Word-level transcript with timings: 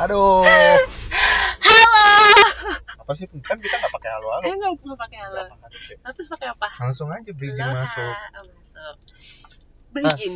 Aduh, 0.00 0.44
Halo. 0.44 0.44
apa 3.00 3.12
sih? 3.16 3.24
Kan 3.40 3.56
kita 3.56 3.76
nggak 3.80 3.92
pakai 3.92 4.10
halo-halo. 4.16 4.44
Eh 4.44 4.52
nggak 4.52 4.72
mau 4.84 4.96
pakai 5.00 5.18
halo. 5.24 5.48
Nah, 6.04 6.10
terus 6.12 6.28
pakai 6.28 6.52
apa? 6.52 6.68
Langsung 6.76 7.08
aja 7.08 7.32
bridging 7.32 7.68
Halo, 7.68 7.80
masuk. 7.80 8.12
Oh, 8.12 8.44
masuk. 8.52 8.96
Bridging. 9.96 10.34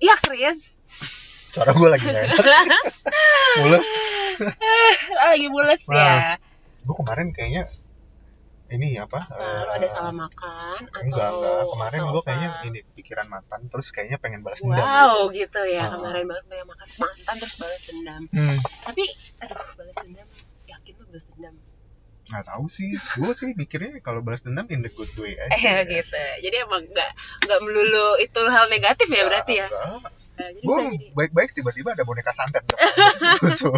Iya, 0.00 0.14
Chris. 0.24 0.80
Suara 1.52 1.76
gue 1.76 1.88
lagi 1.92 2.04
nggak 2.08 2.24
enak. 2.32 2.36
Mules. 3.60 3.88
Lagi 5.20 5.46
mules 5.52 5.82
Nah, 5.92 6.00
ya. 6.00 6.40
Gue 6.88 6.94
kemarin 6.96 7.28
kayaknya 7.36 7.68
ini 8.72 8.96
apa? 8.96 9.20
Apa, 9.28 9.36
lo 9.36 9.72
ada 9.76 9.86
eh, 9.86 9.92
salah 9.92 10.14
makan 10.14 10.80
atau 10.88 11.02
Enggak, 11.04 11.28
enggak. 11.28 11.62
Kemarin 11.68 12.00
gue 12.08 12.22
kayaknya 12.24 12.48
ini 12.68 12.80
pikiran 12.96 13.26
mantan, 13.28 13.60
terus 13.68 13.88
kayaknya 13.92 14.18
pengen 14.18 14.40
balas 14.40 14.60
dendam. 14.64 14.82
Wow, 14.82 15.28
gitu 15.30 15.60
ya. 15.68 15.84
Ah. 15.86 16.00
Kemarin 16.00 16.24
banget 16.26 16.44
banyak 16.48 16.66
makan 16.66 16.88
mantan 17.00 17.34
terus 17.36 17.56
balas 17.60 17.82
dendam. 17.84 18.22
Hmm. 18.32 18.58
Tapi 18.62 19.04
aduh, 19.44 19.58
balas 19.76 19.96
dendam 20.00 20.28
yakin 20.66 20.92
lo 20.98 21.04
balas 21.06 21.26
dendam. 21.30 21.54
Nggak 22.32 22.48
tahu 22.48 22.64
sih. 22.72 22.96
Gue 22.96 23.32
sih 23.36 23.52
mikirnya 23.52 24.00
kalau 24.00 24.24
balas 24.24 24.40
dendam 24.40 24.64
in 24.72 24.80
the 24.80 24.88
good 24.88 25.12
way 25.20 25.36
aja. 25.36 25.52
Eh 25.52 25.84
gitu. 25.84 26.16
Jadi 26.16 26.56
emang 26.64 26.80
nggak 26.88 27.10
nggak 27.44 27.60
melulu 27.60 28.16
itu 28.24 28.40
hal 28.48 28.72
negatif 28.72 29.12
ya 29.12 29.22
berarti 29.28 29.54
ya. 29.60 29.68
Nah, 29.68 30.48
jadi 30.48 30.64
Gue 30.64 30.76
bisa 30.80 30.88
jadi 30.96 31.08
baik-baik 31.12 31.50
tiba-tiba 31.52 31.92
ada 31.92 32.08
boneka 32.08 32.32
santet 32.32 32.64
tusuk. 33.44 33.76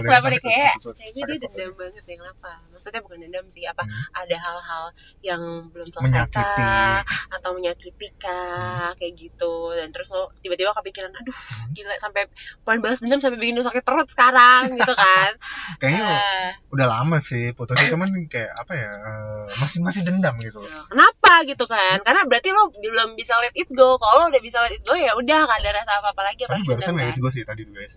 Kenapa 0.00 0.32
santet 0.32 0.40
kayak 0.40 0.80
kayaknya 0.80 1.22
dia 1.28 1.38
dendam 1.44 1.70
banget 1.76 2.04
ya 2.08 2.16
kenapa 2.16 2.50
maksudnya 2.78 3.00
bukan 3.00 3.18
dendam 3.18 3.46
sih 3.48 3.64
apa 3.64 3.82
Hmm. 3.82 3.92
ada 4.16 4.36
hal-hal 4.38 4.84
yang 5.20 5.42
belum 5.68 5.84
selesai 5.84 6.06
Menyakiti. 6.24 6.38
Hmm. 6.38 6.54
kah 6.54 6.98
atau 7.30 7.50
menyakiti 7.52 8.08
kah 8.16 8.94
kayak 8.94 9.12
gitu 9.12 9.52
dan 9.72 9.88
terus 9.88 10.08
lo 10.08 10.30
tiba-tiba 10.36 10.70
kepikiran 10.72 11.10
aduh 11.10 11.34
Hmm. 11.34 11.70
gila 11.72 11.94
sampai 11.96 12.22
pengen 12.62 12.80
balas 12.80 12.98
dendam 12.98 13.18
sampai 13.18 13.36
bikin 13.36 13.54
lo 13.54 13.64
sakit 13.64 13.82
perut 13.82 14.06
sekarang 14.06 14.70
gitu 14.78 14.94
kan 14.94 15.34
Kayaknya 15.76 16.06
Eh, 16.08 16.50
udah 16.70 16.86
lama 16.86 17.18
sih 17.18 17.50
putusnya 17.52 17.90
cuman 17.90 18.08
kayak 18.26 18.54
apa 18.54 18.72
ya 18.72 18.88
eh, 18.88 19.44
masih 19.58 19.80
masih 19.80 20.02
dendam 20.02 20.38
gitu 20.38 20.60
kenapa 20.86 21.42
gitu 21.44 21.64
kan 21.64 21.98
karena 22.00 22.22
berarti 22.24 22.48
lo 22.48 22.70
belum 22.70 23.14
bisa 23.14 23.34
let 23.36 23.54
it 23.54 23.68
go 23.70 23.96
kalau 23.96 24.28
udah 24.28 24.38
bisa 24.38 24.60
let 24.60 24.70
it 24.70 24.82
go 24.82 24.92
ya 24.92 25.12
udah 25.12 25.38
gak 25.44 25.58
ada 25.58 25.70
rasa 25.74 25.92
apa-apa 25.98 26.22
lagi 26.24 26.42
tapi 26.44 26.62
barusan 26.62 26.92
dendam 26.92 27.02
ya 27.02 27.10
kan 27.10 27.18
gue 27.18 27.32
sih 27.32 27.42
tadi 27.42 27.62
di 27.62 27.72
WC 27.72 27.96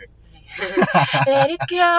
let 1.28 1.50
it 1.50 1.64
go 1.66 1.94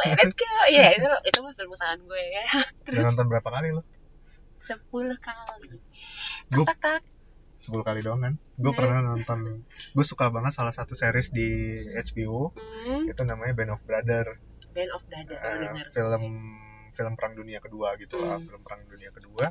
let 0.00 0.18
it 0.18 0.34
go. 0.34 0.52
Ya 0.68 0.86
itu 0.92 1.06
itu 1.24 1.38
mah 1.40 1.52
film 1.52 1.70
kesukaan 1.70 2.00
gue 2.02 2.22
ya. 2.22 2.44
Udah 2.90 3.02
nonton 3.08 3.26
berapa 3.26 3.48
kali 3.48 3.68
lo 3.70 3.82
sepuluh 4.58 5.14
kali. 5.18 5.78
Tak 6.50 7.02
10 7.58 7.82
kali 7.82 8.00
doang 8.02 8.22
kan? 8.22 8.34
Gue 8.54 8.70
Nah. 8.70 8.78
pernah 8.78 8.98
nonton. 9.04 9.66
Gue 9.66 10.04
suka 10.06 10.30
banget 10.30 10.54
salah 10.54 10.70
satu 10.70 10.94
series 10.94 11.34
di 11.34 11.48
HBO 11.90 12.54
hmm, 12.54 13.10
itu 13.10 13.22
namanya 13.26 13.50
Band 13.54 13.74
of 13.74 13.82
Brother 13.82 14.38
Band 14.70 14.90
of 14.94 15.02
Dada 15.10 15.26
Eh, 15.26 15.38
baru 15.42 15.58
denger. 15.74 15.86
film 15.90 16.22
film 16.94 17.12
perang 17.18 17.34
dunia 17.34 17.58
kedua 17.58 17.98
gitu 17.98 18.18
lah 18.18 18.38
Hmm. 18.38 18.46
film 18.46 18.62
perang 18.62 18.82
dunia 18.86 19.10
kedua. 19.10 19.50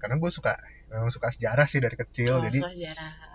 Karena 0.00 0.16
gue 0.16 0.30
suka 0.32 0.54
memang 0.90 1.10
suka 1.10 1.30
sejarah 1.30 1.66
sih 1.70 1.78
dari 1.78 1.94
kecil 1.94 2.38
Oh, 2.38 2.42
jadi 2.42 2.58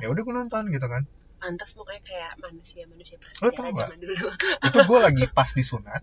ya 0.02 0.08
udah 0.12 0.22
gue 0.28 0.36
nonton 0.36 0.64
gitu 0.72 0.88
kan 0.88 1.03
pantas 1.45 1.77
mukanya 1.77 2.01
kayak 2.01 2.33
manusia 2.41 2.89
manusia 2.89 3.21
prasejarah 3.21 3.69
zaman 3.77 3.97
dulu. 4.01 4.25
Itu 4.65 4.79
gue 4.81 4.99
lagi 4.99 5.23
pas 5.29 5.49
disunat 5.53 6.01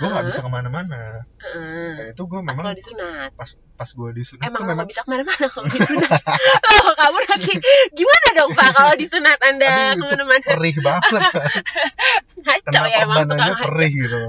gue 0.00 0.08
nggak 0.08 0.24
Heeh. 0.24 0.32
bisa 0.32 0.40
ke 0.40 0.48
mana-mana. 0.48 1.02
Heeh. 1.44 1.92
dan 2.00 2.06
itu 2.08 2.22
gue 2.24 2.40
pas 2.40 2.56
memang 2.56 2.64
lo 2.66 2.72
disunat. 2.72 3.30
pas 3.36 3.50
pas 3.76 3.90
gue 3.92 4.10
disunat 4.16 4.48
emang 4.48 4.64
memang 4.64 4.86
bisa 4.88 5.04
ke 5.04 5.10
mana-mana 5.12 5.44
kalau 5.44 5.68
disunat. 5.68 6.10
Oh 6.80 6.94
kamu 6.96 7.18
nanti 7.28 7.52
gimana 7.92 8.28
dong 8.32 8.50
pak 8.56 8.68
kalau 8.72 8.94
disunat 8.96 9.36
anda 9.44 9.68
Aduh, 9.68 10.00
itu 10.00 10.04
ke 10.08 10.16
mana-mana? 10.16 10.46
perih 10.56 10.74
banget 10.80 11.04
kan. 11.12 11.30
Ngaco 12.40 12.80
ya 12.88 12.98
emang 13.04 13.28
suka 13.28 13.54
perih 13.68 13.92
gitu. 13.92 14.20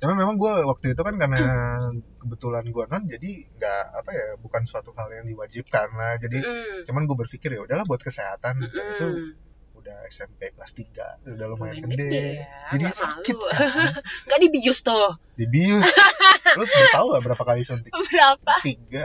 Cuma 0.00 0.12
memang 0.16 0.34
gue 0.40 0.52
waktu 0.64 0.86
itu 0.96 1.02
kan 1.04 1.14
karena 1.20 1.38
kebetulan 2.24 2.64
gue 2.64 2.84
non 2.88 3.02
jadi 3.04 3.30
nggak 3.60 3.82
apa 4.00 4.10
ya 4.16 4.26
bukan 4.40 4.62
suatu 4.64 4.96
hal 4.96 5.08
yang 5.12 5.28
diwajibkan 5.28 5.88
lah. 5.92 6.16
Jadi 6.16 6.38
Mm, 6.40 6.88
cuman 6.88 7.04
gue 7.04 7.16
berpikir 7.20 7.52
ya 7.52 7.60
udahlah 7.60 7.84
buat 7.84 8.00
kesehatan. 8.00 8.56
Mm, 8.56 8.72
itu 8.96 9.06
mm. 9.12 9.49
Udah 9.90 10.06
SMP 10.06 10.54
kelas 10.54 10.70
3 10.70 11.34
udah 11.34 11.46
lumayan 11.50 11.82
Lumayan 11.82 11.98
gede, 11.98 12.06
ya, 12.38 12.46
jadi 12.70 12.82
nggak 12.86 12.94
sakit. 12.94 13.34
malu. 13.34 13.50
kan 13.50 13.90
nggak 14.30 14.38
dibius 14.38 14.78
tuh? 14.86 15.10
Dibius 15.34 15.82
lu 16.58 16.62
udah 16.62 16.90
tahu 16.94 17.06
gak 17.10 17.22
berapa 17.26 17.42
kali 17.42 17.62
suntik? 17.66 17.90
Berapa? 17.90 18.54
Tiga. 18.62 19.04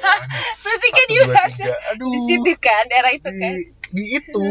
Suntiknya 0.64 1.04
di 1.04 1.16
mana? 1.28 1.44
tiga. 1.48 1.74
Aduh. 1.92 2.08
Di 2.08 2.18
situ 2.24 2.52
kan 2.56 2.84
daerah 2.88 3.12
itu 3.12 3.28
di, 3.28 3.40
kan. 3.40 3.52
di 3.92 4.04
itu. 4.16 4.42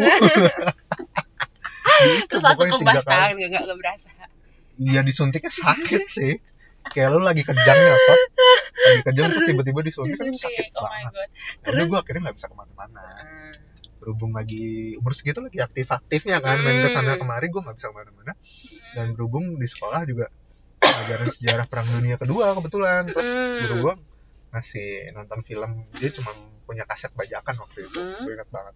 Di 1.84 2.10
itu 2.22 2.26
terus 2.30 2.42
langsung 2.46 2.70
pokoknya 2.70 2.82
tiga 2.82 2.94
kebas 2.94 3.06
tangan 3.10 3.34
nggak 3.34 3.62
nggak 3.66 3.80
berasa. 3.82 4.08
Iya 4.78 5.02
disuntiknya 5.02 5.50
sakit 5.50 6.04
sih. 6.06 6.34
Kayak 6.84 7.10
lu 7.18 7.20
lagi 7.26 7.42
kejang 7.42 7.80
ya 7.80 7.96
Tot. 7.98 8.20
lagi 8.76 9.02
kejang 9.10 9.26
terus 9.34 9.46
tiba-tiba 9.50 9.80
disuntik 9.82 10.18
kan 10.22 10.30
sakit 10.38 10.70
oh 10.78 10.86
my 10.86 11.02
banget. 11.02 11.14
God. 11.14 11.30
Ya 11.64 11.70
udah 11.74 11.86
gue 11.90 11.98
akhirnya 11.98 12.22
nggak 12.30 12.36
bisa 12.38 12.48
ke 12.50 12.56
mana-mana. 12.58 13.02
Hmm. 13.24 13.54
Berhubung 14.04 14.36
lagi 14.36 15.00
umur 15.00 15.16
segitu 15.16 15.40
lagi 15.40 15.64
aktif-aktifnya 15.64 16.44
kan 16.44 16.60
main 16.60 16.84
ke 16.84 16.92
sana 16.92 17.16
Hmm. 17.16 17.24
kemari 17.24 17.48
gue 17.48 17.62
nggak 17.64 17.76
bisa 17.80 17.88
ke 17.88 17.96
mana-mana. 17.96 18.34
Dan 18.92 19.16
berhubung 19.16 19.56
di 19.56 19.64
sekolah 19.64 20.04
juga 20.04 20.28
pelajaran 20.78 21.32
sejarah 21.32 21.66
perang 21.72 21.88
dunia 21.88 22.20
kedua 22.20 22.52
kebetulan 22.54 23.08
terus 23.08 23.32
Hmm. 23.32 23.56
guru 23.64 23.76
gue 23.80 23.94
ngasih 24.52 25.16
nonton 25.16 25.40
film 25.40 25.72
dia 25.96 26.12
cuma 26.12 26.36
punya 26.64 26.84
kaset 26.84 27.16
bajakan 27.16 27.56
waktu 27.58 27.88
itu 27.88 27.98
Hmm. 27.98 28.28
gue 28.28 28.34
ingat 28.36 28.50
banget. 28.52 28.76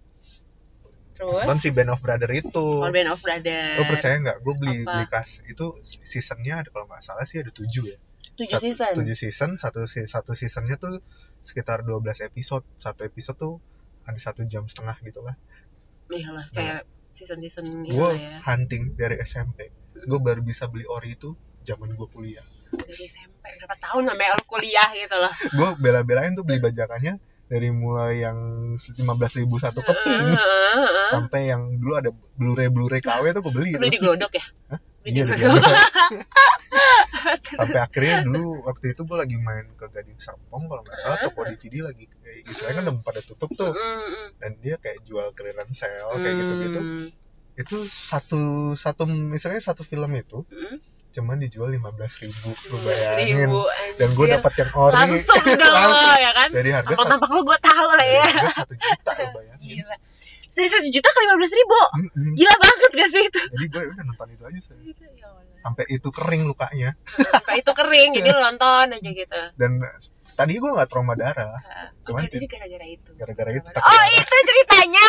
Terus? 1.17 1.43
Nonton 1.43 1.57
si 1.57 1.69
Band 1.73 1.91
of 1.91 1.99
Brother 1.99 2.29
itu. 2.31 2.65
All 2.79 2.93
Band 2.93 3.09
of 3.09 3.19
Brothers 3.19 3.75
lo 3.75 3.83
percaya 3.89 4.15
nggak? 4.17 4.37
Gue 4.39 4.53
beli 4.55 4.77
Apa? 4.85 4.89
beli 4.95 5.05
kas 5.09 5.41
itu 5.43 5.65
seasonnya 5.83 6.61
ada 6.61 6.69
kalau 6.69 6.85
nggak 6.85 7.01
salah 7.01 7.25
sih 7.25 7.41
ada 7.41 7.51
tujuh 7.51 7.89
ya. 7.89 7.97
Tujuh 8.37 8.61
season? 8.61 8.93
tujuh 8.93 9.17
season 9.17 9.57
satu 9.57 9.81
satu 9.89 10.37
seasonnya 10.37 10.77
tuh 10.77 11.01
sekitar 11.41 11.81
12 11.81 12.21
episode. 12.21 12.61
Satu 12.77 13.01
episode 13.01 13.33
tuh 13.35 13.53
ada 14.07 14.19
satu 14.19 14.47
jam 14.47 14.63
setengah 14.65 14.95
gitu 15.03 15.19
lah 15.21 15.35
iya 16.09 16.31
lah 16.31 16.45
kayak 16.55 16.87
season 17.11 17.43
season 17.43 17.83
itu 17.83 17.91
gue 17.93 18.09
ya 18.15 18.39
hunting 18.47 18.95
dari 18.95 19.19
SMP 19.21 19.69
gue 20.07 20.19
baru 20.23 20.39
bisa 20.39 20.71
beli 20.71 20.87
ori 20.87 21.19
itu 21.19 21.35
zaman 21.67 21.91
gue 21.91 22.07
kuliah 22.07 22.45
dari 22.71 23.05
SMP 23.11 23.43
berapa 23.43 23.75
tahun 23.75 24.03
sampai 24.07 24.25
lu 24.31 24.43
kuliah 24.47 24.89
gitu 24.95 25.15
loh 25.19 25.33
gue 25.33 25.69
bela-belain 25.83 26.31
tuh 26.33 26.47
beli 26.47 26.63
bajakannya 26.63 27.19
dari 27.47 27.71
mulai 27.71 28.27
yang 28.27 28.37
15.000 28.75 29.43
ribu 29.43 29.55
satu 29.55 29.79
keping 29.79 30.35
Heeh. 30.35 31.07
sampai 31.11 31.47
yang 31.47 31.79
dulu 31.79 31.95
ada 31.95 32.11
blu-ray 32.35 32.67
blu-ray 32.67 32.99
KW 32.99 33.31
tuh 33.31 33.41
gue 33.47 33.53
beli 33.55 33.71
Beli 33.79 33.95
di. 33.95 33.99
Glodok 34.03 34.35
ya? 34.35 34.45
Hah? 34.75 34.79
Iya 35.07 35.23
Glodok. 35.23 35.71
sampai 37.57 37.79
akhirnya 37.79 38.23
dulu 38.27 38.63
waktu 38.67 38.95
itu 38.95 39.01
gue 39.03 39.17
lagi 39.17 39.37
main 39.39 39.67
ke 39.75 39.87
Gading 39.91 40.19
Serpong 40.19 40.67
kalau 40.67 40.83
nggak 40.83 40.99
salah 40.99 41.17
toko 41.23 41.47
DVD 41.47 41.83
lagi. 41.87 42.07
Eh, 42.27 42.43
istilahnya 42.47 42.83
kan 42.83 42.83
udah 42.91 43.03
pada 43.03 43.21
tutup 43.23 43.49
tuh. 43.55 43.71
Dan 44.39 44.59
dia 44.59 44.75
kayak 44.79 45.03
jual 45.07 45.31
clearance 45.31 45.79
sale 45.79 46.15
kayak 46.19 46.35
gitu-gitu. 46.35 46.81
Mm. 46.83 47.09
itu 47.57 47.73
satu 47.89 48.77
satu 48.77 49.09
misalnya 49.09 49.57
satu 49.57 49.81
film 49.81 50.13
itu 50.13 50.45
cuman 51.09 51.41
dijual 51.41 51.73
15.000 51.73 52.29
ribu 52.29 52.53
lu 52.53 52.77
bayangin. 52.85 53.49
dan 53.97 54.09
gue 54.13 54.25
dapat 54.29 54.53
yang 54.61 54.71
ori. 54.77 54.93
Langsung 54.93 55.41
dong 55.57 55.73
Langsung. 55.81 56.21
ya 56.21 56.31
kan? 56.37 56.49
Dari 56.53 56.69
harga 56.69 56.93
tampak 56.93 57.29
lu 57.33 57.41
gue 57.41 57.57
tahu 57.57 57.89
lah 57.97 58.05
ya. 58.05 58.27
satu 58.53 58.77
juta 58.77 59.11
lu 59.17 59.27
bayangin. 59.33 59.81
Gila 59.81 59.95
dari 60.57 60.67
satu 60.67 60.89
juta 60.89 61.09
ke 61.13 61.19
lima 61.21 61.35
belas 61.37 61.53
ribu. 61.53 61.79
Mm-mm. 62.01 62.33
gila 62.33 62.55
banget 62.57 62.89
gak 62.97 63.09
sih 63.13 63.23
itu? 63.23 63.41
Jadi 63.53 63.65
gue 63.69 63.83
udah 63.93 64.03
nonton 64.09 64.27
itu 64.33 64.43
aja 64.43 64.59
sih 64.59 64.73
Ya 65.13 65.29
Allah. 65.29 65.45
sampai 65.53 65.85
itu 65.87 66.09
kering 66.09 66.43
lukanya. 66.49 66.97
Sampai 67.37 67.61
itu 67.61 67.71
kering 67.71 68.09
jadi 68.17 68.29
lu 68.33 68.41
nonton 68.41 68.85
aja 68.97 69.09
gitu. 69.13 69.41
Dan 69.53 69.77
tadi 70.37 70.53
gue 70.61 70.69
nggak 70.69 70.85
trauma 70.85 71.17
darah 71.17 71.49
Cuman 72.05 72.23
Cuman 72.23 72.31
jadi 72.31 72.45
gara-gara 72.47 72.87
itu. 72.87 73.09
gara-gara 73.19 73.51
itu 73.51 73.67
oh 73.67 73.73
takut 73.73 74.15
itu 74.15 74.35
ceritanya. 74.47 75.07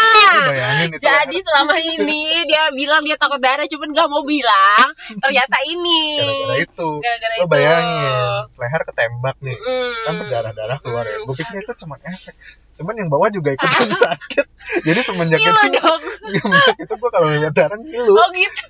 Itu 0.89 0.99
jadi 0.99 1.37
selama 1.47 1.77
ini 1.79 2.23
dia 2.51 2.75
bilang 2.75 3.07
dia 3.07 3.15
takut 3.15 3.39
darah 3.39 3.69
cuman 3.71 3.89
gak 3.95 4.09
mau 4.11 4.27
bilang. 4.27 4.89
Ternyata 5.21 5.57
ini. 5.69 6.19
Gara-gara 6.19 6.57
itu. 6.59 6.89
Gara-gara 6.99 7.35
lo 7.39 7.45
itu. 7.47 7.51
bayangin 7.53 8.15
leher 8.59 8.83
ketembak 8.83 9.37
nih. 9.39 9.55
Mm. 9.55 9.93
kan 10.03 10.13
berdarah-darah 10.19 10.79
keluar 10.83 11.05
ya. 11.07 11.23
Mm. 11.23 11.25
gue 11.31 11.35
pikir 11.39 11.55
itu 11.63 11.73
cuma 11.87 11.95
efek. 12.03 12.35
Cuman 12.75 12.95
yang 12.99 13.09
bawah 13.13 13.31
juga 13.31 13.55
ikutan 13.55 13.91
sakit. 13.95 14.47
Jadi 14.83 15.01
semenjak 15.07 15.39
Ngilu 15.39 15.55
itu 15.55 15.69
dong. 15.79 16.03
semenjak 16.35 16.77
itu 16.83 16.95
gue 16.99 17.11
kalau 17.15 17.29
lihat 17.31 17.55
darah 17.55 17.79
ngilu. 17.79 18.15
Oh 18.17 18.29
gitu. 18.35 18.65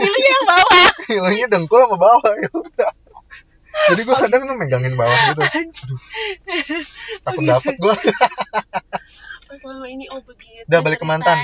Ngilunya 0.00 0.30
yang 0.32 0.46
bawah. 0.48 0.88
Ngilunya 1.12 1.46
dengkul 1.52 1.78
sama 1.84 1.96
bawah 2.00 2.32
ya 2.40 2.48
udah 2.56 2.90
jadi 3.90 4.00
gue 4.02 4.16
kadang 4.16 4.42
tuh 4.46 4.56
megangin 4.58 4.94
bawah 4.94 5.18
gitu. 5.30 5.42
Aduh, 5.50 6.00
takut 7.26 7.44
dapet 7.46 7.74
gue 7.78 7.94
Oh, 9.50 9.56
selama 9.60 9.86
ini 9.90 10.06
oh 10.14 10.22
begitu 10.22 10.62
Udah, 10.70 10.78
balik 10.78 11.02
ke 11.02 11.06
mantan. 11.06 11.34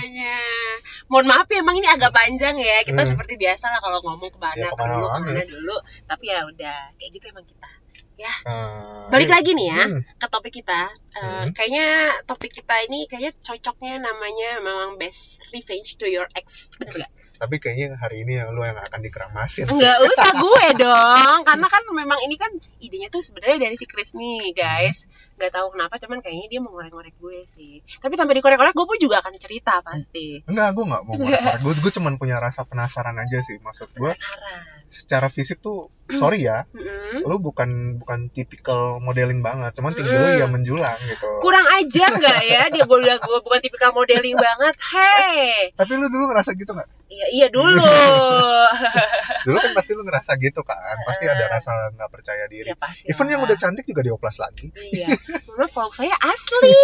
mohon 1.10 1.26
maaf 1.26 1.46
ya 1.50 1.58
emang 1.58 1.74
ini 1.74 1.90
agak 1.90 2.14
panjang 2.14 2.54
ya. 2.54 2.86
Kita 2.86 3.02
Hmm. 3.02 3.10
seperti 3.14 3.34
biasa 3.34 3.66
lah 3.70 3.80
kalau 3.82 3.98
ngomong 4.02 4.30
ke 4.30 4.38
mana 4.38 4.58
Ya, 4.58 4.70
ke 4.70 4.78
mana 4.78 4.94
dulu 4.94 5.06
ke 5.10 5.20
mana 5.26 5.42
dulu. 5.42 5.76
Tapi 6.06 6.24
ya 6.30 6.38
udah 6.46 6.76
kayak 6.94 7.10
gitu 7.14 7.24
emang 7.34 7.46
kita. 7.46 7.70
Ya. 8.16 8.32
Eh, 8.48 9.12
balik 9.12 9.28
iya. 9.28 9.34
lagi 9.36 9.50
nih 9.52 9.66
ya 9.68 9.82
Hmm, 9.92 10.00
ke 10.16 10.26
topik 10.32 10.52
kita. 10.54 10.88
Eh, 10.88 11.20
Hmm. 11.20 11.46
kayaknya 11.52 11.86
topik 12.24 12.48
kita 12.48 12.74
ini 12.88 13.04
kayaknya 13.04 13.32
cocoknya 13.44 13.94
namanya 14.00 14.62
memang 14.64 14.96
best 14.96 15.42
revenge 15.52 16.00
to 16.00 16.06
your 16.08 16.24
ex. 16.32 16.72
Bener 16.80 17.04
gak? 17.04 17.10
Tapi 17.36 17.56
kayaknya 17.56 17.96
hari 17.96 18.24
ini 18.24 18.40
lu 18.50 18.60
yang 18.60 18.76
akan 18.76 19.00
dikeramasin 19.00 19.64
sih. 19.64 19.72
Enggak 19.72 19.98
usah 20.02 20.30
gue 20.32 20.66
dong, 20.80 21.38
karena 21.44 21.66
kan 21.66 21.82
memang 21.92 22.18
ini 22.24 22.34
kan 22.34 22.50
idenya 22.80 23.08
tuh 23.08 23.20
sebenarnya 23.20 23.68
dari 23.68 23.76
si 23.76 23.84
Chris 23.84 24.12
nih 24.12 24.52
guys. 24.52 25.06
Nggak 25.36 25.52
tahu 25.52 25.76
kenapa, 25.76 26.00
cuman 26.00 26.24
kayaknya 26.24 26.46
dia 26.48 26.60
mau 26.64 26.72
ngorek-ngorek 26.72 27.12
gue 27.16 27.38
sih. 27.46 27.84
Tapi 28.00 28.16
tanpa 28.16 28.32
dikorek-korek, 28.32 28.72
gue 28.72 28.86
pun 28.88 28.96
juga 28.96 29.20
akan 29.20 29.36
cerita 29.36 29.84
pasti. 29.84 30.40
Enggak, 30.48 30.72
gue 30.72 30.84
nggak 30.88 31.02
mau 31.04 31.14
ngorek 31.14 31.60
Gue 31.60 31.72
gue 31.76 31.92
cuman 31.92 32.16
punya 32.16 32.40
rasa 32.40 32.64
penasaran 32.64 33.16
aja 33.16 33.38
sih. 33.44 33.60
Maksud 33.60 33.92
gue 33.92 34.12
Penasaran. 34.16 34.80
secara 34.88 35.28
fisik 35.28 35.60
tuh 35.60 35.92
sorry 36.08 36.46
ya, 36.46 36.64
Mm-mm. 36.70 37.26
lu 37.26 37.36
bukan 37.36 37.98
bukan 38.00 38.32
tipikal 38.32 38.96
modeling 38.96 39.44
banget. 39.44 39.76
Cuman 39.76 39.92
tinggi 39.92 40.14
lu 40.14 40.24
Mm. 40.24 40.40
ya 40.40 40.46
menjulang 40.48 40.98
gitu. 41.04 41.28
Kurang 41.44 41.66
ajar 41.68 42.10
nggak 42.16 42.40
ya 42.46 42.62
dia 42.72 42.84
gue 42.86 42.98
bilang 42.98 43.20
gue 43.20 43.38
bukan 43.44 43.60
tipikal 43.60 43.92
modeling 43.92 44.38
banget. 44.38 44.72
Hey, 44.80 45.74
Tapi 45.76 45.92
lu 45.98 46.08
dulu 46.08 46.32
ngerasa 46.32 46.56
gitu 46.56 46.72
nggak? 46.72 46.88
Iya 47.06 47.26
iya 47.32 47.46
dulu. 47.48 47.82
Dulu 49.46 49.56
kan 49.56 49.72
pasti 49.72 49.94
lu 49.94 50.02
ngerasa 50.02 50.34
gitu 50.36 50.60
kan. 50.60 50.96
Pasti 51.04 51.24
ada 51.24 51.46
rasa 51.46 51.70
nggak 51.90 52.10
percaya 52.10 52.44
diri. 52.46 52.66
ya 52.66 52.76
pasti. 52.76 53.06
Even 53.06 53.26
yang 53.28 53.40
udah 53.40 53.54
cantik 53.54 53.84
juga 53.84 54.02
dioplas 54.02 54.36
lagi. 54.36 54.74
Iya, 54.74 55.06
karena 55.46 55.66
vlog 55.66 55.92
saya 55.92 56.16
asli. 56.16 56.74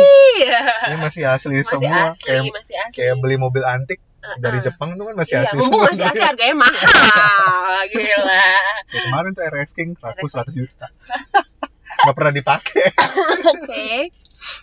Ini 0.86 0.96
masih 0.96 1.22
asli 1.26 1.58
masih 1.58 1.66
semua. 1.66 2.10
asli, 2.10 2.26
Kayak 2.28 2.42
masih 2.50 2.76
asli. 2.76 2.94
kayak 2.94 3.14
beli 3.18 3.36
mobil 3.36 3.62
antik 3.62 3.98
dari 4.38 4.56
Uh-uh. 4.56 4.64
Jepang 4.64 4.94
tuh 4.94 5.04
kan 5.04 5.14
masih 5.16 5.34
Iya, 5.34 5.42
asli 5.44 5.58
semua. 5.60 5.82
masih 5.84 6.04
asli 6.06 6.22
harganya 6.30 6.56
mahal. 6.56 7.82
Gila. 7.88 8.46
Kayak 8.86 9.02
kemarin 9.04 9.30
tuh 9.32 9.42
RS 9.44 9.70
King 9.74 9.90
laku 9.98 10.24
RS 10.24 10.34
100 10.38 10.54
juta. 10.56 10.86
Gak 12.00 12.14
pernah 12.14 12.32
dipakai. 12.32 12.86
Oke. 13.48 14.14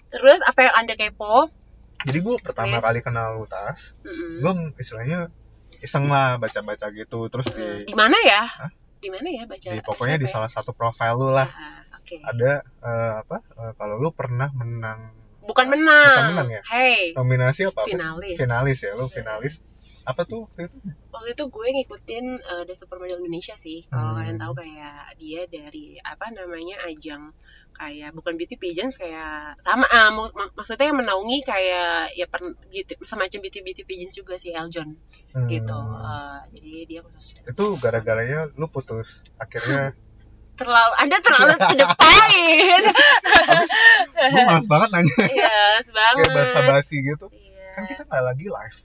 Terus 0.10 0.40
apa 0.42 0.60
yang 0.62 0.76
Anda 0.78 0.94
kepo? 0.94 1.52
Jadi 2.00 2.18
gue 2.18 2.36
pertama 2.38 2.80
Yes. 2.80 2.84
kali 2.86 3.00
kenal 3.02 3.36
Lutas, 3.36 3.92
Mm-mm. 4.02 4.40
gue 4.40 4.52
istilahnya 4.78 5.28
iseng 5.80 6.06
lah 6.08 6.38
baca-baca 6.38 6.88
gitu. 6.92 7.28
Terus 7.32 7.48
di, 7.52 7.68
Di 7.88 7.96
mana 7.96 8.16
ya? 8.22 8.44
Hah? 8.46 8.72
Di 9.00 9.08
mana 9.08 9.28
ya 9.32 9.44
baca? 9.48 9.68
di 9.72 9.80
pokoknya 9.80 10.20
di 10.20 10.28
ya? 10.28 10.32
salah 10.36 10.52
satu 10.52 10.76
profil 10.76 11.16
lu 11.16 11.30
lah 11.32 11.48
Ah, 11.48 11.80
Oke. 11.96 12.20
ada 12.20 12.60
eh, 12.62 13.12
apa 13.24 13.38
eh, 13.40 13.72
kalau 13.80 13.96
lu 13.96 14.12
pernah 14.12 14.52
menang 14.52 15.16
Bukan 15.40 15.66
menang. 15.72 16.14
Bukan 16.14 16.26
menang 16.36 16.50
ya? 16.52 16.62
Hey, 16.68 17.16
nominasi 17.16 17.72
apa, 17.72 17.88
finalis. 17.88 18.36
finalis 18.38 18.80
ya 18.86 18.92
lu 18.94 19.08
finalis 19.08 19.64
apa 20.06 20.22
tuh 20.28 20.46
waktu 20.52 20.68
itu 20.68 20.78
Waktu 21.10 21.30
itu 21.34 21.44
gue 21.50 21.68
ngikutin 21.74 22.26
uh, 22.38 22.64
The 22.70 22.76
Supermodel 22.78 23.18
Indonesia 23.24 23.58
sih. 23.58 23.82
Kalau 23.90 24.14
Hmm. 24.14 24.20
kalian 24.22 24.38
tahu 24.38 24.54
kayak 24.54 25.16
dia 25.18 25.42
dari 25.50 25.98
apa 26.06 26.30
namanya 26.30 26.78
ajang 26.86 27.34
kayak 27.72 28.12
bukan 28.12 28.36
beauty 28.36 28.56
pageants 28.56 28.96
kayak 28.96 29.56
sama 29.60 29.88
ah, 29.88 30.10
mak- 30.10 30.32
mak- 30.32 30.54
maksudnya 30.54 30.88
yang 30.88 31.00
menaungi 31.00 31.40
kayak 31.42 32.12
ya 32.12 32.26
per, 32.26 32.42
beauty, 32.66 32.94
semacam 33.00 33.40
beauty 33.40 33.60
beauty 33.60 33.84
pageants 33.84 34.16
juga 34.16 34.36
sih 34.36 34.52
Eljon 34.52 35.00
Hmm. 35.30 35.46
gitu. 35.46 35.72
Uh, 35.72 36.42
jadi 36.50 36.74
dia 36.86 37.00
khusus 37.00 37.40
itu 37.40 37.66
gara-garanya 37.78 38.50
lu 38.54 38.68
putus 38.68 39.22
akhirnya 39.36 39.94
terlalu 40.60 40.94
Anda 40.98 41.18
terlalu 41.20 41.54
the 41.56 41.88
point. 41.88 42.86
gue 44.12 44.44
males 44.44 44.68
banget 44.68 44.90
nanya 44.90 45.16
Iya, 45.24 45.58
banget. 45.96 46.26
kayak 46.26 46.36
basa 46.36 46.60
basi 46.66 46.96
gitu 47.00 47.26
Iya. 47.32 47.68
kan 47.74 47.84
kita 47.86 48.02
nggak 48.04 48.24
lagi 48.26 48.46
live 48.46 48.78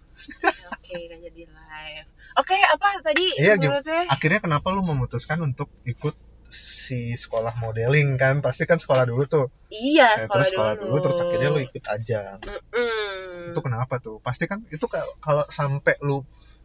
Oke, 0.70 0.94
nggak 1.00 1.20
jadi 1.24 1.42
live. 1.48 2.06
Oke, 2.36 2.54
apa 2.54 2.86
tadi 3.00 3.26
Iya, 3.34 3.58
menurutnya? 3.58 4.06
akhirnya 4.06 4.38
kenapa 4.38 4.70
lu 4.70 4.82
memutuskan 4.82 5.42
untuk 5.42 5.66
ikut 5.82 6.14
si 6.54 7.18
sekolah 7.18 7.52
modeling 7.58 8.14
kan 8.16 8.38
pasti 8.40 8.64
kan 8.64 8.78
sekolah 8.78 9.04
dulu 9.04 9.24
tuh 9.26 9.46
Iya, 9.68 10.14
Nah, 10.14 10.22
sekolah, 10.22 10.30
terus 10.30 10.46
sekolah 10.54 10.72
dulu. 10.78 10.86
dulu 10.86 10.96
terus 11.02 11.18
akhirnya 11.20 11.48
lu 11.50 11.60
ikut 11.60 11.84
aja 11.84 12.20
Mm-mm. 12.38 13.50
itu 13.50 13.60
kenapa 13.60 13.94
tuh 13.98 14.22
pasti 14.22 14.46
kan 14.46 14.62
itu 14.70 14.86
ka- 14.86 15.14
kalau 15.20 15.42
sampai 15.50 15.98
lu 16.06 16.22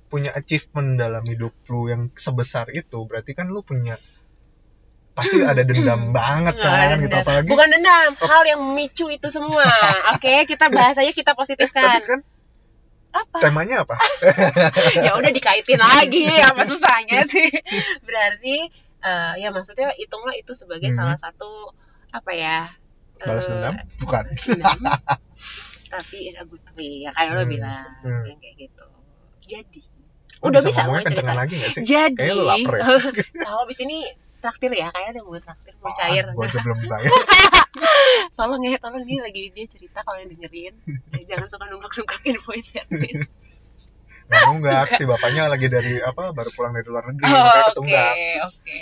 punya 0.10 0.30
achievement 0.34 0.98
dalam 0.98 1.22
hidup 1.26 1.54
lu 1.70 1.90
yang 1.90 2.06
sebesar 2.14 2.70
itu 2.74 3.00
berarti 3.06 3.34
kan 3.34 3.50
lu 3.50 3.62
punya 3.62 3.98
pasti 5.14 5.44
ada 5.44 5.62
dendam 5.62 6.16
banget 6.16 6.56
kan 6.58 6.96
gitu 6.98 7.12
dendam. 7.12 7.22
apalagi 7.28 7.50
Bukan 7.52 7.68
dendam, 7.70 8.10
hal 8.16 8.44
yang 8.48 8.60
memicu 8.64 9.12
itu 9.12 9.28
semua. 9.28 9.68
Oke, 10.16 10.48
kita 10.48 10.72
bahas 10.72 10.96
aja 10.96 11.12
kita 11.12 11.36
tapi 11.36 11.40
positifkan. 11.44 12.00
kan 12.00 12.20
Apa? 13.10 13.38
temanya 13.42 13.82
apa 13.84 13.98
ya 15.04 15.18
udah 15.18 15.34
dikaitin 15.34 15.82
lagi 15.82 16.30
apa 16.40 16.62
susahnya 16.64 17.26
sih. 17.26 17.50
Berarti 18.08 18.70
eh, 19.02 19.34
ya 19.38 19.50
maksudnya 19.50 19.92
hitunglah 19.94 20.34
itu 20.34 20.52
sebagai 20.52 20.92
Hmm. 20.92 20.98
salah 20.98 21.18
satu 21.18 21.72
apa 22.10 22.32
ya? 22.32 22.60
balas 23.20 23.46
eh, 23.46 23.52
dendam 23.52 23.76
bukan 24.00 24.24
dendam. 24.24 24.80
tapi 25.94 26.18
in 26.26 26.36
a 26.38 26.46
good 26.46 26.64
way 26.74 27.04
ya 27.04 27.12
kayak 27.12 27.34
lo 27.34 27.44
Hmm. 27.44 27.52
bilang 27.52 27.84
Hmm. 28.00 28.24
yang 28.26 28.40
kayak 28.40 28.56
gitu. 28.58 28.88
Jadi 29.42 29.82
Lu 30.40 30.56
udah 30.56 30.62
bisa, 30.64 30.88
gue 30.88 31.04
cerita. 31.04 31.36
lagi 31.36 31.56
gak 31.60 31.72
sih 31.76 31.82
Jadi, 31.84 32.16
Kayaknya 32.16 32.36
lu 32.38 32.44
lapar 32.48 32.74
ya. 32.80 32.84
kalau 33.44 33.68
abis 33.68 33.80
ini 33.84 34.08
traktir 34.40 34.72
ya, 34.72 34.88
kayaknya 34.88 35.20
ada 35.20 35.22
mau 35.22 35.36
traktir, 35.36 35.74
mau 35.84 35.92
cair. 35.92 36.24
gue 36.24 36.46
aja 36.48 36.60
belum 36.64 36.80
bayar 36.96 37.12
tolong 38.34 38.62
ya, 38.64 38.80
tolong 38.80 39.04
dia 39.04 39.20
lagi 39.20 39.52
dia 39.52 39.66
cerita 39.68 40.00
kalau 40.00 40.16
yang 40.16 40.32
dengerin. 40.32 40.74
Eh, 41.12 41.28
Jangan 41.28 41.48
suka 41.52 41.68
nunggak-nunggak 41.68 42.40
voice 42.40 42.72
ya, 42.72 42.84
please. 42.88 43.36
Nggak 44.30 44.44
nunggak 44.48 44.86
si 44.94 45.04
bapaknya 45.10 45.50
lagi 45.50 45.68
dari 45.68 45.98
apa 46.00 46.32
baru 46.32 46.50
pulang 46.54 46.74
dari 46.78 46.86
luar 46.86 47.06
negeri 47.10 47.26
Oh, 47.26 47.34
makanya 47.34 47.50
Oke, 47.50 47.70
ketunggak 47.74 48.14
oke. 48.46 48.80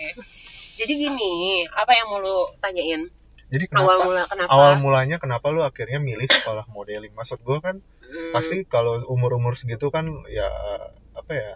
Jadi 0.77 0.93
gini, 0.93 1.65
apa 1.73 1.89
yang 1.89 2.05
mau 2.13 2.19
lu 2.21 2.45
tanyain? 2.61 3.01
jadi 3.47 3.63
Awal 3.71 3.79
kenapa 3.79 4.03
mula 4.03 4.23
kenapa? 4.27 4.49
awal 4.51 4.73
mulanya 4.77 5.17
kenapa 5.23 5.47
lu 5.55 5.63
akhirnya 5.63 6.03
milih 6.03 6.27
sekolah 6.27 6.67
modeling 6.67 7.15
maksud 7.15 7.39
gue 7.41 7.59
kan 7.63 7.79
Hmm, 8.07 8.31
pasti 8.31 8.63
kalau 8.63 9.03
umur 9.11 9.35
umur 9.35 9.59
segitu 9.59 9.91
kan 9.91 10.07
ya 10.31 10.47
apa 11.11 11.31
ya 11.35 11.51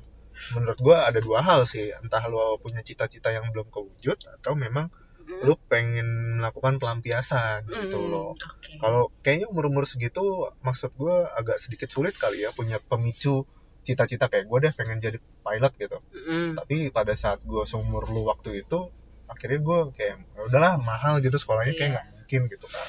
menurut 0.52 0.80
gua 0.84 1.08
ada 1.08 1.24
dua 1.24 1.40
hal 1.40 1.64
sih 1.64 1.96
entah 2.04 2.20
lu 2.28 2.60
punya 2.60 2.84
cita-cita 2.84 3.32
yang 3.32 3.56
belum 3.56 3.72
kewujud 3.72 4.20
atau 4.20 4.60
memang 4.60 4.92
hmm, 4.92 5.48
lu 5.48 5.56
pengen 5.72 6.04
melakukan 6.44 6.76
pelampiasan 6.76 7.64
gitu 7.72 8.04
hmm, 8.04 8.12
loh 8.12 8.30
Oke. 8.36 8.84
kalau 8.84 9.16
kayaknya 9.24 9.48
umur 9.48 9.72
umur 9.72 9.88
segitu 9.88 10.20
maksud 10.60 10.92
gua 11.00 11.32
agak 11.40 11.56
sedikit 11.56 11.88
sulit 11.88 12.20
kali 12.20 12.44
ya 12.44 12.52
punya 12.52 12.84
pemicu 12.84 13.48
cita-cita 13.82 14.30
kayak 14.30 14.46
gue 14.46 14.58
deh 14.62 14.74
pengen 14.78 14.98
jadi 15.02 15.18
pilot 15.42 15.74
gitu 15.78 15.98
Hmm, 16.14 16.54
tapi 16.54 16.94
pada 16.94 17.18
saat 17.18 17.42
gua 17.44 17.66
seumur 17.66 18.06
lu 18.08 18.30
waktu 18.30 18.62
itu 18.62 18.80
akhirnya 19.26 19.60
gua 19.66 19.80
kayak 19.98 20.22
"Ya 20.38 20.42
udahlah 20.46 20.74
mahal 20.80 21.18
gitu 21.20 21.34
sekolahnya 21.36 21.74
kayak 21.74 21.82
Iya. 21.82 21.94
nggak 21.98 22.08
mungkin 22.14 22.42
gitu 22.48 22.66
kan 22.70 22.88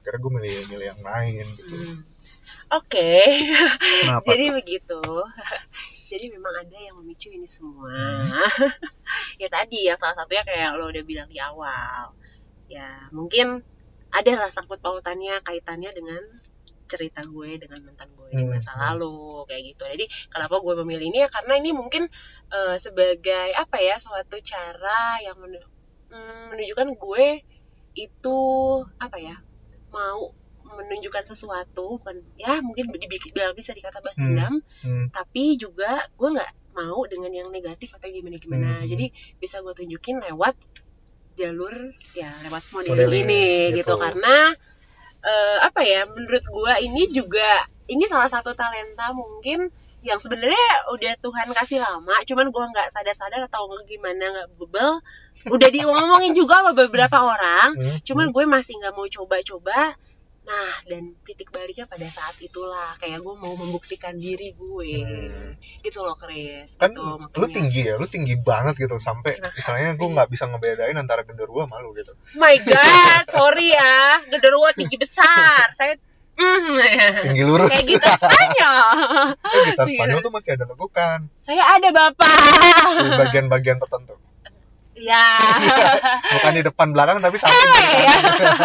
akhirnya 0.00 0.18
gue 0.22 0.32
milih 0.32 0.52
milih 0.72 0.86
yang 0.96 1.02
lain 1.02 1.44
gitu 1.44 1.74
hmm. 1.76 1.96
Oke, 2.70 3.18
kenapa 4.06 4.22
jadi 4.30 4.54
begitu. 4.54 5.02
Jadi 6.10 6.26
memang 6.30 6.54
ada 6.54 6.78
yang 6.78 6.94
memicu 7.02 7.26
ini 7.30 7.42
semua. 7.46 7.90
ya 9.42 9.50
tadi 9.50 9.90
yang 9.90 9.98
salah 9.98 10.14
satunya 10.14 10.46
kayak 10.46 10.78
lo 10.78 10.86
udah 10.86 11.02
bilang 11.02 11.26
di 11.26 11.42
awal. 11.42 12.14
Ya 12.70 13.02
mungkin 13.10 13.66
ada 14.14 14.32
lah 14.38 14.50
sangkut 14.54 14.78
pautannya 14.78 15.42
kaitannya 15.42 15.90
dengan 15.90 16.22
cerita 16.90 17.22
gue 17.22 17.50
dengan 17.56 17.78
mantan 17.86 18.10
gue 18.10 18.28
di 18.34 18.42
Hmm, 18.42 18.50
masa 18.50 18.74
hmm. 18.74 18.82
lalu 18.82 19.14
kayak 19.46 19.62
gitu. 19.70 19.82
Jadi 19.86 20.04
kenapa 20.26 20.58
gue 20.58 20.74
memilih 20.82 21.06
ini 21.14 21.18
ya 21.22 21.28
karena 21.30 21.54
ini 21.56 21.70
mungkin 21.70 22.02
eh, 22.50 22.76
sebagai 22.76 23.54
apa 23.54 23.78
ya 23.78 23.94
suatu 23.96 24.36
cara 24.42 25.22
yang 25.22 25.38
menu- 25.38 25.70
hmm, 26.10 26.50
menunjukkan 26.50 26.88
gue 26.98 27.26
itu 27.94 28.38
apa 28.98 29.18
ya 29.18 29.34
mau 29.90 30.30
menunjukkan 30.70 31.26
sesuatu 31.26 31.98
bukan 31.98 32.14
ya 32.38 32.62
mungkin 32.62 32.94
dibikin 32.94 33.34
bilang 33.34 33.54
bisa 33.54 33.74
dikata 33.74 33.98
balas 33.98 34.14
Hmm. 34.18 34.26
dendam 34.30 34.54
Hmm. 34.86 35.06
tapi 35.10 35.58
juga 35.58 35.98
gue 36.14 36.28
nggak 36.30 36.50
mau 36.70 37.02
dengan 37.10 37.34
yang 37.34 37.48
negatif 37.50 37.90
atau 37.98 38.06
gimana 38.06 38.38
gimana 38.38 38.70
Hmm. 38.78 38.86
jadi 38.86 39.10
bisa 39.42 39.58
gue 39.58 39.74
tunjukin 39.74 40.22
lewat 40.22 40.54
jalur 41.34 41.74
ya 42.14 42.30
lewat 42.46 42.62
model 42.70 42.94
Modeling, 42.94 43.24
ini 43.26 43.44
gitu. 43.74 43.82
gitu, 43.82 43.94
karena 43.96 44.54
eh, 45.20 45.58
apa 45.60 45.80
ya 45.84 46.04
menurut 46.08 46.44
gue 46.44 46.72
ini 46.86 47.08
juga 47.12 47.64
ini 47.86 48.04
salah 48.08 48.28
satu 48.28 48.56
talenta 48.56 49.12
mungkin 49.12 49.68
yang 50.00 50.16
sebenarnya 50.16 50.88
udah 50.96 51.12
Tuhan 51.20 51.48
kasih 51.52 51.76
lama 51.76 52.16
cuman 52.24 52.48
gue 52.48 52.64
nggak 52.72 52.88
sadar-sadar 52.88 53.44
atau 53.44 53.68
gimana 53.84 54.32
nggak 54.32 54.48
bebel 54.56 54.96
udah 55.52 55.68
diomongin 55.68 56.32
juga 56.32 56.64
sama 56.64 56.72
beberapa 56.72 57.20
orang 57.20 57.76
Hmm. 57.76 58.00
cuman 58.00 58.32
gue 58.32 58.44
masih 58.48 58.80
nggak 58.80 58.96
mau 58.96 59.04
coba-coba 59.04 59.92
nah 60.50 60.74
dan 60.90 61.14
titik 61.22 61.54
baliknya 61.54 61.86
pada 61.86 62.02
saat 62.10 62.34
itulah. 62.42 62.90
Kayak 62.98 63.22
gue 63.22 63.34
mau 63.38 63.54
membuktikan 63.54 64.18
diri 64.18 64.50
gue. 64.50 64.92
Hmm. 65.06 65.54
gitu 65.86 66.02
loh 66.02 66.18
Chris. 66.18 66.74
Kan 66.74 66.90
gitu, 66.90 67.06
lu 67.06 67.30
makanya. 67.30 67.54
tinggi 67.54 67.80
ya 67.86 67.94
lu 67.94 68.06
tinggi 68.10 68.34
banget 68.42 68.74
gitu. 68.82 68.98
Sampai 68.98 69.38
Terima 69.38 69.54
misalnya 69.54 69.90
gue 69.94 70.08
nggak 70.10 70.28
bisa 70.28 70.44
ngebedain 70.50 70.98
antara 70.98 71.22
genderuwo 71.22 71.62
sama 71.62 71.78
lu 71.78 71.94
gitu. 71.94 72.12
My 72.34 72.58
god 72.58 73.24
sorry 73.30 73.70
ya. 73.70 74.18
Genderuwo 74.26 74.66
tinggi 74.74 74.98
besar. 74.98 75.70
Saya 75.78 75.94
mm, 76.34 77.30
tinggi 77.30 77.42
lurus. 77.46 77.70
Kayak 77.70 77.86
gitu 77.86 78.08
Spanyol. 78.18 78.78
Eh, 79.54 79.62
gitar 79.70 79.86
Iya. 79.86 79.94
Spanyol 79.98 80.18
tuh 80.22 80.32
masih 80.34 80.50
ada 80.58 80.64
lekukan 80.66 81.18
saya 81.38 81.62
ada 81.78 81.88
bapak. 81.90 82.38
Di 83.02 83.10
bagian-bagian 83.18 83.78
tertentu 83.82 84.29
ya 85.00 85.26
bukan 86.36 86.52
di 86.54 86.62
depan 86.62 86.88
belakang 86.92 87.18
tapi 87.24 87.36
samping 87.40 87.56
Eh, 87.56 87.72
kiri 87.72 88.04
ya. 88.04 88.14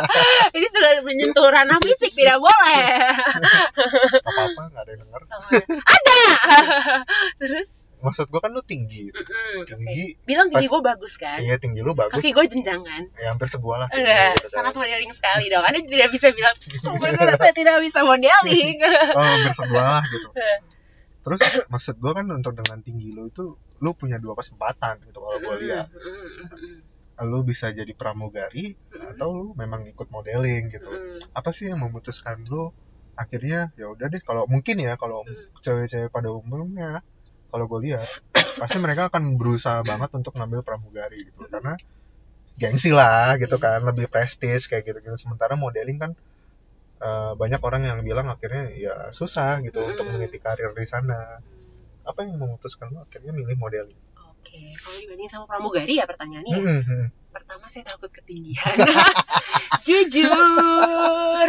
ini 0.59 0.67
sudah 0.67 0.91
menyentuh 1.03 1.47
ranah 1.47 1.79
fisik 1.79 2.11
tidak 2.11 2.39
boleh. 2.43 2.85
Apa-apa 4.29 4.61
nggak 4.71 4.83
ada 4.83 4.91
yang 4.91 5.01
denger. 5.07 5.21
Ada. 5.83 6.21
Terus? 7.39 7.67
Maksud 7.95 8.29
gua 8.29 8.37
kan 8.43 8.53
lu 8.53 8.61
tinggi. 8.61 9.09
Mm-mm, 9.09 9.65
tinggi 9.65 10.13
oke. 10.13 10.27
bilang 10.29 10.47
tinggi 10.53 10.67
gue 10.69 10.81
bagus 10.83 11.13
kan? 11.17 11.41
Iya 11.41 11.57
tinggi 11.57 11.81
lu 11.81 11.97
bagus. 11.97 12.21
Kaki 12.21 12.37
gue 12.37 12.45
jenjang 12.51 12.85
kan? 12.85 13.03
Ya 13.17 13.33
hampir 13.33 13.49
sebuah 13.49 13.81
lah. 13.81 13.89
Enggak, 13.89 14.37
gitu 14.37 14.47
kan. 14.51 14.55
sangat 14.61 14.73
modeling 14.77 15.13
sekali 15.15 15.45
dong. 15.49 15.65
Anda 15.65 15.79
tidak 15.81 16.09
bisa 16.13 16.29
bilang, 16.35 16.53
oh, 16.85 16.95
benar 17.01 17.33
saya 17.33 17.53
tidak 17.55 17.81
bisa 17.81 18.05
modeling. 18.05 18.77
oh, 19.15 19.25
hampir 19.25 19.53
sebuah 19.57 19.85
lah 19.89 20.03
gitu. 20.05 20.27
Terus 21.25 21.41
maksud 21.73 21.95
gua 21.97 22.13
kan 22.13 22.29
untuk 22.29 22.53
dengan 22.53 22.77
tinggi 22.85 23.17
lu 23.17 23.25
itu 23.25 23.57
lu 23.83 23.91
punya 23.95 24.17
dua 24.21 24.33
kesempatan 24.39 25.03
gitu 25.03 25.19
kalau 25.19 25.37
gua 25.43 25.55
lihat. 25.59 25.87
lu 27.23 27.47
bisa 27.47 27.71
jadi 27.71 27.95
pramugari 27.95 28.75
atau 28.91 29.31
lu 29.31 29.45
memang 29.55 29.87
ikut 29.87 30.07
modeling 30.11 30.67
gitu. 30.67 30.91
Apa 31.31 31.55
sih 31.55 31.71
yang 31.71 31.79
memutuskan 31.79 32.43
lu 32.51 32.71
akhirnya 33.15 33.71
ya 33.79 33.87
udah 33.87 34.11
deh 34.11 34.19
kalau 34.19 34.43
mungkin 34.51 34.75
ya 34.83 34.99
kalau 34.99 35.23
mm. 35.23 35.55
cewek-cewek 35.63 36.11
pada 36.11 36.35
umumnya 36.35 36.99
kalau 37.47 37.71
gue 37.71 37.87
lihat 37.87 38.03
pasti 38.59 38.83
mereka 38.83 39.07
akan 39.07 39.39
berusaha 39.39 39.79
banget 39.87 40.11
untuk 40.11 40.35
ngambil 40.35 40.67
pramugari 40.67 41.23
gitu. 41.23 41.47
Karena 41.47 41.79
gengsi 42.59 42.91
lah 42.91 43.39
gitu 43.39 43.55
kan 43.59 43.83
lebih 43.83 44.11
prestis 44.11 44.67
kayak 44.67 44.83
gitu 44.83 44.99
gitu 45.03 45.15
sementara 45.15 45.55
modeling 45.55 45.99
kan 45.99 46.11
eh, 46.99 47.33
banyak 47.35 47.61
orang 47.63 47.83
yang 47.87 47.99
bilang 48.03 48.27
akhirnya 48.27 48.71
ya 48.75 48.95
susah 49.15 49.63
gitu 49.63 49.79
untuk 49.83 50.03
Mm. 50.07 50.19
meniti 50.19 50.39
karir 50.43 50.71
di 50.75 50.87
sana 50.87 51.39
apa 52.05 52.19
yang 52.23 52.37
memutuskan 52.37 52.93
lu 52.93 53.01
akhirnya 53.01 53.33
milih 53.33 53.57
modeling 53.57 53.99
Oke, 54.45 54.61
kalau 54.77 54.97
dibanding 55.01 55.25
sama 55.25 55.45
pramugari 55.49 55.97
ya 55.97 56.05
pertanyaannya. 56.05 56.53
ya. 56.53 56.61
Hmm, 56.61 56.81
hmm. 56.85 57.05
Pertama 57.33 57.65
saya 57.65 57.81
takut 57.81 58.13
ketinggian. 58.13 58.77
Jujur. 59.89 61.47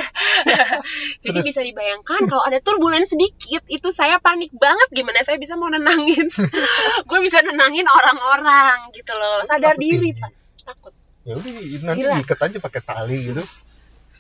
Jadi 1.23 1.39
Terus? 1.39 1.45
bisa 1.45 1.61
dibayangkan 1.61 2.25
kalau 2.25 2.41
ada 2.41 2.57
turbulen 2.65 3.05
sedikit 3.05 3.61
itu 3.69 3.93
saya 3.93 4.17
panik 4.17 4.49
banget 4.57 4.89
gimana 4.97 5.21
saya 5.29 5.37
bisa 5.37 5.61
mau 5.61 5.69
nenangin. 5.69 6.25
Gue 7.09 7.21
bisa 7.21 7.45
nenangin 7.45 7.85
orang-orang 7.85 8.89
gitu 8.97 9.13
loh. 9.13 9.45
Sadar 9.45 9.77
Takut 9.77 9.85
diri, 9.85 10.11
tinggi. 10.17 10.25
Pak. 10.25 10.33
Takut. 10.65 10.93
ya 11.27 11.35
udah 11.37 11.53
nanti 11.85 12.01
Gila. 12.01 12.15
diikat 12.17 12.39
aja 12.49 12.59
pakai 12.65 12.81
tali 12.81 13.19
gitu 13.29 13.43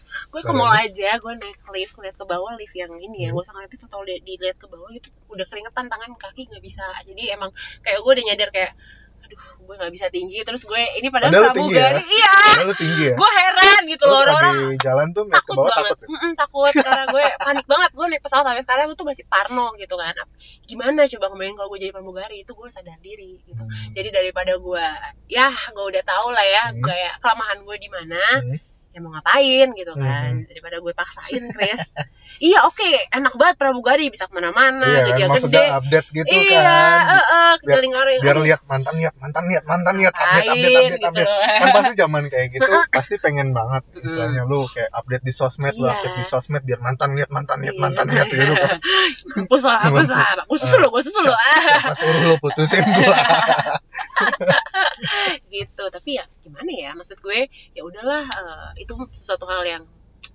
gue 0.06 0.40
ke 0.40 0.52
mall 0.52 0.70
aja 0.70 1.10
gue 1.14 1.32
naik 1.34 1.58
lift 1.68 1.94
ngeliat 1.94 2.14
ke 2.14 2.24
bawah 2.24 2.54
lift 2.54 2.72
yang 2.72 2.92
ini 2.96 3.18
ya. 3.20 3.28
Hmm. 3.28 3.34
gue 3.34 3.42
usah 3.42 3.52
ngeliatin 3.52 3.80
foto 3.80 3.96
di- 4.02 4.22
dilihat 4.22 4.56
ke 4.56 4.66
bawah 4.66 4.88
gitu 4.90 5.08
udah 5.26 5.44
keringetan 5.44 5.86
tangan 5.86 6.10
kaki 6.14 6.46
nggak 6.46 6.60
bisa. 6.60 6.84
Jadi 7.02 7.30
emang 7.30 7.50
kayak 7.80 7.98
gue 7.98 8.12
udah 8.12 8.24
nyadar 8.24 8.50
kayak 8.50 8.72
aduh 9.18 9.42
gue 9.60 9.74
nggak 9.74 9.90
bisa 9.90 10.06
tinggi. 10.08 10.38
Terus 10.40 10.62
gue 10.62 10.78
ini 10.94 11.08
padahal, 11.08 11.34
Padahal 11.34 11.50
tinggi 11.52 11.74
ya? 11.74 11.90
pramugari 11.90 12.04
iya. 12.08 12.34
Padahal 12.38 12.62
lu 12.62 12.74
tinggi 12.76 13.02
ya? 13.02 13.14
Gue 13.16 13.30
heran 13.32 13.82
gitu 13.84 14.04
loh 14.04 14.18
orang-orang 14.20 14.54
lagi 14.62 14.78
jalan 14.78 15.08
tuh 15.10 15.22
ngeliat 15.24 15.34
ke 15.36 15.42
takut 15.42 15.56
bawah 15.56 15.66
banget. 15.68 15.82
takut 15.82 15.98
ya? 15.98 16.06
Mm-mm, 16.14 16.32
takut. 16.36 16.72
Karena 16.78 17.04
gue 17.08 17.24
panik 17.40 17.66
banget. 17.66 17.90
Gue 17.92 18.06
naik 18.06 18.22
pesawat 18.22 18.44
sampai 18.44 18.62
sekarang 18.62 18.84
gue 18.86 18.96
tuh 18.96 19.04
masih 19.04 19.24
parno 19.26 19.66
gitu 19.74 19.94
kan. 19.96 20.14
Gimana 20.62 21.00
coba 21.08 21.26
kemarin 21.28 21.54
kalau 21.54 21.68
gue 21.68 21.80
jadi 21.80 21.90
pramugari? 21.90 22.36
Itu 22.40 22.54
gue 22.54 22.68
sadar 22.68 22.98
diri 23.00 23.42
gitu. 23.42 23.62
Hmm. 23.62 23.90
jadi 23.90 24.08
daripada 24.12 24.54
gue 24.56 24.86
ya 25.26 25.44
gue 25.50 25.84
udah 25.88 26.04
tahu 26.04 26.28
lah 26.30 26.46
ya 26.46 26.64
Hmm. 26.68 26.80
kayak 26.80 27.18
kelemahan 27.18 27.58
gue 27.60 27.76
di 27.76 27.88
mana 27.88 28.22
Hmm. 28.38 28.58
Ya 28.96 29.04
mau 29.04 29.12
ngapain 29.12 29.68
gitu 29.70 29.92
kan 29.92 30.32
Mhm. 30.32 30.48
daripada 30.48 30.80
gue 30.80 30.92
paksain 30.92 31.44
Chris. 31.46 31.92
Iya 32.38 32.60
oke 32.62 32.84
enak 33.14 33.32
banget 33.32 33.56
pramugari 33.56 34.08
bisa 34.08 34.24
ke 34.24 34.34
mana-mana 34.34 34.84
iya 34.84 35.08
kan 35.08 35.08
gajinya 35.10 35.28
maksudnya 35.30 35.56
gede. 35.62 35.72
update 35.74 36.08
gitu 36.12 36.34
iya 36.38 36.60
kan. 36.60 37.00
eh, 37.08 37.16
Biar- 37.16 37.60
keliling 37.62 37.94
orang 37.94 38.16
biar 38.20 38.36
lihat 38.38 38.60
mantan 38.62 38.94
lihat 38.94 39.14
mantan 39.16 39.44
lihat 39.46 39.64
mantan 39.64 39.94
lihat 39.96 40.12
update 40.12 40.44
update 40.44 40.60
update 40.68 40.92
gitu 40.92 41.06
update. 41.06 41.24
loh. 41.24 41.40
kan 41.56 41.68
pasti 41.72 41.92
zaman 41.94 42.22
kayak 42.26 42.48
gitu 42.52 42.68
pasti 42.96 43.14
pengen 43.16 43.48
banget 43.50 43.82
istilahnya 43.96 44.42
lu 44.44 44.60
kayak 44.66 44.90
update 44.92 45.24
di 45.24 45.32
sosmed 45.32 45.74
lu 45.74 45.80
Iya. 45.82 45.92
aktif 45.94 46.12
di 46.14 46.24
sosmed 46.26 46.62
biar 46.62 46.76
mantan 46.78 47.10
lihat 47.14 47.30
mantan 47.30 47.56
lihat 47.58 47.72
Iya. 47.72 47.80
mantan 47.82 48.04
lihat 48.06 48.26
gitu. 48.28 48.52
kan 48.52 48.78
susul 50.52 50.78
lo 50.78 50.88
gue 50.90 51.02
susul 51.02 51.24
lo 51.24 51.36
siapa 51.36 51.92
suruh 51.94 52.20
lu 52.22 52.36
putusin 52.36 52.84
gua 52.86 53.16
gitu. 55.56 55.84
Tapi 55.88 56.10
ya 56.18 56.24
gimana 56.40 56.68
ya? 56.68 56.90
Maksud 56.92 57.18
gue 57.20 57.48
ya 57.72 57.82
udahlah 57.82 58.24
eh, 58.28 58.84
itu 58.84 58.92
sesuatu 59.12 59.48
hal 59.48 59.64
yang 59.64 59.82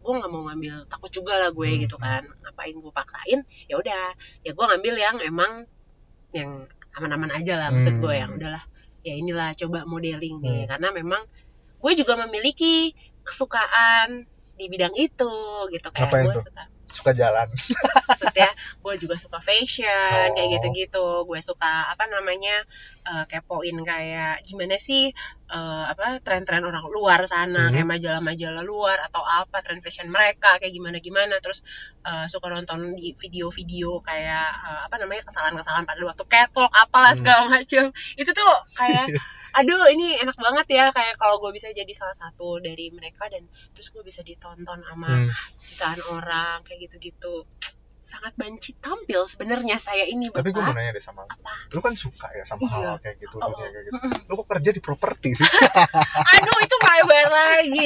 gue 0.01 0.13
nggak 0.17 0.31
mau 0.31 0.47
ngambil 0.49 0.89
takut 0.89 1.11
juga 1.13 1.37
lah 1.37 1.53
gue 1.53 1.69
Hmm. 1.69 1.81
gitu 1.85 1.95
kan. 2.01 2.25
Ngapain 2.25 2.73
gue 2.73 2.93
paksain? 2.93 3.39
Ya 3.69 3.75
udah. 3.77 4.05
Ya 4.41 4.51
gue 4.51 4.65
ngambil 4.65 4.93
yang 4.97 5.15
emang 5.21 5.51
yang 6.31 6.65
aman-aman 6.97 7.31
aja 7.35 7.59
lah 7.59 7.67
maksud 7.69 7.99
gue. 7.99 8.13
Hmm. 8.15 8.21
yang 8.25 8.31
udahlah 8.35 8.63
ya 9.01 9.13
inilah 9.17 9.49
coba 9.57 9.83
modeling 9.85 10.37
nih 10.39 10.65
Hmm. 10.65 10.69
karena 10.69 10.87
memang 10.93 11.21
gue 11.81 11.91
juga 11.97 12.13
memiliki 12.21 12.93
kesukaan 13.25 14.29
di 14.57 14.65
bidang 14.69 14.93
itu 14.93 15.33
gitu 15.73 15.87
kayak 15.89 16.13
gue 16.13 16.35
suka 16.37 16.69
suka 16.91 17.11
jalan 17.11 17.47
maksudnya 18.07 18.49
gue 18.77 18.93
juga 18.97 19.15
suka 19.15 19.39
fashion 19.39 19.87
kayak 20.29 20.39
Oh. 20.41 20.51
gitu-gitu 20.55 21.05
gue 21.23 21.39
suka 21.39 21.87
apa 21.87 22.05
namanya 22.05 22.63
eh, 23.03 23.23
kepoin 23.25 23.77
kayak 23.81 24.43
gimana 24.43 24.75
sih 24.75 25.09
eh, 25.47 25.83
apa 25.87 26.19
tren-tren 26.19 26.61
orang 26.61 26.85
luar 26.87 27.23
sana 27.25 27.67
Hmm. 27.67 27.73
kayak 27.73 27.87
majalah-majalah 27.89 28.63
luar 28.63 28.97
atau 29.01 29.21
apa 29.21 29.59
tren 29.59 29.79
fashion 29.79 30.07
mereka 30.07 30.57
kayak 30.57 30.71
gimana-gimana 30.71 31.39
terus 31.39 31.63
eh, 32.01 32.25
suka 32.27 32.47
nonton 32.47 32.93
di 32.93 33.13
video-video 33.13 34.01
kayak 34.01 34.49
eh, 34.61 34.81
apa 34.85 34.95
namanya 34.97 35.23
kesalahan-kesalahan 35.25 35.85
pada 35.85 36.01
waktu 36.03 36.23
catwalk 36.25 36.71
apalah 36.71 37.11
Hmm. 37.11 37.19
segala 37.19 37.43
macam 37.49 37.83
itu 38.15 38.31
tuh 38.31 38.53
kayak 38.75 39.05
aduh 39.51 39.83
ini 39.89 40.15
enak 40.15 40.39
banget 40.39 40.67
ya 40.71 40.85
kayak 40.89 41.19
kalau 41.19 41.35
gue 41.37 41.51
bisa 41.51 41.67
jadi 41.69 41.91
salah 41.91 42.15
satu 42.15 42.63
dari 42.63 42.87
mereka 42.87 43.27
dan 43.27 43.43
terus 43.75 43.91
gue 43.91 43.99
bisa 43.99 44.23
ditonton 44.23 44.79
sama 44.79 45.11
Hmm. 45.11 45.27
jutaan 45.59 45.99
orang 46.09 46.57
kayak 46.63 46.80
gitu-gitu. 46.81 47.45
Sangat 48.01 48.33
banci 48.33 48.73
tampil 48.75 49.23
sebenarnya 49.23 49.77
saya 49.77 50.03
ini 50.03 50.33
tapi 50.33 50.49
gue 50.49 50.57
mau 50.57 50.73
bapak. 50.73 50.81
nanya 50.81 50.91
deh 50.91 50.99
sama 50.99 51.21
lu. 51.21 51.29
Apa? 51.29 51.53
Lu 51.69 51.79
kan 51.79 51.93
suka 51.93 52.27
ya 52.33 52.41
sama 52.41 52.65
Iya. 52.65 52.73
hal 52.81 52.95
kayak 52.97 53.17
gitu 53.21 53.37
Oh, 53.37 53.45
dunia 53.47 53.69
kayak 53.69 53.85
gitu. 53.85 53.97
Lu 54.25 54.33
kok 54.35 54.47
kerja 54.49 54.69
di 54.69 54.81
properti 54.81 55.29
sih? 55.31 55.45
Aduh 56.33 56.57
itu 56.59 56.75
melebar 56.81 57.27
lagi. 57.29 57.85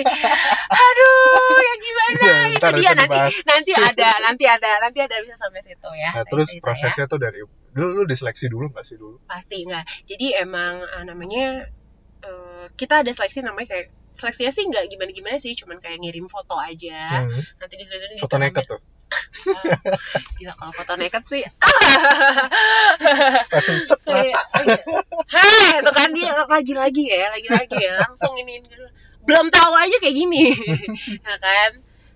Aduh 0.72 1.60
ya 1.60 1.74
gimana? 1.78 2.20
Ya, 2.24 2.38
itu 2.48 2.68
dia 2.80 2.92
nanti 2.96 3.12
dibahas. 3.12 3.34
nanti 3.44 3.72
ada 3.76 4.10
nanti 4.24 4.46
ada 4.48 4.72
nanti 4.80 5.00
ada 5.04 5.16
bisa 5.20 5.36
sampai 5.36 5.62
situ 5.62 5.90
ya. 5.94 6.12
Nah 6.16 6.24
terus 6.26 6.48
cerita 6.48 6.58
ya. 6.58 6.64
prosesnya 6.64 7.06
tuh 7.06 7.20
dari 7.20 7.40
lu 7.76 7.88
lu 7.92 8.04
diseleksi 8.08 8.48
dulu 8.48 8.72
nggak 8.72 8.86
sih 8.88 8.96
dulu? 8.96 9.20
Pasti 9.28 9.68
enggak 9.68 9.84
jadi 10.08 10.42
emang 10.42 10.80
eh, 10.82 11.04
namanya 11.04 11.68
kita 12.74 13.06
ada 13.06 13.12
seleksi 13.14 13.46
namanya 13.46 13.78
kayak 13.78 13.94
seleksinya 14.16 14.50
sih 14.50 14.64
nggak 14.66 14.90
gimana 14.90 15.12
gimana 15.12 15.38
sih 15.38 15.54
cuman 15.54 15.78
kayak 15.78 16.02
ngirim 16.02 16.26
foto 16.26 16.58
aja 16.58 17.28
Hmm. 17.28 17.42
nanti 17.62 17.76
disusun 17.78 18.18
foto 18.18 18.36
naked 18.40 18.66
tuh 18.66 18.82
gila 20.42 20.54
kalau 20.58 20.74
foto 20.74 20.94
naked 20.98 21.24
sih 21.28 21.44
langsung 23.54 23.78
set 23.84 24.00
rata 24.08 24.24
iya. 24.24 24.34
Heh, 25.26 25.70
itu 25.82 25.92
kan 25.92 26.10
dia 26.16 26.32
lagi-lagi 26.48 27.04
ya, 27.12 27.28
lagi-lagi 27.34 27.78
ya, 27.78 27.94
langsung 28.02 28.34
ini, 28.40 28.62
ini 28.62 28.68
belum 29.26 29.48
tahu 29.50 29.74
aja 29.74 29.96
kayak 30.00 30.16
gini, 30.16 30.54
ya 31.26 31.36
kan? 31.42 31.72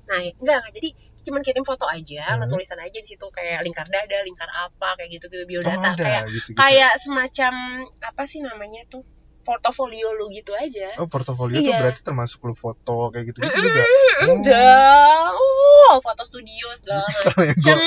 Nah, 0.08 0.20
enggak, 0.22 0.62
enggak. 0.62 0.72
jadi 0.78 0.90
cuman 1.20 1.42
kirim 1.44 1.66
foto 1.66 1.86
aja, 1.90 2.38
lo 2.38 2.46
Hmm. 2.46 2.52
tulisan 2.54 2.80
aja 2.80 2.96
di 2.96 3.08
situ 3.08 3.26
kayak 3.30 3.66
lingkar 3.66 3.86
dada, 3.90 4.18
lingkar 4.24 4.48
apa, 4.50 4.96
kayak 4.98 5.20
gitu 5.20 5.26
gitu 5.28 5.44
oh, 5.44 5.48
biodata, 5.50 5.90
ada 5.94 6.00
kayak 6.00 6.24
gitu, 6.32 6.50
gitu. 6.54 6.58
kayak 6.58 6.92
semacam 7.02 7.54
apa 8.02 8.24
sih 8.26 8.40
namanya 8.46 8.82
tuh 8.88 9.04
portofolio 9.40 10.14
lu 10.14 10.30
gitu 10.30 10.52
aja. 10.54 10.94
oh 11.00 11.08
portofolio 11.08 11.58
tuh 11.58 11.72
Iya. 11.72 11.80
berarti 11.80 12.02
termasuk 12.04 12.40
lu 12.44 12.54
foto 12.54 13.10
kayak 13.10 13.26
gitu 13.30 13.40
gitu 13.42 13.58
juga 13.58 13.84
Udah, 14.30 15.32
uh, 15.34 15.96
foto 16.00 16.24
studio 16.24 16.68
segala 16.76 17.08
macam. 17.34 17.78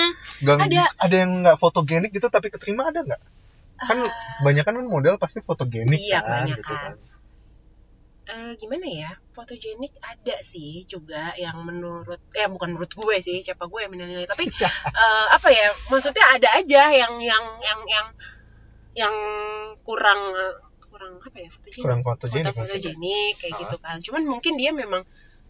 Ada. 0.42 0.84
ada 0.98 1.14
yang 1.14 1.32
nggak 1.44 1.56
fotogenik 1.56 2.10
gitu 2.10 2.26
tapi 2.26 2.48
keterima 2.48 2.88
ada 2.88 3.04
nggak 3.04 3.22
kan 3.78 3.98
Ah, 3.98 4.10
banyak 4.40 4.62
kan 4.62 4.78
model 4.80 5.18
pasti 5.18 5.38
fotogenik 5.40 5.98
Iya, 5.98 6.18
kan 6.20 6.46
gitu 6.48 6.62
kan. 6.64 6.94
eh, 8.24 8.52
gimana 8.54 8.86
ya 8.86 9.10
fotogenik 9.30 9.90
ada 9.98 10.38
sih 10.40 10.86
juga 10.86 11.34
yang 11.34 11.58
menurut 11.60 12.22
ya 12.30 12.46
bukan 12.46 12.70
menurut 12.70 12.90
gue 12.90 13.16
sih 13.18 13.42
siapa 13.42 13.66
gue 13.66 13.80
yang 13.82 13.90
menilai 13.90 14.22
tapi 14.24 14.46
eh, 15.02 15.26
apa 15.30 15.48
ya 15.50 15.68
maksudnya 15.90 16.26
ada 16.30 16.48
aja 16.54 16.82
yang 16.92 17.18
yang 17.18 17.44
yang 17.60 17.80
yang 17.84 18.06
yang 18.94 19.14
kurang 19.82 20.20
kurang 20.92 21.12
apa 21.18 21.38
ya 21.40 21.48
fotogenik? 21.48 21.80
Kurang 21.80 22.00
fotogenik 22.04 22.52
fotogenik 22.52 23.32
kayak 23.40 23.52
Ah. 23.52 23.60
gitu 23.64 23.76
kan. 23.80 23.96
Cuman 23.98 24.22
mungkin 24.28 24.52
dia 24.54 24.70
memang 24.70 25.02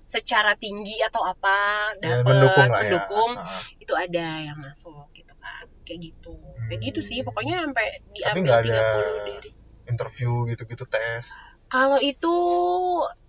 secara 0.04 0.52
tinggi 0.54 1.02
atau 1.02 1.22
apa 1.24 1.56
Ya, 1.98 2.20
dapet 2.20 2.26
mendukung 2.26 2.68
lah 2.68 2.78
ya. 2.78 2.82
mendukung, 2.86 3.30
Ah. 3.34 3.60
itu 3.76 3.92
ada 3.94 4.26
yang 4.40 4.58
masuk 4.58 5.10
gitu 5.12 5.34
kan. 5.36 5.64
Kayak 5.82 6.00
gitu. 6.06 6.34
Kayak 6.68 6.80
gitu 6.84 7.00
sih 7.02 7.18
Hmm. 7.18 7.26
pokoknya 7.26 7.56
sampai 7.60 7.86
Tapi 7.90 8.10
diambil 8.14 8.42
nggak 8.42 8.60
ada 8.60 8.70
30 8.70 9.26
dari 9.26 9.50
interview 9.84 10.32
gitu-gitu 10.46 10.84
tes? 10.86 11.24
Kalau 11.66 11.98
itu 11.98 12.34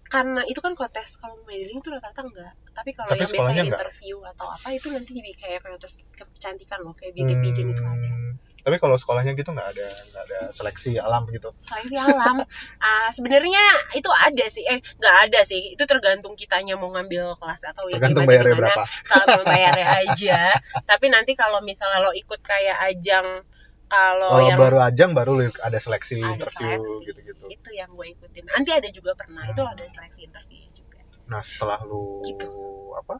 karena 0.05 0.45
itu 0.45 0.61
kan 0.61 0.77
kalau 0.77 0.89
tes 0.89 1.09
kalau 1.17 1.33
modeling 1.41 1.81
itu 1.81 1.89
rata-rata 1.89 2.21
enggak 2.21 2.53
tapi 2.69 2.93
kalau 2.93 3.09
Tapi 3.09 3.17
yang 3.19 3.31
biasanya 3.33 3.63
enggak? 3.65 3.79
interview 3.81 4.15
atau 4.27 4.45
apa 4.45 4.67
itu 4.69 4.87
nanti 4.93 5.11
di 5.17 5.33
kayak 5.33 5.57
kayak 5.57 5.77
tes 5.81 5.93
kecantikan 6.13 6.79
loh 6.85 6.93
kayak 6.93 7.17
beauty 7.17 7.33
pageant 7.33 7.69
itu 7.73 7.81
ada. 7.81 7.97
Hmm, 7.97 8.22
tapi 8.63 8.75
kalau 8.77 8.95
sekolahnya 8.95 9.31
gitu 9.33 9.49
nggak 9.49 9.69
ada 9.69 9.87
nggak 10.09 10.23
ada 10.25 10.39
seleksi 10.49 10.95
alam 10.97 11.27
gitu. 11.27 11.51
Seleksi 11.57 11.95
alam. 11.95 12.39
Ah, 12.83 13.07
sebenarnya 13.09 13.63
itu 13.93 14.07
ada 14.09 14.45
sih. 14.45 14.63
Eh 14.63 14.79
nggak 14.79 15.15
ada 15.25 15.39
sih. 15.41 15.71
Itu 15.71 15.83
tergantung 15.83 16.33
kitanya 16.33 16.73
mau 16.73 16.87
ngambil 16.89 17.35
kelas 17.35 17.61
atau 17.65 17.87
ya 17.87 17.95
tergantung 17.95 18.23
gimana- 18.23 18.39
bayarnya 18.39 18.53
gimana. 18.53 18.67
berapa. 18.71 18.83
Kalau 19.03 19.39
bayarnya 19.43 19.87
aja. 20.01 20.39
Tapi 20.81 21.05
nanti 21.07 21.31
kalau 21.33 21.59
misalnya 21.59 21.99
lo 21.99 22.11
ikut 22.11 22.39
kayak 22.39 22.77
ajang 22.89 23.43
kalau 23.85 24.25
kalau 24.31 24.43
yang 24.43 24.57
baru 24.57 24.77
ajang 24.81 25.11
baru 25.11 25.31
lu 25.33 25.45
ada 25.59 25.77
seleksi 25.77 26.17
Ada 26.17 26.33
interview 26.33 26.65
seleksi. 26.73 27.05
gitu-gitu. 27.05 27.43
Itu 27.47 27.69
yang 27.71 27.91
gue 27.91 28.07
ikutin. 28.09 28.43
Nanti 28.47 28.71
ada 28.71 28.89
juga 28.89 29.13
pernah. 29.13 29.45
Itu 29.45 29.61
Hmm. 29.61 29.69
ada 29.69 29.85
seleksi 29.85 30.23
interview 30.23 30.65
juga. 30.71 30.97
Nah 31.25 31.39
setelah 31.39 31.77
lu 31.83 32.23
Gitu. 32.25 32.49
apa? 32.95 33.15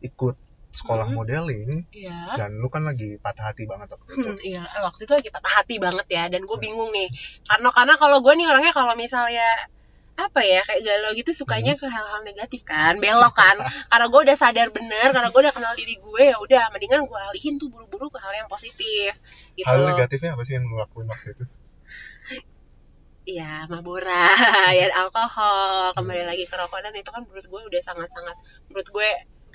Ikut 0.00 0.36
sekolah 0.74 1.06
Hmm. 1.06 1.16
modeling 1.22 1.86
iya. 1.94 2.34
dan 2.34 2.58
lu 2.58 2.66
kan 2.66 2.82
lagi 2.82 3.16
patah 3.22 3.54
hati 3.54 3.70
banget 3.70 3.86
waktu 3.94 4.10
itu. 4.10 4.26
Hmm, 4.26 4.38
iya 4.42 4.62
eh, 4.66 4.82
waktu 4.82 5.06
itu 5.06 5.12
lagi 5.14 5.30
patah 5.30 5.52
hati 5.62 5.78
banget 5.78 6.06
ya 6.10 6.26
dan 6.26 6.42
gue 6.42 6.58
bingung 6.58 6.90
nih. 6.90 7.06
Karena 7.46 7.70
karena 7.70 7.94
kalau 7.94 8.18
gue 8.18 8.34
nih 8.34 8.46
orangnya 8.50 8.74
kalau 8.74 8.98
misalnya 8.98 9.70
apa 10.14 10.46
ya 10.46 10.62
kayak 10.62 10.82
galau 10.86 11.10
gitu 11.18 11.34
sukanya 11.34 11.74
ke 11.74 11.86
hal-hal 11.90 12.26
negatif 12.26 12.66
kan 12.66 12.98
belok 12.98 13.34
kan. 13.38 13.54
Karena 13.90 14.06
gue 14.10 14.20
udah 14.26 14.36
sadar 14.38 14.68
bener 14.74 15.10
karena 15.14 15.30
gue 15.30 15.40
udah 15.46 15.54
kenal 15.54 15.74
diri 15.78 15.94
gue 15.98 16.22
ya 16.22 16.36
udah 16.42 16.62
mendingan 16.74 17.06
gue 17.06 17.20
alihin 17.30 17.54
tuh 17.58 17.70
buru-buru 17.70 18.10
ke 18.10 18.18
hal 18.18 18.34
yang 18.34 18.50
positif 18.50 19.14
gitu. 19.54 19.70
Hal 19.70 19.86
negatifnya 19.86 20.34
apa 20.34 20.42
sih 20.42 20.58
yang 20.58 20.66
lu 20.66 20.74
lakuin 20.78 21.06
waktu 21.06 21.38
itu? 21.38 21.44
Iya, 23.24 23.64
mabura, 23.72 24.36
ya 24.78 24.84
alkohol, 25.00 25.96
kembali 25.96 26.28
lagi 26.28 26.44
ke 26.44 26.60
rokok 26.60 26.76
dan 26.84 26.92
itu 26.92 27.08
kan 27.08 27.24
menurut 27.24 27.46
gue 27.48 27.60
udah 27.72 27.80
sangat-sangat 27.80 28.36
menurut 28.68 28.84
gue 28.84 29.10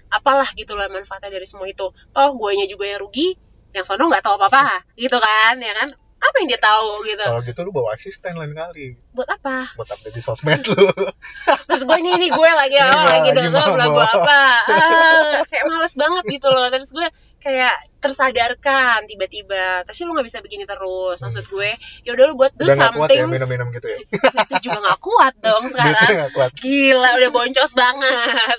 apalah 0.10 0.50
gitu 0.58 0.74
lah 0.74 0.90
manfaatnya 0.90 1.30
dari 1.34 1.46
semua 1.46 1.70
itu. 1.70 1.90
Toh 1.90 2.30
guanya 2.36 2.66
juga 2.66 2.90
yang 2.90 3.00
rugi, 3.02 3.38
yang 3.74 3.86
sono 3.86 4.10
nggak 4.10 4.26
tahu 4.26 4.36
apa-apa, 4.42 4.82
gitu 4.98 5.18
kan, 5.18 5.56
ya 5.62 5.74
kan? 5.78 5.90
Apa 6.20 6.36
yang 6.44 6.48
dia 6.52 6.60
tahu 6.60 6.90
gitu? 7.08 7.24
kalau 7.24 7.42
gitu 7.48 7.60
lu 7.64 7.72
bawa 7.72 7.96
asisten 7.96 8.36
lain 8.36 8.52
kali 8.52 9.00
Buat 9.10 9.30
apa? 9.32 9.74
buat 9.74 9.90
update 9.90 10.14
di 10.14 10.22
sosmed 10.22 10.62
lu 10.64 10.86
Terus 11.68 11.82
gue 11.84 11.98
nih, 12.00 12.14
nih 12.16 12.30
gue 12.30 12.50
lagi 12.52 12.78
Ini 12.78 12.86
oh, 12.88 13.04
lagi 13.04 13.30
lagi 13.30 13.30
dongeng 13.36 13.74
lagu 13.74 13.98
mabok. 13.98 14.06
apa? 14.22 14.42
Ah, 14.70 15.34
kayak 15.46 15.66
males 15.66 15.94
banget 15.96 16.24
gitu 16.30 16.48
loh. 16.48 16.68
Terus 16.68 16.90
gue 16.92 17.08
kayak 17.40 17.74
tersadarkan 18.00 19.06
tiba-tiba. 19.06 19.82
Tapi 19.82 20.00
lu 20.04 20.14
nggak 20.14 20.24
bisa 20.24 20.40
begini 20.40 20.64
terus. 20.64 21.18
Maksud 21.20 21.46
gue, 21.48 21.70
ya 22.04 22.12
udah 22.12 22.26
lu 22.26 22.34
buat 22.36 22.54
do 22.54 22.64
udah 22.64 22.76
nggak 22.76 22.94
kuat 22.96 23.10
ya 23.10 23.18
something. 23.18 23.32
minum-minum 23.32 23.68
gitu 23.72 23.88
ya 23.88 23.98
itu 24.46 24.56
juga 24.64 24.78
nggak 24.84 25.00
kuat 25.00 25.34
dong 25.40 25.64
sekarang. 25.72 26.30
kuat 26.32 26.52
Gila, 26.56 27.10
udah 27.16 27.30
boncos 27.32 27.72
banget. 27.74 28.58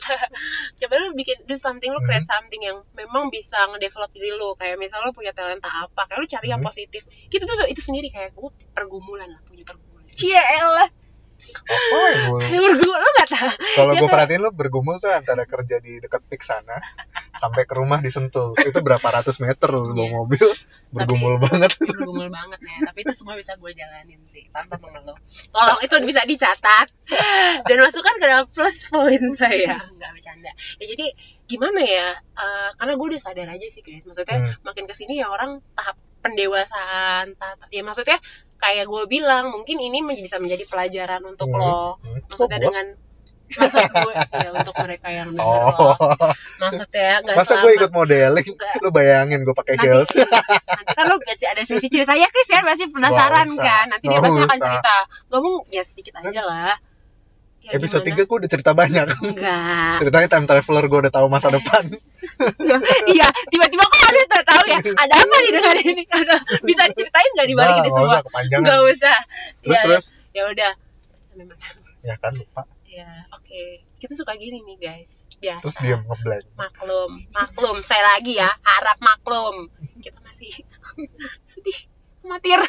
Coba 0.77 0.95
lu 0.97 1.15
bikin 1.15 1.37
do 1.45 1.55
something, 1.57 1.91
lu 1.91 2.01
create 2.01 2.23
Hmm. 2.23 2.33
something 2.37 2.61
yang 2.61 2.79
memang 2.93 3.29
bisa 3.29 3.71
ngedevelop 3.71 4.11
diri 4.11 4.31
lu. 4.33 4.55
Kayak 4.55 4.77
misalnya 4.77 5.07
lu 5.07 5.15
punya 5.15 5.31
talenta 5.31 5.69
apa, 5.69 6.07
kayak 6.07 6.19
lu 6.19 6.27
cari 6.27 6.47
yang 6.49 6.59
Hmm. 6.59 6.69
positif. 6.69 7.03
Gitu 7.29 7.43
tuh 7.43 7.67
itu 7.67 7.81
sendiri 7.81 8.09
kayak 8.09 8.33
gue 8.33 8.51
pergumulan 8.71 9.27
lah, 9.27 9.41
punya 9.43 9.63
pergumulan. 9.63 9.89
Cie 10.13 10.35
elah, 10.37 10.89
apa 11.41 11.97
ya 12.05 12.19
gua- 12.27 12.37
pergumulan 12.39 12.77
lu 13.01 13.11
gak 13.17 13.29
tau. 13.29 13.49
kalau 13.75 13.93
gue 13.95 14.09
perhatiin 14.09 14.39
lu 14.39 14.51
bergumul 14.53 14.97
tuh 14.97 15.09
antara 15.09 15.43
kerja 15.45 15.79
di 15.79 15.99
dekat 15.99 16.21
pik 16.23 16.41
sana 16.41 16.77
sampai 17.33 17.65
ke 17.65 17.75
rumah 17.75 17.99
di 17.99 18.09
Sentul 18.09 18.53
itu 18.61 18.79
berapa 18.79 19.03
ratus 19.03 19.41
meter 19.41 19.69
lu 19.69 19.91
bawa 19.91 20.05
Iya. 20.05 20.13
mobil? 20.15 20.47
Bergumul 20.91 21.35
banget. 21.41 21.73
bergumul 21.81 22.29
banget 22.29 22.61
ya. 22.61 22.77
Tapi 22.85 22.99
itu 23.01 23.15
semua 23.15 23.35
bisa 23.35 23.57
gue 23.57 23.73
jalanin 23.73 24.21
sih 24.23 24.45
tanpa 24.51 24.77
mengeluh. 24.79 25.17
Tolong 25.49 25.81
itu 25.81 25.95
bisa 26.05 26.23
dicatat. 26.23 26.87
Dan 27.65 27.77
masukkan 27.81 28.15
ke 28.15 28.27
dalam 28.27 28.47
plus 28.47 28.77
poin 28.87 29.25
saya. 29.41 29.81
Nggak 29.91 30.11
bercanda. 30.13 30.51
Ya 30.77 30.85
jadi 30.87 31.07
gimana 31.47 31.81
ya? 31.81 32.09
Eh, 32.15 32.71
karena 32.77 32.95
gue 32.95 33.07
udah 33.09 33.23
sadar 33.23 33.49
aja 33.49 33.67
sih 33.67 33.81
guys 33.81 34.05
maksudnya 34.05 34.37
Hmm. 34.39 34.53
makin 34.63 34.85
ke 34.85 34.93
sini 34.93 35.17
ya 35.17 35.27
orang 35.27 35.65
tahap 35.73 35.97
pendewasaan 36.21 37.33
tahap, 37.35 37.65
ya 37.69 37.81
maksudnya 37.81 38.21
kayak 38.61 38.87
gue 38.87 39.03
bilang 39.09 39.51
mungkin 39.51 39.77
ini 39.77 39.99
bisa 40.15 40.37
menjadi 40.37 40.65
pelajaran 40.65 41.25
untuk 41.25 41.49
Hmm. 41.49 41.59
lo. 41.59 41.97
Hmm. 41.99 42.21
maksudnya 42.29 42.61
gua? 42.61 42.67
dengan 42.69 42.87
maksud 43.51 43.83
gue 43.83 44.13
ya 44.15 44.51
untuk 44.55 44.75
mereka 44.79 45.09
yang 45.11 45.29
denger 45.35 45.43
oh. 45.75 45.99
Maksudnya 46.63 47.19
nggak 47.27 47.35
masa 47.35 47.55
gue 47.59 47.73
ikut 47.75 47.91
modeling? 47.91 48.47
Nggak. 48.47 48.75
lu 48.79 48.89
bayangin 48.95 49.43
gue 49.43 49.55
pakai 49.57 49.75
nanti, 49.75 49.91
heels. 49.91 50.11
nanti 50.71 50.93
kan 50.95 51.05
lo 51.11 51.19
pasti 51.19 51.47
ada 51.51 51.63
sesi 51.67 51.91
ceritanya 51.91 52.31
Chris 52.31 52.47
ya? 52.47 52.63
Pasti 52.63 52.87
penasaran 52.87 53.51
usah. 53.51 53.65
kan? 53.65 53.85
Nanti 53.91 54.07
dia 54.07 54.21
pasti 54.23 54.41
akan 54.47 54.59
cerita. 54.63 54.97
Ngomong 55.35 55.55
ya 55.69 55.83
sedikit 55.83 56.15
aja 56.23 56.43
lah. 56.47 56.73
Ya, 57.61 57.77
episode 57.77 58.01
gimana? 58.09 58.25
3 58.25 58.29
gue 58.31 58.37
udah 58.41 58.51
cerita 58.55 58.73
banyak. 58.73 59.07
Enggak 59.21 59.93
ceritanya 60.01 60.29
time 60.31 60.47
traveler 60.49 60.85
gue 60.87 60.99
udah 61.05 61.13
tahu 61.13 61.27
masa 61.29 61.53
depan. 61.59 61.85
Iya 63.05 63.29
tiba-tiba 63.51 63.85
ada 64.11 64.21
tak 64.27 64.43
tahu 64.45 64.65
ya. 64.67 64.79
Ada 64.83 65.15
apa 65.23 65.37
nih 65.39 65.53
dengan 65.55 65.77
ini? 65.95 66.03
Ada 66.05 66.37
bisa 66.67 66.83
diceritain 66.91 67.31
nggak 67.39 67.49
di 67.49 67.55
balik 67.57 67.75
Nah, 67.75 67.81
ini 67.81 67.91
semua 67.95 68.19
nggak 68.61 68.81
usah. 68.91 69.19
Terus 69.63 69.79
ya, 69.79 69.83
terus? 69.87 70.05
ya 70.35 70.43
udah. 70.51 70.73
Memang. 71.39 71.59
ya 72.01 72.15
kan 72.19 72.33
lupa. 72.35 72.63
Ya 72.91 73.23
oke. 73.33 73.87
Kita 74.01 74.13
suka 74.19 74.35
gini 74.35 74.67
nih 74.67 74.77
guys. 74.83 75.31
Biasa. 75.39 75.63
Terus 75.63 75.77
diam 75.87 76.03
ngeblank 76.05 76.45
maklum. 76.59 77.11
Maklum 77.31 77.77
saya 77.79 78.03
lagi 78.19 78.35
ya. 78.37 78.51
Harap 78.51 78.99
maklum. 78.99 79.71
Kita 80.03 80.19
masih 80.27 80.51
sedih 81.51 81.79
amatir 82.21 82.61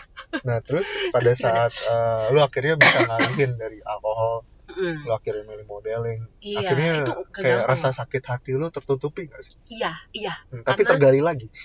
nah 0.48 0.64
terus 0.64 0.88
pada 1.12 1.36
saat 1.36 1.76
eh, 1.76 2.32
lu 2.32 2.40
akhirnya 2.40 2.80
bisa 2.80 3.04
ngalihin 3.04 3.52
dari 3.60 3.84
alkohol 3.84 4.48
Mm. 4.74 4.98
lu 5.02 5.12
akhirnya 5.12 5.44
milih 5.44 5.66
modeling 5.66 6.22
Iya, 6.40 6.58
akhirnya 6.64 6.92
itu 7.00 7.12
kayak 7.12 7.34
kegampang. 7.34 7.70
rasa 7.70 7.90
sakit 7.94 8.24
hati 8.26 8.52
lu 8.54 8.68
tertutupi 8.68 9.26
gak 9.26 9.40
sih 9.40 9.56
iya 9.70 9.92
iya 10.12 10.34
Hmm, 10.48 10.62
tapi 10.62 10.82
Karena- 10.82 10.92
tergali 10.92 11.20
lagi 11.20 11.48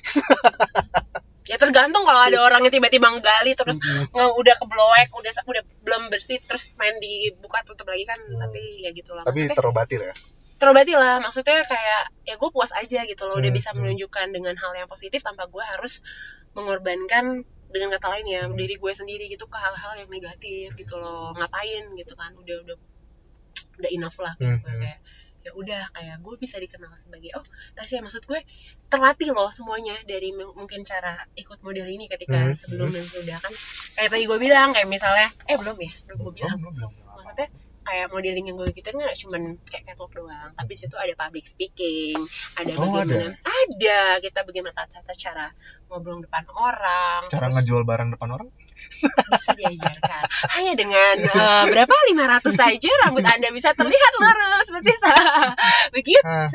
ya 1.46 1.56
tergantung 1.56 2.02
kalau 2.02 2.18
ada 2.20 2.38
orang 2.40 2.58
yang 2.60 2.72
tiba-tiba 2.72 3.06
nggali 3.08 3.54
terus 3.54 3.78
Mm-mm. 3.78 4.10
nge- 4.10 4.34
udah 4.34 4.54
keblowek 4.56 5.08
udah 5.12 5.30
udah 5.44 5.62
belum 5.80 6.02
bersih 6.08 6.38
terus 6.40 6.74
main 6.74 6.98
dibuka 6.98 7.62
tutup 7.62 7.86
lagi 7.86 8.02
kan 8.02 8.18
Hmm. 8.18 8.40
tapi 8.40 8.82
ya 8.82 8.90
gitulah 8.90 9.22
tapi 9.22 9.46
maksudnya 9.46 9.54
terobati 9.56 9.94
lah 9.96 10.08
ya 10.08 10.16
terobati 10.56 10.92
lah 10.92 11.14
maksudnya 11.20 11.58
kayak 11.62 12.02
ya 12.24 12.34
gue 12.34 12.50
puas 12.50 12.72
aja 12.72 13.04
gitu 13.04 13.22
loh 13.24 13.36
udah 13.36 13.46
Hmm, 13.46 13.54
bisa 13.54 13.70
hmm. 13.70 13.78
menunjukkan 13.78 14.26
dengan 14.28 14.54
hal 14.54 14.72
yang 14.74 14.88
positif 14.88 15.20
tanpa 15.20 15.46
gue 15.46 15.62
harus 15.62 16.02
mengorbankan 16.52 17.44
dengan 17.66 17.88
kata 17.92 18.08
lain 18.08 18.26
ya 18.26 18.42
Hmm. 18.42 18.56
diri 18.56 18.74
gue 18.74 18.92
sendiri 18.92 19.28
gitu 19.28 19.46
ke 19.46 19.54
hal-hal 19.54 19.92
yang 19.96 20.08
negatif 20.08 20.74
gitu 20.74 20.96
loh 20.96 21.30
ngapain 21.32 21.94
gitu 21.94 22.14
kan 22.14 22.34
udah 22.34 22.56
udah 22.64 22.76
udah 23.76 23.90
enough 23.90 24.18
lah. 24.18 24.34
Gitu 24.34 24.46
Hmm, 24.46 24.60
hmm. 24.60 24.80
kayak 24.80 24.98
ya 25.40 25.54
udah 25.54 25.82
kayak 25.94 26.16
gue 26.18 26.34
bisa 26.42 26.58
dikenal 26.58 26.90
sebagai 26.98 27.30
oh 27.38 27.44
Tasya 27.72 28.02
maksud 28.02 28.26
gue 28.26 28.42
terlatih 28.86 29.30
loh 29.30 29.46
semuanya 29.48 29.94
dari 30.02 30.34
mungkin 30.34 30.82
cara 30.82 31.22
ikut 31.38 31.62
model 31.62 31.86
ini 31.86 32.10
ketika 32.10 32.34
Hmm, 32.42 32.58
sebelum 32.58 32.90
dan 32.90 33.06
sudah 33.06 33.38
kan 33.38 33.54
kayak 33.94 34.10
tadi 34.10 34.24
gue 34.26 34.38
bilang 34.42 34.74
kayak 34.74 34.90
misalnya 34.90 35.30
eh 35.46 35.54
belum 35.54 35.78
ya? 35.78 35.92
Belum 36.10 36.18
gue 36.18 36.26
Oh, 36.26 36.34
bilang. 36.34 36.58
lu 36.58 36.70
belum. 36.74 36.90
Bilang 36.90 37.06
apa-apa. 37.06 37.22
maksudnya 37.30 37.48
kayak 37.86 38.10
modeling 38.10 38.50
yang 38.50 38.58
gue 38.58 38.66
ikutin 38.66 38.98
nggak 38.98 39.14
cuman 39.22 39.42
kayak 39.70 39.84
catwalk 39.86 40.10
doang 40.10 40.50
tapi 40.58 40.74
situ 40.74 40.98
ada 40.98 41.14
public 41.14 41.46
speaking 41.46 42.18
ada 42.58 42.70
Oh, 42.76 42.90
bagaimana 42.98 43.38
ada. 43.38 44.18
kita 44.18 44.42
bagaimana 44.42 44.74
tata 44.74 45.14
cara 45.14 45.46
ngobrol 45.86 46.18
depan 46.18 46.42
orang 46.50 47.30
cara 47.30 47.46
terus 47.46 47.62
ngejual 47.62 47.86
barang 47.86 48.10
depan 48.18 48.28
orang? 48.34 48.48
Bisa 49.30 49.54
diajarkan. 49.54 50.22
Hanya 50.58 50.74
dengan 50.74 51.14
eh, 51.22 51.64
berapa? 51.70 51.94
500 51.94 52.42
saja 52.52 52.90
rambut 53.06 53.22
anda 53.22 53.48
bisa 53.54 53.70
terlihat 53.72 54.12
lurus 54.18 54.68
begitu 54.74 55.10
begitu. 55.94 56.26
Ah, 56.26 56.50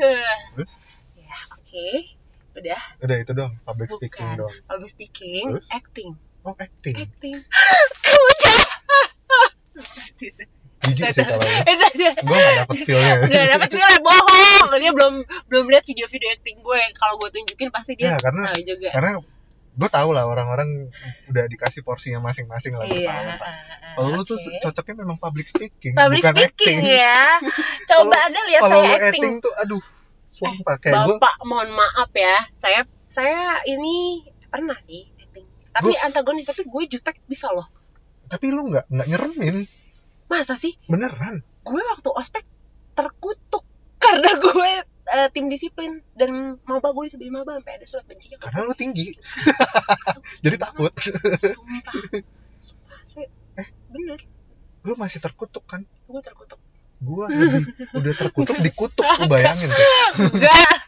terus? 0.52 0.76
Ya 1.16 1.38
oke 1.56 1.88
udah. 2.60 2.80
Udah 3.00 3.16
itu 3.16 3.32
dong 3.32 3.52
public 3.64 3.88
speaking 3.88 4.28
bukan 4.28 4.40
dong 4.44 4.52
public 4.68 4.90
speaking 4.92 5.44
Terus? 5.56 5.68
acting. 5.72 6.10
Oh 6.44 6.52
acting. 6.60 6.94
Acting. 7.00 7.36
Kamu 8.04 8.30
jahat 8.44 8.68
jijik 10.82 11.10
sih 11.10 11.22
kalau 11.22 11.40
gue 12.22 12.38
gak 12.38 12.54
dapet 12.58 12.76
feelnya. 12.80 13.14
Gak 13.22 13.46
dapet 13.52 13.68
nilai 13.70 13.98
bohong. 13.98 14.66
Dia 14.74 14.90
belum 14.90 15.14
belum 15.46 15.64
lihat 15.66 15.84
video-video 15.84 16.28
acting 16.32 16.58
gue. 16.58 16.80
Kalau 16.92 17.14
gue 17.16 17.28
tunjukin 17.30 17.68
pasti 17.68 17.92
dia 17.94 18.12
Ya, 18.12 18.16
karena- 18.18 18.50
tahu 18.50 18.62
juga. 18.66 18.90
karena 18.90 19.10
gue 19.72 19.88
tau 19.88 20.10
lah 20.10 20.26
orang-orang 20.26 20.92
udah 21.26 21.44
dikasih 21.46 21.80
porsinya 21.80 22.20
masing-masing 22.20 22.76
lah 22.76 22.84
iya 22.84 23.08
ah, 23.08 23.40
ah, 23.40 23.56
Kalau 23.94 24.12
lu 24.12 24.22
tuh 24.22 24.36
cocoknya 24.36 25.00
memang 25.00 25.16
public 25.16 25.46
speaking, 25.46 25.96
public 25.96 26.20
bukan 26.20 26.34
speaking 26.36 26.76
acting. 26.76 27.00
ya. 27.00 27.20
Coba 27.88 28.16
anda 28.22 28.40
lihat 28.44 28.62
saya 28.62 28.84
acting, 28.92 29.08
acting 29.08 29.34
tuh, 29.38 29.52
aduh, 29.58 29.80
sumpah 30.30 30.76
kayak 30.76 30.92
gue. 31.02 31.16
bapak 31.16 31.34
mohon 31.42 31.72
maaf 31.72 32.12
ya. 32.12 32.36
Saya 32.54 32.84
saya 33.06 33.38
ini 33.64 34.20
pernah 34.46 34.76
sih 34.76 35.08
acting. 35.16 35.48
Tapi 35.70 35.88
Gua- 35.88 36.00
antagonis 36.04 36.44
tapi 36.44 36.62
gue 36.62 36.82
jutek 36.86 37.16
bisa 37.24 37.48
loh. 37.48 37.64
Tapi 38.28 38.48
lu 38.48 38.68
nggak 38.68 38.88
nggak 38.88 39.08
nyeremin, 39.08 39.56
masa 40.32 40.56
sih? 40.56 40.72
Beneran. 40.88 41.44
gue 41.62 41.82
waktu 41.94 42.10
ospek 42.10 42.42
terkutuk 42.96 43.62
karena 44.00 44.30
gue 44.44 44.72
eh, 45.12 45.28
tim 45.30 45.46
disiplin 45.52 46.00
dan 46.16 46.56
maba 46.64 46.90
gue 46.96 47.04
disebut 47.06 47.28
maba 47.28 47.60
sampai 47.60 47.72
ada 47.76 47.86
surat 47.86 48.04
bencinya. 48.08 48.40
Karena 48.40 48.64
lu 48.64 48.74
tinggi, 48.74 49.12
jadi 50.44 50.56
takut. 50.56 50.92
sumpah. 50.96 51.94
Sumpah 52.58 53.00
saya 53.04 53.28
bener. 53.92 54.18
Lu 54.82 54.96
masih 54.98 55.20
terkutuk 55.20 55.62
kan? 55.68 55.84
gue 56.12 56.22
terkutuk 56.24 56.58
Gue 57.02 57.24
lebih 57.28 57.62
udah 57.98 58.12
terkutuk 58.14 58.58
dikutuk, 58.58 59.02
lu 59.18 59.26
bayangin 59.26 59.66
kayak. 59.66 59.90
enggak. 60.30 60.54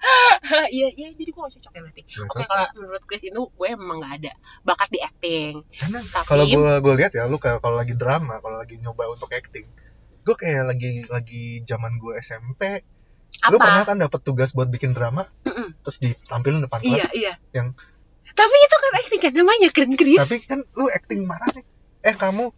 Iya 0.44 0.88
iya 0.92 1.08
jadi 1.10 1.30
gue 1.30 1.40
gak 1.40 1.54
cocok 1.56 1.72
ya 1.72 1.80
berarti. 1.80 2.02
Oke 2.04 2.20
cocok. 2.36 2.46
kalau 2.46 2.66
menurut 2.76 3.02
Chris 3.04 3.24
itu 3.24 3.40
gue 3.48 3.66
emang 3.66 3.98
gak 3.98 4.14
ada 4.20 4.32
bakat 4.62 4.88
di 4.88 5.00
acting. 5.00 5.54
Karena 5.72 5.98
Tapi- 6.04 6.28
kalau 6.28 6.44
gue 6.44 6.72
gue 6.78 6.94
lihat 6.94 7.12
ya 7.12 7.24
lu 7.24 7.36
kayak 7.36 7.58
kalau 7.58 7.76
lagi 7.76 7.94
drama 7.94 8.38
kalau 8.38 8.56
lagi 8.56 8.76
nyoba 8.76 9.08
untuk 9.08 9.28
acting 9.28 9.64
gue 10.24 10.32
kayak 10.34 10.64
lagi 10.64 11.04
lagi 11.06 11.44
zaman 11.62 11.96
gue 11.96 12.16
SMP 12.18 12.80
lu 13.44 13.56
pernah 13.58 13.82
apa 13.82 13.92
kan 13.92 13.98
dapat 13.98 14.20
tugas 14.20 14.52
buat 14.52 14.68
bikin 14.68 14.92
drama 14.92 15.20
Mm-mm. 15.44 15.76
terus 15.80 16.00
ditampilin 16.00 16.64
depan 16.64 16.80
iya 16.80 17.04
kelas 17.04 17.12
iya. 17.12 17.32
yang- 17.52 17.76
tapi 18.26 18.56
itu 18.58 18.76
kan 18.78 18.92
acting 18.96 19.20
kan 19.20 19.32
namanya 19.34 19.68
keren 19.68 19.92
Chris 19.92 20.16
tapi 20.18 20.36
kan 20.42 20.60
lu 20.70 20.88
acting 20.88 21.24
marah 21.24 21.48
nih. 21.50 21.64
Eh 22.02 22.14
kamu 22.14 22.52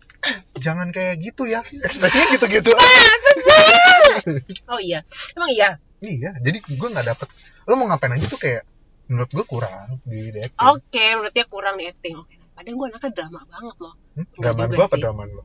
jangan 0.59 0.89
kayak 0.91 1.21
gitu 1.23 1.47
ya. 1.47 1.61
Ekspresinya 1.83 2.27
gitu-gitu. 2.37 2.73
Oh 4.67 4.81
iya. 4.83 5.07
Emang 5.39 5.51
iya? 5.53 5.79
Iya 6.03 6.35
jadi 6.43 6.59
gue 6.59 6.89
nggak 6.91 7.07
dapet. 7.07 7.29
Lu 7.71 7.79
mau 7.79 7.87
ngapain 7.87 8.11
aja 8.17 8.27
tuh 8.27 8.41
kayak 8.41 8.67
menurut 9.07 9.31
gue 9.31 9.45
kurang 9.47 10.03
di, 10.03 10.35
di 10.35 10.41
acting 10.43 10.67
oke 10.67 11.05
menurut 11.15 11.35
dia 11.35 11.47
kurang 11.47 11.75
di 11.79 11.87
acting 11.87 12.19
oke 12.19 12.35
padahal 12.59 12.75
gue 12.75 12.87
anaknya 12.91 13.11
drama 13.15 13.41
banget 13.47 13.77
loh. 13.79 13.95
Hmm? 14.19 14.27
Juga 14.35 14.51
gue 14.67 14.83
apa 14.83 14.97
sih. 14.97 15.03
draman 15.03 15.29
lu? 15.31 15.43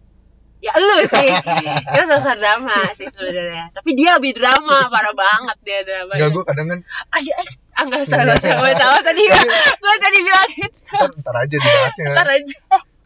Ya 0.61 0.73
lu 0.77 0.97
sih. 1.09 1.29
Dia 1.93 2.03
sama 2.05 2.37
drama 2.37 2.77
sih 2.93 3.09
sebenarnya. 3.09 3.73
Tapi 3.73 3.97
dia 3.97 4.13
lebih 4.21 4.37
drama 4.37 4.85
parah 4.93 5.13
banget 5.17 5.57
dia 5.65 5.79
drama 5.81 6.13
Enggak 6.13 6.29
gue 6.37 6.43
kadang 6.45 6.67
kan 6.69 6.79
ah 6.85 7.21
ya 7.21 7.33
eh 7.33 7.49
ah 7.81 7.83
nggak 7.89 8.03
salah 8.05 8.37
gue 8.37 8.73
tahu 8.77 8.95
tadi 9.01 9.23
gue 9.25 9.95
tadi 9.97 10.17
bilang 10.21 10.49
gitu 10.53 10.97
ntar, 11.01 11.09
ntar 11.17 11.35
aja 11.41 11.55
dibahasnya. 11.57 12.07
Ntar 12.13 12.29
aja 12.29 12.57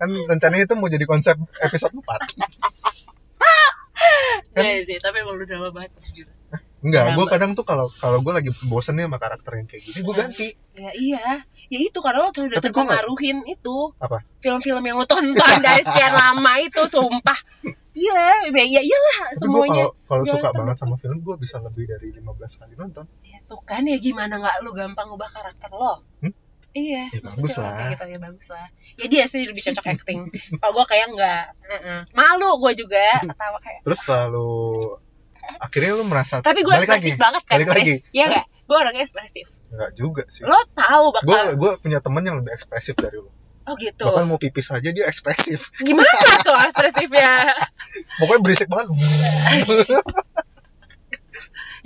kan 0.05 0.11
rencananya 0.29 0.63
itu 0.63 0.75
mau 0.75 0.87
jadi 0.87 1.03
konsep 1.03 1.35
episode 1.59 1.93
4 1.93 2.05
Kan- 4.53 4.63
Iya 4.65 4.83
sih, 4.85 4.97
tapi 4.99 5.19
emang 5.19 5.35
lu 5.35 5.43
drama 5.43 5.67
banget 5.69 5.95
sejujurnya. 5.97 6.35
Enggak, 6.79 7.03
gue 7.13 7.25
kadang 7.25 7.51
tuh 7.53 7.63
kalau 7.63 7.89
kalau 7.89 8.21
gue 8.21 8.31
lagi 8.31 8.51
bosen 8.65 8.95
nih 8.95 9.03
sama 9.03 9.17
karakter 9.17 9.51
yang 9.53 9.65
kayak 9.65 9.81
gini, 9.81 9.99
gue 9.99 10.15
ganti. 10.15 10.47
Ya 10.71 10.91
iya, 10.93 11.25
ya 11.65 11.79
itu 11.81 11.97
karena 11.97 12.21
lo 12.21 12.29
tuh 12.29 12.45
udah 12.45 12.61
terpengaruhin 12.61 13.43
itu 13.45 13.91
Apa? 13.97 14.21
film-film 14.37 14.79
yang 14.81 14.95
lo 14.95 15.03
tonton 15.03 15.33
dari 15.59 15.81
sekian 15.81 16.13
lama 16.21 16.53
itu, 16.57 16.81
sumpah. 16.85 17.35
Gila, 17.91 18.29
ya 18.45 18.63
ya 18.69 18.81
iyalah 18.81 19.17
Tapi 19.25 19.39
semuanya. 19.39 19.87
kalau 19.87 19.89
kalau 20.05 20.23
Jangan 20.23 20.33
suka 20.35 20.45
terlalu- 20.45 20.59
banget 20.61 20.77
sama 20.77 20.95
film, 20.95 21.17
gue 21.19 21.35
bisa 21.35 21.57
lebih 21.59 21.83
dari 21.85 22.07
15 22.11 22.59
kali 22.61 22.73
nonton. 22.75 23.05
Ya, 23.23 23.37
tuh 23.43 23.59
kan 23.61 23.83
ya 23.83 23.97
gimana 23.97 24.33
nggak 24.37 24.55
lu 24.61 24.71
gampang 24.71 25.07
ngubah 25.09 25.29
karakter 25.29 25.71
lo? 25.71 26.03
Hmm? 26.21 26.31
Iya, 26.75 27.07
Ya, 27.07 27.19
bagus 27.23 27.55
lah. 27.55 27.87
gitu 27.87 28.03
ya 28.05 28.19
bagus 28.19 28.47
lah. 28.51 28.67
Ya 28.99 29.05
dia 29.07 29.23
sih 29.25 29.47
lebih 29.47 29.63
cocok 29.63 29.85
acting. 29.87 30.27
Kalau 30.59 30.71
gue 30.75 30.85
kayak 30.85 31.07
nggak, 31.09 31.43
malu 32.11 32.59
gue 32.59 32.71
juga 32.75 33.23
ketawa 33.23 33.57
kayak. 33.57 33.81
Terus 33.81 33.99
selalu 34.01 34.51
akhirnya 35.55 35.91
lu 35.93 36.03
merasa 36.03 36.41
Tapi 36.41 36.61
gue 36.61 36.73
balik 36.73 36.91
lagi. 36.91 37.15
banget 37.15 37.43
kan, 37.43 37.55
Balik 37.55 37.69
lagi. 37.71 37.93
Iya 38.11 38.23
nggak? 38.27 38.45
Gue 38.65 38.75
orangnya 38.75 39.03
ekspresif. 39.03 39.47
Enggak 39.71 39.91
juga 39.93 40.23
sih. 40.27 40.43
Lo 40.43 40.59
tahu 40.69 41.15
Gue 41.15 41.31
bakal. 41.31 41.55
gue 41.55 41.71
punya 41.79 41.99
temen 42.03 42.21
yang 42.21 42.37
lebih 42.37 42.51
ekspresif 42.51 42.93
dari 42.93 43.17
lu. 43.17 43.31
Oh 43.65 43.73
gitu. 43.79 44.05
Bahkan 44.05 44.27
mau 44.27 44.37
pipis 44.37 44.69
aja 44.69 44.89
dia 44.89 45.07
ekspresif. 45.07 45.73
Gimana 45.79 46.05
tuh 46.43 46.53
ekspresifnya? 46.61 47.55
Pokoknya 48.19 48.41
berisik 48.43 48.67
banget. 48.67 48.91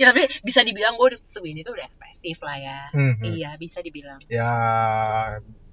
ya 0.00 0.08
tapi 0.08 0.24
bisa 0.40 0.64
dibilang 0.64 0.96
gue 0.96 1.12
segini 1.22 1.60
tuh 1.60 1.76
udah 1.76 1.84
ekspresif 1.84 2.40
lah 2.40 2.56
ya. 2.56 2.78
Hmm, 2.90 3.14
hmm. 3.14 3.24
Iya 3.28 3.50
bisa 3.54 3.78
dibilang. 3.80 4.16
Ya 4.26 4.48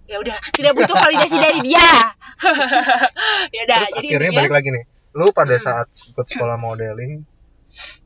Ya 0.04 0.20
udah 0.20 0.36
tidak 0.52 0.72
butuh 0.74 0.96
validasi 0.96 1.36
dari 1.36 1.60
dia. 1.64 1.84
ya 3.56 3.62
udah 3.64 3.78
terus 3.78 3.92
jadi 3.96 4.08
akhirnya 4.10 4.28
intinya 4.28 4.40
balik 4.40 4.54
lagi 4.54 4.70
nih. 4.72 4.84
Lu 5.14 5.32
pada 5.32 5.56
Hmm. 5.56 5.64
saat 5.64 5.88
ikut 5.92 6.28
sekolah 6.28 6.56
modeling 6.56 7.24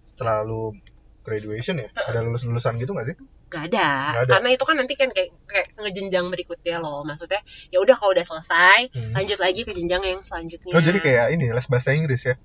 setelah 0.08 0.42
lu 0.42 0.74
graduation 1.22 1.78
ya, 1.78 1.90
ada 1.94 2.22
lulus-lulusan 2.22 2.78
gitu 2.78 2.94
gak 2.94 3.06
sih? 3.06 3.18
gak 3.52 3.68
ada. 3.68 3.88
Nggak 4.16 4.24
ada. 4.26 4.32
karena 4.32 4.50
itu 4.56 4.64
kan 4.64 4.76
nanti 4.80 4.94
kan 4.96 5.10
kayak, 5.12 5.30
kayak 5.44 5.68
ngejenjang 5.76 6.26
berikutnya 6.26 6.80
loh 6.80 7.04
maksudnya 7.04 7.44
ya 7.68 7.78
udah 7.78 7.94
kalau 7.94 8.16
udah 8.16 8.24
selesai 8.24 8.88
Hmm. 8.90 9.12
lanjut 9.12 9.38
lagi 9.38 9.62
ke 9.62 9.76
jenjang 9.76 10.00
yang 10.02 10.24
selanjutnya 10.24 10.72
Oh 10.72 10.80
jadi 10.80 10.98
kayak 10.98 11.36
ini 11.36 11.52
les 11.52 11.68
bahasa 11.68 11.92
Inggris 11.92 12.24
ya? 12.24 12.40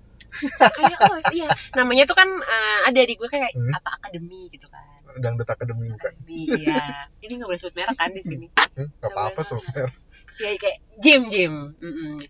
Kayak 0.76 0.98
oh 1.06 1.18
iya 1.32 1.48
namanya 1.74 2.04
tuh 2.04 2.16
kan 2.18 2.28
eh, 2.28 2.78
ada 2.88 3.00
di 3.02 3.14
gue 3.16 3.28
kayak 3.28 3.50
Hmm. 3.56 3.72
apa 3.72 3.88
akademi 4.00 4.48
gitu 4.52 4.66
kan 4.68 5.00
Dangdut 5.22 5.48
akademi 5.48 5.88
iya 6.28 7.08
ini 7.24 7.32
nggak 7.40 7.48
boleh 7.48 7.60
sebut 7.60 7.74
merek 7.78 7.96
kan 7.96 8.10
di 8.12 8.22
sini 8.22 8.46
Hmm, 8.76 8.92
gak 9.00 9.08
apa-apa 9.08 9.40
super. 9.40 9.88
ya 10.36 10.52
kayak 10.60 10.78
gym 11.00 11.32
gym. 11.32 11.54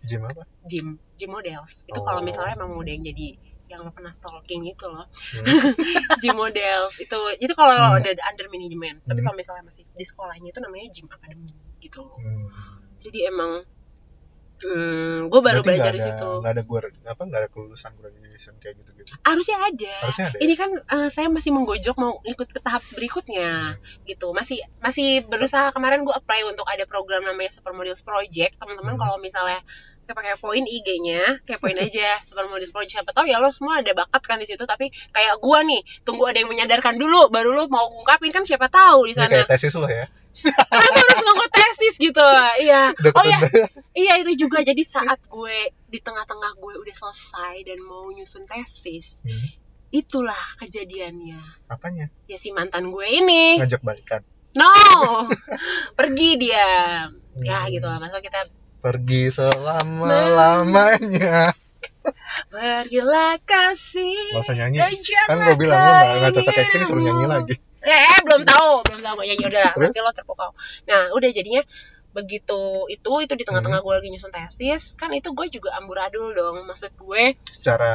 Gym 0.07 0.21
apa? 0.23 0.47
gym 0.63 0.95
gym 1.19 1.31
models 1.35 1.83
itu 1.83 1.99
Oh. 1.99 2.07
kalau 2.07 2.23
misalnya 2.23 2.55
emang 2.55 2.71
mau 2.71 2.79
ada 2.79 2.95
yang 2.95 3.03
jadi 3.03 3.35
yang 3.67 3.83
lo 3.83 3.91
pernah 3.91 4.15
stalking 4.15 4.63
itu 4.63 4.87
loh 4.87 5.03
Hmm. 5.35 5.43
gym 6.23 6.39
models 6.39 6.95
itu 7.03 7.19
itu 7.43 7.51
kalau 7.51 7.75
Hmm. 7.75 7.99
udah 7.99 8.13
under 8.31 8.47
manajemen 8.47 8.95
tapi 9.03 9.19
Hmm. 9.19 9.27
kalau 9.27 9.35
misalnya 9.35 9.63
masih 9.67 9.83
di 9.91 10.05
sekolahnya 10.07 10.55
itu 10.55 10.59
namanya 10.63 10.87
gym 10.87 11.07
academy 11.11 11.51
gitu 11.83 11.99
loh 12.07 12.15
Hmm. 12.15 12.47
jadi 12.95 13.27
emang 13.27 13.67
hmm, 14.59 15.29
gue 15.29 15.41
baru 15.41 15.61
Berarti 15.61 15.67
belajar 15.67 15.91
di 15.93 16.01
situ 16.01 16.29
nggak 16.41 16.53
ada 16.53 16.63
gue 16.63 16.79
apa 17.05 17.21
nggak 17.21 17.39
ada 17.45 17.49
kelulusan 17.49 17.91
graduation 17.93 18.53
kayak 18.57 18.75
gitu 18.81 18.91
gitu. 18.97 19.11
harusnya 19.21 19.57
ada 19.61 19.93
Harusnya 20.05 20.25
ada. 20.31 20.37
ya? 20.37 20.41
ini 20.41 20.53
kan 20.55 20.69
eh, 20.73 21.09
saya 21.09 21.27
masih 21.27 21.51
menggojok 21.53 21.95
mau 21.95 22.17
ikut 22.23 22.47
ke 22.47 22.59
tahap 22.59 22.81
berikutnya 22.93 23.77
gitu 24.03 24.33
masih 24.33 24.57
masih 24.79 25.21
berusaha 25.25 25.69
kemarin 25.71 26.01
gue 26.01 26.13
apply 26.13 26.41
untuk 26.47 26.65
ada 26.65 26.83
program 26.85 27.21
namanya 27.21 27.53
Supermodels 27.53 28.01
Project 28.01 28.57
teman-teman 28.57 28.95
Hmm. 28.95 29.01
kalau 29.03 29.17
misalnya 29.19 29.61
kayak 30.07 30.17
pakai 30.23 30.35
poin 30.39 30.63
IG-nya 30.63 31.43
kayak 31.43 31.59
poin 31.59 31.75
aja 31.75 32.15
Supermodels 32.27 32.71
Project 32.71 33.03
siapa 33.03 33.11
tahu 33.11 33.27
ya 33.27 33.37
lo 33.37 33.51
semua 33.51 33.83
ada 33.83 33.91
bakat 33.91 34.23
kan 34.23 34.39
di 34.39 34.47
situ 34.47 34.63
tapi 34.63 34.87
kayak 35.11 35.37
gue 35.37 35.59
nih 35.67 35.81
tunggu 36.01 36.23
ada 36.25 36.39
yang 36.39 36.47
menyadarkan 36.47 36.95
dulu 36.95 37.27
baru 37.27 37.51
lo 37.51 37.67
mau 37.67 37.83
ungkapin 37.99 38.31
kan 38.31 38.47
siapa 38.47 38.71
tahu 38.71 39.03
di 39.05 39.13
Ini 39.13 39.19
sana 39.19 39.31
kayak 39.43 39.51
tesis 39.51 39.75
lo 39.75 39.85
ya. 39.85 40.07
Kenapa 40.39 40.95
harus 40.95 41.19
ngangkut 41.19 41.51
tesis 41.51 41.95
gitu 41.97 42.23
iya 42.59 42.91
oh 43.09 43.23
ya. 43.23 43.37
Iya 43.91 44.13
itu 44.19 44.31
juga 44.39 44.61
jadi 44.61 44.79
saat 44.79 45.17
gue 45.23 45.71
di 45.85 45.97
tengah-tengah 45.97 46.51
gue 46.55 46.73
udah 46.77 46.95
selesai 46.95 47.63
dan 47.63 47.79
mau 47.79 48.07
nyusun 48.07 48.43
tesis 48.43 49.21
Hmm. 49.21 49.45
itulah 49.89 50.35
kejadiannya 50.57 51.37
Apanya? 51.65 52.05
ya 52.25 52.35
si 52.35 52.49
mantan 52.49 52.87
gue 52.87 53.05
ini 53.07 53.57
Ngajak 53.57 53.81
balikan. 53.81 54.21
no 54.53 54.69
pergi 55.93 56.29
dia 56.39 57.05
ya 57.37 57.57
Hmm. 57.59 57.69
gitu 57.69 57.83
lah 57.83 57.97
masa 57.97 58.19
kita 58.19 58.37
Pergi 58.77 59.29
selama-lamanya. 59.29 61.49
pergilah 62.47 63.35
kasih 63.41 64.15
Gak 64.31 64.41
usah 64.41 64.55
nyanyi. 64.55 64.77
Kan 65.25 65.35
gue 65.39 65.55
bilang 65.57 65.77
lo 65.77 65.91
gak, 65.91 66.19
gak 66.19 66.31
cocok 66.33 66.55
acting 66.55 66.83
suruh 66.83 67.01
nyanyi 67.01 67.25
lagi. 67.27 67.55
Eh 67.93 68.19
belum 68.25 68.41
tahu 68.43 68.69
belum 68.83 69.01
tahu 69.03 69.13
gue 69.19 69.25
nyanyi 69.29 69.45
udah 69.47 69.67
Terus? 69.75 69.87
nanti 69.93 69.99
lo 70.03 70.11
terpukau 70.11 70.51
nah 70.89 71.01
udah 71.15 71.29
jadinya 71.31 71.61
begitu 72.11 72.61
itu 72.89 73.11
itu 73.21 73.33
di 73.37 73.43
Hmm. 73.45 73.47
tengah-tengah 73.53 73.79
gue 73.85 73.93
lagi 73.93 74.09
nyusun 74.09 74.31
tesis 74.33 74.97
kan 74.97 75.13
itu 75.13 75.29
gue 75.31 75.47
juga 75.53 75.77
amburadul 75.77 76.33
dong 76.33 76.65
maksud 76.65 76.89
gue 76.97 77.23
Secara 77.53 77.93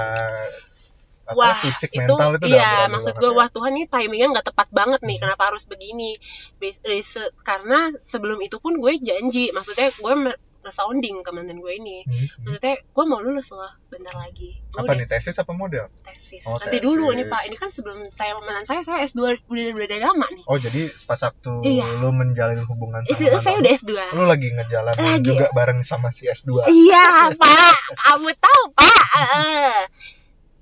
apa, 1.22 1.38
wah 1.38 1.54
fisik 1.54 1.90
itu, 1.94 2.02
mental 2.02 2.34
itu 2.34 2.46
iya 2.50 2.90
maksud 2.90 3.14
gue 3.14 3.30
ya. 3.30 3.36
wah 3.38 3.48
Tuhan 3.48 3.72
ini 3.78 3.86
timingnya 3.86 4.28
nggak 4.34 4.46
tepat 4.52 4.68
banget 4.74 5.00
nih 5.06 5.16
Hmm. 5.18 5.22
kenapa 5.30 5.42
harus 5.54 5.64
begini 5.70 6.18
base- 6.58 7.32
karena 7.46 7.90
sebelum 8.02 8.38
itu 8.42 8.58
pun 8.58 8.74
gue 8.78 8.92
janji 8.98 9.54
maksudnya 9.54 9.88
gue 9.90 10.14
nge-sounding 10.62 11.20
ke 11.20 11.30
mantan 11.30 11.58
gue 11.58 11.72
ini 11.72 12.02
Hmm, 12.02 12.26
maksudnya 12.42 12.78
gue 12.78 13.04
mau 13.04 13.18
lulus 13.18 13.50
loh 13.50 13.66
bentar 13.86 14.14
lagi 14.14 14.56
gue 14.56 14.78
Apa 14.78 14.88
udah 14.88 14.96
nih 14.96 15.06
tesis 15.06 15.36
apa 15.36 15.50
model? 15.50 15.84
tesis 15.98 16.42
Oh, 16.42 16.54
nanti 16.54 16.70
tesis. 16.72 16.82
dulu 16.82 17.10
ini 17.10 17.24
pak 17.24 17.42
ini 17.44 17.54
kan 17.54 17.68
sebelum 17.68 17.98
saya 18.04 18.32
mantan 18.36 18.62
saya 18.64 18.80
saya 18.80 19.02
S2 19.02 19.20
udah 19.42 19.64
udah 19.72 19.86
dari 19.86 20.00
lama 20.00 20.26
nih 20.28 20.44
Oh 20.44 20.56
jadi 20.56 20.80
pas 21.04 21.20
waktu 21.20 21.52
Iya. 21.68 21.86
lu 21.98 22.10
menjalin 22.10 22.62
hubungan 22.64 23.02
sama 23.02 23.12
saya 23.12 23.28
mantan 23.28 23.58
udah 23.58 23.72
S2 23.74 23.90
lu, 23.90 24.14
lu 24.14 24.24
lagi 24.24 24.48
ngejalan 24.50 24.94
Lagi. 24.94 25.24
juga 25.24 25.46
bareng 25.50 25.80
sama 25.82 26.08
si 26.08 26.24
S2 26.24 26.50
iya 26.68 27.06
pak 27.32 27.76
kamu 28.00 28.30
tahu 28.32 28.62
pak 28.72 28.90
Eh. 29.12 29.80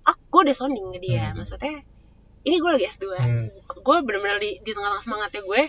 oh 0.02 0.16
gue 0.28 0.40
udah 0.42 0.56
sounding 0.56 0.86
ke 0.90 0.98
dia 0.98 1.28
Hmm. 1.28 1.38
maksudnya 1.38 1.84
ini 2.40 2.56
gue 2.56 2.70
lagi 2.70 2.86
S2 2.88 3.04
Hmm. 3.12 3.46
gue 3.76 3.96
bener-bener 4.00 4.38
di, 4.38 4.56
di 4.58 4.70
tengah-tengah 4.70 5.02
semangatnya 5.02 5.42
gue 5.42 5.62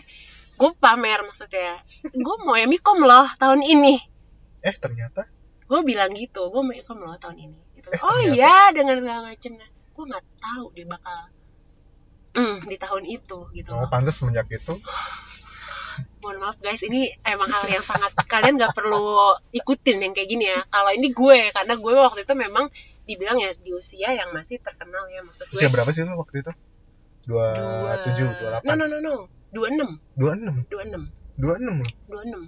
gue 0.53 0.71
pamer 0.77 1.19
maksudnya 1.21 1.77
gue 2.07 2.35
mau 2.39 2.53
Mikom 2.63 3.01
loh 3.01 3.25
tahun 3.35 3.61
ini 3.61 3.97
Eh 4.61 4.75
ternyata? 4.77 5.25
Gue 5.65 5.81
bilang 5.81 6.11
gitu 6.13 6.51
gue 6.51 6.61
mau 6.61 6.69
Mikom 6.69 7.01
loh 7.01 7.17
tahun 7.17 7.37
ini. 7.49 7.59
Gitu. 7.79 7.87
Eh, 7.89 7.99
oh 8.03 8.13
ternyata. 8.21 8.35
iya 8.37 8.55
dengan 8.75 8.95
segala 9.01 9.21
macem 9.33 9.51
nah 9.57 9.69
gue 9.71 10.03
nggak 10.07 10.25
tahu 10.39 10.65
dia 10.73 10.85
bakal 10.87 11.17
hmm, 12.37 12.57
di 12.65 12.77
tahun 12.79 13.03
itu 13.05 13.39
gitu 13.53 13.69
oh, 13.73 13.85
loh. 13.85 13.89
pantas 13.89 14.19
semenjak 14.21 14.47
itu. 14.51 14.75
Mohon 16.21 16.37
maaf 16.47 16.57
guys 16.61 16.81
ini 16.85 17.09
emang 17.25 17.49
hal 17.49 17.65
yang 17.67 17.83
sangat 17.83 18.13
kalian 18.29 18.55
nggak 18.55 18.77
perlu 18.77 19.35
ikutin 19.51 19.97
yang 19.99 20.13
kayak 20.13 20.29
gini 20.29 20.45
ya. 20.47 20.61
Kalau 20.69 20.91
ini 20.93 21.09
gue 21.11 21.39
karena 21.51 21.73
gue 21.75 21.93
waktu 21.97 22.21
itu 22.23 22.33
memang 22.37 22.65
dibilang 23.09 23.37
ya 23.41 23.51
di 23.57 23.73
usia 23.73 24.13
yang 24.13 24.29
masih 24.31 24.61
terkenal 24.61 25.09
ya 25.09 25.25
maksud 25.25 25.49
gue. 25.49 25.57
Usia 25.57 25.69
berapa 25.73 25.89
sih 25.89 26.05
lu 26.05 26.15
waktu 26.15 26.45
itu? 26.45 26.53
27, 27.29 28.65
28 28.65 28.65
no 28.65 28.73
no 28.75 28.85
no 28.87 28.97
no. 29.01 29.13
Dua 29.51 29.67
enam. 29.67 29.99
26 30.15 30.71
dua 30.71 30.83
enam. 30.87 31.03
26 31.37 31.83
loh. 31.83 31.91
Dua 32.07 32.21
enam 32.23 32.41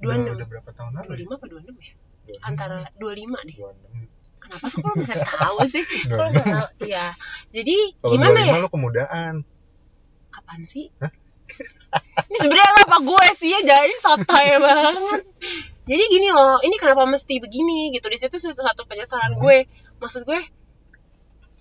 udah, 0.00 0.16
26. 0.16 0.36
udah 0.36 0.46
berapa 0.48 0.70
tahun 0.70 0.90
dua 0.90 1.00
lalu 1.00 1.12
ya? 1.12 1.18
lima 1.20 1.32
apa 1.36 1.46
dua 1.46 1.60
enam 1.60 1.76
ya 1.76 1.92
26. 2.30 2.48
antara 2.48 2.76
dua 2.96 3.12
lima 3.12 3.38
deh 3.42 3.56
26 3.56 4.40
kenapa 4.40 4.66
sih 4.66 4.80
kalau 4.80 4.96
bisa 4.96 5.14
tahu 5.20 5.56
sih 5.66 5.84
Dua 6.08 6.16
kalau 6.16 6.30
bisa 6.30 6.44
tahu 6.46 6.66
iya 6.84 7.06
jadi 7.50 7.76
Kalau 7.96 8.12
gimana 8.14 8.38
25 8.40 8.48
ya 8.48 8.54
lu 8.56 8.68
kemudaan 8.68 9.34
apaan 10.30 10.62
sih 10.64 10.86
Hah? 10.98 11.12
ini 12.22 12.36
sebenarnya 12.38 12.84
apa 12.86 12.98
gue 13.02 13.24
sih 13.34 13.50
ya 13.50 13.60
jadi 13.66 13.94
sotoy 13.96 14.48
banget 14.64 15.22
jadi 15.84 16.04
gini 16.06 16.28
loh 16.30 16.62
ini 16.62 16.78
kenapa 16.78 17.02
mesti 17.04 17.36
begini 17.36 17.90
gitu 17.90 18.06
di 18.06 18.16
situ 18.16 18.36
satu 18.38 18.86
penyesalan 18.86 19.34
Hmm. 19.34 19.42
gue 19.42 19.58
maksud 19.98 20.22
gue 20.22 20.40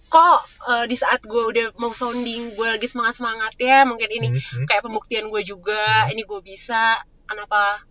kok 0.08 0.40
eh, 0.68 0.86
di 0.86 0.96
saat 0.96 1.22
gue 1.22 1.44
udah 1.44 1.66
mau 1.78 1.90
sounding 1.92 2.54
gue 2.54 2.68
lagi 2.68 2.86
semangat 2.86 3.18
semangat 3.18 3.54
ya 3.58 3.82
mungkin 3.84 4.10
ini 4.10 4.28
Hmm, 4.32 4.42
hmm. 4.42 4.66
kayak 4.66 4.82
pembuktian 4.82 5.28
gue 5.28 5.42
juga 5.44 6.06
Hmm. 6.06 6.14
ini 6.14 6.22
gue 6.24 6.40
bisa 6.42 6.98
kenapa 7.26 7.82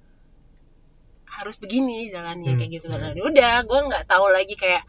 harus 1.31 1.57
begini 1.57 2.09
jalannya 2.09 2.51
Hmm. 2.51 2.59
kayak 2.59 2.71
gitu 2.73 2.87
dan 2.89 3.13
udah 3.15 3.55
gue 3.63 3.79
nggak 3.85 4.05
tahu 4.05 4.27
lagi 4.29 4.55
kayak 4.55 4.83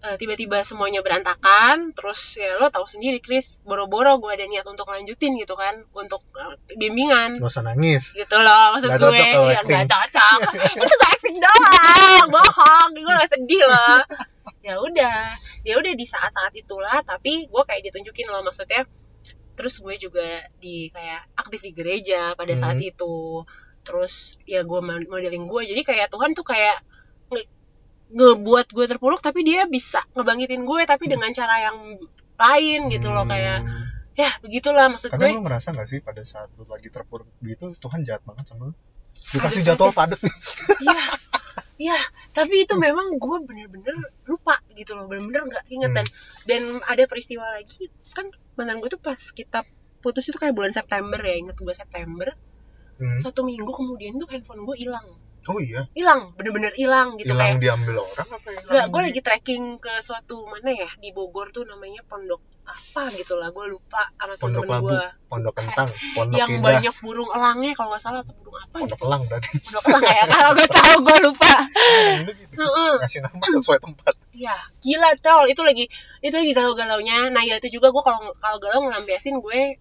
eh, 0.00 0.16
tiba-tiba 0.16 0.60
semuanya 0.60 1.00
berantakan 1.00 1.90
terus 1.90 2.36
ya 2.36 2.60
lo 2.60 2.68
tahu 2.68 2.84
sendiri 2.84 3.18
Chris 3.18 3.58
boro-boro 3.62 4.16
gue 4.18 4.30
ada 4.30 4.44
niat 4.44 4.62
untuk 4.64 4.84
lanjutin 4.86 5.32
gitu 5.34 5.54
kan 5.54 5.80
untuk 5.92 6.20
eh, 6.34 6.54
bimbingan. 6.74 7.36
Gak 7.36 7.48
usah 7.50 7.64
nangis. 7.64 8.12
Gitu 8.12 8.36
loh 8.36 8.76
maksud 8.76 8.88
Nggak 8.90 9.00
gue. 9.00 9.08
cocok 9.08 9.48
yang 9.48 9.64
nggak 9.64 9.86
cocok. 9.88 10.38
Itu 10.76 10.94
gak 10.94 11.10
acting 11.10 11.38
doang 11.40 12.26
bohong. 12.28 12.88
Gue 12.94 13.12
gak 13.14 13.30
sedih 13.32 13.64
loh. 13.64 14.00
Ya 14.60 14.74
udah 14.76 15.16
ya 15.62 15.74
udah 15.74 15.92
di 15.92 16.04
saat-saat 16.04 16.52
itulah 16.54 17.00
tapi 17.02 17.44
gue 17.44 17.62
kayak 17.64 17.82
ditunjukin 17.84 18.28
loh 18.28 18.40
maksudnya. 18.40 18.84
Terus 19.54 19.78
gue 19.78 19.94
juga 19.96 20.26
di 20.58 20.90
kayak 20.90 21.32
aktif 21.34 21.62
di 21.62 21.72
gereja 21.72 22.34
pada 22.34 22.52
saat 22.54 22.76
Hmm. 22.76 22.84
itu 22.84 23.40
terus 23.84 24.14
ya 24.42 24.60
gue 24.60 24.80
modeling 24.82 25.44
gue 25.44 25.62
jadi 25.64 25.82
kayak 25.82 26.08
Tuhan 26.08 26.32
tuh 26.32 26.42
kayak 26.42 26.80
nge- 27.28 27.50
ngebuat 28.10 28.66
gue 28.68 28.84
terpuruk 28.86 29.20
tapi 29.20 29.42
dia 29.42 29.64
bisa 29.66 30.00
ngebangkitin 30.12 30.62
gue 30.62 30.80
tapi 30.84 31.04
dengan 31.06 31.30
cara 31.30 31.62
yang 31.62 32.00
lain 32.34 32.80
gitu 32.88 33.08
loh 33.08 33.24
kayak 33.24 33.60
Hmm. 33.60 33.84
ya 34.14 34.30
begitulah 34.40 34.86
maksud 34.88 35.10
gue 35.10 35.16
kadang 35.16 35.36
lu 35.36 35.44
ngerasa 35.44 35.68
gak 35.70 35.84
sih 35.84 36.00
pada 36.00 36.22
saat 36.22 36.48
lu 36.54 36.64
lagi 36.64 36.86
terpuruk 36.86 37.26
gitu 37.40 37.70
Tuhan 37.74 38.02
jahat 38.02 38.22
banget 38.22 38.46
sama 38.46 38.70
lu 38.70 38.74
dikasih 39.30 39.62
jadwal 39.62 39.90
padat 39.90 40.18
Iya, 40.76 41.04
iya. 41.80 41.98
Tapi 42.30 42.62
itu 42.62 42.74
memang 42.76 43.14
gue 43.14 43.36
bener-bener 43.42 43.94
lupa 44.24 44.58
gitu 44.72 44.94
loh, 44.94 45.06
bener-bener 45.06 45.42
nggak 45.44 45.64
inget 45.68 45.90
Hmm. 45.90 45.96
dan 45.96 46.06
dan 46.44 46.62
ada 46.84 47.02
peristiwa 47.04 47.46
lagi 47.48 47.86
kan 48.10 48.26
mantan 48.54 48.78
gue 48.78 48.88
tuh 48.88 48.98
pas 48.98 49.18
kita 49.18 49.62
putus 49.98 50.24
itu 50.24 50.36
kayak 50.36 50.52
bulan 50.52 50.70
September 50.70 51.16
ya, 51.16 51.34
inget 51.34 51.56
gue 51.56 51.72
September. 51.72 52.30
Hmm. 52.94 53.18
Satu 53.18 53.42
minggu 53.42 53.70
kemudian 53.74 54.16
tuh 54.16 54.28
handphone 54.30 54.62
gue 54.62 54.76
hilang, 54.78 55.06
oh 55.50 55.58
iya 55.60 55.84
hilang, 55.92 56.32
bener-bener 56.38 56.72
hilang 56.78 57.18
gitu 57.20 57.34
hilang 57.34 57.58
kayak. 57.58 57.62
diambil 57.62 57.96
orang 58.00 58.28
apa 58.32 58.48
ya 58.48 58.60
Enggak, 58.64 58.86
gue 58.88 59.00
lagi 59.10 59.20
trekking 59.20 59.64
ke 59.82 59.92
suatu 60.00 60.46
mana 60.46 60.70
ya 60.72 60.88
di 61.02 61.10
Bogor 61.10 61.50
tuh 61.52 61.66
namanya 61.68 62.00
Pondok 62.06 62.40
apa 62.64 63.12
gitu 63.12 63.36
lah, 63.36 63.52
gue 63.52 63.66
lupa 63.68 64.08
sama 64.16 64.40
Pondok 64.40 64.64
Labu 64.64 64.88
gue 64.88 65.04
pondok 65.28 65.52
kentang 65.52 65.84
pondok 66.16 66.38
yang 66.40 66.48
indah 66.48 66.80
banyak 66.80 66.94
burung 67.04 67.28
elangnya 67.28 67.76
kalau 67.76 67.92
nggak 67.92 68.00
salah 68.00 68.20
atau 68.24 68.32
burung 68.40 68.56
apa 68.56 68.76
pondok 68.80 68.96
gitu. 68.96 69.04
elang 69.04 69.22
berarti 69.28 69.48
Pondok 69.60 69.84
elang 69.84 70.02
kayak 70.08 70.26
kalau 70.32 70.50
gue 70.56 70.68
tahu 70.72 70.96
gue 71.04 71.16
lupa. 71.28 71.54
Gitu. 72.24 72.64
Ngasih 73.02 73.20
nama 73.20 73.44
sesuai 73.52 73.78
tempat 73.84 74.14
Iya, 74.34 74.56
gila 74.82 75.10
tol. 75.22 75.46
Itu 75.46 75.62
lagi 75.62 75.86
itu 76.18 76.34
lagi 76.34 76.52
galau-galaunya. 76.52 77.30
Nah, 77.30 77.46
ya 77.46 77.62
itu 77.62 77.78
juga 77.78 77.94
gue 77.94 78.02
kalau 78.02 78.34
kalau 78.42 78.58
galau 78.58 78.82
ngelampiasin 78.82 79.38
gue 79.38 79.78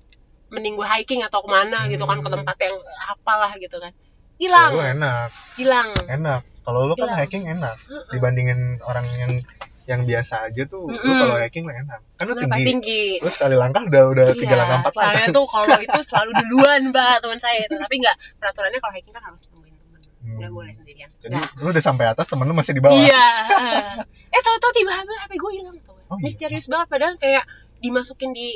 mending 0.54 0.74
gue 0.74 0.88
hiking 0.88 1.22
atau 1.22 1.42
ke 1.42 1.50
mana 1.50 1.86
gitu 1.88 2.04
kan 2.04 2.18
ke 2.18 2.24
Hmm. 2.24 2.36
tempat 2.39 2.58
yang 2.62 2.76
apalah 3.10 3.52
gitu 3.56 3.78
kan. 3.78 3.89
Hilang, 4.36 4.72
lu 4.72 4.82
enak 4.82 5.30
hilang. 5.56 5.89
enak 6.08 6.42
kalau 6.62 6.86
lu 6.86 6.94
kan 6.94 7.06
Hilang. 7.08 7.20
hiking 7.20 7.44
enak 7.48 7.76
dibandingin 8.10 8.60
orang 8.84 9.06
yang 9.16 9.32
yang 9.84 10.02
biasa 10.02 10.48
aja 10.48 10.63
tuh 10.66 10.88
lu 10.88 10.96
Mm-mm. 10.96 11.20
kalau 11.20 11.36
hiking 11.38 11.63
lu 11.63 11.74
enak 11.74 12.00
kan 12.13 12.24
lu 12.24 12.36
tinggi 12.38 12.63
tinggi? 12.63 13.04
lu 13.20 13.28
sekali 13.28 13.54
langkah 13.54 13.84
udah 13.84 14.04
udah 14.10 14.26
tiga 14.32 14.54
Iya, 14.54 14.58
langkah 14.58 14.78
empat 14.80 14.94
saya 14.94 15.08
langkah 15.12 15.28
tuh 15.34 15.46
kalau 15.46 15.78
itu 15.78 16.00
selalu 16.02 16.32
duluan, 16.39 16.82
Mbak, 16.89 17.13
teman 17.20 17.36
saya 17.38 17.58
itu. 17.62 17.76
Tapi 17.76 17.96
enggak, 17.98 18.16
peraturannya 18.38 18.80
kalau 18.80 18.94
hiking 18.94 19.12
kan 19.12 19.24
harus 19.24 19.42
temuin 19.44 19.74
teman. 19.74 20.00
Hmm. 20.24 20.38
Nggak 20.39 20.52
boleh 20.52 20.72
sendirian. 20.72 21.10
jadi 21.18 21.36
Nggak. 21.36 21.52
lu 21.60 21.68
udah 21.70 21.84
sampai 21.84 22.06
atas 22.08 22.26
temen 22.26 22.46
lu 22.46 22.54
masih 22.54 22.74
di 22.74 22.80
bawah 22.80 22.96
Iya. 22.96 23.28
eh, 24.30 24.42
tahu-tahu 24.42 24.72
tiba-tiba 24.74 25.13
HP 25.20 25.32
gue 25.36 25.52
hilang 25.54 25.78
tuh. 25.80 25.96
Oh, 26.08 26.16
iya. 26.16 26.24
Misterius 26.24 26.68
banget 26.68 26.88
padahal 26.88 27.16
kayak 27.18 27.44
dimasukin 27.78 28.32
di 28.32 28.50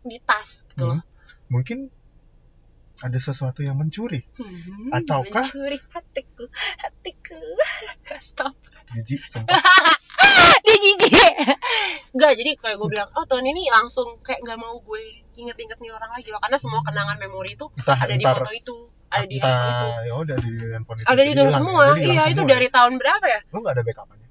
di 0.00 0.16
tas 0.18 0.64
gitu 0.66 0.88
loh. 0.88 1.00
Mungkin 1.50 1.90
ada 3.00 3.16
sesuatu 3.16 3.60
yang 3.60 3.74
mencuri 3.74 4.20
Hmm, 4.36 4.92
Ataukah- 4.92 5.40
mencuri 5.42 5.78
hatiku, 5.88 6.44
hatiku. 6.78 7.38
Stop. 8.22 8.54
jijik 8.90 9.22
sumpah 9.24 9.56
Dia 10.60 10.76
jijik. 10.76 11.12
Enggak, 12.10 12.32
jadi 12.34 12.50
kayak 12.54 12.76
gue 12.76 12.88
bilang, 12.88 13.08
oh 13.10 13.24
tahun 13.24 13.46
ini 13.46 13.66
langsung 13.68 14.20
kayak 14.20 14.42
nggak 14.42 14.58
mau 14.58 14.76
gue 14.78 15.00
inget-inget 15.32 15.78
nih 15.78 15.90
orang 15.90 16.10
lagi 16.10 16.28
loh, 16.28 16.38
karena 16.38 16.58
semua 16.58 16.82
kenangan 16.82 17.16
memori 17.16 17.54
itu 17.54 17.66
entah 17.72 17.96
ada 17.96 18.12
di 18.12 18.22
foto 18.22 18.52
itu, 18.52 18.76
ada 19.08 19.24
di 19.24 19.38
handphone 19.38 19.70
itu. 19.72 19.88
ya 20.04 20.14
udah 20.14 20.36
di 20.36 20.50
handphone 20.68 20.98
itu 20.98 21.06
Ada 21.08 21.22
di 21.22 21.30
Jadi 21.30 21.40
itu 21.40 21.52
semua. 21.54 21.82
ya. 21.88 21.94
Iya, 21.96 22.22
itu 22.28 22.42
dari 22.44 22.68
tahun 22.68 22.92
berapa 22.94 23.26
ya? 23.26 23.40
lu 23.48 23.58
nggak 23.58 23.74
ada 23.74 23.82
backupannya 23.82 24.28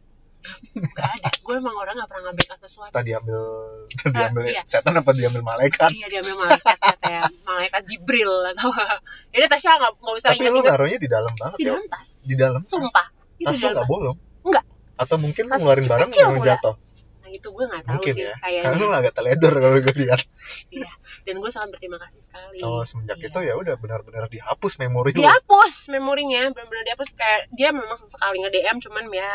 Gak 0.96 1.10
ada. 1.16 1.30
Gue 1.40 1.56
emang 1.58 1.74
orang 1.74 1.94
gak 1.96 2.08
pernah 2.08 2.24
nge-backup 2.30 2.60
sesuatu. 2.62 2.92
tadi 2.92 3.10
diambil 3.10 3.42
diambil 4.16 4.44
iya. 4.46 4.62
setan 4.64 4.94
apa 4.94 5.10
diambil 5.12 5.42
malaikat 5.42 5.90
Iya, 5.90 6.06
dia 6.08 6.20
ambil 6.22 6.36
malaikat 6.40 6.76
katanya. 6.78 7.22
Malaikat 7.44 7.82
Jibril 7.86 8.34
atau 8.52 8.70
Jadi 9.34 9.46
Tasya 9.48 9.72
gak, 9.78 9.92
gak 9.98 10.16
usah 10.16 10.30
tapi 10.32 10.46
lu 10.46 10.62
naruhnya 10.62 10.98
di 10.98 11.10
dalam 11.10 11.34
banget 11.34 11.58
di 11.58 11.66
ya 11.66 11.74
dalam 11.74 11.86
tas. 11.88 12.10
di 12.24 12.36
dalam 12.36 12.62
tas 12.62 12.70
Sumpah. 12.70 13.08
Tas 13.40 13.56
lu 13.56 13.68
nggak 13.70 13.88
bolong 13.88 14.18
Enggak. 14.42 14.64
atau 14.96 15.16
mungkin 15.18 15.44
Tas 15.46 15.58
ngeluarin 15.58 15.86
barang 15.86 16.10
yang 16.12 16.32
jatuh 16.40 16.76
Nah 17.20 17.30
itu 17.30 17.48
gue 17.48 17.66
gak 17.66 17.84
tahu 17.84 17.94
mungkin 17.96 18.14
sih 18.14 18.26
ya 18.26 18.34
kayaknya. 18.38 18.62
karena 18.66 18.78
lu 18.78 18.88
agak 18.90 19.14
teledor 19.14 19.54
kalau 19.56 19.78
gue 19.78 19.96
lihat 19.96 20.22
Iya. 20.70 20.92
Dan 21.30 21.38
gue 21.38 21.52
sangat 21.54 21.70
berterima 21.72 21.98
kasih 21.98 22.20
sekali. 22.20 22.58
oh 22.62 22.82
semenjak 22.82 23.18
Iya. 23.18 23.30
itu 23.30 23.40
ya 23.46 23.54
udah 23.56 23.76
benar-benar 23.78 24.26
dihapus 24.28 24.74
memori 24.78 25.14
dihapus 25.14 25.74
memorinya 25.90 26.50
benar-benar 26.50 26.84
dihapus 26.84 27.14
kayak 27.14 27.46
dia 27.54 27.70
memang 27.70 27.94
sesekali 27.94 28.42
nge 28.42 28.50
DM 28.50 28.78
cuman 28.82 29.04
ya 29.10 29.30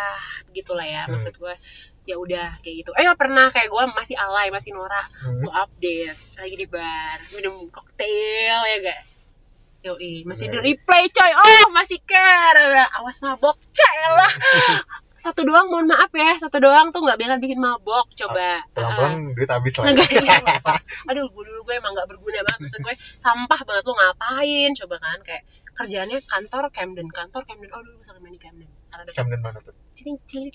begitulah 0.46 0.83
ya 0.83 1.02
Hmm. 1.07 1.14
maksud 1.14 1.35
gue 1.37 1.54
ya 2.04 2.16
udah 2.18 2.61
kayak 2.61 2.74
gitu 2.83 2.90
eh 2.92 3.07
pernah 3.14 3.48
kayak 3.48 3.70
gue 3.70 3.85
masih 3.92 4.16
alay 4.18 4.50
masih 4.50 4.74
norak 4.74 5.07
Hmm. 5.22 5.38
gue 5.40 5.52
update 5.54 6.20
lagi 6.37 6.57
di 6.59 6.66
bar 6.66 7.16
minum 7.33 7.54
koktail 7.70 8.61
ya 8.61 8.76
gak 8.83 9.00
Yoi, 9.85 10.24
masih 10.24 10.48
di 10.48 10.57
Iya. 10.57 10.64
replay 10.64 11.04
coy 11.09 11.33
oh 11.33 11.68
masih 11.70 12.00
care 12.09 12.88
awas 12.96 13.20
mabok 13.20 13.61
lah 14.11 14.33
satu 15.24 15.40
doang 15.48 15.72
mohon 15.72 15.88
maaf 15.88 16.12
ya 16.12 16.37
satu 16.37 16.60
doang 16.60 16.92
tuh 16.92 17.00
nggak 17.00 17.16
bilang 17.16 17.40
bikin 17.40 17.56
mabok 17.56 18.12
coba 18.12 18.60
pelan-pelan 18.76 19.32
duit 19.32 19.48
habis 19.48 19.72
lah 19.80 19.84
ya. 19.88 19.90
Enggak, 19.96 20.10
iya, 20.12 20.37
nggak. 20.44 20.60
Aduh, 21.08 21.26
gue 21.32 21.44
dulu 21.48 21.60
gue 21.64 21.74
emang 21.80 21.92
gak 21.96 22.08
berguna 22.12 22.44
banget. 22.44 22.60
Maksud 22.68 22.80
gue 22.84 22.94
sampah 23.00 23.60
banget. 23.64 23.82
Lu 23.88 23.94
ngapain? 23.96 24.70
Coba 24.84 24.96
kan. 25.00 25.18
Kayak 25.24 25.42
kerjaannya 25.74 26.18
kantor 26.20 26.64
Camden. 26.70 27.08
Kantor 27.08 27.42
Camden. 27.48 27.70
Oh, 27.72 27.80
dulu 27.80 28.04
gue 28.04 28.06
sering 28.06 28.22
main 28.22 28.34
di 28.37 28.42
Camden. 28.42 28.68
Karena 28.92 29.02
ada 29.08 29.12
Camden 29.16 29.40
mana 29.40 29.58
tuh 29.64 29.74
Cili, 29.96 30.20
cili, 30.28 30.50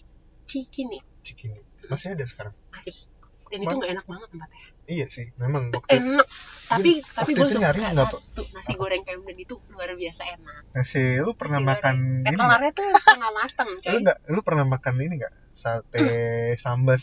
Cikini. 0.45 0.99
Cikini 1.25 1.60
masih 1.89 2.13
ada 2.13 2.23
sekarang 2.23 2.53
Masih. 2.69 3.10
Dan 3.49 3.65
itu 3.65 3.73
Mana? 3.73 3.82
gak 3.82 3.91
enak 3.97 4.05
banget 4.05 4.27
tempatnya. 4.29 4.62
Iya 4.89 5.06
sih 5.06 5.30
memang 5.38 5.69
waktu 5.69 6.02
Enak. 6.02 6.25
Tapi 6.65 6.91
tapi 7.02 7.32
waktu 7.32 7.38
gue 7.38 7.45
itu 7.45 7.54
suka 7.54 7.62
nyari 7.63 7.80
nggak. 7.86 8.10
Nasi 8.52 8.71
goreng 8.73 9.02
Camden 9.02 9.38
itu 9.38 9.56
luar 9.69 9.89
biasa 9.93 10.21
enak. 10.28 10.62
nasi 10.73 11.04
lu 11.17 11.32
pernah 11.34 11.60
Nasi 11.62 11.69
makan 11.69 11.95
goreng. 11.95 12.25
Eh, 12.25 12.30
ini 12.30 12.36
nggak? 12.36 12.49
telurnya 12.49 12.71
tuh 12.73 12.88
setengah 12.95 13.32
mateng, 13.32 13.69
coy. 13.80 13.89
lu 13.89 13.97
nggak 14.02 14.17
lu 14.28 14.39
pernah 14.41 14.65
makan 14.65 14.93
ini 14.97 15.15
nggak 15.17 15.34
sate 15.49 16.02
sambas 16.63 17.02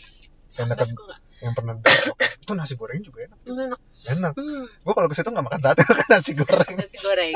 yang 0.53 0.67
dekat 0.67 0.89
gue 0.89 1.15
yang 1.37 1.53
pernah 1.53 1.73
itu 2.17 2.51
nasi 2.51 2.73
goreng 2.73 2.97
juga 2.99 3.23
enak 3.23 3.39
Enak. 3.45 3.79
enak 4.09 4.33
Hmm. 4.33 4.65
gua 4.81 4.93
kalau 4.93 5.07
ke 5.07 5.15
situ 5.15 5.29
nggak 5.29 5.45
makan 5.45 5.59
sate 5.61 5.81
makan 5.91 6.07
nasi 6.09 6.31
goreng 6.33 6.73
nasi 6.75 6.97
goreng 6.97 7.33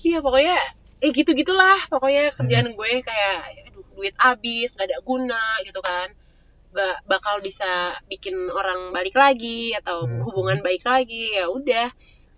iya 0.00 0.18
pokoknya 0.20 0.56
eh 1.00 1.10
gitu 1.10 1.32
gitulah 1.32 1.78
pokoknya 1.88 2.28
kerjaan 2.34 2.68
Hmm. 2.68 2.76
gue 2.76 2.90
kayak 3.00 3.36
duit 3.90 4.12
habis 4.16 4.74
nggak 4.74 4.86
ada 4.86 4.98
guna 5.00 5.42
gitu 5.62 5.80
kan 5.80 6.12
nggak 6.70 6.96
bakal 7.04 7.42
bisa 7.42 7.90
bikin 8.06 8.34
orang 8.48 8.94
balik 8.94 9.14
lagi 9.14 9.74
atau 9.74 10.06
Hmm. 10.06 10.22
hubungan 10.22 10.62
baik 10.62 10.86
lagi 10.86 11.34
ya 11.34 11.50
udah 11.50 11.90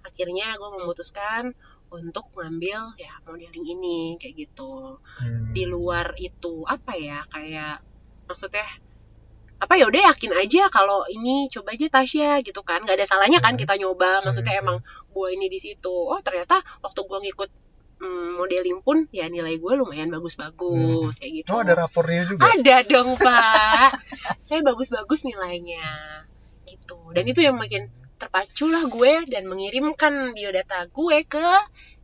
akhirnya 0.03 0.57
gue 0.57 0.71
memutuskan 0.81 1.53
untuk 1.93 2.25
ngambil 2.33 2.97
ya 2.97 3.13
modeling 3.23 3.67
ini 3.69 3.99
kayak 4.17 4.49
gitu 4.49 4.97
Hmm. 5.21 5.53
di 5.53 5.69
luar 5.69 6.17
itu 6.17 6.65
apa 6.65 6.97
ya 6.97 7.21
kayak 7.29 7.85
maksudnya 8.25 8.65
apa 9.61 9.79
ya 9.79 9.87
udah 9.87 10.11
yakin 10.11 10.33
aja 10.35 10.67
kalau 10.73 11.07
ini 11.07 11.47
coba 11.47 11.77
aja 11.77 11.87
Tasya 11.87 12.43
gitu 12.43 12.67
kan 12.67 12.83
nggak 12.83 12.99
ada 12.99 13.07
salahnya 13.07 13.39
kan 13.39 13.55
Hmm. 13.55 13.61
kita 13.63 13.77
nyoba 13.79 14.25
maksudnya 14.25 14.59
Hmm. 14.59 14.63
emang 14.65 14.79
gue 15.13 15.29
ini 15.37 15.47
di 15.47 15.61
situ 15.61 15.93
oh 15.93 16.19
ternyata 16.19 16.57
waktu 16.81 16.99
gue 16.99 17.19
ngikut 17.29 17.51
mm, 18.03 18.43
modeling 18.43 18.83
pun 18.83 19.07
ya 19.15 19.31
nilai 19.31 19.63
gue 19.63 19.73
lumayan 19.79 20.11
bagus-bagus 20.11 21.23
kayak 21.23 21.33
gitu. 21.43 21.49
Oh 21.55 21.63
ada 21.63 21.79
rapornya 21.79 22.27
juga? 22.27 22.51
Ada 22.51 22.77
dong 22.83 23.15
pak. 23.23 23.95
Saya 24.43 24.61
bagus-bagus 24.67 25.23
nilainya 25.23 25.87
gitu. 26.67 27.15
Dan 27.15 27.25
itu 27.31 27.41
yang 27.47 27.55
makin 27.55 27.87
terpacu 28.19 28.71
lah 28.71 28.87
gue 28.91 29.27
dan 29.31 29.47
mengirimkan 29.47 30.35
biodata 30.35 30.87
gue 30.91 31.17
ke 31.27 31.47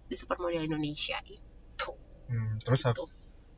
di 0.09 0.15
Supermodel 0.15 0.67
Indonesia 0.67 1.19
itu. 1.27 1.91
Hmm, 2.31 2.59
terus 2.63 2.87
gitu. 2.87 3.07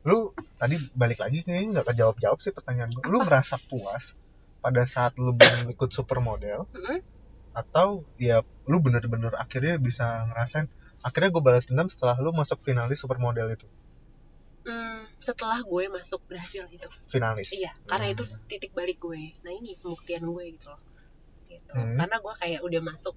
lu 0.01 0.33
tadi 0.57 0.81
balik 0.97 1.21
lagi 1.21 1.45
kayaknya 1.45 1.77
nggak 1.77 1.93
kejawab 1.93 2.17
jawab 2.17 2.39
sih 2.41 2.49
pertanyaan 2.49 2.89
gue 2.89 3.05
lu 3.05 3.21
Apa? 3.21 3.37
merasa 3.37 3.61
puas 3.61 4.17
pada 4.61 4.85
saat 4.89 5.13
lu 5.17 5.33
belum 5.37 5.73
ikut 5.73 5.89
supermodel? 5.93 6.65
Mm-mm. 6.73 7.01
atau 7.51 8.07
ya 8.15 8.47
lu 8.63 8.79
bener-bener 8.79 9.35
akhirnya 9.35 9.75
bisa 9.75 10.23
ngerasain 10.31 10.71
akhirnya 11.01 11.29
gue 11.29 11.43
balas 11.43 11.65
dendam 11.67 11.89
setelah 11.89 12.15
lu 12.17 12.31
masuk 12.31 12.61
finalis 12.61 13.01
supermodel 13.01 13.51
itu. 13.51 13.67
Hmm, 14.61 15.09
setelah 15.17 15.57
gue 15.61 15.83
masuk 15.89 16.21
berhasil 16.29 16.69
itu. 16.69 16.85
Finalis? 17.09 17.49
Iya 17.51 17.73
karena 17.85 18.09
Hmm. 18.09 18.15
itu 18.15 18.23
titik 18.45 18.71
balik 18.71 19.01
gue. 19.01 19.33
Nah 19.41 19.51
ini 19.51 19.73
pembuktian 19.77 20.21
gue 20.21 20.45
gitu 20.53 20.69
loh. 20.69 20.81
Gitu. 21.51 21.75
Hmm. 21.75 21.99
karena 21.99 22.15
gue 22.15 22.33
kayak 22.39 22.61
udah 22.63 22.79
masuk 22.79 23.11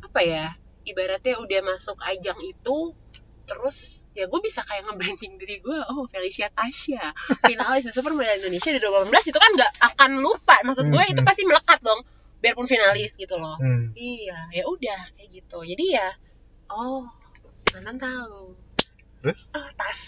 apa 0.00 0.24
ya 0.24 0.56
ibaratnya 0.88 1.36
udah 1.36 1.60
masuk 1.68 2.00
ajang 2.00 2.40
itu 2.40 2.96
terus 3.44 4.08
ya 4.16 4.24
gue 4.24 4.40
bisa 4.40 4.64
kayak 4.64 4.88
nge-branding 4.88 5.36
diri 5.36 5.60
gue 5.60 5.76
oh 5.92 6.08
Felicia 6.08 6.48
Tasya 6.48 7.12
finalis 7.44 7.84
Supermodel 7.92 8.40
Indonesia 8.40 8.72
di 8.72 8.80
2018 8.80 9.28
itu 9.28 9.36
kan 9.36 9.50
nggak 9.52 9.72
akan 9.92 10.10
lupa. 10.24 10.56
Maksud 10.64 10.88
gue 10.88 10.96
Hmm, 10.96 11.12
itu 11.12 11.20
hmm. 11.20 11.28
pasti 11.28 11.42
melekat 11.44 11.84
dong 11.84 12.00
biarpun 12.40 12.64
finalis 12.64 13.20
gitu 13.20 13.36
loh. 13.36 13.60
Hmm. 13.60 13.92
iya 13.92 14.48
ya 14.48 14.64
udah 14.64 15.00
kayak 15.20 15.28
gitu. 15.44 15.60
Jadi 15.60 15.84
ya 15.92 16.08
oh 16.72 17.04
mantan 17.74 17.96
tahu. 17.98 18.54
Terus? 19.20 19.40
Oh 19.50 19.68
tas. 19.74 20.00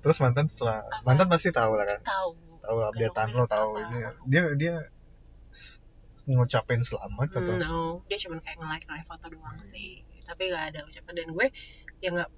Terus 0.00 0.18
mantan 0.18 0.46
setelah 0.46 0.80
Apa? 0.82 1.04
mantan 1.04 1.28
pasti 1.28 1.48
tahu 1.50 1.72
lah 1.72 1.86
kan? 1.86 2.00
Tahu. 2.02 2.30
Tahu 2.60 2.76
updatean 2.88 3.28
lo 3.30 3.44
tahu 3.46 3.70
Apa? 3.74 3.84
ini. 3.86 3.98
Dia 4.26 4.42
dia 4.54 4.74
ngucapin 6.26 6.80
selamat 6.80 7.28
atau? 7.34 7.52
Hmm, 7.52 7.60
no, 7.60 7.80
dia 8.08 8.16
cuma 8.18 8.40
kayak 8.40 8.56
nge-like 8.56 8.86
nge 8.86 9.04
foto 9.04 9.26
doang 9.28 9.58
sih. 9.64 10.00
Tapi 10.24 10.48
gak 10.48 10.72
ada 10.72 10.80
ucapan. 10.82 11.12
Dan 11.14 11.28
gue 11.30 11.46
ya 12.00 12.08
nggak 12.10 12.30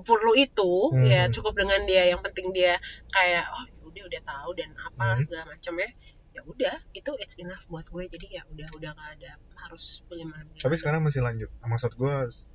perlu 0.00 0.32
itu 0.32 0.72
Hmm. 0.88 1.04
ya 1.04 1.26
cukup 1.28 1.58
dengan 1.58 1.82
dia. 1.84 2.06
Yang 2.06 2.22
penting 2.24 2.54
dia 2.54 2.78
kayak 3.10 3.44
oh 3.50 3.64
ya 3.66 3.82
udah 3.82 4.02
udah 4.08 4.22
tahu 4.24 4.50
dan 4.54 4.70
apalah 4.72 5.18
Hmm. 5.18 5.24
segala 5.26 5.44
macam 5.50 5.74
ya 5.76 5.88
ya 6.32 6.40
udah 6.42 6.74
itu 6.92 7.12
it's 7.20 7.36
enough 7.36 7.60
buat 7.68 7.84
gue 7.84 8.08
jadi 8.08 8.40
ya 8.40 8.42
udah 8.48 8.68
udah 8.72 8.90
gak 8.90 9.10
ada 9.20 9.32
harus 9.62 10.00
bagaimana 10.08 10.42
bagaimana 10.42 10.64
tapi 10.64 10.74
sekarang 10.74 11.00
masih 11.04 11.20
lanjut 11.20 11.50
maksud 11.62 11.92
gue 11.92 12.14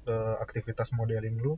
eh, 0.09 0.35
aktivitas 0.41 0.89
modeling 0.91 1.37
lu 1.37 1.53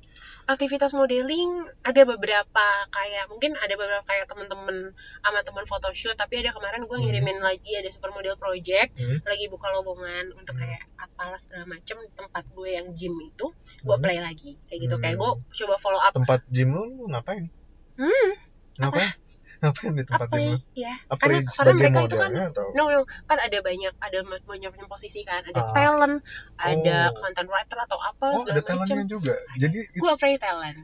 aktivitas 0.45 0.91
modeling 0.91 1.47
ada 1.81 2.01
beberapa 2.03 2.65
kayak 2.91 3.31
mungkin 3.31 3.55
ada 3.55 3.71
beberapa 3.73 4.03
kayak 4.03 4.27
temen-temen 4.27 4.91
sama 5.23 5.39
temen 5.41 5.63
photoshoot 5.63 6.13
tapi 6.13 6.43
ada 6.43 6.51
kemarin 6.51 6.83
gue 6.83 6.91
Hmm. 6.91 7.07
ngirimin 7.07 7.39
lagi 7.39 7.71
ada 7.79 7.87
supermodel 7.87 8.35
project 8.35 8.91
Hmm. 8.93 9.23
lagi 9.23 9.47
buka 9.47 9.71
lowongan 9.71 10.35
untuk 10.35 10.59
Hmm. 10.59 10.67
kayak 10.67 10.81
apalah 10.99 11.39
segala 11.39 11.65
macem 11.65 11.97
tempat 12.13 12.43
gue 12.51 12.69
yang 12.69 12.91
gym 12.91 13.15
itu 13.23 13.47
gue 13.79 13.87
Hmm. 13.87 13.95
apply 13.95 14.17
lagi 14.19 14.59
kayak 14.67 14.79
gitu 14.85 14.95
kayak 14.99 15.15
Hmm. 15.15 15.39
gue 15.39 15.55
coba 15.55 15.75
follow 15.79 16.01
up 16.03 16.11
tempat 16.11 16.43
gym 16.51 16.75
lu, 16.75 16.83
lu 16.83 17.03
ngapain 17.07 17.47
hmm 17.95 18.31
ngapain 18.75 19.07
ngapain 19.59 19.91
di 19.91 20.03
tempat 20.03 20.27
gym 20.27 20.39
apply 20.39 20.43
lu 20.45 20.57
ya 20.73 20.93
apply 21.07 21.27
karena 21.35 21.51
karena 21.51 21.73
mereka 21.75 21.99
itu 22.01 22.15
kan 22.15 22.31
atau? 22.31 22.65
No 22.73 22.83
no. 22.87 23.01
Kan 23.23 23.37
ada 23.37 23.57
banyak 23.59 23.93
ada 23.93 24.19
banyak 24.23 24.71
banyak 24.71 24.87
posisi 24.87 25.21
kan. 25.21 25.43
Ada 25.43 25.55
Ah. 25.55 25.71
talent 25.71 26.15
ada 26.55 26.97
Oh. 27.07 27.15
content 27.15 27.47
writer 27.47 27.77
atau 27.79 27.97
apa 27.97 28.25
oh 28.29 28.43
ada 28.43 28.59
segala 28.59 28.79
macem. 28.79 28.95
talentnya 28.97 29.05
juga 29.05 29.35
jadi 29.55 29.77
itu 29.77 29.99
gue 29.99 30.11
apply 30.11 30.33
talent. 30.35 30.79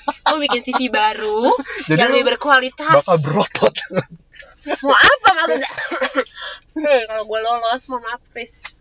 Gue 0.00 0.38
bikin 0.40 0.60
CV 0.62 0.80
baru 0.88 1.52
jadi 1.90 2.00
yang 2.00 2.10
lebih 2.10 2.26
berkualitas. 2.34 2.94
bakal 2.96 3.16
berotot. 3.20 3.74
Mau 4.82 4.94
apa 4.94 5.28
maksudnya? 5.36 5.70
Hei 6.86 7.00
kalau 7.04 7.24
gue 7.24 7.40
lolos 7.40 7.82
mohon 7.88 8.02
maaf 8.04 8.22
Chris 8.28 8.79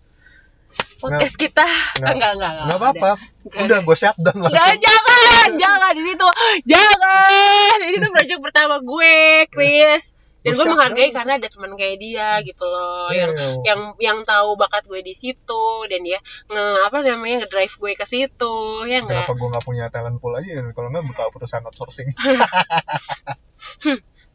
podcast 1.00 1.36
kita. 1.36 1.66
Nggak- 1.98 2.14
enggak 2.14 2.32
enggak 2.36 2.52
enggak 2.52 2.66
nggak 2.68 2.80
apa-apa. 2.80 3.10
Nggak 3.48 3.66
udah 3.66 3.80
gue 3.82 3.96
shutdown 3.96 4.36
Enggak, 4.38 4.52
langsung. 4.54 4.82
Jangan, 4.84 5.48
jangan. 5.58 5.94
Ini 5.96 6.12
tuh, 6.14 6.32
jangan. 6.64 7.78
Ini 7.82 7.98
tuh 7.98 8.12
project 8.12 8.40
pertama 8.44 8.76
gue, 8.80 9.16
Chris. 9.48 10.04
Dan 10.40 10.56
gue 10.56 10.66
menghargai 10.66 11.12
karena 11.12 11.36
ada 11.36 11.52
teman 11.52 11.76
kayak 11.76 12.00
dia 12.00 12.40
gitu 12.40 12.64
loh, 12.64 13.12
yang 13.12 13.28
Iya. 13.28 13.50
yang 13.60 13.80
yang 14.00 14.18
tahu 14.24 14.56
bakat 14.56 14.88
gue 14.88 15.04
di 15.04 15.12
situ. 15.12 15.64
Dan 15.92 16.00
dia 16.00 16.16
nge 16.48 16.64
apa 16.88 17.04
namanya 17.04 17.44
ngedrive 17.44 17.76
gue 17.76 17.92
ke 17.94 18.06
situ, 18.08 18.56
ya 18.88 19.04
enggak? 19.04 19.28
kenapa 19.28 19.36
gue 19.36 19.48
nggak 19.52 19.66
punya 19.68 19.86
talent 19.92 20.16
pool 20.24 20.32
aja 20.32 20.48
ya? 20.48 20.64
kalau 20.72 20.96
nggak 20.96 21.04
buka 21.06 21.28
perusahaan 21.36 21.60
outsourcing. 21.62 22.08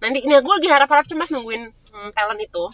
Nanti, 0.05 0.20
nah 0.29 0.44
gue 0.44 0.55
lagi 0.61 0.68
harap-harap 0.68 1.09
cemas 1.09 1.33
nungguin 1.33 1.72
hmm, 1.94 2.11
talent 2.11 2.40
itu, 2.42 2.64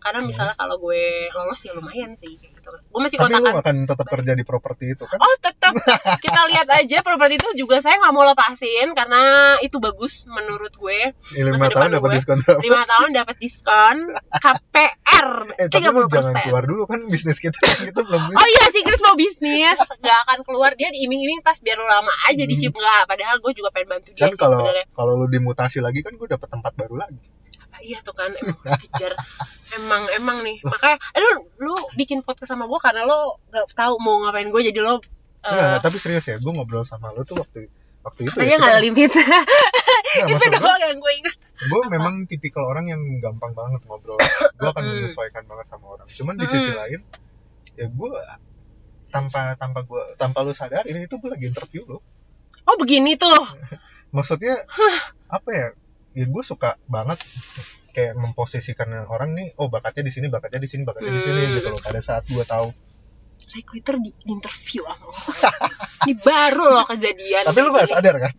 karena 0.00 0.24
misalnya 0.24 0.56
kalau 0.56 0.80
gue 0.80 1.28
lolos 1.30 1.60
ya 1.60 1.76
lumayan 1.76 2.16
sih, 2.16 2.32
gitu. 2.34 2.72
Gue 2.88 3.00
masih 3.04 3.20
tapi 3.20 3.36
lu 3.36 3.44
kontakan. 3.44 3.60
akan 3.60 3.76
tetap 3.84 4.06
kerja 4.08 4.32
di 4.32 4.44
properti 4.48 4.84
itu 4.96 5.04
kan? 5.04 5.20
Oh 5.20 5.34
tetap. 5.38 5.72
Kita 6.24 6.40
lihat 6.48 6.66
aja 6.72 7.04
properti 7.04 7.36
itu 7.36 7.48
juga 7.60 7.78
saya 7.78 8.00
nggak 8.00 8.12
mau 8.16 8.24
lepasin 8.24 8.96
karena 8.96 9.20
itu 9.60 9.76
bagus 9.76 10.24
menurut 10.24 10.72
gue. 10.72 11.12
Ya, 11.36 11.42
lima 11.44 11.68
tahun 11.68 11.92
dapat 11.92 12.10
diskon 12.16 12.38
lima 12.40 12.82
tahun 12.88 13.08
dapat 13.12 13.36
diskon 13.36 13.96
KPR 14.40 15.28
eh 15.58 15.68
tapi 15.68 15.84
lu 15.84 15.92
puluh 15.92 16.08
jangan 16.08 16.32
persen. 16.32 16.44
keluar 16.48 16.64
dulu 16.64 16.82
kan 16.88 17.00
bisnis 17.06 17.38
kita 17.38 17.58
kita 17.92 18.00
belum 18.00 18.22
Oh 18.32 18.48
iya 18.48 18.64
sih 18.72 18.80
Chris 18.80 19.02
mau 19.04 19.14
bisnis. 19.14 19.76
Nggak 20.00 20.18
akan 20.26 20.38
keluar. 20.42 20.72
Dia 20.74 20.88
diiming-iming 20.90 21.44
tas 21.44 21.60
biar 21.60 21.76
lu 21.76 21.84
lama 21.84 22.12
aja 22.26 22.42
di 22.42 22.54
ship 22.56 22.72
nggak. 22.72 23.04
Padahal 23.04 23.36
gue 23.38 23.52
juga 23.52 23.68
pengen 23.70 23.98
bantu 23.98 24.10
dia 24.14 24.28
Hmm. 24.30 24.36
kan 24.36 24.46
kalau 24.46 24.60
kalau 24.94 25.12
lu 25.18 25.26
dimutasi 25.28 25.80
lagi 25.80 26.00
kan 26.00 26.14
gue 26.14 26.28
dapat 26.28 26.48
tempat 26.48 26.72
baru 26.74 26.96
lagi 26.96 27.18
iya 27.82 27.98
tuh 28.00 28.12
kan 28.12 28.30
emang 28.30 28.58
ajar 28.64 29.12
emang 29.76 30.02
emang 30.14 30.38
nih. 30.42 30.58
Makanya 30.62 30.96
eh, 31.14 31.20
lu 31.20 31.30
lu 31.58 31.74
bikin 31.94 32.20
podcast 32.20 32.52
sama 32.52 32.66
gue 32.66 32.78
karena 32.78 33.04
lo 33.04 33.38
nggak 33.48 33.70
tahu 33.72 33.98
mau 33.98 34.18
ngapain 34.22 34.48
gue 34.48 34.62
jadi 34.72 34.80
lo 34.80 34.98
Enggak, 35.40 35.56
eh 35.56 35.66
enggak, 35.72 35.80
tapi 35.80 35.96
serius 35.96 36.26
ya 36.28 36.36
gue 36.36 36.52
ngobrol 36.52 36.84
sama 36.84 37.16
lu 37.16 37.24
tuh 37.24 37.40
waktu 37.40 37.72
waktu 38.00 38.20
itu 38.28 38.36
katanya 38.36 38.76
ya 38.76 38.80
limit. 38.80 39.08
Enggak, 39.08 39.44
itu 40.36 40.46
doang 40.52 40.80
yang 40.80 40.98
gue 41.00 41.12
ingat. 41.16 41.34
gue 41.60 41.80
memang 41.88 42.14
tipikal 42.24 42.64
orang 42.64 42.88
yang 42.88 43.00
gampang 43.20 43.52
banget 43.52 43.80
ngobrol. 43.84 44.20
Gue 44.56 44.68
akan 44.68 44.82
Mm. 44.84 44.92
menyesuaikan 45.00 45.44
banget 45.44 45.66
sama 45.68 45.96
orang. 45.96 46.04
Cuman 46.08 46.36
di 46.36 46.44
sisi 46.44 46.72
Mm. 46.72 46.76
lain 46.76 47.00
ya 47.78 47.86
gue 47.88 48.10
tanpa 49.08 49.56
tanpa 49.56 49.80
gue 49.82 50.02
tanpa 50.14 50.44
lu 50.44 50.52
sadar 50.52 50.84
ini 50.84 51.04
itu 51.04 51.16
gue 51.16 51.30
lagi 51.30 51.48
interview 51.48 51.82
lo 51.84 51.98
oh 52.66 52.76
begini 52.76 53.16
tuh. 53.16 53.32
Maksudnya 54.16 54.54
apa 55.30 55.50
ya 55.54 55.66
ya 56.12 56.26
gue 56.26 56.42
suka 56.42 56.74
banget 56.86 57.18
kayak 57.90 58.14
memposisikan 58.14 58.86
orang 59.06 59.34
nih 59.34 59.54
oh 59.58 59.66
bakatnya 59.66 60.06
di 60.06 60.12
sini 60.14 60.26
bakatnya 60.30 60.62
di 60.62 60.70
sini 60.70 60.82
bakatnya 60.86 61.10
di 61.14 61.22
sini 61.22 61.40
Hmm. 61.42 61.52
gitu 61.58 61.68
loh. 61.70 61.80
Pada 61.80 62.00
saat 62.02 62.22
gue 62.26 62.44
tahu. 62.44 62.68
Recruiter 63.50 63.98
di 63.98 64.14
di 64.14 64.30
interview 64.30 64.86
sama 64.86 65.10
orang 65.10 65.82
ini 66.06 66.14
baru 66.22 66.64
loh 66.70 66.86
kejadian. 66.86 67.42
Tapi 67.42 67.58
lu 67.58 67.70
gak 67.74 67.90
sadar 67.90 68.14
kan? 68.22 68.32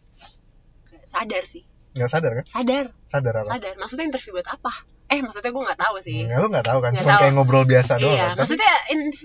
Nggak 0.88 1.08
sadar 1.10 1.44
sih. 1.44 1.64
Nggak 1.92 2.10
sadar 2.10 2.32
kan? 2.40 2.46
Sadar. 2.48 2.86
Sadar 3.04 3.34
apa? 3.44 3.50
Sadar. 3.52 3.74
Maksudnya 3.76 4.06
interview 4.08 4.32
buat 4.40 4.48
apa 4.48 4.72
eh 5.12 5.20
maksudnya 5.20 5.52
gue 5.52 5.64
nggak 5.68 5.80
tahu 5.80 5.96
sih 6.00 6.24
Nggak, 6.24 6.40
lu 6.40 6.48
nggak 6.48 6.66
tahu 6.72 6.80
kan 6.80 6.92
cuma 6.96 7.12
tahu. 7.12 7.20
kayak 7.20 7.34
ngobrol 7.36 7.66
biasa 7.68 7.94
doang 8.00 8.16
iya 8.16 8.32
kan? 8.32 8.36
tapi 8.40 8.40
maksudnya 8.48 8.74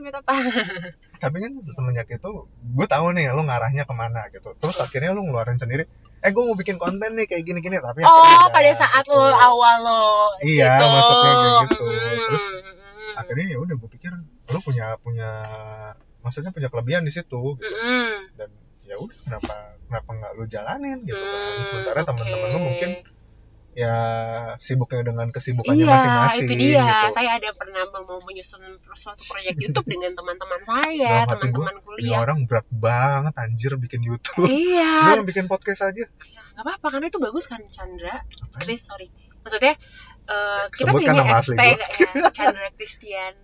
buat 0.03 0.16
apa 0.18 0.33
tapi 1.22 1.37
kan 1.38 1.53
semenjak 1.62 2.09
itu 2.11 2.31
gue 2.51 2.87
tahu 2.90 3.07
nih 3.14 3.25
lu 3.31 3.42
ngarahnya 3.46 3.83
ke 3.87 3.94
mana 3.94 4.20
gitu 4.35 4.51
terus 4.59 4.77
akhirnya 4.83 5.14
lu 5.14 5.22
ngeluarin 5.22 5.57
sendiri 5.57 5.87
eh 6.20 6.31
gue 6.35 6.42
mau 6.42 6.59
bikin 6.59 6.83
konten 6.83 7.14
nih 7.14 7.31
kayak 7.31 7.46
gini 7.46 7.62
gini 7.62 7.79
tapi 7.79 8.03
oh 8.03 8.51
pada 8.51 8.72
saat 8.75 9.07
gitu. 9.07 9.14
lo 9.14 9.31
awal 9.31 9.77
lo 9.87 10.03
Iya, 10.42 10.75
gitu. 10.75 10.85
maksudnya 10.90 11.33
kayak 11.33 11.55
gitu. 11.70 11.85
Hmm, 11.87 12.18
Terus 12.27 12.44
akhirnya 13.14 13.46
ya 13.46 13.59
udah 13.62 13.75
gue 13.79 13.90
pikir 13.94 14.12
lu 14.51 14.59
punya 14.61 14.87
punya 15.01 15.31
maksudnya 16.20 16.51
punya 16.51 16.66
kelebihan 16.66 17.07
di 17.07 17.14
situ 17.14 17.55
gitu. 17.55 17.79
dan 18.35 18.51
ya 18.83 18.99
udah 18.99 19.14
kenapa 19.14 19.55
kenapa 19.87 20.11
nggak 20.18 20.33
lu 20.35 20.44
jalanin 20.46 20.99
gitu 21.07 21.18
kan 21.18 21.38
hmm, 21.55 21.62
sementara 21.62 22.03
oke. 22.03 22.09
teman-teman 22.11 22.49
lu 22.51 22.61
mungkin 22.61 22.90
ya 23.76 23.94
sibuknya 24.56 25.04
dengan 25.04 25.28
kesibukannya 25.28 25.84
Iya, 25.84 25.92
masing-masing 25.92 26.46
itu 26.48 26.54
dia. 26.56 26.80
gitu. 26.80 27.06
Saya 27.12 27.30
ada 27.36 27.48
pernah 27.52 27.82
mau 27.92 28.16
menyusun 28.24 28.62
suatu 28.96 29.20
proyek 29.28 29.60
YouTube 29.60 29.84
dengan 29.84 30.16
teman-teman 30.16 30.60
saya, 30.64 31.28
teman-teman 31.28 31.76
kuliah. 31.84 32.24
orang 32.24 32.48
berat 32.48 32.64
banget 32.72 33.36
anjir 33.36 33.76
bikin 33.76 34.00
YouTube. 34.00 34.48
Iya, 34.48 34.92
lu 35.06 35.10
yang 35.20 35.28
bikin 35.28 35.44
podcast 35.44 35.84
aja. 35.84 36.08
Ya, 36.08 36.42
nggak 36.56 36.64
apa-apa 36.64 36.86
karena 36.88 37.06
itu 37.06 37.20
bagus 37.20 37.44
kan 37.44 37.60
Chandra 37.68 38.24
Chris 38.56 38.80
sorry. 38.80 39.12
Maksudnya 39.44 39.76
eh, 40.24 40.64
kita 40.72 40.90
Sebutkan 40.90 41.12
punya 41.12 41.22
gua. 41.22 41.40
ya, 41.60 41.76
Chandra 42.32 42.68
Christian 42.72 43.36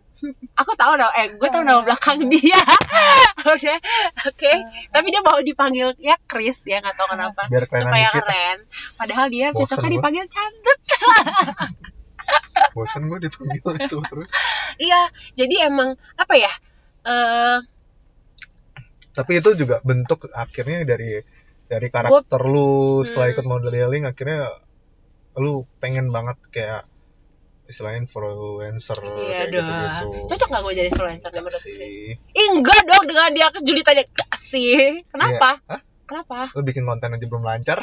aku 0.55 0.73
tahu 0.77 0.93
dong 1.01 1.13
eh 1.17 1.27
gue 1.35 1.49
tahu 1.49 1.63
nama 1.65 1.81
belakang 1.83 2.29
dia. 2.31 2.61
Oke 3.53 3.75
oke. 4.23 4.53
Tapi 4.95 5.07
dia 5.11 5.19
mau 5.25 5.35
dipanggil 5.43 5.99
ya 5.99 6.15
Chris 6.31 6.63
ya 6.69 6.79
nggak 6.79 6.95
tahu 6.95 7.11
kenapa. 7.17 7.43
Biar 7.51 7.67
keren 7.67 7.91
supaya 7.91 8.09
dikit. 8.15 8.23
keren. 8.23 8.59
Padahal 8.95 9.27
dia 9.33 9.47
Bosen 9.51 9.59
cocoknya 9.67 9.89
gua. 9.89 9.95
dipanggil 9.99 10.25
Chandra 10.31 10.75
bosan 12.73 13.11
gue 13.11 13.19
dipanggil 13.19 13.83
itu 13.83 13.99
terus. 13.99 14.31
Iya 14.79 15.01
jadi 15.35 15.55
emang 15.69 15.99
apa 16.15 16.35
ya 16.39 16.53
eh 17.03 17.59
tapi 19.13 19.43
itu 19.43 19.51
juga 19.59 19.83
bentuk 19.85 20.31
akhirnya 20.33 20.87
dari 20.87 21.19
dari 21.67 21.89
karakter 21.91 22.41
lu 22.47 23.03
setelah 23.03 23.29
Hmm. 23.29 23.35
ikut 23.37 23.47
modeling 23.49 24.05
akhirnya 24.07 24.49
lu 25.37 25.65
pengen 25.83 26.09
banget 26.15 26.39
kayak 26.53 26.87
istilahnya 27.67 28.05
influencer 28.05 28.99
iya 29.01 29.11
kayak 29.13 29.49
dong 29.55 29.67
gitu-gitu. 29.67 30.09
Cocok 30.29 30.49
nggak 30.51 30.63
gue 30.63 30.73
jadi 30.75 30.89
influencer 30.91 31.31
menurut 31.31 31.53
Chris? 31.55 31.63
Sih 31.63 32.11
Ih, 32.17 32.49
enggak 32.59 32.81
dong 32.85 33.05
dengan 33.07 33.31
dia 33.31 33.49
ke 33.55 33.59
julitannya 33.63 34.05
gak 34.11 34.33
sih. 34.35 35.07
Kenapa? 35.09 35.63
Iya. 35.63 35.71
Hah? 35.71 35.81
kenapa? 36.13 36.53
Lu 36.53 36.61
bikin 36.61 36.85
konten 36.85 37.17
aja 37.17 37.25
belum 37.25 37.41
lancar? 37.41 37.79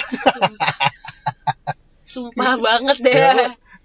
Sumpah. 2.06 2.54
Banget 2.70 2.98
deh. 3.02 3.18
Ya, 3.18 3.34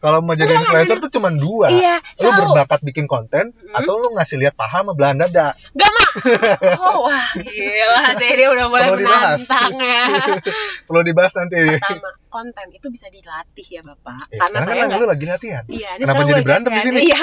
kalau 0.04 0.20
mau 0.20 0.36
jadi 0.36 0.52
influencer 0.52 1.00
tuh 1.00 1.08
cuma 1.08 1.32
dua 1.32 1.72
Iya, 1.72 1.96
lu 2.20 2.28
berbakat 2.28 2.84
bikin 2.84 3.08
konten 3.08 3.50
Mm-mm. 3.50 3.72
atau 3.72 3.96
lu 3.96 4.12
ngasih 4.12 4.36
lihat 4.36 4.52
paha 4.52 4.84
sama 4.84 4.92
belahan 4.92 5.16
dada 5.16 5.56
Gak 5.72 5.88
mah. 5.88 6.08
Oh 6.84 7.08
wah, 7.08 7.24
gila 7.34 8.12
sih 8.14 8.30
dia 8.34 8.46
udah 8.46 8.68
mulai 8.68 8.86
Perlu 8.86 9.00
dibahas. 9.00 9.40
ya. 9.72 10.04
perlu 10.86 11.00
dibahas 11.02 11.32
nanti 11.34 11.56
Pertama, 11.56 12.10
konten 12.28 12.66
itu 12.70 12.86
bisa 12.86 13.08
dilatih 13.08 13.66
ya 13.66 13.80
bapak. 13.82 14.28
ya, 14.28 14.38
Karena 14.38 14.58
sekarang 14.60 14.86
kan 14.86 14.98
lu 15.00 15.06
lagi 15.08 15.24
latihan 15.24 15.64
Iya, 15.66 15.88
ini 15.96 16.02
Kenapa 16.04 16.22
jadi 16.22 16.42
berantem 16.42 16.70
di 16.70 16.82
sini? 16.82 17.00
Iya, 17.04 17.20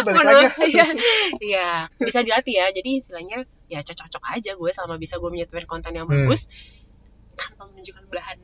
balik 0.00 0.22
lagi 0.22 0.44
maaf. 0.46 0.54
Iya, 0.62 0.86
iya, 1.42 1.68
bisa 1.98 2.22
dilatih 2.22 2.54
ya. 2.54 2.66
Jadi 2.70 2.90
istilahnya 2.94 3.36
ya 3.66 3.80
cocok-cocok 3.82 4.22
aja 4.30 4.50
gue 4.54 4.70
selama 4.70 4.96
bisa 4.96 5.16
gue 5.16 5.28
menyetujui 5.28 5.66
konten 5.66 5.92
yang 5.92 6.06
Hmm. 6.06 6.28
bagus 6.28 6.46
tanpa 7.34 7.64
menunjukkan 7.66 8.04
belahan 8.06 8.38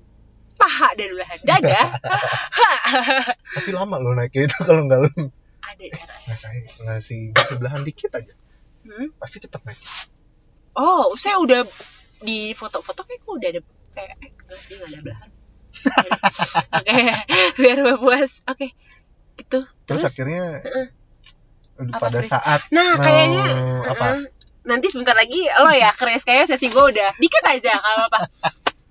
paha 0.59 0.89
dan 0.93 1.09
belahan 1.15 1.39
dada. 1.43 1.81
tapi 3.57 3.71
lama 3.71 3.97
lu 3.97 4.13
naik 4.13 4.35
itu 4.35 4.59
kalau 4.61 4.85
nggak 4.85 5.01
lu 5.01 5.11
Ada 5.63 5.85
cara. 5.87 6.15
ngasih 6.27 6.49
ngasih 6.85 7.21
ngasih 7.33 7.57
belahan 7.57 7.83
dikit 7.83 8.11
aja 8.13 8.35
Hmm? 8.83 9.13
pasti 9.17 9.37
cepet 9.39 9.61
naik 9.63 9.79
Oh, 10.73 11.13
saya 11.15 11.37
udah 11.37 11.61
di 12.21 12.51
foto-foto 12.53 13.03
kayak 13.03 13.21
udah 13.23 13.49
ada 13.51 13.61
kayak 13.91 14.15
eh 14.19 14.31
enggak 14.33 14.59
sih 14.59 14.75
nggak 14.77 14.89
ada 14.89 15.01
belahan. 15.03 15.29
Oke, 16.79 16.99
biar 17.57 17.77
gue 17.79 17.97
puas. 17.99 18.33
Oke, 18.47 18.73
gitu. 19.35 19.61
terus, 19.85 20.03
akhirnya 20.03 20.59
Heeh. 20.59 20.87
udah 21.79 21.93
Apa, 21.93 22.05
pada 22.05 22.19
Chris? 22.19 22.31
saat 22.31 22.61
Nah, 22.71 22.95
mau 22.95 23.03
kayaknya 23.03 23.45
apa 23.85 24.07
uh-uh. 24.09 24.19
nanti 24.65 24.87
sebentar 24.89 25.15
lagi 25.15 25.39
lo 25.53 25.71
ya, 25.71 25.91
Chris 25.93 26.23
kayaknya 26.23 26.47
sesi 26.49 26.67
gue 26.69 26.85
udah 26.89 27.11
dikit 27.17 27.45
aja 27.45 27.73
kalau 27.75 28.03
apa. 28.07 28.19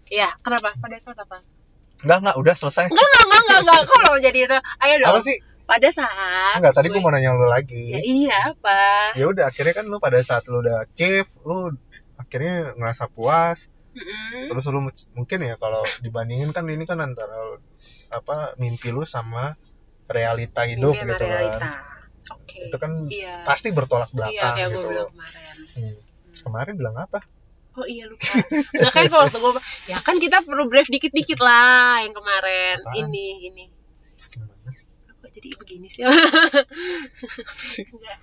Iya, 0.07 0.29
kenapa? 0.39 0.75
Pada 0.77 0.95
saat 0.99 1.17
apa? 1.17 1.41
Enggak 1.99 2.17
enggak 2.19 2.35
udah 2.37 2.53
selesai 2.55 2.85
Enggak, 2.85 3.01
enggak, 3.03 3.23
enggak, 3.23 3.41
enggak, 3.41 3.59
enggak. 3.61 3.81
Kok 3.83 3.99
lo 3.99 4.13
jadi 4.19 4.39
itu? 4.41 4.57
Ayo 4.77 4.95
dong. 4.97 5.09
apa 5.09 5.19
sih 5.21 5.37
Pada 5.63 5.89
saat 5.89 6.55
enggak 6.57 6.73
tadi 6.73 6.87
gue- 6.87 6.97
mau 6.97 7.09
nanya 7.09 7.31
lu 7.31 7.43
Ya, 7.43 7.49
lagi 7.51 7.85
iya, 7.99 8.39
apa? 8.47 8.79
ya 9.13 9.25
udah 9.25 9.43
akhirnya 9.45 9.73
kan 9.73 9.85
lu 9.85 9.97
pada 9.97 10.15
saat 10.19 10.45
lu 10.45 10.59
udah 10.59 10.81
achieve 10.81 11.27
lu 11.41 11.75
akhirnya 12.15 12.71
ngerasa 12.73 13.07
puas 13.07 13.67
Mm-mm. 13.91 14.47
terus 14.47 14.63
lu 14.65 14.79
mu- 14.79 14.93
mungkin 15.13 15.39
ya 15.41 15.55
kalau 15.55 15.81
dibandingin 15.99 16.49
kan 16.49 16.63
ini 16.65 16.83
kan 16.83 16.97
antara 16.97 17.35
apa 18.09 18.55
mimpi 18.55 18.89
lu 18.89 19.03
sama 19.03 19.57
realita 20.05 20.63
hidup 20.63 20.93
Mimpi 20.93 21.03
gitu 21.09 21.25
realita. 21.25 21.59
kan 21.59 21.83
Oke. 22.33 22.59
itu 22.63 22.77
kan 22.77 22.91
Iya. 23.05 23.43
pasti 23.43 23.67
bertolak 23.69 24.07
Iya, 24.07 24.15
belakang 24.15 24.55
gue 24.55 24.67
gitu 24.69 24.87
bilang 24.87 25.09
kemarin. 25.09 25.55
Hmm. 25.73 25.95
kemarin 26.39 26.73
bilang 26.75 26.95
apa 26.97 27.19
Oh 27.77 27.85
iya 27.85 28.09
lupa. 28.09 28.25
Enggak 28.73 28.93
kan 28.93 29.05
kalau 29.05 29.25
gue 29.29 29.61
ya 29.85 29.97
kan 30.01 30.17
kita 30.17 30.41
perlu 30.41 30.65
brief 30.65 30.89
dikit-dikit 30.89 31.37
lah 31.37 32.01
yang 32.01 32.13
kemarin. 32.17 32.81
Apaan? 32.81 32.97
Ini 33.05 33.27
ini. 33.53 33.65
Kok 35.21 35.29
jadi 35.29 35.49
begini 35.61 35.85
sih? 35.85 36.01
Enggak. 37.93 38.17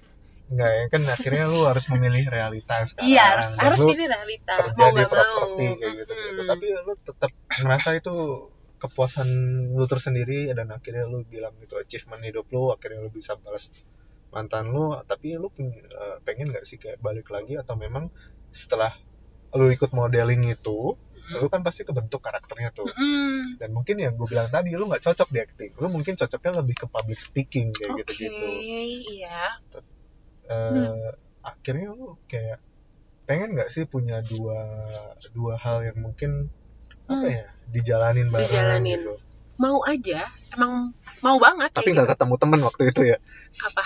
Enggak 0.45 0.71
ya 0.77 0.85
kan 0.93 1.03
akhirnya 1.09 1.45
lu 1.49 1.61
harus 1.65 1.85
memilih 1.89 2.25
realita 2.29 2.77
sekarang 2.85 3.09
Iya, 3.09 3.25
harus 3.33 3.49
Dan 3.49 3.63
harus 3.65 3.79
lu 3.81 3.91
pilih 3.97 4.09
realita. 4.11 4.53
kerja 4.61 4.83
Mau 4.85 4.93
di 4.93 5.05
properti 5.09 5.67
kayak 5.81 5.93
gitu 6.05 6.13
gitu 6.13 6.43
Mm-mm. 6.43 6.51
tapi 6.51 6.67
lu 6.85 6.93
tetap 7.01 7.31
ngerasa 7.65 7.89
itu 7.97 8.15
kepuasan 8.77 9.29
lu 9.73 9.85
tersendiri 9.89 10.53
dan 10.53 10.69
akhirnya 10.69 11.09
lu 11.09 11.25
bilang 11.25 11.57
itu 11.65 11.73
achievement 11.81 12.21
hidup 12.21 12.45
lu 12.53 12.69
akhirnya 12.69 13.01
lu 13.01 13.09
bisa 13.09 13.33
balas 13.41 13.73
mantan 14.29 14.69
lu 14.69 14.93
tapi 15.09 15.41
lu 15.41 15.49
eh, 15.57 16.19
pengen 16.27 16.53
nggak 16.53 16.67
sih 16.69 16.77
kayak 16.77 17.01
balik 17.01 17.31
lagi 17.33 17.57
atau 17.57 17.79
memang 17.81 18.13
setelah 18.53 18.93
lu 19.55 19.71
ikut 19.71 19.91
modeling 19.95 20.43
itu 20.51 20.79
Mm-mm. 20.99 21.41
lu 21.41 21.47
kan 21.49 21.65
pasti 21.65 21.87
kebentuk 21.89 22.21
karakternya 22.21 22.75
tuh 22.75 22.85
Mm-mm. 22.91 23.57
dan 23.57 23.71
mungkin 23.73 23.97
yang 23.97 24.13
gue 24.19 24.27
bilang 24.29 24.51
tadi 24.51 24.75
lu 24.77 24.85
nggak 24.91 25.01
cocok 25.01 25.29
di 25.31 25.39
acting 25.41 25.73
lu 25.79 25.89
mungkin 25.89 26.15
cocoknya 26.15 26.61
lebih 26.61 26.75
ke 26.75 26.87
public 26.91 27.17
speaking 27.17 27.71
kayak 27.73 27.95
Oke, 27.95 27.99
gitu 28.05 28.13
gitu 28.29 28.47
iya. 28.85 29.41
eh 30.45 31.09
akhirnya 31.41 31.97
lu 31.97 32.17
kayak 32.29 32.61
pengen 33.25 33.57
nggak 33.57 33.73
sih 33.73 33.89
punya 33.89 34.21
dua 34.21 34.59
dua 35.33 35.57
hal 35.57 35.81
yang 35.81 35.99
mungkin 35.99 36.53
apa 37.05 37.25
Hmm. 37.25 37.37
ya 37.37 37.45
dijalanin 37.69 38.29
bareng 38.29 38.49
Dijalanin. 38.49 39.01
gitu 39.01 39.15
Mau 39.55 39.79
aja, 39.87 40.27
emang 40.59 40.91
mau 41.23 41.39
banget. 41.39 41.71
tapi 41.71 41.95
nggak 41.95 42.11
ketemu 42.19 42.35
temen 42.43 42.61
waktu 42.67 42.83
itu 42.91 43.01
ya 43.07 43.17
gitu. 43.17 43.65
apa? 43.65 43.85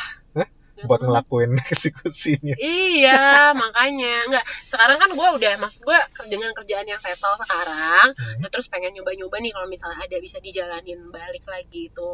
Nggak 0.78 0.86
buat 0.86 0.98
tahu. 0.98 1.06
ngelakuin 1.10 1.50
eksekusinya 1.66 2.54
Iya, 2.56 3.50
makanya 3.52 4.14
enggak. 4.24 4.44
Sekarang 4.62 4.96
kan 4.96 5.10
gue 5.10 5.28
udah, 5.34 5.52
maksud 5.58 5.82
gue 5.82 5.98
dengan 6.26 6.54
kerjaan 6.54 6.86
yang 6.86 6.98
settle 6.98 7.34
sekarang, 7.36 8.14
Hmm. 8.14 8.46
terus 8.46 8.66
pengen 8.66 8.94
nyoba-nyoba 8.94 9.38
nih 9.38 9.50
kalau 9.50 9.66
misalnya 9.66 9.98
ada 10.00 10.18
bisa 10.18 10.38
dijalanin 10.38 11.10
balik 11.10 11.42
lagi 11.44 11.90
itu 11.90 12.08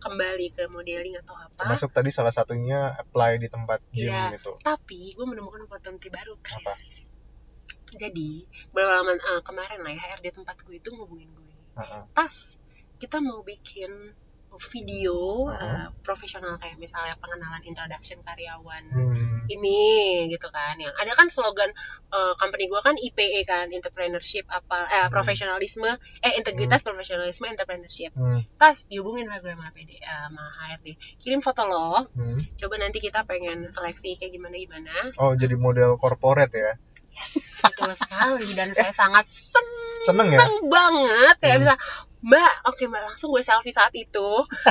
kembali 0.00 0.46
ke 0.50 0.64
modeling 0.66 1.12
atau 1.14 1.36
apa. 1.36 1.52
termasuk 1.54 1.92
tadi 1.92 2.08
salah 2.08 2.32
satunya 2.32 2.88
apply 2.96 3.36
di 3.36 3.46
tempat 3.46 3.84
gym 3.90 4.08
Iya. 4.08 4.34
gitu 4.34 4.56
Tapi 4.58 5.12
gue 5.12 5.26
menemukan 5.28 5.60
opportunity 5.62 6.08
baru, 6.08 6.34
Chris. 6.40 6.56
Apa? 6.58 6.74
Jadi, 7.92 8.42
beberapa 8.70 8.92
lama 8.96 9.12
eh, 9.12 9.42
kemarin 9.42 9.78
lah 9.78 9.90
ya, 9.90 10.02
HRD 10.10 10.26
tempat 10.32 10.56
gue 10.60 10.74
itu 10.74 10.88
ngubungin 10.90 11.30
gue. 11.30 11.52
Heeh. 11.76 12.02
Tas, 12.10 12.54
kita 12.96 13.18
mau 13.18 13.42
bikin 13.42 14.14
video 14.60 15.46
Uh-huh. 15.46 15.54
eh, 15.54 15.86
profesional 16.00 16.56
kayak 16.56 16.74
misalnya 16.76 17.14
pengenalan 17.16 17.62
introduction 17.62 18.18
karyawan 18.18 18.82
Hmm. 18.90 19.46
ini 19.46 19.80
gitu 20.26 20.48
kan 20.48 20.74
yang 20.74 20.90
ada 20.92 21.12
kan 21.12 21.26
slogan 21.26 21.70
eh, 22.08 22.34
company 22.34 22.66
gua 22.66 22.80
kan 22.80 22.94
IPE 22.94 23.44
kan 23.44 23.70
entrepreneurship 23.70 24.44
apa 24.46 24.78
eh 24.84 25.00
Hmm. 25.00 25.10
profesionalisme 25.10 25.86
eh 26.20 26.32
integritas 26.34 26.82
profesionalisme 26.82 27.46
entrepreneurship 27.46 28.10
Hmm. 28.12 28.42
tas 28.56 28.86
dihubungin 28.86 29.26
lah 29.26 29.38
gue 29.38 29.50
sama 29.50 29.66
PD 29.68 29.90
eh, 29.94 30.02
sama 30.02 30.44
HRD 30.66 30.88
kirim 31.16 31.40
foto 31.40 31.62
lo 31.64 32.10
Hmm. 32.10 32.38
coba 32.56 32.74
nanti 32.76 32.98
kita 32.98 33.22
pengen 33.22 33.68
seleksi 33.68 34.16
kayak 34.16 34.32
gimana 34.32 34.56
gimana 34.56 34.94
oh 35.16 35.32
jadi 35.32 35.54
model 35.54 35.94
corporate 35.94 36.50
ya 36.50 36.72
betul 37.60 37.92
sekali 37.92 38.48
dan 38.54 38.72
saya 38.72 38.90
sangat 38.90 39.28
seneng 39.28 39.68
seneng 40.00 40.28
ya 40.30 40.40
banget 40.64 41.36
kayak 41.38 41.56
Hmm. 41.56 41.64
bisa 41.66 41.74
mbak 42.20 42.52
oke 42.68 42.84
mbak 42.84 43.02
langsung 43.08 43.32
gue 43.32 43.40
selfie 43.40 43.72
saat 43.72 43.92
itu. 43.96 44.28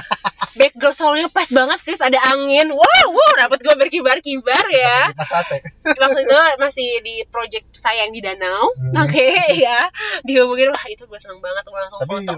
Background 0.59 0.97
soundnya 0.97 1.27
pas 1.29 1.45
banget 1.49 1.77
Chris 1.81 2.01
ada 2.01 2.17
angin. 2.33 2.69
Wow 2.73 3.05
wow 3.09 3.31
rambut 3.37 3.61
gue 3.61 3.75
berkibar-kibar 3.77 4.65
ya. 4.69 5.13
Waktu 5.85 6.19
itu 6.25 6.37
masih 6.57 6.87
di 7.01 7.25
project 7.29 7.69
saya 7.73 8.05
yang 8.05 8.13
di 8.13 8.21
danau. 8.21 8.73
Hmm. 8.77 9.05
oke 9.05 9.29
ya. 9.65 9.79
Dihubungin 10.25 10.69
wah 10.73 10.85
itu 10.89 11.05
gue 11.05 11.19
seneng 11.21 11.41
banget 11.41 11.65
gue 11.65 11.79
langsung 11.79 11.99
Tapi 12.01 12.13
foto. 12.21 12.33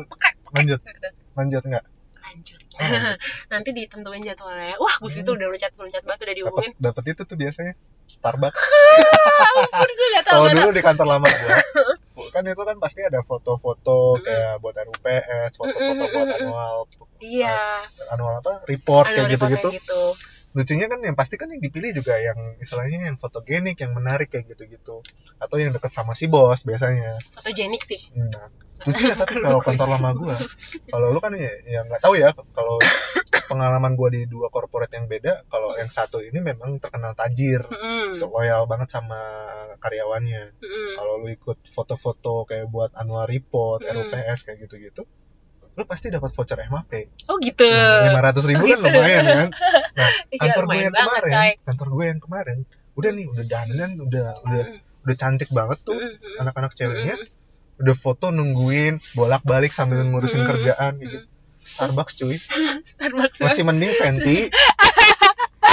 Lanjut. 0.52 0.80
gitu. 0.84 1.10
lanjut 1.32 1.64
nggak? 1.64 1.86
Lanjut. 2.22 2.60
Oh. 2.72 3.14
nanti 3.52 3.70
ditentuin 3.76 4.24
jadwalnya. 4.24 4.76
Wah 4.80 4.96
gue 5.00 5.12
Hmm. 5.12 5.22
itu 5.24 5.32
udah 5.36 5.48
loncat 5.52 5.72
loncat 5.76 6.04
banget 6.08 6.20
udah 6.24 6.36
dihubungin. 6.36 6.72
dapat 6.80 7.04
dapat 7.04 7.16
itu 7.16 7.22
tuh 7.28 7.38
biasanya 7.40 7.74
Starbucks. 8.08 8.60
Ampun 8.60 9.90
gue 9.92 10.08
gak 10.20 10.24
tau 10.28 10.32
kalau 10.36 10.48
gak 10.52 10.56
dulu 10.60 10.72
di 10.76 10.84
kantor 10.84 11.08
lama 11.08 11.28
gua 11.28 11.56
kan 12.30 12.44
itu 12.46 12.62
kan 12.62 12.78
pasti 12.78 13.02
ada 13.02 13.26
foto-foto 13.26 14.22
Mm-mm. 14.22 14.26
kayak 14.26 14.54
buat 14.62 14.76
RUPS 14.78 15.52
foto-foto 15.58 16.04
buat 16.14 16.28
annual 16.38 16.76
iya. 17.24 17.82
annual 18.14 18.38
apa 18.38 18.62
report 18.70 19.10
ada 19.10 19.26
kayak 19.26 19.34
gitu-gitu. 19.34 19.70
gitu 19.74 20.04
lucunya 20.52 20.92
kan 20.92 21.00
yang 21.00 21.16
pasti 21.16 21.40
kan 21.40 21.48
yang 21.48 21.64
dipilih 21.64 21.96
juga 21.96 22.20
yang 22.20 22.36
istilahnya 22.60 23.08
yang 23.08 23.18
fotogenik 23.18 23.80
yang 23.80 23.96
menarik 23.96 24.28
kayak 24.28 24.52
gitu-gitu 24.52 25.00
atau 25.40 25.56
yang 25.56 25.72
deket 25.72 25.92
sama 25.92 26.12
si 26.12 26.28
bos 26.28 26.68
biasanya 26.68 27.16
fotogenik 27.40 27.80
sih 27.88 28.12
nah, 28.20 28.52
lucunya 28.84 29.16
tapi 29.22 29.40
kalau 29.40 29.64
kantor 29.64 29.88
lama 29.96 30.12
gua 30.12 30.36
kalau 30.92 31.08
lu 31.16 31.20
kan 31.24 31.32
ya 31.40 31.52
ya 31.64 31.88
nggak 31.88 32.04
tahu 32.04 32.20
ya 32.20 32.36
kalau 32.52 32.76
pengalaman 33.52 33.96
gua 33.96 34.12
di 34.12 34.28
dua 34.28 34.52
corporate 34.52 34.92
yang 34.96 35.08
beda 35.08 35.48
kalau 35.48 35.76
yang 35.80 35.88
satu 35.88 36.20
ini 36.20 36.40
memang 36.44 36.80
terkenal 36.84 37.16
tajir 37.16 37.64
Mm-mm. 37.68 38.16
loyal 38.32 38.68
banget 38.68 38.92
sama 38.92 39.20
karyawannya 39.80 40.56
Mm-mm. 40.60 40.90
kalau 41.00 41.20
lu 41.20 41.32
ikut 41.32 41.60
foto-foto 41.68 42.44
kayak 42.44 42.68
buat 42.68 42.92
annual 42.96 43.26
report, 43.28 43.82
Hmm. 43.82 43.98
RUPS 43.98 44.46
kayak 44.48 44.58
gitu-gitu, 44.68 45.04
lu 45.82 45.90
pasti 45.90 46.08
dapat 46.08 46.30
voucher 46.30 46.62
MAP. 46.70 46.94
oh 47.26 47.42
gitu. 47.42 47.66
Lima 48.06 48.22
ratus 48.22 48.46
ribu 48.46 48.64
kan 48.64 48.78
Gitu. 48.78 48.86
lumayan 48.86 49.24
kan. 49.26 49.50
Nah, 49.98 50.10
Iya, 50.34 50.40
kantor 50.40 50.64
gue 50.70 50.80
yang 50.80 50.94
banget, 50.94 51.10
kemarin, 51.18 51.32
coy. 51.34 51.52
kantor 51.66 51.88
gue 51.90 52.06
yang 52.06 52.20
kemarin, 52.22 52.58
udah 52.94 53.10
nih, 53.12 53.26
udah 53.28 53.46
dandan, 53.50 53.92
udah 53.98 54.28
udah 54.46 54.62
udah 55.02 55.16
cantik 55.18 55.50
banget 55.50 55.82
tuh 55.82 55.98
Mm-mm. 55.98 56.40
anak-anak 56.40 56.72
ceweknya, 56.72 57.18
udah 57.82 57.96
foto 57.98 58.30
nungguin 58.30 59.02
bolak-balik 59.18 59.74
sambil 59.74 60.06
ngurusin 60.06 60.46
kerjaan 60.46 61.02
gitu. 61.02 61.26
Starbucks 61.58 62.14
cuy, 62.18 62.38
Starbucks 62.94 63.42
masih 63.42 63.66
mending 63.66 63.90
Fenty. 63.92 64.46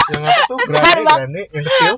yang 0.08 0.24
apa 0.24 0.42
tuh? 0.48 0.56
Grande 0.64 1.04
grande. 1.04 1.42
Yang 1.52 1.64
kecil. 1.68 1.94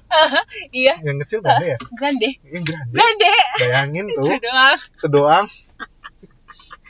Iya. 0.75 0.95
Yang 1.01 1.17
kecil 1.27 1.39
grande 1.47 1.67
ya? 1.69 1.79
Grande. 1.95 2.31
Yang 2.43 2.65
grande. 2.67 2.91
Grande. 2.91 3.35
Bayangin 3.63 4.07
tuh. 4.11 4.27
Itu 4.27 4.39
doang. 4.43 4.79
Itu 4.99 5.09
doang 5.09 5.47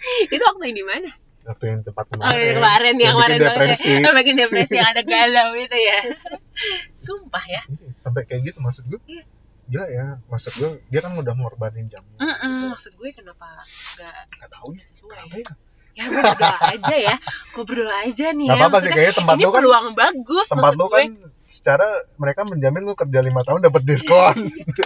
itu 0.32 0.42
waktu 0.42 0.62
yang 0.64 0.76
di 0.76 0.86
mana 0.86 1.10
waktu 1.42 1.64
yang 1.66 1.80
tempat 1.80 2.04
Oh, 2.06 2.14
kemarin 2.14 2.36
yang 2.36 2.54
kemarin, 2.54 2.94
yang 2.94 3.14
kemarin 3.14 3.30
bikin 3.32 3.46
depresi 3.46 3.88
ya. 3.88 3.98
Yang 3.98 4.14
bikin 4.14 4.36
depresi 4.36 4.74
yang 4.76 4.88
ada 4.88 5.02
galau 5.02 5.48
itu 5.54 5.78
ya. 5.78 5.98
Sumpah 7.00 7.44
ya. 7.46 7.62
Iya, 7.66 7.88
sampai 7.94 8.22
kayak 8.24 8.40
gitu 8.46 8.58
maksud 8.58 8.84
gue 8.86 9.00
Iya. 9.02 9.24
gila 9.66 9.86
ya 9.86 10.06
maksud 10.26 10.52
gue 10.52 10.70
dia 10.84 10.98
kan 10.98 11.14
udah 11.14 11.30
ngorbanin 11.32 11.86
jamnya 11.86 12.18
Mm-mm, 12.18 12.70
maksud 12.70 12.90
gue 12.92 13.08
kenapa 13.12 13.46
nggak 13.62 14.16
nggak 14.32 14.50
tahu 14.50 14.68
ya 14.68 14.74
nggak 14.74 14.84
sesuai? 14.84 15.14
kenapa 15.16 15.34
ya 15.36 15.46
ya 15.92 16.04
gue 16.04 16.22
berdoa 16.24 16.58
aja 16.66 16.96
ya 17.00 17.14
gue 17.48 17.64
berdoa 17.64 17.96
aja 18.00 18.26
nih 18.32 18.46
Gak 18.46 18.50
ya 18.50 18.60
apa-apa 18.60 18.78
sih, 18.80 18.90
kayaknya 18.90 19.14
tempat 19.16 19.34
lu 19.36 19.42
kan- 19.44 19.54
peluang 19.56 19.86
bagus 19.92 20.46
tempat 20.48 20.72
lu 20.74 20.84
gue. 20.84 20.92
kan 20.92 21.06
secara 21.46 21.86
mereka 22.16 22.40
menjamin 22.44 22.82
lu 22.82 22.94
kerja 22.94 23.20
lima 23.20 23.42
tahun 23.42 23.60
dapat 23.64 23.82
diskon 23.84 24.36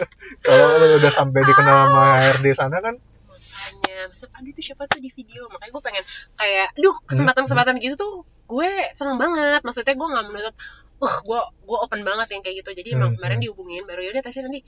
kalau 0.47 0.67
lu 0.77 0.87
udah 0.99 1.13
sampai 1.15 1.41
dikenal 1.43 1.77
sama 1.83 2.05
HRD 2.21 2.47
sana 2.53 2.77
kan 2.79 2.95
makanya 3.65 3.97
maksud 4.13 4.29
Pandu 4.29 4.49
itu 4.53 4.61
siapa 4.61 4.85
tuh 4.85 5.01
di 5.01 5.11
video? 5.11 5.49
Makanya 5.49 5.73
gue 5.73 5.83
pengen 5.85 6.05
kayak 6.37 6.67
duh 6.77 6.97
kesempatan 7.09 7.43
kesempatan 7.49 7.75
gitu 7.81 7.95
tuh 7.97 8.13
gue 8.51 8.71
seneng 8.93 9.17
banget. 9.17 9.61
Maksudnya 9.65 9.95
gue 9.97 10.09
nggak 10.13 10.25
menutup 10.29 10.55
uh 11.03 11.15
gue 11.27 11.41
gue 11.67 11.79
open 11.81 12.01
banget 12.05 12.29
yang 12.37 12.43
kayak 12.45 12.57
gitu. 12.65 12.71
Jadi 12.77 12.89
emang 12.97 13.11
Hmm, 13.13 13.17
kemarin 13.19 13.37
hmm. 13.41 13.45
dihubungin 13.49 13.83
baru 13.89 14.01
yaudah 14.05 14.23
tasnya 14.25 14.47
nanti 14.49 14.61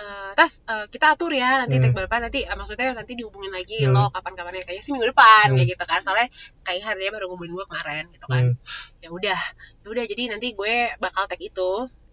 eh, 0.00 0.30
tas 0.32 0.52
eh, 0.64 0.86
kita 0.88 1.06
atur 1.14 1.32
ya 1.34 1.60
nanti 1.60 1.76
Hmm. 1.76 1.84
tag 1.88 1.92
berapa 1.96 2.16
nanti 2.24 2.40
eh, 2.44 2.56
maksudnya 2.56 2.88
nanti 2.96 3.12
dihubungin 3.18 3.52
lagi 3.52 3.84
Hmm. 3.84 3.94
lo 3.96 4.08
kapan 4.14 4.32
kapannya 4.38 4.62
kayaknya 4.66 4.82
sih 4.84 4.92
minggu 4.94 5.08
depan 5.12 5.46
Hmm. 5.50 5.56
kayak 5.60 5.68
gitu 5.76 5.84
kan. 5.86 6.00
Soalnya 6.04 6.28
kayak 6.66 6.82
harinya 6.88 7.10
baru 7.20 7.26
ngubungin 7.30 7.52
gue 7.56 7.66
kemarin 7.70 8.04
gitu 8.14 8.26
kan. 8.28 8.44
Hmm, 8.54 9.02
ya 9.04 9.08
udah 9.12 9.40
ya 9.80 9.86
udah 9.88 10.04
jadi 10.04 10.22
nanti 10.36 10.52
gue 10.58 10.74
bakal 11.00 11.24
tag 11.30 11.40
itu 11.40 11.70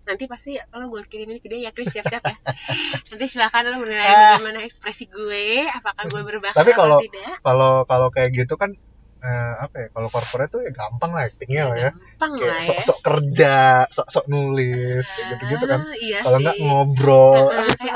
nanti 0.07 0.23
pasti 0.25 0.55
lo 0.55 0.87
gue 0.87 1.03
kirimin 1.03 1.37
dia 1.37 1.67
ya 1.67 1.71
Chris. 1.71 1.91
Siap-siap 1.91 2.23
ya. 2.23 2.35
Nanti 3.11 3.25
silakan 3.27 3.63
lo 3.67 3.77
menilai 3.83 4.07
bagaimana 4.07 4.63
ekspresi 4.63 5.05
gue 5.05 5.67
apakah 5.67 6.07
gue 6.07 6.21
berbakat 6.23 6.55
Tapi 6.55 6.71
kalau- 6.71 6.97
atau 6.97 7.07
tidak. 7.11 7.35
kalau 7.43 7.73
kalau 7.83 8.07
kayak 8.07 8.31
gitu 8.31 8.55
kan 8.55 8.71
eh, 9.17 9.53
apa 9.59 9.75
ya 9.81 9.87
kalau 9.89 10.07
corporate 10.07 10.53
tuh 10.53 10.61
ya 10.61 10.69
gampang 10.71 11.09
lah 11.11 11.25
actingnya 11.25 11.63
lah 11.67 11.77
ya. 11.77 11.91
Gampang 11.91 12.31
kayak 12.37 12.47
lah 12.47 12.59
ya. 12.61 12.67
sok-sok 12.69 12.99
kerja 13.01 13.55
sok-sok 13.89 14.25
nulis 14.29 15.03
kayak 15.03 15.27
gitu-gitu 15.35 15.65
kan. 15.67 15.79
Ah, 15.83 15.95
iya 15.97 16.19
kalau 16.21 16.37
nggak 16.39 16.55
ngobrol. 16.61 17.49
Ah, 17.49 17.65
itu 17.65 17.87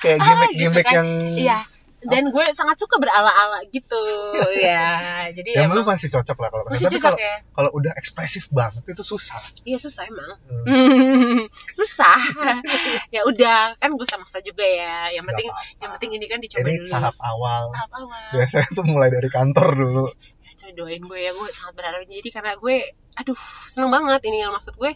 kayak, 0.00 0.16
ah, 0.16 0.24
gimmick-gimmick 0.24 0.86
gitu 0.86 0.88
kan. 0.88 0.96
yang 0.96 1.08
iya 1.34 1.58
dan 2.00 2.32
gue 2.32 2.44
sangat 2.56 2.80
suka 2.80 2.96
berala-ala 2.96 3.60
gitu 3.68 4.00
ya. 4.64 5.28
Jadi 5.28 5.52
lu 5.52 5.84
emang 5.84 5.84
masih 5.84 6.08
cocok 6.08 6.36
lah 6.40 6.48
kalau 6.48 6.64
masih 6.72 6.88
tapi 6.88 6.96
cocok 6.96 7.04
kalau 7.04 7.18
ya? 7.20 7.36
kalau 7.52 7.70
udah 7.76 7.92
ekspresif 8.00 8.48
banget 8.48 8.82
itu 8.88 9.02
susah. 9.04 9.40
Iya 9.68 9.76
susah 9.76 10.08
emang. 10.08 10.30
Hmm. 10.64 11.44
susah. 11.78 12.18
Ya 13.14 13.26
udah 13.26 13.74
kan 13.76 13.90
gue 13.92 14.06
sama 14.06 14.24
maksa 14.24 14.38
juga 14.40 14.62
ya. 14.62 15.10
Yang 15.10 15.24
penting 15.34 15.46
Nggak 15.50 15.58
apa-apa. 15.60 15.80
yang 15.82 15.90
penting 15.98 16.10
ini 16.14 16.26
kan 16.30 16.38
dicoba 16.38 16.62
ini 16.62 16.78
dulu. 16.78 16.88
tahap 16.94 17.16
awal. 17.20 17.62
Tahap 17.74 17.92
awal. 17.96 18.24
Biasanya 18.38 18.68
tuh 18.70 18.84
mulai 18.86 19.08
dari 19.10 19.28
kantor 19.28 19.68
dulu. 19.74 20.04
Ya 20.46 20.52
coy 20.54 20.70
doain 20.72 21.02
gue 21.02 21.18
ya. 21.18 21.30
Gue 21.34 21.48
sangat 21.50 21.74
berharap. 21.74 22.00
Jadi 22.06 22.28
karena 22.30 22.52
gue 22.54 22.76
aduh 23.18 23.40
seneng 23.66 23.90
banget 23.90 24.20
ini. 24.30 24.40
Yang 24.40 24.52
maksud 24.56 24.74
gue 24.78 24.90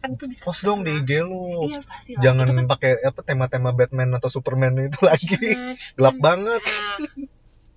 kan 0.00 0.16
itu 0.16 0.24
bisa 0.26 0.42
post 0.48 0.64
dong 0.64 0.80
di 0.82 0.96
IG 0.96 1.22
lu. 1.24 1.60
Iya 1.64 1.84
pasti 1.84 2.16
jangan 2.16 2.48
kan 2.48 2.66
pakai 2.66 3.04
apa 3.04 3.20
tema-tema 3.20 3.70
Batman 3.76 4.16
atau 4.16 4.32
Superman 4.32 4.76
itu 4.80 5.00
lagi. 5.08 5.36
Jangan. 5.36 5.74
gelap 5.96 6.16
banget. 6.18 6.62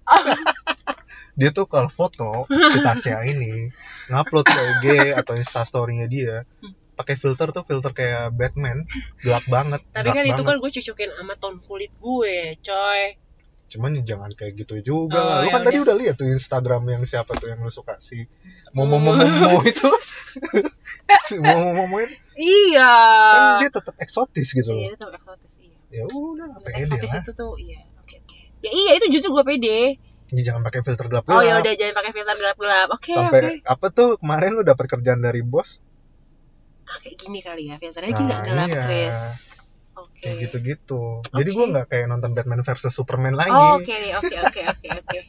Ah, 0.07 0.23
dia 1.39 1.49
tuh 1.49 1.65
kalau 1.65 1.89
foto 1.89 2.45
si 2.47 2.79
Tasya 2.79 3.25
ini 3.25 3.73
ngupload 4.11 4.45
ke 4.45 4.61
IG 4.61 4.85
atau 5.17 5.33
instastorynya 5.33 6.05
dia 6.05 6.45
pakai 6.93 7.17
filter 7.17 7.49
tuh 7.49 7.65
filter 7.65 7.89
kayak 7.89 8.37
Batman 8.37 8.85
gelap 9.25 9.41
banget 9.49 9.81
tapi 9.89 10.13
gelap 10.13 10.15
kan 10.15 10.23
itu 10.29 10.33
banget. 10.37 10.45
kan 10.45 10.55
gue 10.61 10.71
cocokin 10.77 11.09
sama 11.17 11.33
tone 11.41 11.57
kulit 11.65 11.91
gue 11.97 12.35
coy 12.61 13.01
cuman 13.73 13.97
ya 13.97 14.15
jangan 14.15 14.29
kayak 14.31 14.53
gitu 14.55 14.77
juga 14.79 15.17
Oh, 15.17 15.25
lah. 15.25 15.37
Lu 15.41 15.49
ya 15.49 15.53
kan 15.53 15.61
tadi 15.65 15.77
udah. 15.81 15.95
lihat 15.97 16.15
tuh 16.15 16.29
Instagram 16.29 16.85
yang 16.85 17.01
siapa 17.03 17.33
tuh 17.33 17.49
yang 17.49 17.59
lu 17.59 17.69
suka? 17.69 17.97
Si 17.97 18.29
momo 18.71 19.01
momo 19.01 19.25
itu. 19.65 19.89
Si 21.27 21.35
momo 21.37 21.85
itu. 21.97 22.13
Iya. 22.37 22.93
Kan 23.33 23.43
dia 23.59 23.69
tetap 23.69 23.95
eksotis 23.97 24.49
gitu 24.51 24.69
iya 24.69 24.93
loh 24.93 24.95
itu 24.95 25.05
eksotis 25.11 25.53
iya. 25.57 25.77
Ya 25.89 26.03
udah 26.05 26.45
lah 26.47 26.59
pede 26.61 26.85
eksotis 26.85 27.09
lah. 27.09 27.21
itu 27.21 27.31
tuh 27.33 27.53
iya. 27.57 27.81
Oke 27.99 28.15
oke. 28.19 28.37
Ya 28.61 28.69
iya 28.69 28.91
itu 28.97 29.05
justru 29.09 29.33
gue 29.33 29.45
pede. 29.45 29.79
Ya, 30.29 30.41
jangan 30.49 30.65
pakai 30.65 30.81
filter 30.81 31.05
gelap 31.07 31.29
oh 31.29 31.37
ya 31.39 31.53
gelap. 31.53 31.61
udah 31.61 31.73
jangan 31.77 31.93
pakai 31.93 32.11
filter 32.11 32.35
gelap-gelap 32.35 32.87
oke 32.89 32.97
oke 32.97 33.13
sampai 33.13 33.61
apa 33.61 33.85
tuh 33.89 34.09
kemarin 34.17 34.57
lu 34.57 34.65
dapat 34.65 34.85
kerjaan 34.87 35.21
dari 35.21 35.45
bos? 35.45 35.77
Ah, 36.83 36.97
kayak 36.97 37.15
gini 37.15 37.37
kali 37.37 37.69
ya 37.69 37.77
filternya 37.77 38.11
juga 38.11 38.33
nah 38.33 38.41
gelap 38.41 38.67
iya. 38.67 38.81
Chris 38.81 39.17
oke 40.03 40.19
kayak 40.23 40.37
gitu-gitu 40.47 41.01
jadi 41.31 41.49
Oke. 41.49 41.57
gua 41.57 41.65
nggak 41.71 41.85
kayak 41.87 42.05
nonton 42.11 42.31
Batman 42.35 42.61
versus 42.61 42.93
Superman 42.93 43.35
lagi 43.35 43.51
Oh, 43.53 43.79
oke 43.79 43.95
oke 44.19 44.35
oke 44.43 44.61
oke 44.67 44.87
oke. 44.99 45.19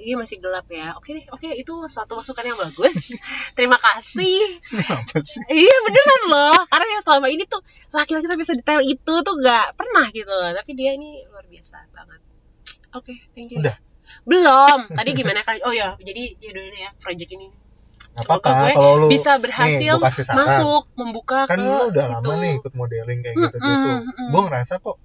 Ini 0.00 0.16
masih 0.16 0.40
gelap 0.40 0.64
ya. 0.72 0.96
Oke 0.96 1.12
deh, 1.12 1.24
oke 1.28 1.44
itu 1.52 1.74
suatu 1.84 2.16
masukan 2.16 2.40
yang 2.40 2.56
bagus. 2.56 2.96
Terima 3.58 3.76
kasih. 3.76 4.40
sih 4.64 5.44
iya 5.52 5.76
beneran 5.84 6.22
loh, 6.32 6.56
karena 6.72 6.86
yang 6.88 7.02
selama 7.04 7.28
ini 7.28 7.44
tuh 7.44 7.60
laki-laki 7.92 8.24
tuh 8.24 8.40
bisa 8.40 8.56
detail 8.56 8.80
itu 8.80 9.14
tuh 9.20 9.34
nggak 9.36 9.76
pernah 9.76 10.08
gitu 10.08 10.32
loh. 10.32 10.56
Tapi 10.56 10.72
dia 10.72 10.96
ini 10.96 11.20
luar 11.28 11.44
biasa 11.44 11.84
banget. 11.92 12.20
Oke, 12.96 13.14
thank 13.36 13.52
you. 13.52 13.60
Udah? 13.60 13.76
Belum. 14.24 14.88
Tadi 14.88 15.10
gimana 15.12 15.44
kali? 15.44 15.60
Oh 15.68 15.74
ya, 15.76 15.92
jadi 16.00 16.32
ya 16.40 16.50
dulu 16.56 16.72
ya 16.72 16.90
project 16.96 17.30
ini 17.36 17.52
apa-apa 18.12 18.48
gue 18.50 18.70
kalau 18.74 18.92
lu 18.96 19.06
bisa 19.08 19.32
berhasil 19.38 19.78
nih, 19.80 19.96
gua 19.96 20.08
kasih 20.10 20.24
saran. 20.24 20.38
masuk 20.44 20.82
membuka 20.94 21.40
kan 21.46 21.56
ke 21.56 21.62
lu 21.62 21.72
udah 21.88 22.04
situ. 22.04 22.14
lama 22.18 22.32
nih 22.38 22.52
ikut 22.58 22.72
modeling 22.74 23.18
kayak 23.20 23.36
Mm, 23.36 23.44
gitu-gitu 23.46 23.88
mm, 23.88 24.00
mm. 24.02 24.28
gua 24.30 24.42
ngerasa 24.46 24.74
kok 24.78 24.96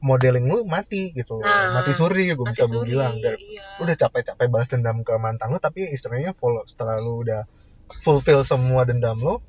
modeling 0.00 0.44
lu 0.44 0.58
mati 0.64 1.02
gitu 1.10 1.40
Nah, 1.40 1.72
mati 1.74 1.92
suri 1.92 2.28
gue 2.28 2.44
bisa 2.44 2.64
gue 2.64 2.76
suri, 2.76 2.92
bilang 2.92 3.16
Dan 3.16 3.40
iya. 3.40 3.64
udah 3.80 3.94
capek-capek 3.94 4.46
balas 4.48 4.68
dendam 4.68 5.00
ke 5.00 5.12
mantan 5.16 5.48
lu 5.48 5.56
tapi 5.56 5.80
istilahnya 5.86 6.32
follow 6.32 6.60
setelah 6.64 7.00
lu 7.00 7.20
udah 7.20 7.48
fulfill 8.00 8.44
semua 8.44 8.84
dendam 8.84 9.16
lu 9.16 9.40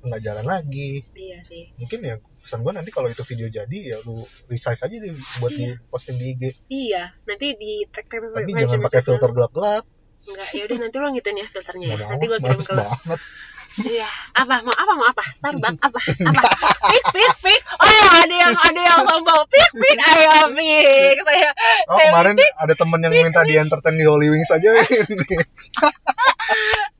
nggak 0.00 0.18
jalan 0.18 0.46
lagi 0.48 1.04
Iya 1.12 1.38
sih. 1.44 1.70
mungkin 1.76 2.00
ya 2.00 2.14
pesan 2.40 2.64
gue 2.64 2.72
nanti 2.72 2.88
kalau 2.88 3.06
itu 3.06 3.20
video 3.22 3.46
jadi 3.46 3.78
ya 3.86 3.96
lu 4.02 4.18
resize 4.48 4.80
aja 4.80 4.90
di, 4.90 5.10
buat 5.12 5.52
di 5.52 5.68
posting 5.86 6.16
di 6.16 6.26
IG 6.32 6.42
Iya, 6.66 7.12
nanti 7.28 7.46
di 7.54 7.84
tag 7.86 8.08
tag 8.08 8.32
tapi 8.32 8.50
jangan 8.56 8.80
pakai 8.80 9.02
filter 9.04 9.30
gelap-gelap 9.30 9.84
Enggak, 10.20 10.48
ya 10.52 10.62
udah 10.68 10.78
nanti 10.84 10.96
lo 11.00 11.06
ngituin 11.12 11.36
ya 11.40 11.46
filternya 11.48 11.86
ya. 11.86 11.96
Nggak 11.96 12.08
Nanti 12.12 12.24
gue 12.28 12.38
kirim 12.40 12.60
ke 12.60 12.72
lo. 12.76 12.84
Iya. 13.80 14.08
Apa 14.34 14.66
mau 14.66 14.74
apa 14.74 14.92
mau 14.98 15.06
apa? 15.06 15.22
Starbucks 15.22 15.78
apa? 15.78 16.00
Apa? 16.34 16.48
Pik 16.90 17.04
pik 17.14 17.34
pik. 17.38 17.62
Oh, 17.78 18.06
ada 18.18 18.34
yang 18.34 18.54
ada 18.58 18.80
yang 18.82 19.00
sombong. 19.06 19.42
Pik 19.46 19.70
pik. 19.78 19.96
Ayo 19.96 20.34
pik. 20.58 21.16
Saya 21.22 21.50
oh 21.86 21.96
saya 21.96 22.10
kemarin 22.10 22.34
pik. 22.34 22.52
ada 22.58 22.74
temen 22.74 22.98
yang 23.06 23.12
minta 23.14 23.40
di 23.46 23.54
entertain 23.56 23.94
di 23.96 24.04
Holy 24.04 24.28
Wings 24.28 24.50
aja 24.50 24.68
ini 24.74 25.38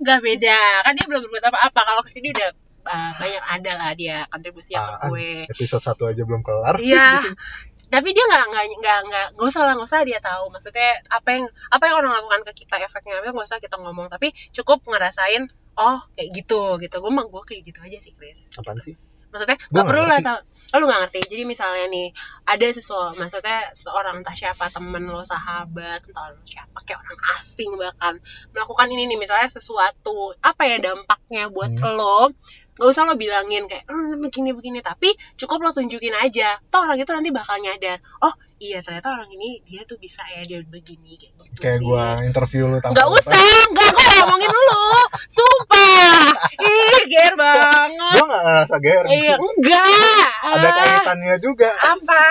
Enggak 0.01 0.19
beda. 0.23 0.61
Kan 0.87 0.93
dia 0.95 1.05
belum 1.11 1.21
berbuat 1.27 1.45
apa-apa. 1.51 1.81
Kalau 1.83 2.03
ke 2.07 2.11
sini 2.15 2.31
udah 2.31 2.49
uh, 2.87 3.11
banyak 3.19 3.45
ada 3.45 3.73
lah 3.77 3.91
dia 3.99 4.17
kontribusi 4.31 4.75
yang 4.79 4.95
Apaan? 4.95 5.11
gue. 5.13 5.51
episode 5.51 5.83
satu 5.85 6.09
aja 6.09 6.23
belum 6.25 6.41
kelar 6.47 6.79
Iya. 6.81 7.21
Tapi 7.91 8.09
dia 8.15 8.25
nggak 8.31 8.45
nggak 8.51 8.65
nggak 8.81 8.99
nggak 9.11 9.27
nggak 9.37 9.47
usah 9.51 9.63
lah 9.67 9.75
nggak 9.75 9.91
usah 9.91 10.01
dia 10.07 10.19
tahu. 10.23 10.49
Maksudnya 10.55 10.91
apa 11.11 11.29
yang 11.35 11.45
apa 11.75 11.83
yang 11.91 11.97
orang 12.01 12.13
lakukan 12.17 12.41
ke 12.49 12.53
kita 12.65 12.79
efeknya 12.81 13.19
apa 13.19 13.35
nggak 13.35 13.49
usah 13.51 13.61
kita 13.61 13.77
ngomong. 13.83 14.07
Tapi 14.09 14.31
cukup 14.55 14.87
ngerasain 14.87 15.51
oh 15.77 15.99
kayak 16.15 16.29
gitu 16.33 16.79
gitu. 16.79 16.97
Gue 17.03 17.13
mah 17.13 17.27
gue 17.27 17.43
kayak 17.43 17.63
gitu 17.67 17.79
aja 17.83 17.99
sih 17.99 18.13
Chris. 18.15 18.55
apaan 18.55 18.79
sih 18.79 18.95
maksudnya 19.31 19.59
gak 19.71 19.87
perlu 19.87 20.03
nggak 20.05 20.21
lah 20.27 20.27
tau 20.27 20.39
oh, 20.75 20.79
lu 20.83 20.87
gak 20.91 21.01
ngerti 21.07 21.21
jadi 21.31 21.43
misalnya 21.47 21.87
nih 21.87 22.11
ada 22.47 22.67
sesuatu 22.75 23.15
maksudnya 23.15 23.71
seorang 23.75 24.23
entah 24.23 24.35
siapa 24.35 24.67
temen 24.75 25.07
lo 25.07 25.23
sahabat 25.23 26.03
entah 26.03 26.35
lo 26.35 26.43
siapa 26.43 26.79
kayak 26.83 26.99
orang 26.99 27.21
asing 27.39 27.71
bahkan 27.79 28.15
melakukan 28.51 28.91
ini 28.91 29.07
nih 29.15 29.19
misalnya 29.19 29.47
sesuatu 29.47 30.35
apa 30.43 30.63
ya 30.67 30.83
dampaknya 30.83 31.47
buat 31.51 31.73
Hmm. 31.79 31.95
lo 31.95 32.35
gak 32.81 32.89
usah 32.89 33.05
lo 33.05 33.13
bilangin 33.15 33.69
kayak 33.69 33.85
"Hmm, 33.85 34.25
begini 34.25 34.57
begini 34.57 34.81
tapi 34.81 35.13
cukup 35.37 35.61
lo 35.61 35.71
tunjukin 35.71 36.17
aja 36.17 36.57
toh 36.73 36.81
orang 36.81 36.97
itu 36.97 37.13
nanti 37.13 37.29
bakal 37.29 37.61
nyadar 37.61 38.01
oh 38.25 38.33
iya 38.57 38.81
ternyata 38.81 39.13
orang 39.13 39.29
ini 39.31 39.61
dia 39.65 39.85
tuh 39.85 39.97
bisa 39.97 40.25
ya 40.33 40.41
dia 40.43 40.65
begini 40.65 41.17
kayak 41.17 41.33
gitu 41.37 41.61
kayak 41.61 41.77
sih. 41.77 41.85
gua 41.85 42.21
interview 42.25 42.69
lu 42.69 42.81
tanpa 42.81 43.05
Gak 43.05 43.09
usah, 43.13 43.37
gak 43.73 43.89
gue 43.93 44.07
ngomongin 44.21 44.49
lu 44.49 44.81
Sumpah 45.29 46.33
Ih, 46.59 47.01
ger 47.07 47.35
banget 47.37 48.17
gua 48.17 48.25
nggak 48.27 48.43
ngerasa 48.43 48.75
GR 48.77 49.05
Iya, 49.07 49.35
enggak. 49.37 50.29
ada 50.41 50.69
kaitannya 50.73 51.37
juga 51.39 51.71
Apa? 51.71 52.23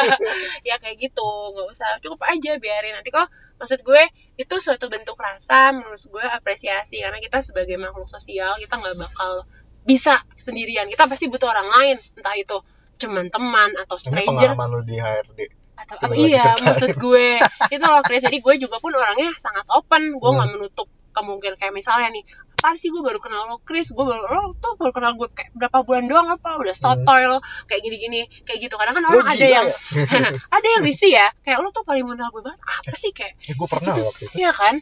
ya 0.68 0.76
kayak 0.80 0.96
gitu, 0.98 1.28
nggak 1.54 1.68
usah. 1.68 1.90
Cukup 2.02 2.20
aja 2.24 2.58
biarin 2.58 2.96
nanti 2.96 3.08
kok. 3.08 3.28
Maksud 3.56 3.80
gue 3.82 4.02
itu 4.34 4.54
suatu 4.58 4.90
bentuk 4.90 5.14
rasa 5.16 5.70
menurut 5.70 6.00
gue 6.00 6.24
apresiasi 6.26 6.98
karena 6.98 7.20
kita 7.20 7.38
sebagai 7.40 7.78
makhluk 7.78 8.10
sosial 8.10 8.56
kita 8.58 8.74
nggak 8.74 8.96
bakal 8.98 9.46
bisa 9.82 10.14
sendirian. 10.32 10.86
Kita 10.86 11.04
pasti 11.04 11.26
butuh 11.26 11.46
orang 11.46 11.68
lain, 11.68 11.96
entah 12.14 12.34
itu 12.34 12.56
cuman 12.94 13.26
teman 13.28 13.70
atau 13.76 13.96
ini 13.96 14.04
stranger. 14.22 14.54
pengalaman 14.54 14.68
lu 14.70 14.80
di 14.82 14.94
HRD 14.94 15.40
atau 15.74 15.94
apa 15.98 16.14
iya 16.14 16.38
ceritain. 16.44 16.62
maksud 16.64 16.90
gue. 16.96 17.26
Itu 17.74 17.84
loh 17.84 18.02
Chris. 18.02 18.22
Jadi 18.22 18.38
gue 18.38 18.54
juga 18.56 18.78
pun 18.78 18.92
orangnya 18.92 19.34
sangat 19.36 19.66
open. 19.68 20.14
Gue 20.14 20.22
Hmm. 20.24 20.36
nggak 20.36 20.50
menutup 20.52 20.86
kemungkinan 21.10 21.56
kayak 21.56 21.72
misalnya 21.72 22.08
nih 22.10 22.22
apaan 22.54 22.78
sih 22.78 22.88
gue 22.88 23.02
baru 23.02 23.18
kenal 23.18 23.42
lo 23.44 23.58
Chris? 23.60 23.90
Gue 23.90 24.06
baru 24.06 24.22
lo 24.22 24.54
tuh 24.56 24.78
baru 24.78 24.92
kenal 24.92 25.12
gue 25.12 25.26
kayak 25.28 25.50
berapa 25.52 25.82
bulan 25.82 26.06
doang 26.06 26.30
apa? 26.30 26.54
Udah 26.54 26.70
sotoy 26.72 27.26
lo 27.26 27.42
kayak 27.66 27.82
gini-gini 27.82 28.22
kayak 28.40 28.62
gitu. 28.62 28.74
Kadang 28.76 28.94
kan 28.94 29.02
Hmm. 29.02 29.10
orang 29.12 29.26
ada 29.26 29.46
yang 29.50 29.66
ya? 29.66 29.74
ada 30.56 30.66
yang 30.68 30.82
risih 30.82 31.10
ya. 31.10 31.26
Kayak 31.40 31.58
lo 31.58 31.68
tuh 31.68 31.82
paling 31.82 32.06
mengenal 32.06 32.30
gue 32.30 32.42
banget. 32.44 32.60
Apa 32.62 32.94
sih 32.94 33.10
kayak 33.10 33.34
eh, 33.42 33.54
gua 33.54 33.66
pernah 33.68 33.92
waktu 33.98 34.22
itu. 34.22 34.34
Iya 34.38 34.50
kan? 34.52 34.74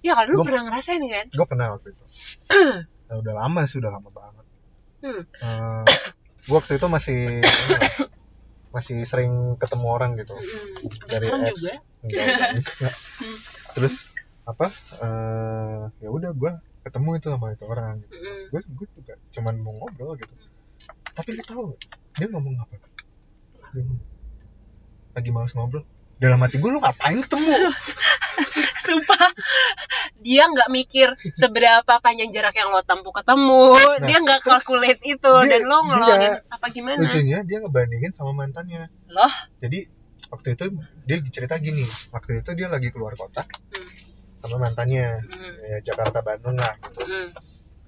Iya 0.00 0.12
kan? 0.14 0.24
Gua- 0.30 0.46
pernah 0.46 0.62
ngerasain 0.64 1.02
kan? 1.02 1.26
gua 1.32 1.46
pernah 1.48 1.66
waktu 1.74 1.88
itu. 1.90 2.04
Nah, 3.04 3.20
udah 3.20 3.36
lama 3.36 3.60
sih 3.64 3.76
udah 3.76 3.92
lama 3.92 4.08
banget 4.08 4.33
hmm. 5.04 5.84
Gua 6.44 6.60
waktu 6.60 6.76
itu 6.76 6.86
masih 6.88 7.20
lah, 7.44 7.82
masih 8.74 9.04
sering 9.04 9.56
ketemu 9.60 9.86
orang 9.88 10.16
gitu 10.16 10.34
Hmm. 10.34 11.08
Dari 11.08 11.26
apps. 11.30 11.62
juga 11.62 11.74
Enggak, 12.04 12.26
enggak, 12.26 12.50
enggak. 12.52 12.94
terus 13.72 13.94
apa 14.44 14.68
eh 15.00 15.82
ya 16.04 16.08
udah 16.12 16.36
gue 16.36 16.52
ketemu 16.84 17.16
itu 17.16 17.26
sama 17.32 17.56
itu 17.56 17.64
orang 17.64 17.96
gitu 18.04 18.12
gue 18.52 18.60
gue 18.60 18.86
juga 18.92 19.14
cuman 19.32 19.54
mau 19.64 19.72
ngobrol 19.72 20.12
gitu 20.20 20.36
tapi 21.16 21.32
lu 21.32 21.42
tahu 21.48 21.64
dia 22.20 22.28
ngomong 22.28 22.60
apa 22.60 22.76
dia 23.72 23.82
ngomong, 23.88 24.04
lagi 25.16 25.30
males 25.32 25.56
ngobrol 25.56 25.88
dalam 26.16 26.38
hati 26.38 26.56
gue 26.56 26.68
lu 26.68 26.78
ngapain 26.78 27.18
ketemu 27.18 27.54
Sumpah 28.84 29.26
Dia 30.18 30.46
nggak 30.46 30.68
mikir 30.68 31.08
Seberapa 31.18 31.98
panjang 31.98 32.30
jarak 32.30 32.52
yang 32.52 32.68
lo 32.68 32.80
tempuh 32.80 33.10
ketemu 33.10 33.74
Dia 34.00 34.18
nggak 34.18 34.40
kalkulate 34.40 35.02
itu 35.02 35.18
Nah, 35.24 35.42
dia- 35.42 35.58
Dan 35.58 35.62
lo 35.64 35.78
ngeluangin 35.82 36.32
enggak. 36.32 36.52
Apa 36.52 36.66
gimana 36.68 36.96
lucunya 36.98 37.38
dia 37.42 37.58
ngebandingin 37.58 38.10
sama 38.10 38.32
mantannya 38.32 38.86
Loh 39.08 39.32
jadi 39.58 39.88
waktu 40.26 40.48
itu 40.52 40.64
dia 41.02 41.16
cerita 41.28 41.54
gini 41.56 41.84
waktu 42.10 42.40
itu 42.40 42.50
dia 42.52 42.68
lagi 42.68 42.88
keluar 42.88 43.12
kota 43.14 43.44
Hmm. 43.44 43.90
sama 44.40 44.56
mantannya 44.62 45.18
Hmm. 45.20 45.54
ya 45.62 45.78
Jakarta 45.82 46.20
Bandung 46.20 46.54
lah 46.54 46.74
gitu. 46.78 47.00
Hmm. 47.02 47.28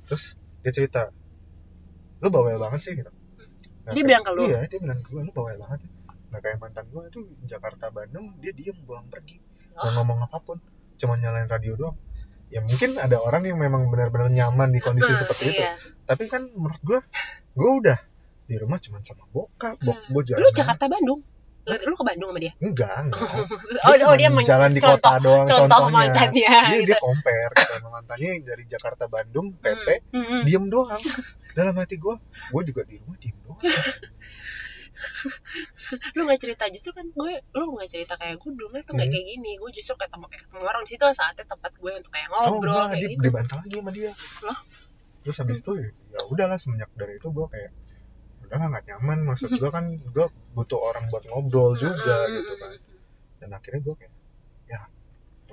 terus 0.05 0.35
dia 0.61 0.73
cerita 0.73 1.09
lu 2.19 2.29
bawel 2.29 2.57
banget 2.57 2.81
sih 2.81 2.93
gitu 2.95 3.09
Nggak 3.09 3.17
Dia 3.87 3.95
kayak- 3.95 4.05
bilang 4.05 4.23
ke 4.23 4.31
lu? 4.31 4.43
iya 4.45 4.59
dia 4.63 4.79
bilang 4.79 4.99
ke 4.99 5.09
gue 5.09 5.23
lu 5.23 5.33
bawel 5.33 5.57
banget 5.57 5.79
ya 5.83 5.91
nggak 6.37 6.43
kayak 6.43 6.59
mantan 6.59 6.85
gue 6.87 7.03
itu 7.07 7.21
Jakarta 7.43 7.89
Bandung 7.89 8.37
dia 8.37 8.53
diem 8.53 8.77
pulang 8.83 9.09
pergi. 9.09 9.41
Nggak 9.73 9.81
Oh. 9.83 9.95
ngomong 9.97 10.21
apa 10.23 10.37
pun 10.39 10.61
cuma 10.95 11.17
nyalain 11.17 11.47
radio 11.47 11.73
doang. 11.75 11.97
Ya 12.47 12.61
mungkin 12.61 12.95
ada 12.97 13.17
orang 13.19 13.43
yang 13.43 13.57
memang 13.57 13.89
benar-benar 13.89 14.29
nyaman 14.29 14.69
di 14.69 14.79
kondisi 14.79 15.09
Hmm, 15.09 15.19
seperti 15.19 15.45
itu. 15.49 15.59
iya. 15.59 15.73
tapi 16.05 16.29
kan 16.29 16.47
menurut 16.47 16.79
gue 16.81 17.01
gue 17.53 17.71
udah 17.81 17.99
di 18.45 18.57
rumah 18.57 18.79
cuma 18.79 19.01
sama 19.01 19.25
bokap. 19.27 19.81
Bok 19.81 19.99
Hmm. 20.07 20.37
Lu 20.37 20.49
Jakarta 20.53 20.87
Bandung? 20.87 21.25
Lu, 21.67 21.75
lu 21.83 21.95
ke 21.95 22.05
Bandung 22.05 22.31
sama 22.31 22.39
dia? 22.39 22.55
Enggak 22.57 22.95
enggak. 23.03 23.19
Oh, 23.83 23.93
Dia 23.93 24.07
oh 24.07 24.15
dia 24.15 24.31
jalan 24.31 24.71
di 24.71 24.79
contoh, 24.79 25.03
kota 25.03 25.13
doang 25.19 25.45
Contoh 25.45 25.67
contohnya. 25.67 25.91
mantannya 25.91 26.31
dia 26.31 26.59
gitu. 26.79 26.87
dia 26.87 26.99
compare 27.03 27.53
sama 27.59 27.89
mantannya 27.93 28.29
yang 28.31 28.45
dari 28.47 28.65
Jakarta 28.65 29.05
Bandung 29.07 29.47
PP 29.59 29.87
Hmm, 30.07 30.15
hmm, 30.15 30.27
hmm. 30.31 30.43
diem 30.47 30.65
doang. 30.71 31.03
Dalam 31.53 31.75
hati 31.75 31.99
gue 31.99 32.15
gue 32.47 32.63
juga 32.65 32.83
di 32.87 32.95
rumah 32.97 33.19
diem 33.19 33.35
doang 33.43 33.59
Lu 36.27 36.35
gak 36.35 36.43
cerita 36.43 36.65
justru 36.67 36.91
kan 36.91 37.07
gue 37.07 37.33
Lu 37.55 37.79
gak 37.79 37.87
cerita 37.87 38.19
kayak 38.19 38.35
gue 38.43 38.51
dulu 38.51 38.75
tuh 38.83 38.93
gak 38.93 39.07
Hmm. 39.07 39.15
kayak 39.15 39.27
gini. 39.31 39.51
Gue 39.63 39.71
justru 39.71 39.95
ketemu, 39.95 40.27
kayak 40.27 40.43
ketemu 40.43 40.63
orang 40.67 40.83
di 40.83 40.91
situ 40.91 41.05
saatnya 41.07 41.45
tempat 41.47 41.73
gue 41.79 41.93
untuk 41.95 42.11
kayak 42.11 42.29
oh 42.35 42.43
ngobrol 42.51 42.75
enggak 42.75 42.87
kayak 42.91 42.99
dia 42.99 43.11
gitu. 43.15 43.23
dibantah 43.23 43.57
lagi 43.63 43.77
sama 43.79 43.91
dia. 43.95 44.11
Loh? 44.43 44.59
terus 45.23 45.43
habis 45.43 45.59
itu 45.59 45.73
ya 46.15 46.21
udahlah 46.31 46.55
semenjak 46.55 46.91
dari 46.95 47.19
itu 47.19 47.29
gue 47.31 47.47
kayak 47.47 47.71
udahlah 48.43 48.67
nggak 48.75 48.85
nyaman. 48.91 49.19
Maksud 49.23 49.51
gue 49.55 49.71
kan 49.71 49.85
gue 49.87 50.27
butuh 50.51 50.81
orang 50.83 51.05
buat 51.11 51.23
ngobrol 51.31 51.79
juga 51.79 52.19
Hmm, 52.27 52.35
gitu 52.35 52.55
kan. 52.59 52.71
dan 53.39 53.51
akhirnya 53.55 53.81
gue 53.87 53.95
kayak 53.95 54.13
ya 54.67 54.81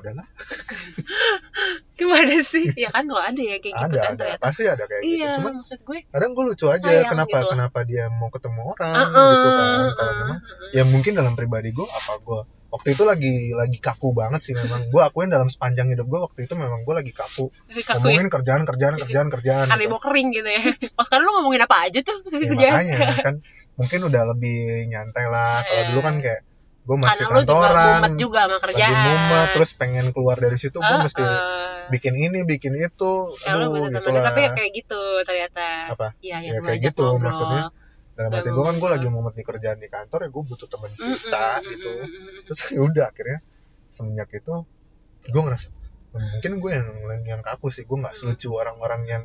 udahlah. 0.04 0.28
Gimana 1.97 2.36
sih? 2.41 2.66
Ya 2.76 2.89
kan 2.89 3.06
gak 3.06 3.26
ada 3.32 3.41
ya 3.41 3.58
kayak 3.58 3.74
gitu 3.74 3.86
ada 3.86 3.97
kan 3.97 4.14
ada. 4.14 4.20
ternyata. 4.20 4.43
Pasti 4.43 4.64
ada 4.66 4.84
kayak 4.84 5.01
Iya 5.01 5.16
gitu 5.24 5.38
cuma 5.39 5.49
maksud 5.56 5.80
gue 5.82 5.99
kadang 6.10 6.32
gue 6.34 6.43
lucu 6.45 6.66
aja 6.68 6.84
Sayang 6.84 7.08
kenapa 7.08 7.38
gitu. 7.39 7.49
kenapa 7.54 7.80
dia 7.84 8.04
mau 8.12 8.28
ketemu 8.28 8.62
orang 8.68 8.95
Uh-uh, 8.99 9.30
gitu 9.32 9.47
kan. 9.47 9.68
kalau 9.70 9.88
uh-uh, 9.88 10.14
memang 10.20 10.39
uh-uh. 10.41 10.70
ya 10.74 10.84
mungkin 10.86 11.12
dalam 11.14 11.34
pribadi 11.34 11.70
gue 11.70 11.86
apa 11.86 12.14
gue 12.20 12.41
waktu 12.74 12.89
itu 12.89 13.04
lagi 13.06 13.34
lagi 13.54 13.78
kaku 13.78 14.18
banget 14.18 14.41
sih 14.41 14.54
memang. 14.58 14.89
Gue 14.89 15.06
akuin 15.06 15.30
dalam 15.30 15.45
sepanjang 15.45 15.93
hidup 15.93 16.10
gue 16.10 16.20
waktu 16.20 16.39
itu 16.43 16.58
memang 16.58 16.82
gue 16.82 16.95
lagi 16.97 17.14
kaku. 17.14 17.54
Jadi 17.70 17.82
kaku 17.86 18.01
ya? 18.01 18.18
Ngomongin 18.18 18.30
kerjaan 18.34 18.62
kerjaan 18.66 18.95
kerjaan 18.97 19.28
kerjaan 19.30 19.66
Kali 19.70 19.86
gitu. 19.86 19.93
mau 19.93 20.01
kering 20.01 20.28
gitu 20.34 20.49
ya. 20.49 20.62
Pas 20.97 21.06
sekarang 21.06 21.30
lu 21.30 21.32
ngomongin 21.38 21.62
apa 21.62 21.86
aja 21.86 21.99
tuh? 22.01 22.18
Ya, 22.58 22.74
makanya 22.82 22.97
kan. 23.30 23.36
Mungkin 23.78 23.99
udah 24.10 24.24
lebih 24.34 24.58
nyantai 24.89 25.26
lah. 25.30 25.62
Kalau 25.62 25.78
Iya. 25.78 25.89
dulu 25.93 26.01
kan 26.01 26.16
kayak 26.20 26.41
gue 26.84 26.98
masih 27.00 27.24
Karena 27.24 27.40
lu 27.40 27.42
juga 27.42 27.54
kantoran 27.64 27.86
mumet 27.96 28.14
juga 28.20 28.40
sama 28.44 28.52
lagi 28.52 28.64
kerjaan. 28.68 28.94
mumet 29.08 29.48
terus 29.56 29.70
pengen 29.74 30.06
keluar 30.12 30.36
dari 30.36 30.58
situ 30.60 30.78
gue 30.78 30.84
Uh, 30.84 31.00
mesti 31.02 31.24
uh. 31.24 31.88
bikin 31.88 32.14
ini 32.14 32.40
bikin 32.44 32.74
itu. 32.76 33.12
Ya 33.48 33.56
lu 33.56 33.72
aduh 33.72 33.88
bisa 33.88 33.98
gitu 33.98 34.10
lah 34.12 34.24
Tapi 34.28 34.40
ya 34.40 34.50
kayak 34.52 34.72
gitu 34.76 35.02
ternyata. 35.24 35.66
Apa? 35.96 36.08
Iya 36.20 36.38
Ya, 36.40 36.52
yang 36.52 36.60
lu 36.60 36.68
kayak 36.68 36.80
gitu, 36.84 37.04
ngobrol. 37.06 37.24
maksudnya. 37.24 37.64
dalam 38.14 38.30
hati 38.30 38.46
gue 38.48 38.62
kan 38.62 38.76
gue 38.78 38.90
lagi 38.94 39.08
mumet 39.10 39.34
di 39.34 39.42
kerjaan 39.42 39.82
di 39.82 39.90
kantor 39.90 40.20
ya 40.22 40.30
gue 40.30 40.44
butuh 40.46 40.70
temen 40.70 40.92
cerita 40.94 41.46
mm, 41.50 41.58
mm, 41.58 41.66
gitu. 41.66 41.90
mm, 41.98 42.40
terus 42.46 42.60
ya 42.70 42.82
udah 42.84 43.06
akhirnya 43.10 43.40
semenjak 43.90 44.30
itu 44.30 44.54
gue 45.26 45.42
ngerasa 45.42 45.68
mungkin 46.14 46.52
gue 46.62 46.72
yang 46.78 46.88
yang 47.26 47.42
kaku 47.42 47.74
sih 47.74 47.90
gue 47.90 47.98
nggak 47.98 48.14
selucu 48.14 48.54
orang-orang 48.54 49.02
yang 49.10 49.24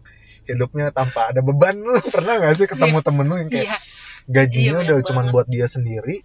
hidupnya 0.48 0.88
tanpa 0.88 1.28
ada 1.28 1.44
beban. 1.44 1.76
Lu 1.84 2.00
pernah 2.00 2.40
gak 2.40 2.56
sih 2.56 2.64
ketemu 2.64 3.04
temen 3.04 3.28
lu 3.28 3.36
yang 3.36 3.50
kayak 3.52 3.68
Iya. 3.68 3.78
gajinya 4.24 4.72
Iya, 4.80 4.84
udah 4.88 4.96
cuman 5.04 5.16
banget. 5.28 5.34
buat 5.36 5.46
dia 5.52 5.66
sendiri 5.68 6.16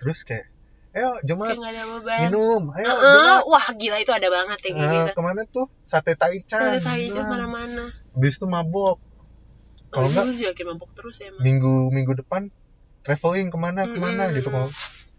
terus 0.00 0.18
kayak 0.24 0.48
ayo 0.90 1.10
Jumat 1.22 1.54
gak 1.54 2.18
minum. 2.26 2.62
Ayo 2.74 2.86
Heeh, 2.90 3.12
Jumat. 3.14 3.42
Wah 3.46 3.66
gila 3.78 3.96
itu 4.02 4.12
ada 4.12 4.28
banget 4.28 4.58
ya 4.58 4.70
kayak 4.74 4.88
Eh, 4.90 4.94
gitu 4.98 5.10
ke 5.14 5.22
mana 5.22 5.42
tuh? 5.46 5.66
Sate 5.86 6.18
taichan 6.18 6.78
Ada 6.78 6.82
tai 6.82 7.06
aja 7.06 7.20
Nah, 7.22 7.28
mana-mana. 7.30 7.84
Habis 8.16 8.34
itu 8.42 8.46
mabok. 8.50 8.98
Kalau 9.90 10.06
enggak 10.10 10.26
mabuk 10.66 10.90
terus 10.94 11.18
ya 11.22 11.30
emang. 11.30 11.42
minggu 11.42 11.74
minggu 11.94 12.12
depan 12.18 12.50
traveling 13.06 13.48
ke 13.50 13.58
mana 13.58 13.86
ke 13.86 13.98
mana 13.98 14.30
mm, 14.30 14.34
gitu. 14.38 14.50
Kalau 14.50 14.66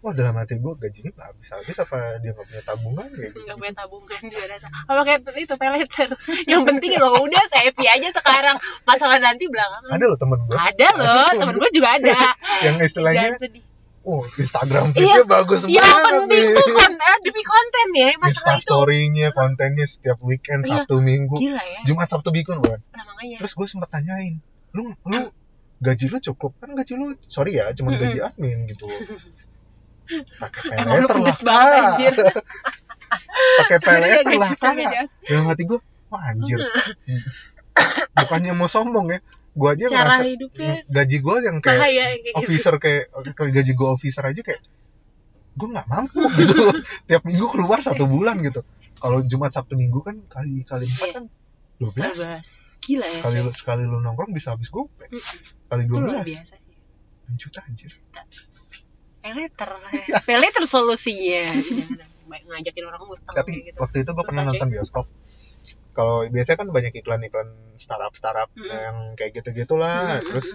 wah 0.02 0.14
dalam 0.18 0.34
hati 0.34 0.58
gue 0.58 0.74
gajinya 0.82 1.14
nggak 1.14 1.28
habis 1.30 1.48
habis 1.54 1.78
apa 1.78 2.18
dia 2.26 2.34
nggak 2.34 2.48
punya 2.50 2.64
tabungan 2.66 3.06
gitu 3.14 3.38
nggak 3.46 3.58
punya 3.62 3.74
tabungan 3.78 4.22
juga 4.28 4.46
rasa. 4.50 4.68
Kalau 4.74 5.02
kayak 5.06 5.20
itu 5.38 5.56
peleter 5.56 6.10
yang 6.52 6.62
penting 6.66 6.92
lo 6.98 7.16
udah 7.22 7.44
happy 7.54 7.86
aja 7.86 8.10
sekarang. 8.12 8.58
Masalah 8.84 9.24
nanti 9.24 9.46
belakangan. 9.48 9.88
Ada 9.94 10.06
loh 10.10 10.20
temen 10.20 10.40
gue 10.44 10.56
ada 10.58 10.88
loh 11.00 11.30
temen 11.38 11.56
gue 11.56 11.70
juga 11.72 11.90
ada. 11.96 12.18
Yang 12.66 12.76
istilahnya 12.92 13.30
oh 14.02 14.26
Instagram 14.36 14.92
feednya 14.92 15.24
bagus 15.30 15.70
yang 15.70 15.82
banget 15.86 16.26
penting 16.26 16.46
nih. 16.50 16.58
tuh 16.58 16.74
konten 16.74 17.16
demi 17.22 17.44
konten 17.46 17.88
ya 17.94 18.10
masalah 18.18 18.58
itu. 18.58 18.66
Storynya 18.66 19.28
kontennya 19.32 19.86
setiap 19.86 20.18
weekend 20.26 20.66
Iya. 20.66 20.84
Sabtu 20.84 21.00
Minggu. 21.00 21.38
Gila 21.38 21.62
ya. 21.62 21.80
Jumat 21.86 22.08
Sabtu 22.10 22.30
Minggu 22.34 22.58
bukan 22.58 22.80
nah 22.92 23.04
makanya. 23.06 23.38
Terus 23.42 23.54
gue 23.54 23.68
sempat 23.70 23.90
tanyain 23.94 24.42
lu 24.74 24.90
lu 25.06 25.20
gaji 25.82 26.06
lu 26.10 26.18
cukup 26.18 26.52
kan? 26.58 26.74
Gaji 26.74 26.94
lu 26.98 27.14
sorry 27.26 27.58
ya 27.58 27.70
cuman 27.74 27.98
Mm-mm. 27.98 28.04
gaji 28.06 28.18
admin 28.22 28.66
gitu. 28.66 28.90
Pakai 30.42 30.62
pay 30.68 30.82
lu 30.82 31.08
letter 31.08 31.18
lah. 31.22 31.38
banget 31.40 32.16
pakai 33.62 33.78
pay 33.80 33.98
letter 34.02 34.36
lah. 34.36 34.50
beda. 34.74 35.02
dalam 35.24 35.46
hati 35.48 35.64
gue 35.64 35.80
wah 36.10 36.22
anjir. 36.28 36.60
Bukannya 38.12 38.52
mau 38.54 38.68
sombong 38.68 39.08
ya 39.10 39.20
gue 39.52 39.68
aja 39.68 39.86
cara 39.92 39.96
ngerasa 40.08 40.24
hidupnya. 40.32 40.74
Gaji 40.88 41.18
gue 41.20 41.36
yang 41.44 41.58
kayak 41.60 41.80
bahaya 41.80 42.06
kayak 42.08 42.20
gitu. 42.24 42.38
officer 42.40 42.74
kayak 42.80 43.04
kayak 43.36 43.52
gaji 43.52 43.72
gue 43.76 43.90
officer 43.92 44.24
aja 44.24 44.42
kayak 44.42 44.62
gue 45.52 45.68
nggak 45.68 45.88
mampu 45.92 46.24
gitu 46.40 46.56
tiap 47.12 47.22
minggu 47.28 47.46
keluar 47.52 47.80
satu 47.84 48.08
bulan 48.08 48.40
gitu. 48.40 48.64
Kalau 49.02 49.18
Jumat 49.26 49.50
Sabtu 49.50 49.74
Minggu 49.76 50.06
kan 50.06 50.16
kali 50.30 50.62
kali 50.62 50.86
empat 50.86 51.10
kan 51.20 51.24
dua 51.82 51.92
belas. 51.92 52.16
Gila 52.82 53.06
ya 53.06 53.20
sekali 53.20 53.38
lu 53.44 53.52
sekali 53.52 53.84
lu 53.86 53.98
nongkrong 54.00 54.32
bisa 54.32 54.56
habis 54.56 54.72
gope 54.72 55.10
kali 55.68 55.84
dua 55.90 56.00
belas. 56.06 56.26
biasa 56.26 56.56
sih. 56.56 56.74
Enam 57.28 57.36
juta 57.36 57.60
anjir. 57.66 57.92
Peleter 59.22 59.70
peleter 60.26 60.64
solusinya. 60.70 61.46
Jangan 61.52 62.10
baik 62.32 62.48
ngajakin 62.48 62.84
orang 62.88 63.02
utang 63.12 63.34
tapi 63.36 63.52
gitu. 63.68 63.78
waktu 63.84 64.08
itu 64.08 64.12
gue 64.16 64.24
pernah 64.24 64.44
nonton 64.48 64.68
bioskop 64.72 65.06
kalau 65.92 66.24
biasanya 66.32 66.58
kan 66.64 66.70
banyak 66.72 66.94
iklan-iklan 67.04 67.76
startup 67.76 68.14
startup 68.16 68.50
Mm-mm. 68.56 68.72
yang 68.72 68.98
kayak 69.20 69.32
gitu 69.42 69.52
gitulah 69.52 70.20
Mm-mm. 70.20 70.28
terus 70.28 70.48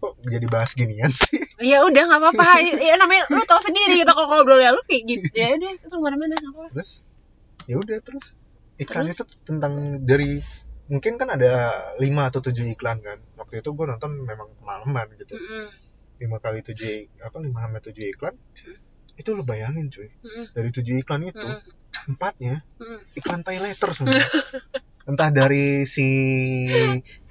kok 0.00 0.16
jadi 0.24 0.46
bahas 0.48 0.72
ginian 0.72 1.12
sih? 1.12 1.44
Ya 1.60 1.84
udah 1.84 2.02
nggak 2.08 2.20
apa-apa. 2.24 2.64
Ya 2.88 2.96
namanya 2.96 3.28
lu 3.28 3.44
tau 3.44 3.60
sendiri 3.60 4.00
gitu 4.00 4.12
kalau 4.16 4.32
ngobrol 4.32 4.56
ya 4.56 4.72
lu 4.72 4.80
kayak 4.88 5.04
gitu. 5.04 5.28
Ya 5.44 5.52
deh 5.60 5.72
itu 5.76 5.96
mana-mana 6.00 6.32
nggak 6.32 6.52
apa-apa. 6.56 6.72
Terus 6.72 6.90
ya 7.68 7.76
udah 7.76 7.98
terus. 8.00 8.26
Iklan 8.80 9.12
Terus? 9.12 9.20
itu 9.20 9.24
tentang 9.44 10.00
dari 10.08 10.40
mungkin 10.88 11.20
kan 11.20 11.28
ada 11.28 11.68
lima 12.00 12.32
atau 12.32 12.40
tujuh 12.40 12.64
iklan 12.72 13.04
kan. 13.04 13.20
Waktu 13.36 13.60
itu 13.60 13.76
gue 13.76 13.84
nonton 13.84 14.24
memang 14.24 14.56
kemalaman 14.56 15.06
gitu. 15.20 15.36
Lima 16.16 16.40
kali 16.40 16.64
tujuh 16.64 17.12
apa 17.20 17.36
lima 17.44 17.68
sampai 17.68 17.82
tujuh 17.84 18.04
iklan. 18.08 18.34
Itu 19.20 19.36
lo 19.36 19.44
bayangin 19.44 19.92
cuy. 19.92 20.08
Mm-mm. 20.24 20.48
dari 20.56 20.72
tujuh 20.72 20.96
iklan 21.04 21.28
itu 21.28 21.44
Mm-mm. 21.44 21.79
Empatnya 22.08 22.62
Mm-mm. 22.78 22.98
iklan 23.18 23.42
pay 23.42 23.58
letter 23.58 23.90
semua 23.92 24.20
entah 25.10 25.30
dari 25.34 25.88
si 25.88 26.08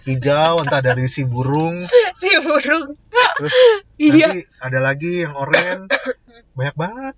hijau 0.07 0.63
entah 0.63 0.81
dari 0.81 1.05
si 1.05 1.27
burung. 1.27 1.75
Si 2.19 2.29
burung. 2.43 2.91
Terus 3.39 3.55
iya. 3.95 4.27
nanti 4.27 4.41
ada 4.59 4.79
lagi 4.83 5.23
yang 5.23 5.33
oranye. 5.39 5.87
Banyak 6.57 6.75
banget. 6.75 7.15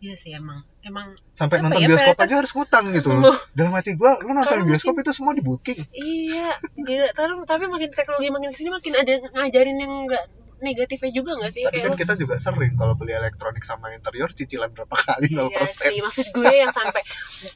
Iya 0.00 0.14
sih 0.16 0.32
emang. 0.36 0.60
Emang 0.84 1.16
sampai 1.36 1.60
Apa 1.60 1.64
nonton 1.68 1.80
ya, 1.84 1.88
bioskop 1.92 2.16
aja 2.20 2.34
harus 2.40 2.52
ngutang 2.56 2.84
gitu 2.96 3.16
Semua. 3.16 3.32
loh 3.32 3.36
dalam 3.52 3.72
hati 3.76 3.96
gua 4.00 4.16
lu 4.24 4.32
nonton 4.32 4.64
bioskop 4.64 4.96
itu 4.96 5.12
semua 5.12 5.32
di 5.36 5.44
booking. 5.44 5.80
Iya 5.92 6.56
gila. 6.76 7.08
Tapi, 7.16 7.32
tapi 7.48 7.64
makin 7.68 7.88
teknologi 7.92 8.28
makin 8.32 8.48
ke 8.52 8.56
sini 8.56 8.70
makin 8.72 8.92
ada 8.96 9.12
ngajarin 9.32 9.76
yang 9.76 9.92
enggak 10.08 10.24
negatifnya 10.60 11.10
juga 11.12 11.36
nggak 11.40 11.52
sih? 11.52 11.62
Tapi 11.66 11.72
kayak 11.72 11.84
kan 11.84 11.92
lu 11.92 11.98
kita 11.98 12.14
juga 12.20 12.34
sering 12.36 12.74
kalau 12.76 12.94
beli 12.94 13.12
elektronik 13.16 13.64
sama 13.64 13.92
interior 13.92 14.30
cicilan 14.30 14.70
berapa 14.72 14.92
kali 14.92 15.32
0% 15.32 15.50
Iya 15.50 15.66
sih, 15.66 15.98
maksud 16.00 16.26
gue 16.32 16.52
yang 16.52 16.72
sampai 16.72 17.02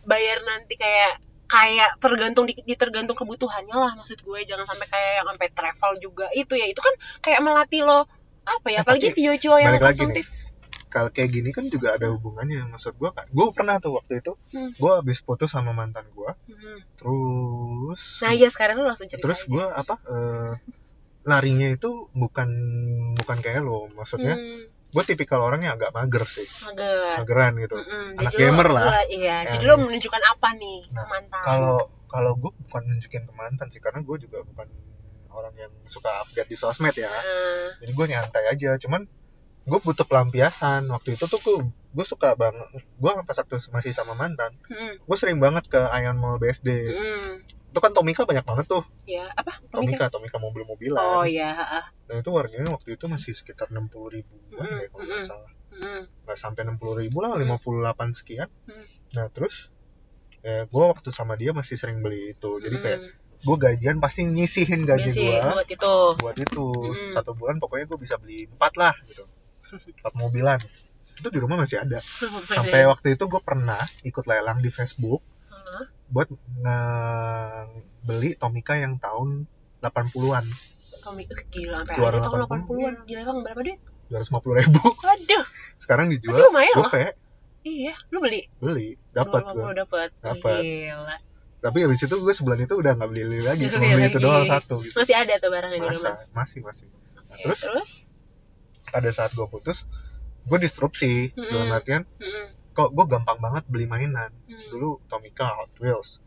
bayar 0.04 0.42
nanti 0.44 0.74
kayak 0.74 1.20
kayak 1.44 2.00
tergantung 2.00 2.48
di, 2.48 2.56
di 2.56 2.74
tergantung 2.74 3.14
kebutuhannya 3.14 3.76
lah 3.76 3.92
maksud 3.94 4.20
gue. 4.24 4.38
Jangan 4.42 4.64
sampai 4.64 4.86
kayak 4.88 5.12
yang 5.22 5.26
sampai 5.28 5.48
travel 5.52 5.92
juga. 6.00 6.26
Itu 6.32 6.56
ya 6.56 6.66
itu 6.66 6.80
kan 6.80 6.94
kayak 7.20 7.40
melatih 7.44 7.84
lo. 7.84 8.08
Apa 8.44 8.68
ya? 8.72 8.80
Eh, 8.80 8.82
apalagi 8.84 9.06
tapi 9.12 9.20
cowok-cowok 9.24 9.58
yang 9.60 9.76
konsumtif 9.80 10.26
kalau 10.94 11.10
kayak 11.10 11.34
gini 11.34 11.50
kan 11.50 11.66
juga 11.66 11.98
ada 11.98 12.06
hubungannya. 12.14 12.70
Maksud 12.70 12.94
gue 12.94 13.10
kan 13.10 13.26
gue 13.26 13.46
pernah 13.50 13.82
tuh 13.82 13.98
waktu 13.98 14.22
itu 14.22 14.38
Hmm. 14.54 14.70
gue 14.78 14.92
habis 14.94 15.18
putus 15.26 15.50
sama 15.50 15.74
mantan 15.74 16.06
gue 16.14 16.30
Hmm. 16.46 16.78
terus 16.94 18.22
Nah 18.22 18.30
iya 18.30 18.46
sekarang 18.46 18.78
lu 18.78 18.86
langsung 18.86 19.10
cerita 19.10 19.26
terus 19.26 19.42
gue 19.50 19.64
apa 19.66 19.98
eh, 20.06 20.52
larinya 21.24 21.68
itu 21.72 21.90
bukan 22.12 22.48
bukan 23.16 23.38
kayak 23.40 23.64
lo 23.64 23.88
maksudnya 23.92 24.36
Hmm, 24.36 24.68
gue 24.94 25.02
tipikal 25.02 25.40
orang 25.40 25.64
yang 25.64 25.74
agak 25.74 25.90
mager 25.90 26.22
sih 26.22 26.46
mager. 26.68 27.18
mageran 27.18 27.52
gitu 27.58 27.76
Mm-mm. 27.76 28.20
Anak 28.20 28.32
Jadi 28.32 28.42
gamer 28.44 28.68
lah. 28.70 28.84
lu- 28.86 29.08
Iya, 29.10 29.36
jadi 29.48 29.64
lo 29.64 29.74
menunjukkan 29.80 30.22
apa 30.22 30.48
nih 30.54 30.78
Nah, 30.86 30.94
ke 30.94 31.10
mantan? 31.10 31.42
kalau 31.42 31.76
kalau 32.06 32.32
gue 32.38 32.52
bukan 32.62 32.82
nunjukin 32.86 33.24
ke 33.26 33.32
mantan 33.34 33.66
sih 33.72 33.80
karena 33.82 34.04
gue 34.04 34.16
juga 34.20 34.38
bukan 34.44 34.68
orang 35.34 35.54
yang 35.58 35.72
suka 35.84 36.10
update 36.22 36.46
di 36.46 36.54
sosmed 36.54 36.94
ya 36.94 37.10
Eh, 37.10 37.66
jadi 37.82 37.90
gue 37.90 38.06
nyantai 38.06 38.44
aja 38.52 38.70
cuman 38.78 39.02
gue 39.64 39.78
butuh 39.80 40.04
pelampiasan 40.04 40.84
waktu 40.92 41.16
itu 41.16 41.24
tuh 41.24 41.40
gue 41.40 41.56
gue 41.94 42.04
suka 42.04 42.36
banget 42.36 42.68
gue 42.76 43.10
pas 43.24 43.36
waktu 43.40 43.56
masih 43.72 43.96
sama 43.96 44.12
mantan 44.12 44.52
mm, 44.68 45.08
gue 45.08 45.16
sering 45.16 45.40
banget 45.40 45.64
ke 45.72 45.80
Ion 45.80 46.20
Mall 46.20 46.36
BSD 46.36 46.68
mm. 46.68 47.32
itu 47.72 47.78
kan 47.80 47.90
Tomika 47.96 48.28
banyak 48.28 48.44
banget 48.44 48.66
tuh 48.68 48.84
Ya, 49.04 49.28
apa? 49.36 49.56
Tomika? 49.72 50.08
Tomika 50.12 50.36
Tomika 50.36 50.36
mobil-mobilan 50.36 51.00
Oh 51.00 51.24
heeh. 51.24 51.84
dan 52.04 52.14
itu 52.20 52.30
harganya 52.36 52.72
waktu 52.72 52.96
itu 52.96 53.04
masih 53.08 53.32
sekitar 53.32 53.72
60 53.72 53.88
ribuan 54.12 54.40
Mm, 54.54 54.78
ya 54.84 54.86
kalau 54.92 55.04
nggak 55.08 55.22
mm. 55.24 55.28
salah 55.28 55.52
Mm, 55.74 56.02
nggak 56.28 56.38
sampai 56.38 56.62
60 56.68 57.00
ribu 57.02 57.18
lah 57.24 57.34
58 57.34 58.14
sekian 58.14 58.48
Hmm. 58.68 58.86
nah 59.16 59.26
terus 59.32 59.72
ya 60.44 60.68
gue 60.68 60.84
waktu 60.84 61.08
sama 61.08 61.34
dia 61.34 61.56
masih 61.56 61.80
sering 61.80 62.04
beli 62.04 62.36
itu 62.36 62.50
jadi 62.60 62.76
kayak 62.78 63.00
gue 63.44 63.56
gajian 63.58 63.96
pasti 63.98 64.28
nyisihin 64.28 64.84
gaji 64.84 65.10
gue 65.10 65.36
buat 65.40 65.66
itu. 65.66 65.94
buat 66.20 66.36
itu 66.36 66.66
Mm. 66.84 67.10
satu 67.10 67.32
bulan 67.32 67.56
pokoknya 67.58 67.88
gue 67.88 67.98
bisa 67.98 68.20
beli 68.20 68.44
empat 68.46 68.76
lah 68.76 68.92
gitu 69.08 69.24
empat 69.64 70.14
mobilan 70.14 70.60
itu 71.14 71.28
di 71.28 71.38
rumah 71.38 71.56
masih 71.56 71.78
ada 71.78 71.98
sampai 72.50 72.84
waktu 72.84 73.14
itu 73.14 73.24
gue 73.24 73.40
pernah 73.40 73.76
ikut 74.02 74.24
lelang 74.24 74.58
di 74.58 74.68
Facebook 74.68 75.22
Heeh. 75.46 75.84
buat 76.08 76.28
nge 76.28 76.78
beli 78.02 78.34
Tomika 78.34 78.74
yang 78.74 78.98
tahun 78.98 79.46
80-an 79.80 80.44
Tomika 81.00 81.36
gila 81.46 81.84
sampai 81.84 82.00
ada 82.02 82.18
tahun 82.18 82.38
80, 82.44 82.64
80-an. 82.64 82.94
Gila 83.04 83.22
bang, 83.22 83.38
berapa 83.42 83.60
duit? 83.60 83.80
250 84.06 84.60
ribu 84.60 84.82
Waduh, 85.00 85.44
sekarang 85.78 86.06
tapi 86.06 86.14
dijual 86.18 86.40
gope 86.74 87.04
Iya, 87.64 87.96
lu 88.08 88.20
beli? 88.20 88.44
beli 88.58 88.92
dapat 89.10 89.40
gue 89.46 89.56
250 89.64 89.80
dapat. 89.80 90.08
Dapat. 90.20 90.60
Gila. 90.60 91.16
tapi 91.60 91.78
habis 91.80 91.96
itu 91.98 92.12
gue 92.12 92.34
sebulan 92.34 92.60
itu 92.60 92.74
udah 92.76 92.92
nggak 92.92 93.08
beli 93.08 93.40
lagi 93.40 93.64
cuma 93.68 93.84
Beli 93.86 94.04
itu 94.04 94.20
doang 94.20 94.44
satu 94.44 94.84
gitu 94.84 95.00
Masih 95.00 95.16
ada 95.16 95.32
tuh 95.38 95.48
barangnya 95.48 95.78
di 95.78 95.88
rumah. 95.88 96.16
masih 96.34 96.60
masih 96.60 96.86
Nah, 96.90 97.24
Oke, 97.32 97.40
terus 97.40 97.60
terus? 97.64 97.90
Pada 98.86 99.08
saat 99.08 99.30
gue 99.30 99.46
putus 99.46 99.86
gue 100.44 100.58
disrupsi 100.58 101.30
Mm-mm. 101.30 101.48
dalam 101.48 101.68
artian 101.70 102.02
Mm-mm. 102.16 102.46
kok 102.70 102.90
gue 102.90 103.04
gampang 103.04 103.38
banget 103.38 103.64
beli 103.64 103.86
mainan 103.86 104.30
Hmm. 104.44 104.60
dulu 104.70 105.00
Tomika 105.04 105.48
Hot 105.50 105.72
Wheels 105.78 106.20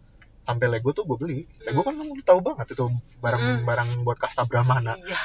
sampai 0.43 0.67
Lego 0.67 0.89
tuh 0.89 1.03
gue 1.03 1.17
beli 1.17 1.39
Lego 1.61 1.81
kan 1.81 1.93
lu 1.93 2.17
tahu 2.21 2.39
banget 2.39 2.71
itu 2.71 2.87
barang-barang 3.17 4.01
buat 4.01 4.15
kasta 4.15 4.43
brahmana 4.43 4.95
Iya. 4.95 5.17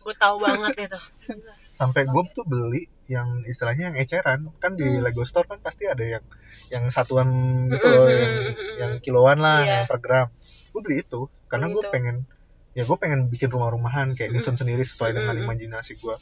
Gue 0.00 0.14
tahu 0.14 0.38
banget 0.38 0.86
itu. 0.86 0.98
sampai 1.80 2.06
gue 2.06 2.22
tuh 2.30 2.42
beli 2.42 2.86
yang 3.06 3.42
istilahnya 3.42 3.90
yang 3.90 3.96
eceran 3.96 4.48
kan 4.56 4.74
di 4.74 4.86
Hmm. 4.86 5.02
Lego 5.02 5.22
Store 5.22 5.44
kan 5.44 5.58
pasti 5.58 5.86
ada 5.86 6.00
yang 6.00 6.24
yang 6.68 6.84
satuan 6.88 7.28
gitu 7.68 7.86
loh 7.86 8.04
Mm-mm, 8.04 8.16
yang 8.16 8.34
mm-mm. 8.48 8.74
yang 8.76 8.92
kiloan 8.98 9.38
lah 9.38 9.60
Iya. 9.60 9.68
yang 9.68 9.82
per 9.86 9.98
gram 9.98 10.28
gue 10.72 10.80
beli 10.80 11.00
itu 11.00 11.20
karena 11.46 11.66
gue 11.68 11.82
pengen 11.88 12.16
ya 12.76 12.84
gue 12.84 12.96
pengen 12.96 13.26
bikin 13.26 13.48
rumah-rumahan 13.48 14.12
kayak 14.12 14.30
nyusun 14.30 14.54
sendiri 14.54 14.84
sesuai 14.84 15.10
dengan 15.10 15.32
imajinasi 15.34 15.96
gue 15.96 16.12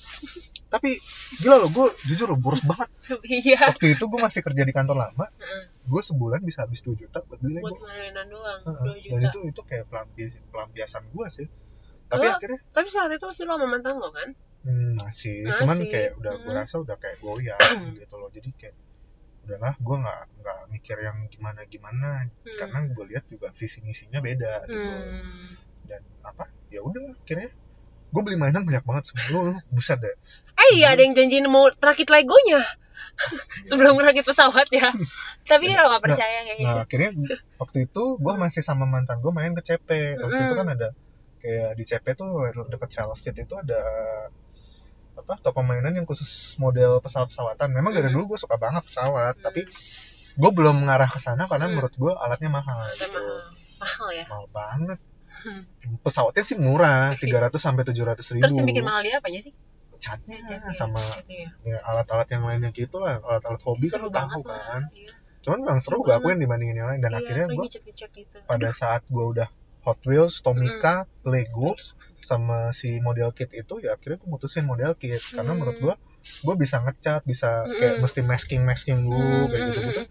tapi 0.68 0.94
gila 1.36 1.58
loh 1.58 1.68
gue 1.68 1.86
jujur 2.06 2.30
loh 2.30 2.38
boros 2.38 2.62
banget 2.62 2.86
Iya. 3.20 3.58
waktu 3.68 3.86
itu 3.92 4.04
gue 4.04 4.16
masih 4.18 4.40
kerja 4.40 4.62
di 4.62 4.70
kantor 4.70 4.96
lama 5.00 5.26
gue 5.84 6.02
sebulan 6.04 6.40
bisa 6.40 6.62
habis 6.62 6.80
2 6.80 6.94
juta 6.96 7.20
buat 7.20 7.36
beli 7.36 7.58
Buat 7.58 7.74
mainan 7.82 8.26
doang, 8.28 8.60
Heeh. 8.62 8.84
2 9.02 9.10
dan 9.10 9.20
juta. 9.20 9.28
itu 9.28 9.38
itu 9.44 9.60
kayak 9.62 9.84
pelampiasan 9.86 10.42
pelampiasan 10.48 11.02
gue 11.06 11.26
sih 11.28 11.48
tapi 12.06 12.22
Lo- 12.22 12.32
akhirnya 12.32 12.60
Tapi 12.70 12.88
saat 12.88 13.10
itu 13.10 13.24
masih 13.24 13.44
lo 13.44 13.52
sama 13.52 13.66
mantan 13.66 13.94
lo 13.98 14.08
kan? 14.08 14.28
hmm, 14.62 14.90
masih 14.96 15.36
Masih. 15.44 15.58
cuman 15.58 15.76
kayak 15.84 16.10
udah 16.16 16.32
gue 16.38 16.52
rasa 16.54 16.76
udah 16.78 16.96
kayak 16.96 17.18
goyang 17.18 17.58
gitu 17.98 18.14
loh 18.14 18.30
jadi 18.30 18.48
kayak 18.54 18.76
udahlah 19.42 19.74
gue 19.76 19.96
nggak 19.98 20.20
nggak 20.38 20.58
mikir 20.70 20.96
yang 20.98 21.18
gimana 21.28 21.60
gimana 21.66 22.08
Hmm. 22.24 22.56
karena 22.56 22.78
gue 22.86 23.04
lihat 23.10 23.24
juga 23.26 23.50
visi 23.50 23.82
misinya 23.82 24.20
beda 24.20 24.64
gitu 24.64 24.88
Hmm. 24.88 25.63
Dan 25.84 26.00
apa 26.22 26.44
ya 26.68 26.80
udah 26.80 27.14
akhirnya 27.14 27.48
gue 28.10 28.22
beli 28.22 28.36
mainan 28.36 28.62
banyak 28.62 28.82
banget 28.82 29.04
semua 29.10 29.24
lu, 29.30 29.38
lu 29.50 29.58
buset 29.70 29.98
deh 29.98 30.14
Eh 30.54 30.78
iya 30.78 30.94
ada 30.94 31.02
yang 31.02 31.18
janjiin 31.18 31.50
mau 31.50 31.66
rakit 31.66 32.06
Legonya 32.08 32.62
sebelum 33.68 33.98
rakit 33.98 34.22
pesawat 34.22 34.66
ya. 34.70 34.86
Tapi 35.44 35.66
dia 35.66 35.82
nggak 35.82 35.98
percaya 35.98 36.38
kayak 36.42 36.58
gitu. 36.58 36.66
nah 36.66 36.82
akhirnya 36.82 37.10
waktu 37.58 37.78
itu 37.86 38.02
gue 38.18 38.34
masih 38.34 38.62
sama 38.62 38.86
mantan 38.86 39.18
gue 39.18 39.30
main 39.30 39.50
ke 39.50 39.62
CP 39.62 39.88
waktu 40.18 40.40
itu 40.40 40.54
Mm-mm. 40.54 40.60
kan 40.62 40.68
ada 40.70 40.88
kayak 41.38 41.74
di 41.74 41.84
CP 41.84 42.06
tuh 42.14 42.30
deket 42.66 42.90
Selfit 42.90 43.34
itu 43.34 43.54
ada 43.54 43.78
apa 45.14 45.38
toko 45.38 45.62
mainan 45.62 45.94
yang 45.94 46.06
khusus 46.06 46.58
model 46.58 46.98
pesawat-pesawatan 46.98 47.70
memang 47.70 47.94
dari 47.94 48.10
Mm. 48.10 48.14
dulu 48.14 48.34
gue 48.34 48.38
suka 48.40 48.58
banget 48.58 48.82
pesawat 48.82 49.38
Hmm. 49.38 49.44
tapi 49.46 49.62
gue 50.34 50.50
belum 50.50 50.82
mengarah 50.82 51.06
ke 51.06 51.18
sana 51.18 51.46
karena 51.46 51.70
Mm. 51.70 51.72
menurut 51.78 51.94
gue 51.94 52.12
alatnya 52.14 52.50
mahal 52.50 52.78
gitu 52.94 53.18
mahal, 53.18 53.38
mahal 53.78 54.08
ya. 54.10 54.24
mahal 54.26 54.46
banget 54.50 54.98
Hmm. 55.44 55.62
pesawatnya 56.00 56.40
sih 56.40 56.56
murah 56.56 57.12
300 57.14 57.52
sampai 57.54 57.84
700 57.84 58.16
ribu 58.32 58.42
Terus 58.42 58.56
yang 58.56 58.66
bikin 58.66 58.82
mahal 58.82 59.00
dia 59.00 59.20
apanya 59.20 59.40
sih? 59.40 59.52
catnya 59.94 60.36
Catnya, 60.38 60.72
sama 60.74 61.00
catnya 61.00 61.36
ya. 61.38 61.50
ya, 61.64 61.78
alat-alat 61.82 62.28
yang 62.28 62.42
lainnya 62.42 62.70
gitu 62.70 62.98
lah 62.98 63.20
alat-alat 63.20 63.62
hobi 63.62 63.86
kan 63.86 64.00
Seru 64.00 64.06
lu 64.06 64.10
tahu 64.10 64.40
lah. 64.42 64.60
kan 64.66 64.82
Iya. 64.90 65.12
cuman 65.40 65.58
memang 65.60 65.80
seru 65.80 66.00
gak 66.00 66.18
aku 66.18 66.26
yang 66.28 66.40
dibandingin 66.40 66.76
yang 66.76 66.88
lain 66.88 67.00
dan 67.00 67.12
Iya, 67.12 67.20
akhirnya 67.20 67.46
gue 67.48 67.66
gitu. 67.68 68.38
pada 68.42 68.68
saat 68.70 69.04
gue 69.06 69.24
udah 69.26 69.48
Hot 69.84 70.00
Wheels, 70.02 70.40
Tomica, 70.40 71.04
Lego 71.22 71.76
sama 72.14 72.72
si 72.72 72.98
model 72.98 73.28
kit 73.30 73.52
itu 73.52 73.74
ya 73.78 73.92
akhirnya 73.92 74.16
gue 74.16 74.28
mutusin 74.30 74.64
model 74.64 74.92
kit 74.94 75.20
karena 75.30 75.52
Hmm. 75.52 75.60
menurut 75.60 75.76
gue 75.78 75.94
gue 76.42 76.54
bisa 76.56 76.80
ngecat 76.80 77.20
bisa 77.22 77.68
kayak 77.70 77.94
Mm-mm. 77.94 78.02
mesti 78.02 78.20
masking 78.24 78.62
masking 78.64 78.98
dulu 78.98 79.20
Hmm, 79.20 79.46
kayak 79.46 79.60
hmm, 79.60 79.68
gitu 79.70 79.80
gitu 79.86 80.02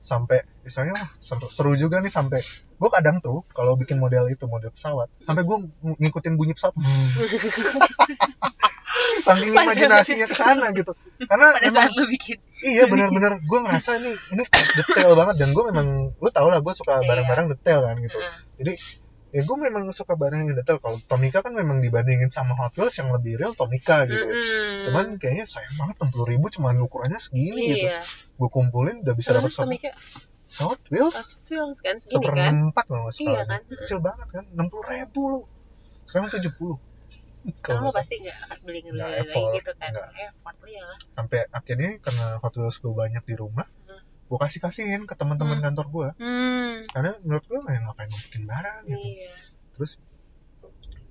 sampai 0.00 0.38
misalnya 0.60 0.94
wah, 0.96 1.08
seru, 1.18 1.46
seru 1.46 1.72
juga 1.74 1.98
nih 1.98 2.08
sampai 2.08 2.38
gue 2.72 2.90
kadang 2.90 3.18
tuh 3.18 3.42
kalau 3.50 3.74
bikin 3.74 3.96
model 3.96 4.26
itu 4.26 4.44
model 4.44 4.70
pesawat 4.70 5.10
sampai 5.20 5.42
gue 5.42 5.56
ng- 5.58 5.98
ngikutin 5.98 6.34
bunyi 6.34 6.52
pesawat 6.52 6.74
saking 9.18 9.52
imajinasinya 9.52 10.26
ke 10.26 10.36
sana 10.36 10.70
gitu 10.70 10.92
karena 11.20 11.48
Pada 11.50 11.64
memang 11.64 11.90
lu 11.92 12.06
bikin. 12.06 12.38
iya 12.60 12.86
benar-benar 12.86 13.36
gue 13.36 13.58
ngerasa 13.60 13.98
ini 13.98 14.10
ini 14.32 14.44
detail 14.76 15.12
banget 15.14 15.36
dan 15.36 15.50
gue 15.50 15.64
memang 15.66 15.86
lu 16.12 16.28
tau 16.30 16.46
lah 16.46 16.58
gue 16.58 16.72
suka 16.72 16.98
Iya. 16.98 17.06
barang-barang 17.06 17.46
detail 17.52 17.80
kan 17.84 17.96
gitu 17.98 18.16
Heeh. 18.16 18.34
jadi 18.56 18.72
ya 19.28 19.44
gue 19.44 19.56
memang 19.60 19.84
suka 19.92 20.16
barang 20.16 20.40
yang 20.40 20.56
detail 20.56 20.80
kalau 20.80 20.96
Tomica 21.04 21.44
kan 21.44 21.52
memang 21.52 21.84
dibandingin 21.84 22.32
sama 22.32 22.56
Hot 22.56 22.72
Wheels 22.80 22.96
yang 22.96 23.12
lebih 23.12 23.36
real 23.36 23.52
Tomica 23.52 24.08
gitu 24.08 24.24
Mm-mm. 24.24 24.88
cuman 24.88 25.06
kayaknya 25.20 25.44
sayang 25.44 25.76
banget 25.76 26.00
60 26.00 26.32
ribu 26.32 26.46
cuman 26.48 26.80
ukurannya 26.80 27.20
segini 27.20 27.76
gitu 27.76 27.92
iya. 27.92 28.00
gue 28.40 28.48
kumpulin 28.48 28.96
udah 29.04 29.12
bisa 29.12 29.36
dapat 29.36 29.52
satu 29.52 29.68
Hot 30.64 30.80
Wheels 30.88 31.16
Hot 31.36 31.44
Wheels 31.52 31.78
kan 31.84 31.96
segini 32.00 32.24
kan? 32.24 32.24
seperempat 32.24 32.84
loh 32.88 33.12
Iya 33.12 33.12
salah 33.12 33.44
kan? 33.44 33.60
kecil 33.68 33.98
banget 34.00 34.28
kan 34.32 34.44
60 34.48 34.92
ribu 34.96 35.20
lu 35.28 35.40
sekarang 36.08 36.32
70 36.32 36.80
Sekarang 37.48 37.80
lo 37.86 37.92
pasti 37.94 38.18
nggak 38.20 38.38
akan 38.44 38.58
beli 38.66 38.80
lagi 38.92 39.40
gitu 39.56 39.72
kan? 39.76 39.88
nggak. 39.94 40.10
Effort 40.24 40.56
lo 40.60 40.68
ya 40.68 40.84
sampai 41.12 41.40
akhirnya 41.48 41.90
karena 42.00 42.26
Hot 42.40 42.54
Wheels 42.56 42.80
gue 42.80 42.92
banyak 42.92 43.24
di 43.24 43.36
rumah 43.36 43.68
Hmm. 43.87 43.87
Gue 44.28 44.38
kasih 44.38 44.60
kasihin 44.60 45.02
ke 45.02 45.14
teman-teman 45.14 45.56
Hmm. 45.56 45.64
kantor 45.64 45.86
gue 45.88 46.08
Hmm. 46.16 46.74
karena 46.86 47.10
menurut 47.20 47.44
gue 47.44 47.58
ya 47.58 47.80
ngapain 47.80 48.08
bikin 48.08 48.44
barang 48.44 48.82
gitu 48.86 49.00
Iya. 49.00 49.32
terus 49.72 49.92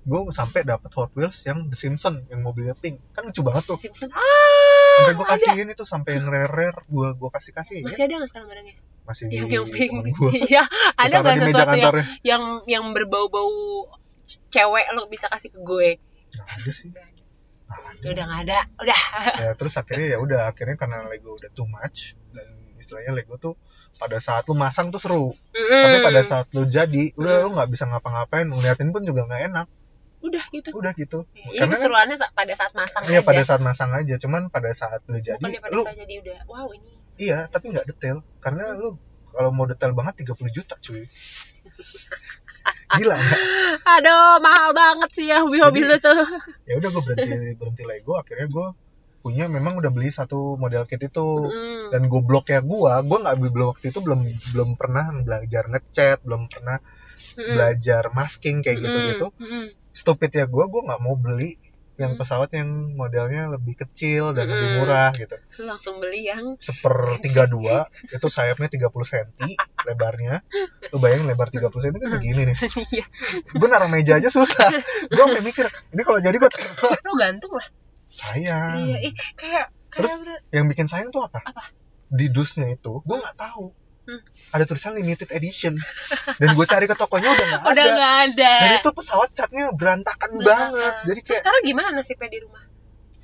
gue 0.00 0.20
sampai 0.30 0.60
dapat 0.62 0.88
Hot 0.94 1.12
Wheels 1.12 1.36
yang 1.44 1.66
The 1.66 1.76
Simpsons 1.76 2.24
yang 2.26 2.40
mobilnya 2.40 2.72
pink 2.72 3.02
kan 3.12 3.26
lucu 3.26 3.42
banget 3.42 3.66
tuh 3.66 3.76
Simpson. 3.76 4.08
sampai 4.08 4.24
Ah. 5.04 5.12
gue 5.12 5.20
ada. 5.20 5.34
kasihin 5.36 5.68
itu 5.68 5.84
sampai 5.84 6.16
yang 6.16 6.26
rare 6.26 6.48
rare 6.48 6.80
gue 6.82 7.08
gue 7.12 7.30
kasih 7.30 7.52
kasih 7.52 7.82
Masih 7.82 8.04
ada 8.04 8.14
nggak 8.16 8.30
sekarang 8.30 8.48
barangnya? 8.48 8.76
masih 9.04 9.24
di 9.26 9.34
Yang 9.36 9.48
yang 9.50 9.66
pink. 9.68 9.92
gue 10.10 10.32
Iya. 10.48 10.62
Ada 10.94 11.14
nggak 11.18 11.36
sesuatu 11.44 11.76
yang 11.76 11.94
yang 12.22 12.42
yang 12.66 12.84
berbau-bau 12.90 13.88
cewek 14.48 14.86
lo 14.92 15.08
bisa 15.08 15.26
kasih 15.26 15.50
ke 15.50 15.58
gue? 15.58 15.88
nggak 16.30 16.48
ada 16.56 16.72
sih 16.72 16.90
ada 17.68 18.06
Udah 18.06 18.24
nggak 18.24 18.40
ada. 18.44 18.58
Udah. 18.78 19.00
ya 19.38 19.50
terus 19.54 19.76
akhirnya 19.76 20.08
ya 20.08 20.18
udah 20.18 20.40
akhirnya 20.46 20.76
karena 20.76 21.04
Lego 21.04 21.32
udah 21.34 21.50
too 21.50 21.64
much 21.66 22.16
istilahnya 22.78 23.12
Lego 23.12 23.36
tuh 23.36 23.54
pada 23.94 24.18
saat 24.18 24.42
lu 24.44 24.54
masang 24.54 24.88
tuh 24.88 24.98
seru 24.98 25.34
tapi 25.50 25.58
Mm-mm. 25.92 26.04
pada 26.04 26.22
saat 26.22 26.46
lu 26.50 26.64
jadi 26.64 27.12
udah 27.14 27.34
Hmm. 27.36 27.44
lu 27.44 27.54
nggak 27.54 27.68
bisa 27.68 27.84
ngapa-ngapain 27.84 28.46
ngeliatin 28.46 28.88
pun 28.88 29.02
juga 29.02 29.24
nggak 29.24 29.42
enak 29.48 29.66
udah 30.18 30.44
gitu. 30.50 30.68
udah 30.72 30.92
gitu 30.92 31.18
Iya 31.32 31.62
karena 31.62 31.66
kan 31.68 31.78
keseruannya 31.78 32.16
sa- 32.16 32.32
pada 32.32 32.50
saat 32.52 32.72
masang 32.72 33.02
iya 33.06 33.18
aja. 33.18 33.26
pada 33.26 33.42
saat 33.44 33.60
masang 33.60 33.90
aja 33.92 34.14
cuman 34.16 34.42
pada 34.48 34.70
saat 34.72 34.98
lu 35.04 35.14
jadi 35.16 35.38
Bukannya 35.38 35.60
pada 35.60 35.72
lu 35.72 35.82
saat 35.84 35.94
jadi 35.96 36.14
udah 36.18 36.38
wow 36.46 36.68
ini. 36.70 36.90
iya 37.16 37.38
tapi 37.46 37.70
nggak 37.70 37.86
detail 37.86 38.22
karena 38.38 38.64
lu 38.72 38.98
kalau 39.28 39.50
mau 39.50 39.64
detail 39.64 39.92
banget 39.92 40.24
30 40.24 40.34
juta 40.52 40.74
cuy 40.76 41.02
gila 42.98 43.14
nggak 43.14 43.40
Aduh, 43.88 44.40
mahal 44.40 44.70
banget 44.72 45.10
sih 45.12 45.26
ya 45.26 45.38
hobi-hobi 45.38 45.82
lu 45.82 45.96
tuh. 45.98 46.18
ya 46.64 46.74
udah 46.74 46.88
gue 46.88 47.02
berhenti 47.04 47.26
berhenti 47.54 47.84
Lego 47.84 48.16
akhirnya 48.16 48.48
gue 48.48 48.66
punya 49.18 49.50
memang 49.50 49.76
udah 49.76 49.90
beli 49.90 50.08
satu 50.08 50.54
model 50.56 50.86
kit 50.86 51.02
itu 51.02 51.26
Mm. 51.50 51.90
dan 51.90 52.02
gobloknya 52.06 52.60
gua 52.62 53.02
gua 53.02 53.18
nggak 53.24 53.36
belum 53.50 53.68
waktu 53.74 53.90
itu 53.90 53.98
belum 54.00 54.20
belum 54.54 54.68
pernah 54.78 55.10
belajar 55.26 55.66
ngecat 55.66 56.22
belum 56.22 56.46
pernah 56.46 56.78
Mm. 57.38 57.54
belajar 57.58 58.02
masking 58.14 58.62
kayak 58.62 58.78
gitu-gitu 58.78 59.26
Mm. 59.42 59.74
stupid 59.90 60.30
ya 60.32 60.44
gua 60.46 60.70
gua 60.70 60.86
nggak 60.86 61.00
mau 61.02 61.18
beli 61.18 61.58
yang 61.98 62.14
pesawat 62.14 62.54
yang 62.54 62.94
modelnya 62.94 63.50
lebih 63.50 63.74
kecil 63.74 64.30
dan 64.30 64.46
lebih 64.46 64.70
Mm-mm. 64.70 64.86
murah 64.86 65.10
gitu 65.18 65.34
langsung 65.66 65.98
beli 65.98 66.30
yang 66.30 66.54
seper 66.62 67.18
32 67.18 67.58
itu 67.90 68.26
sayapnya 68.30 68.70
30 68.70 68.86
cm 68.86 69.26
lebarnya 69.82 70.46
lu 70.94 71.02
bayangin 71.02 71.26
lebar 71.26 71.50
30 71.50 71.66
cm 71.74 71.94
kan 71.98 72.10
begini 72.22 72.54
nih 72.54 72.56
Iya. 72.94 73.04
gue 73.50 73.66
naruh 73.66 73.90
meja 73.90 74.14
aja 74.14 74.30
susah 74.30 74.70
gue 75.10 75.24
mikir 75.42 75.66
ini 75.90 76.02
kalau 76.06 76.22
jadi 76.22 76.38
gue 76.38 76.50
Lu 77.02 77.18
gantung 77.18 77.50
lah. 77.58 77.66
Sayang 78.08 78.76
Iya, 78.86 78.98
ih 79.02 79.12
kayak 79.34 79.66
Ah. 79.66 79.68
Terus? 79.90 80.10
kayak 80.10 80.20
bener- 80.20 80.42
yang 80.50 80.66
bikin 80.66 80.84
sayang 80.84 81.08
tuh 81.08 81.22
apa 81.22 81.40
Apa? 81.40 81.64
di 82.08 82.28
dusnya 82.28 82.66
itu 82.66 83.00
gue 83.00 83.16
nggak 83.16 83.36
tahu 83.36 83.72
Hmm. 84.02 84.24
ada 84.50 84.64
tulisan 84.64 84.92
limited 84.94 85.28
edition 85.30 85.76
dan 86.34 86.48
gue 86.50 86.66
cari 86.66 86.84
ke 86.84 86.94
tokonya 86.94 87.28
udah 87.28 87.44
nggak 87.46 87.62
udah 87.66 87.72
ada 87.74 87.84
nggak 87.90 88.14
ada. 88.26 88.52
dan 88.58 88.70
itu 88.74 88.90
pesawat 88.90 89.28
catnya 89.30 89.68
berantakan 89.70 90.30
Berantakan. 90.34 90.48
banget 90.72 90.94
jadi 91.04 91.18
Terus 91.18 91.28
kayak 91.28 91.40
sekarang 91.42 91.62
gimana 91.62 91.88
nasibnya 91.92 92.30
di 92.30 92.40
rumah? 92.40 92.64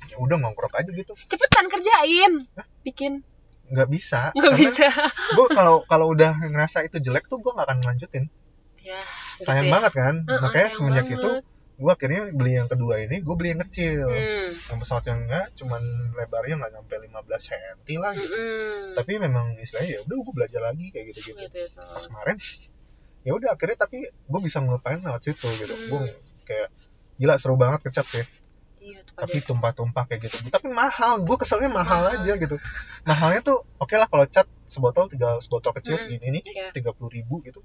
ya 0.05 0.15
udah 0.15 0.37
ngongkrok 0.37 0.73
aja 0.75 0.91
gitu 0.91 1.17
Cepetan 1.23 1.65
kerjain. 1.67 2.33
Bikin. 2.81 3.13
nggak 3.67 3.89
bisa 3.89 4.29
Nggak 4.37 4.53
bisa. 4.55 4.85
gue 5.31 5.47
kalau 5.49 5.81
kalau 5.83 6.05
udah 6.07 6.29
ngerasa 6.45 6.85
itu 6.85 7.01
jelek 7.01 7.25
tuh 7.25 7.37
gue 7.39 7.49
nggak 7.49 7.65
akan 7.65 7.79
lanjutin 7.83 8.29
Ya. 8.79 9.01
sayang 9.41 9.65
gitu 9.65 9.65
ya. 9.65 9.73
banget 9.73 9.93
kan 9.95 10.15
Heeh, 10.19 10.37
makanya 10.39 10.53
sayang 10.63 10.77
semenjak 10.77 11.05
banget. 11.07 11.17
itu 11.17 11.29
gue 11.75 11.91
akhirnya 11.91 12.31
beli 12.31 12.55
yang 12.55 12.65
kedua 12.65 12.99
ini 12.99 13.19
gue 13.19 13.35
beli 13.35 13.49
yang 13.51 13.61
kecil 13.61 14.07
Hmm. 14.07 14.47
yang 14.47 14.77
pesawat 14.77 15.03
yang 15.05 15.19
enggak 15.21 15.45
cuman 15.55 15.81
lebarnya 16.13 16.55
nggak 16.55 16.71
nyampe 16.73 16.95
15 16.95 17.11
cm 17.41 17.77
lah 17.97 18.11
gitu. 18.11 18.31
Mm-mm. 18.31 18.95
tapi 18.95 19.11
memang 19.17 19.45
istilahnya 19.55 19.91
ya 19.91 20.01
udah 20.01 20.15
gue 20.17 20.33
belajar 20.33 20.61
lagi 20.63 20.85
kayak 20.89 21.05
gitu 21.09 21.19
gitu 21.25 21.39
Gitu, 21.41 21.57
gitu. 21.61 21.75
pas 21.77 21.99
kemarin 22.01 22.37
ya 23.21 23.31
udah 23.33 23.49
akhirnya 23.51 23.77
tapi 23.77 23.97
gue 24.05 24.41
bisa 24.41 24.57
ngelupain 24.59 24.99
lewat 24.99 25.21
situ 25.21 25.47
gitu 25.57 25.75
Hmm. 25.75 25.87
gue 25.91 25.99
kayak 26.45 26.67
gila 27.15 27.35
seru 27.35 27.55
banget 27.55 27.83
kecat 27.83 28.07
ya 28.13 28.25
Iya, 28.77 29.01
tapi 29.09 29.41
tumpah-tumpah 29.41 30.05
kayak 30.05 30.21
gitu 30.23 30.45
tapi 30.47 30.69
mahal 30.69 31.17
gue 31.19 31.35
keselnya 31.35 31.67
mahal 31.67 32.05
Mahal. 32.05 32.21
aja 32.21 32.33
gitu 32.37 32.53
mahalnya 33.03 33.41
tuh 33.41 33.65
oke 33.75 33.91
lah 33.91 34.05
kalau 34.05 34.23
cat 34.25 34.45
sebotol 34.63 35.09
tiga 35.09 35.35
sebotol 35.39 35.73
kecil 35.73 35.95
Hmm. 35.95 36.03
segini 36.05 36.27
nih 36.31 36.43
Iya. 36.45 36.69
tiga 36.71 36.93
puluh 36.93 37.09
ribu 37.09 37.41
gitu 37.41 37.59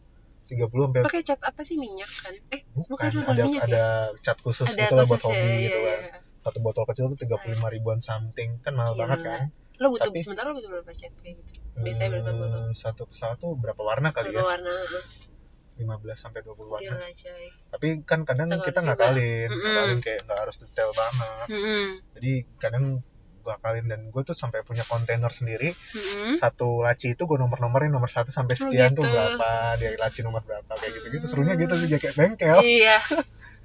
tiga 0.51 0.67
puluh 0.67 0.91
sampai 0.91 1.07
Pakai 1.07 1.23
cat 1.23 1.41
apa 1.41 1.63
sih 1.63 1.79
minyak 1.79 2.11
kan? 2.11 2.35
Eh, 2.51 2.61
bukan 2.75 2.91
bukan 2.91 3.23
ada 3.31 3.43
minyak 3.47 3.63
ada 3.71 3.85
cat 4.19 4.39
khusus 4.43 4.67
ada 4.67 4.83
gitu 4.83 4.95
lah 4.99 5.05
buat 5.07 5.17
ya, 5.17 5.27
hobi 5.31 5.39
iya, 5.47 5.59
gitu 5.71 5.79
iya, 5.79 5.87
kan 5.87 5.99
iya. 6.03 6.19
satu 6.41 6.59
botol 6.59 6.85
kecil 6.91 7.05
tuh 7.15 7.19
tiga 7.21 7.37
puluh 7.39 7.55
lima 7.55 7.69
ribuan 7.71 7.99
something 8.01 8.59
kan 8.59 8.75
mahal 8.75 8.93
Gila. 8.93 9.07
banget 9.07 9.21
kan 9.23 9.43
Lo 9.81 9.89
butuh 9.89 10.13
Tapi- 10.13 10.21
sementara 10.21 10.53
lo 10.53 10.61
butuh 10.61 10.71
berapa 10.77 10.93
cat 10.93 11.13
kayak 11.25 11.35
gitu? 11.41 11.53
Biasanya 11.73 12.09
berapa 12.13 12.31
botol? 12.37 12.61
Eh, 12.69 12.73
satu 12.77 13.03
pesawat 13.09 13.37
tuh 13.41 13.57
berapa 13.57 13.81
warna 13.81 14.13
kali 14.13 14.29
Berapa 14.29 14.45
ya 14.45 14.51
warna? 14.61 14.73
Heeh. 14.77 15.05
15 15.81 15.89
sampai 16.13 16.45
20 16.45 16.69
warna 16.69 16.85
Gila 17.01 17.09
coy. 17.09 17.47
tapi 17.73 17.89
kan 18.05 18.21
kadang 18.29 18.53
Sekali 18.53 18.67
kita 18.69 18.81
ngakalin 18.85 19.49
Mm-mm. 19.49 19.65
ngakalin 19.65 19.99
kayak 20.05 20.21
nggak 20.29 20.39
harus 20.45 20.57
detail 20.61 20.91
banget 20.93 21.47
Mm-mm. 21.49 21.85
jadi 22.21 22.33
kadang 22.61 22.85
akalin 23.51 23.85
dan 23.85 24.01
gue 24.07 24.23
tuh 24.23 24.33
sampai 24.33 24.61
punya 24.61 24.83
kontainer 24.83 25.29
sendiri 25.29 25.71
Mm-mm. 25.71 26.35
satu 26.35 26.81
laci 26.81 27.13
itu 27.13 27.23
gue 27.23 27.37
nomor-nomorin 27.37 27.89
nomor 27.89 28.07
satu 28.07 28.29
sampai 28.29 28.55
sekian 28.55 28.93
tuh 28.93 29.03
gitu. 29.03 29.11
berapa 29.11 29.51
dia 29.77 29.95
laci 29.97 30.21
nomor 30.21 30.41
berapa 30.41 30.71
kayak 30.71 30.93
gitu 30.93 31.07
gitu 31.13 31.25
serunya 31.27 31.55
gitu 31.55 31.75
sih 31.75 31.89
kayak 31.93 32.15
bengkel 32.15 32.59
Iya. 32.61 32.97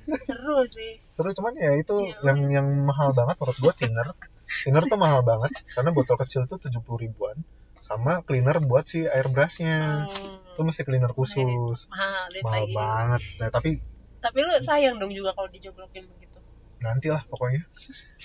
Seru 0.05 0.61
sih. 0.65 1.01
seru 1.09 1.33
cuman 1.33 1.53
ya 1.55 1.73
itu 1.73 1.95
Iya. 1.97 2.21
yang 2.23 2.39
yang 2.51 2.67
mahal 2.83 3.09
banget 3.11 3.36
menurut 3.36 3.57
gue 3.59 3.73
thinner 3.75 4.07
thinner 4.43 4.83
tuh 4.83 4.97
mahal 4.97 5.21
banget 5.21 5.49
karena 5.67 5.89
botol 5.89 6.13
kecil 6.15 6.45
tuh 6.45 6.57
70 6.57 6.77
ribuan 6.99 7.33
sama 7.79 8.21
cleaner 8.21 8.57
buat 8.59 8.86
si 8.86 9.01
airbrushnya 9.03 10.05
Hmm. 10.05 10.53
itu 10.53 10.61
mesti 10.61 10.81
cleaner 10.83 11.09
khusus 11.11 11.86
Mahal, 11.88 12.29
mahal 12.39 12.63
lagi. 12.63 12.73
banget 12.73 13.21
nah 13.38 13.49
tapi 13.51 13.71
Tapi 14.15 14.38
lu 14.41 14.53
sayang 14.59 14.97
dong 14.97 15.09
juga 15.09 15.33
kalau 15.33 15.45
dijoblokin 15.47 16.01
begitu. 16.07 16.34
Nanti 16.86 17.09
lah 17.09 17.21
pokoknya 17.23 17.65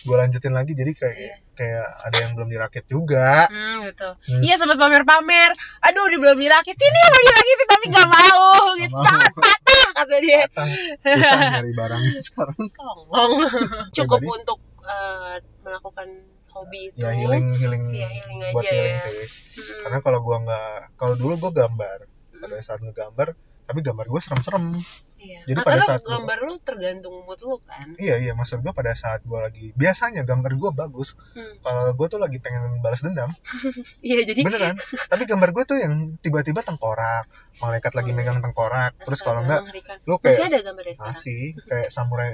gue 0.01 0.17
lanjutin 0.17 0.53
lagi 0.53 0.73
jadi 0.73 0.93
kayak 0.93 1.17
Iya. 1.17 1.37
kayak 1.53 1.87
ada 2.07 2.17
yang 2.21 2.33
belum 2.33 2.49
dirakit 2.49 2.85
juga 2.87 3.45
Hmm, 3.47 3.85
gitu. 3.85 4.09
Hmm. 4.17 4.41
Iya 4.41 4.55
sempat 4.57 4.77
pamer-pamer. 4.77 5.53
Aduh, 5.83 6.05
dia 6.09 6.17
belum 6.17 6.37
dirakit. 6.37 6.73
Sini 6.73 7.01
mau 7.07 7.21
dirakitin 7.23 7.67
tapi 7.67 7.85
gak 7.91 8.09
mau. 8.09 8.49
Gitu. 8.77 8.95
mau. 8.95 9.05
Jangan 9.05 9.33
patah 9.35 9.89
kata 9.95 10.17
dia. 10.19 10.41
Patah. 10.47 10.69
susah 11.05 11.41
nyari 11.53 11.73
barang 11.75 12.03
sekarang. 12.23 12.57
Cukup 13.97 14.19
Pribadi. 14.19 14.37
untuk 14.37 14.59
eh, 14.81 15.35
melakukan 15.61 16.09
hobi 16.51 16.81
itu. 16.89 16.99
ya 16.99 17.11
healing 17.13 17.47
healing 17.55 17.85
Iya, 17.91 18.09
healing 18.11 18.39
buat 18.51 18.65
aja 18.65 18.73
healing 18.73 18.97
ya. 18.97 19.01
sih 19.01 19.23
Hmm. 19.51 19.81
karena 19.83 19.99
kalau 20.01 20.19
gua 20.21 20.37
nggak 20.41 20.71
kalau 20.97 21.15
dulu 21.15 21.35
gua 21.39 21.53
gambar 21.55 21.99
pada 22.33 22.57
saat 22.59 22.81
ngegambar 22.81 23.37
tapi 23.71 23.81
gambar 23.81 24.05
gue 24.05 24.21
serem-serem 24.21 24.75
Iya. 25.17 25.45
Jadi 25.45 25.53
Nah, 25.55 25.65
pada 25.65 25.81
saat 25.85 26.01
gua- 26.01 26.17
gambar 26.17 26.39
lu 26.41 26.55
tergantung 26.59 27.13
mood 27.21 27.37
lu 27.39 27.61
kan. 27.61 27.93
iya 27.97 28.17
iya 28.17 28.33
maksud 28.33 28.59
gue 28.59 28.73
pada 28.73 28.91
saat 28.93 29.21
gue 29.21 29.37
lagi 29.37 29.71
biasanya 29.75 30.25
gambar 30.25 30.53
gue 30.55 30.71
bagus 30.73 31.13
Hmm. 31.31 31.61
kalau 31.61 31.93
gue 31.93 32.07
tuh 32.09 32.17
lagi 32.17 32.39
pengen 32.39 32.81
balas 32.81 32.99
dendam 32.99 33.29
Iya, 34.03 34.25
jadi 34.25 34.41
beneran 34.41 34.77
tapi 35.07 35.23
gambar 35.25 35.51
gue 35.51 35.65
tuh 35.67 35.77
yang 35.77 35.93
tiba-tiba 36.17 36.61
tengkorak 36.61 37.29
malaikat 37.59 37.93
lagi 37.93 38.11
Hmm. 38.11 38.19
megang 38.19 38.41
tengkorak 38.41 38.97
terus 38.99 39.21
kalau 39.21 39.41
enggak 39.41 39.61
lu 40.03 40.17
Masih 40.17 40.25
kayak 40.35 40.49
ada 40.49 40.59
gambarnya 40.65 40.95
sekarang. 40.95 41.15
masih 41.15 41.41
kayak 41.63 41.89
samurai 41.91 42.31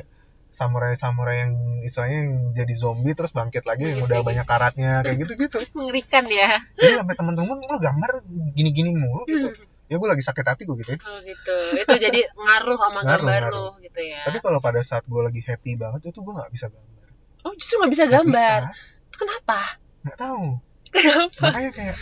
samurai 0.48 0.94
samurai 0.94 1.36
yang 1.38 1.52
istilahnya 1.82 2.18
yang 2.22 2.32
jadi 2.54 2.74
zombie 2.76 3.12
terus 3.12 3.30
bangkit 3.30 3.60
lagi 3.62 3.90
yang 3.90 4.00
udah 4.00 4.22
banyak 4.30 4.46
karatnya 4.46 5.02
kayak 5.02 5.18
gitu 5.20 5.32
gitu 5.38 5.58
Mengerikan 5.74 6.22
ya. 6.24 6.62
jadi 6.72 6.96
sampai 6.96 7.12
temen-temen 7.12 7.58
lu 7.58 7.76
gambar 7.76 8.10
gini-gini 8.54 8.94
mulu 8.94 9.26
gitu 9.26 9.50
ya 9.86 9.96
gue 9.96 10.08
lagi 10.08 10.20
sakit 10.20 10.44
hati 10.44 10.62
gue 10.64 10.76
gitu 10.76 10.90
ya 10.92 11.00
Oh 11.00 11.18
gitu. 11.22 11.54
Itu 11.78 11.94
jadi 11.96 12.20
ngaruh 12.32 12.74
sama 12.74 13.00
Ngaruh, 13.02 13.26
gambar 13.26 13.40
ngaruh. 13.46 13.68
lu 13.70 13.82
gitu 13.82 14.00
ya. 14.02 14.20
tapi 14.22 14.38
kalau 14.40 14.58
pada 14.58 14.82
saat 14.82 15.02
gue 15.02 15.22
lagi 15.22 15.40
happy 15.42 15.74
banget 15.76 16.10
itu 16.10 16.18
gue 16.18 16.32
nggak 16.32 16.50
bisa 16.50 16.66
gambar 16.68 17.06
Oh, 17.42 17.54
justru 17.54 17.78
nggak 17.78 17.92
bisa 17.94 18.04
gambar. 18.06 18.60
bisa, 18.66 18.74
Kenapa? 19.14 19.60
nggak 20.02 20.18
tahu 20.18 20.42
Kenapa? 20.88 21.42
makanya 21.46 21.70
kayak 21.72 21.96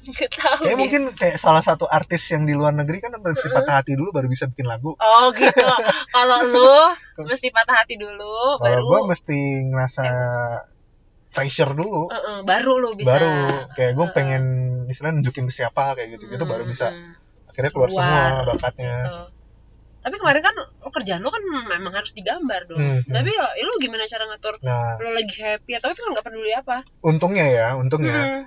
Nggak 0.00 0.32
tahu. 0.32 0.60
kayak 0.64 0.72
ya. 0.72 0.80
mungkin 0.80 1.02
kayak 1.12 1.36
salah 1.36 1.60
satu 1.60 1.84
artis 1.84 2.24
yang 2.32 2.44
di 2.44 2.52
luar 2.52 2.72
negeri 2.72 3.00
kan 3.00 3.12
mesti 3.14 3.48
patah 3.48 3.80
hati 3.80 3.96
dulu 3.96 4.12
baru 4.12 4.28
bisa 4.28 4.48
bikin 4.48 4.64
lagu 4.64 4.96
Oh 4.96 5.28
gitu. 5.32 5.60
Kalau 6.16 6.38
lu 6.42 6.72
mesti 7.20 7.48
patah 7.48 7.84
hati 7.84 7.96
dulu, 7.96 8.56
kalau 8.56 8.80
baru 8.80 8.88
gue 8.88 9.00
mesti 9.08 9.38
ngerasa 9.68 10.04
pressure 11.30 11.72
dulu 11.72 12.08
Heeh, 12.08 12.38
baru 12.42 12.72
lu 12.80 12.88
bisa. 12.92 13.06
baru 13.06 13.34
kayak 13.72 13.92
gue 13.94 14.02
Heeh. 14.02 14.14
pengen 14.16 14.42
istilahnya 14.88 15.20
nunjukin 15.20 15.46
ke 15.46 15.54
siapa 15.54 15.94
kayak 15.94 16.16
gitu 16.18 16.26
gitu 16.26 16.44
baru 16.44 16.64
bisa 16.66 16.90
akhirnya 17.50 17.70
keluar, 17.70 17.88
Keluar. 17.88 18.06
semua 18.06 18.48
bakatnya 18.48 18.94
gitu. 19.02 19.22
Tapi 20.00 20.16
kemarin 20.16 20.40
kan 20.40 20.56
kerjaan 20.90 21.20
lu 21.20 21.28
kan 21.28 21.42
memang 21.44 21.92
harus 21.92 22.12
digambar 22.12 22.64
dong. 22.64 22.80
Hmm, 22.80 22.96
hmm. 22.96 23.12
Tapi 23.12 23.30
ya, 23.30 23.44
lu 23.60 23.72
gimana 23.76 24.06
cara 24.06 24.24
ngatur 24.24 24.54
nah 24.62 24.96
lu 24.96 25.10
lagi 25.10 25.36
happy 25.36 25.72
atau 25.76 25.88
itu 25.88 26.00
kan 26.00 26.10
nggak 26.10 26.24
peduli 26.24 26.52
apa? 26.52 26.76
untungnya 27.02 27.44
ya 27.44 27.66
untungnya 27.74 28.16
Hmm. 28.16 28.42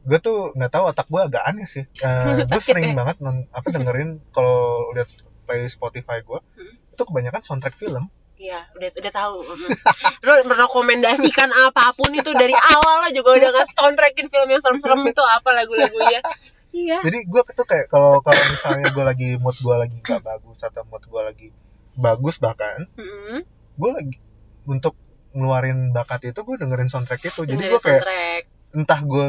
gue 0.00 0.18
tuh 0.18 0.52
nggak 0.54 0.68
tahu 0.70 0.84
otak 0.86 1.06
gue 1.06 1.20
agak 1.22 1.40
aneh 1.42 1.64
sih 1.64 1.84
gue 1.96 2.44
Sakit 2.46 2.60
sering 2.66 2.92
ya? 2.92 2.96
banget 2.96 3.16
non, 3.20 3.48
apa 3.48 3.66
dengerin 3.66 4.20
kalau 4.30 4.92
lihat 4.92 5.08
playlist 5.44 5.76
Spotify 5.76 6.20
gue 6.20 6.36
Hmm. 6.36 6.74
itu 6.90 7.02
kebanyakan 7.02 7.40
soundtrack 7.40 7.72
film 7.74 8.12
Iya, 8.36 8.56
udah 8.72 8.88
udah 8.96 9.12
tahu. 9.12 9.36
Lu 10.24 10.32
merekomendasikan 10.48 11.52
apa 11.52 11.92
pun 11.92 12.08
itu 12.08 12.32
dari 12.32 12.56
awal 12.56 13.04
lah 13.04 13.12
juga 13.12 13.36
udah 13.36 13.48
nggak 13.52 13.68
soundtrackin 13.70 14.32
film 14.32 14.48
yang 14.48 14.64
serem-serem 14.64 15.04
itu 15.04 15.20
apa 15.20 15.52
lagu-lagunya. 15.52 16.24
Iya. 16.70 16.98
jadi 17.00 17.18
gue 17.22 17.42
tuh 17.50 17.64
kayak 17.64 17.86
kalau 17.86 18.18
kalau 18.20 18.38
misalnya 18.46 18.88
gue 18.88 19.02
lagi 19.02 19.28
mood 19.36 19.56
gue 19.56 19.76
lagi 19.76 19.98
gak 19.98 20.20
bagus 20.20 20.58
atau 20.60 20.82
mood 20.84 21.02
gue 21.02 21.18
lagi 21.20 21.48
bagus 21.92 22.38
bahkan 22.38 22.78
Mm-mm. 22.94 23.42
gue 23.74 23.90
lagi 23.90 24.16
untuk 24.64 24.94
ngeluarin 25.30 25.90
bakat 25.90 26.26
itu 26.26 26.40
gue 26.40 26.56
dengerin 26.56 26.86
soundtrack 26.86 27.22
itu 27.24 27.42
jadi 27.44 27.58
gue 27.60 27.76
kayak 27.76 28.02
soundtrack. 28.02 28.42
entah 28.70 29.00
gue 29.00 29.24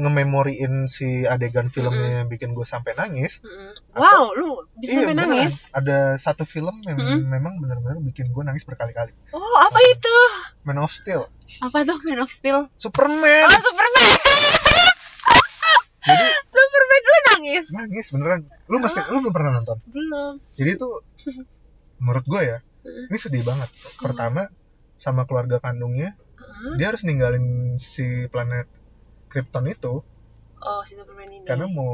nge-memoriin 0.00 0.86
si 0.86 1.06
adegan 1.24 1.66
filmnya 1.66 2.02
yang 2.16 2.28
bikin 2.28 2.50
gue 2.50 2.62
sampai 2.64 2.92
nangis 2.92 3.38
Mm-mm. 3.40 3.78
Wow, 3.92 4.34
lu 4.34 4.50
bisa 4.76 5.02
beneran. 5.04 5.30
nangis. 5.30 5.70
ada 5.70 6.14
satu 6.16 6.42
film 6.42 6.82
yang 6.82 6.96
Mm-mm. 6.96 7.26
memang 7.28 7.58
benar-benar 7.58 8.02
bikin 8.02 8.26
gue 8.28 8.42
nangis 8.42 8.62
berkali-kali 8.62 9.14
Oh, 9.30 9.56
apa 9.60 9.78
itu? 9.84 10.16
Man 10.62 10.78
of 10.78 10.90
Steel 10.90 11.30
Apa 11.60 11.82
tuh 11.82 11.98
Man 12.02 12.18
of 12.18 12.28
Steel? 12.28 12.66
Superman 12.74 13.46
Oh, 13.46 13.60
Superman. 13.60 14.10
jadi 16.02 16.26
nangis? 17.42 17.66
nangis 17.72 18.06
beneran 18.08 18.40
lu 18.64 18.78
mesti 18.78 19.00
lu 19.08 19.18
belum 19.18 19.32
pernah 19.32 19.50
nonton 19.54 19.78
Belum. 19.84 20.38
jadi 20.54 20.70
itu 20.72 20.88
menurut 21.98 22.24
gue 22.24 22.42
ya 22.44 22.58
Mm. 22.82 23.06
ini 23.06 23.16
sedih 23.16 23.42
banget 23.42 23.70
pertama 23.96 24.42
sama 24.96 25.22
keluarga 25.22 25.58
kandungnya 25.58 26.18
Hah? 26.34 26.74
dia 26.74 26.90
harus 26.90 27.02
ninggalin 27.02 27.42
si 27.76 28.02
planet 28.26 28.66
Krypton 29.28 29.66
itu 29.66 30.02
Oh, 30.58 30.82
si 30.82 30.94
Superman 30.94 31.26
ini. 31.26 31.42
karena 31.42 31.66
mau 31.66 31.90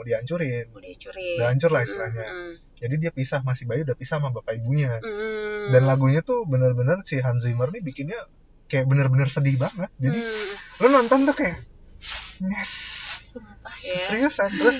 dihancurin 0.00 0.66
mau 0.68 0.78
dicurin. 0.78 1.38
udah 1.38 1.46
hancur 1.46 1.70
lah 1.70 1.82
istilahnya 1.82 2.22
Mm-mm. 2.24 2.52
jadi 2.76 2.94
dia 2.96 3.10
pisah 3.12 3.38
masih 3.40 3.66
bayi 3.66 3.82
udah 3.82 3.94
pisah 3.94 4.18
sama 4.18 4.30
bapak 4.32 4.58
ibunya 4.58 4.90
Mm-mm. 4.96 5.70
dan 5.70 5.82
lagunya 5.84 6.22
tuh 6.22 6.42
bener-bener 6.44 6.98
si 7.02 7.18
Hans 7.18 7.42
Zimmer 7.42 7.66
nih 7.68 7.78
bikinnya 7.80 8.18
kayak 8.66 8.86
bener-bener 8.86 9.26
sedih 9.26 9.54
banget 9.56 9.90
jadi 9.96 10.18
Hmm, 10.18 10.50
lu 10.80 10.88
nonton 10.92 11.22
tuh 11.22 11.34
kayak 11.36 11.54
yes 12.44 12.72
ya 13.82 13.94
seriusan 13.98 14.50
terus 14.56 14.76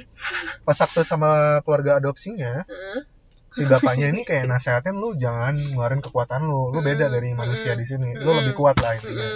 pas 0.63 0.79
waktu 0.79 1.01
sama 1.03 1.59
keluarga 1.67 1.99
adopsinya 1.99 2.63
Heeh. 2.65 2.99
si 3.53 3.63
bapaknya 3.69 4.09
ini 4.09 4.25
kayak 4.25 4.49
nasehatin 4.49 4.97
lu 4.97 5.13
jangan 5.15 5.53
ngeluarin 5.53 6.01
kekuatan 6.01 6.41
lu. 6.41 6.73
Lu 6.73 6.81
beda 6.81 7.11
Hmm, 7.11 7.15
dari 7.21 7.37
manusia 7.37 7.77
hmm, 7.77 7.81
di 7.81 7.85
sini. 7.85 8.11
Lu 8.17 8.33
hmm. 8.33 8.39
lebih 8.41 8.55
kuat 8.57 8.81
lah 8.81 8.97
intinya. 8.97 9.29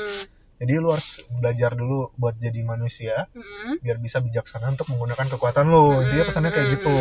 Jadi 0.57 0.73
lu 0.81 0.89
harus 0.89 1.21
belajar 1.37 1.77
dulu 1.77 2.17
buat 2.17 2.33
jadi 2.41 2.65
manusia 2.65 3.29
Mm-mm. 3.37 3.77
biar 3.85 4.01
bisa 4.01 4.25
bijaksana 4.25 4.73
untuk 4.73 4.89
menggunakan 4.89 5.29
kekuatan 5.29 5.69
lu. 5.69 6.01
Intinya 6.01 6.25
pesannya 6.25 6.49
kayak 6.49 6.69
gitu. 6.81 6.97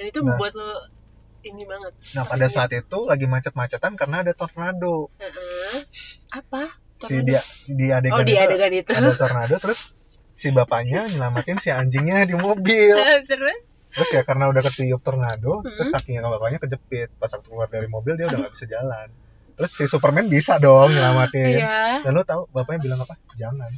Dan 0.00 0.04
itu 0.08 0.18
Nah. 0.24 0.32
membuat 0.32 0.56
lo 0.56 0.88
ini 1.44 1.68
banget. 1.68 1.92
Nah 2.16 2.24
pada 2.24 2.46
saat 2.48 2.72
itu 2.72 2.98
lagi 3.04 3.28
macet-macetan 3.28 3.92
karena 4.00 4.24
ada 4.24 4.32
tornado. 4.32 5.12
Heeh. 5.20 5.76
apa? 6.32 6.72
Si 6.96 7.12
Tornado? 7.12 7.28
dia 7.28 7.40
di 7.68 7.86
adegan 7.92 8.16
oh 8.16 8.24
di 8.24 8.32
itu 8.32 8.40
adegan 8.40 8.72
itu. 8.72 8.90
ada 8.96 9.12
tornado 9.12 9.54
terus 9.60 9.92
si 10.34 10.50
bapaknya 10.50 11.06
nyelamatin 11.06 11.56
si 11.56 11.70
anjingnya 11.70 12.24
di 12.24 12.34
mobil. 12.34 12.94
Terus? 13.30 13.58
Terus 13.94 14.10
ya 14.10 14.22
karena 14.22 14.50
udah 14.50 14.58
ketiup 14.60 14.98
tornado 15.00 15.62
terus 15.62 15.86
Hmm. 15.86 15.94
kakinya 15.94 16.26
bapaknya 16.28 16.58
kejepit. 16.58 17.14
Pas 17.14 17.30
waktu 17.30 17.46
keluar 17.46 17.66
dari 17.66 17.86
mobil 17.86 18.14
dia 18.14 18.26
udah 18.26 18.38
nggak 18.40 18.52
bisa 18.52 18.66
jalan. 18.66 19.06
Terus 19.54 19.70
si 19.70 19.86
Superman 19.86 20.26
bisa 20.26 20.58
dong 20.58 20.90
nyelamatin. 20.90 21.62
iya. 21.62 22.02
Dan 22.02 22.10
lu 22.12 22.22
tahu 22.22 22.50
bapaknya 22.50 22.82
bilang 22.82 22.98
apa? 23.00 23.14
Jangan. 23.32 23.70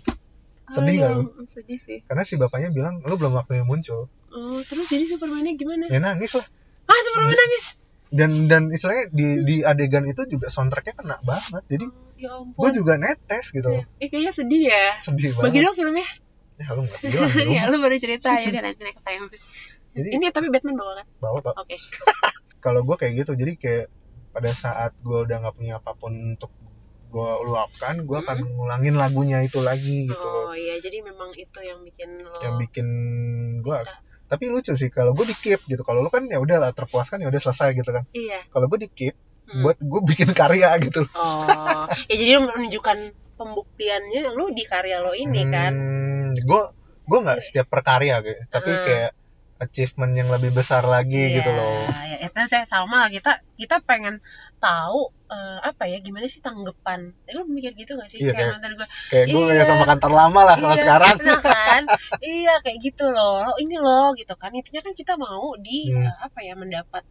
Oh, 0.66 0.72
sedih 0.72 0.94
nggak 0.96 1.12
iya, 1.12 1.20
lu? 1.20 1.44
Sedih 1.46 1.76
sih. 1.76 1.98
Karena 2.02 2.24
si 2.24 2.34
bapaknya 2.34 2.72
bilang 2.72 2.98
lu 3.00 3.14
belum 3.14 3.36
waktunya 3.36 3.60
muncul. 3.62 4.08
Oh 4.28 4.58
terus 4.62 4.88
jadi 4.88 5.04
Supermannya 5.06 5.52
gimana? 5.54 5.84
Ya 5.86 6.00
nangis 6.00 6.32
lah. 6.32 6.46
Ah 6.86 6.96
Superman 7.02 7.30
nangis! 7.30 7.76
dan 8.06 8.30
dan 8.46 8.70
istilahnya 8.70 9.10
di 9.10 9.42
di 9.42 9.56
adegan 9.60 10.06
itu 10.06 10.24
juga 10.24 10.46
soundtracknya 10.46 10.94
kena 10.94 11.20
banget. 11.20 11.60
Jadi 11.68 11.86
Oh, 12.16 12.16
ya 12.16 12.32
gue 12.48 12.70
juga 12.72 12.96
netes 12.96 13.52
gitu 13.52 13.68
Iya. 13.68 13.84
eh 14.00 14.08
kayaknya 14.08 14.32
sedih 14.32 14.62
ya. 14.64 14.84
Sedih 14.96 15.36
bagi 15.36 15.60
banget. 15.60 15.60
dong 15.60 15.76
filmnya 15.76 16.08
ya 16.62 16.72
lu 16.72 16.82
nggak 16.84 17.00
bilang 17.12 17.30
ya 17.52 17.62
lu 17.68 17.76
baru 17.80 17.96
cerita 18.00 18.28
ya 18.40 18.48
udah 18.48 18.62
nanti 18.64 18.82
next 18.84 19.04
time 19.04 19.28
jadi 19.96 20.08
ini 20.12 20.28
tapi 20.28 20.52
Batman 20.52 20.76
bawa 20.76 20.92
kan? 21.00 21.06
Bawa 21.24 21.38
pak. 21.40 21.54
Oke. 21.56 21.76
Kalau 22.64 22.84
gue 22.84 22.96
kayak 23.00 23.24
gitu 23.24 23.32
jadi 23.32 23.56
kayak 23.56 23.86
pada 24.36 24.52
saat 24.52 24.92
gue 25.00 25.24
udah 25.24 25.40
nggak 25.40 25.56
punya 25.56 25.80
apa 25.80 25.96
pun 25.96 26.12
untuk 26.12 26.52
gue 27.08 27.30
luapkan 27.48 28.04
gue 28.04 28.18
akan 28.20 28.44
ngulangin 28.44 29.00
lagunya 29.00 29.40
itu 29.40 29.62
lagi 29.64 30.10
gitu 30.10 30.28
oh 30.28 30.52
iya 30.52 30.76
jadi 30.76 31.00
memang 31.00 31.32
itu 31.32 31.64
yang 31.64 31.80
bikin 31.80 32.20
lo 32.20 32.34
yang 32.44 32.60
bikin 32.60 32.84
gue 33.64 33.78
tapi 34.26 34.50
lucu 34.52 34.74
sih 34.76 34.90
kalau 34.92 35.14
gue 35.14 35.22
di 35.22 35.38
keep 35.38 35.62
gitu. 35.70 35.86
Kalau 35.86 36.02
lu 36.02 36.10
kan 36.10 36.26
ya 36.26 36.42
udah 36.42 36.58
lah 36.58 36.70
terpuaskan 36.74 37.22
ya 37.22 37.30
udah 37.30 37.38
selesai 37.38 37.78
gitu 37.78 37.94
kan. 37.94 38.10
Iya. 38.10 38.42
Kalau 38.50 38.66
gue 38.66 38.82
di 38.82 38.90
keep 38.90 39.14
Hmm. 39.46 39.62
buat 39.62 39.78
gue 39.78 40.00
bikin 40.10 40.34
karya 40.34 40.74
gitu 40.82 41.06
oh. 41.14 41.86
Ya 42.10 42.14
jadi 42.18 42.30
lu 42.42 42.50
menunjukkan 42.50 42.98
pembuktiannya 43.36 44.32
lu 44.32 44.50
di 44.50 44.64
karya 44.64 44.98
lo 44.98 45.12
ini 45.12 45.42
kan? 45.46 45.72
Gue 46.38 46.62
gue 47.02 47.18
nggak 47.20 47.38
setiap 47.38 47.66
perkarya 47.66 48.18
gitu 48.18 48.40
tapi 48.48 48.72
Hmm. 48.72 48.82
kayak 48.82 49.10
achievement 49.56 50.12
yang 50.12 50.28
lebih 50.28 50.50
besar 50.50 50.84
lagi 50.84 51.16
Iya, 51.30 51.36
gitu 51.36 51.48
loh. 51.48 51.80
ya 52.02 52.18
itu 52.22 52.40
saya 52.44 52.66
sama 52.66 52.96
lah 52.98 53.08
kita 53.08 53.40
kita 53.54 53.80
pengen 53.80 54.20
tahu 54.58 55.08
eh, 55.26 55.58
apa 55.60 55.86
ya 55.86 55.98
gimana 55.98 56.26
sih 56.26 56.38
tanggapan. 56.38 57.10
Eh, 57.24 57.32
lu 57.32 57.48
mikir 57.48 57.72
gitu 57.74 57.94
gak 57.94 58.06
sih? 58.06 58.20
Iya, 58.20 58.30
kayak 58.30 58.60
kayak- 58.60 58.74
gue 58.74 58.86
kayak 59.10 59.26
gue 59.28 59.44
Iya. 59.50 59.64
sama 59.64 59.84
kantor 59.86 60.12
lama 60.14 60.40
lah 60.44 60.56
kalau 60.56 60.70
Iya, 60.70 60.82
sekarang. 60.82 61.14
nah 61.20 61.40
kan? 61.66 61.82
Iya 62.20 62.54
kayak 62.60 62.78
gitu 62.80 63.04
loh. 63.06 63.42
Oh, 63.44 63.56
ini 63.56 63.74
loh 63.76 64.12
gitu 64.12 64.34
kan. 64.34 64.50
Intinya 64.50 64.80
kan 64.80 64.92
kita 64.92 65.14
mau 65.16 65.50
di 65.56 65.88
Hmm. 65.88 66.04
eh, 66.04 66.16
apa 66.20 66.38
ya 66.40 66.54
mendapat 66.54 67.02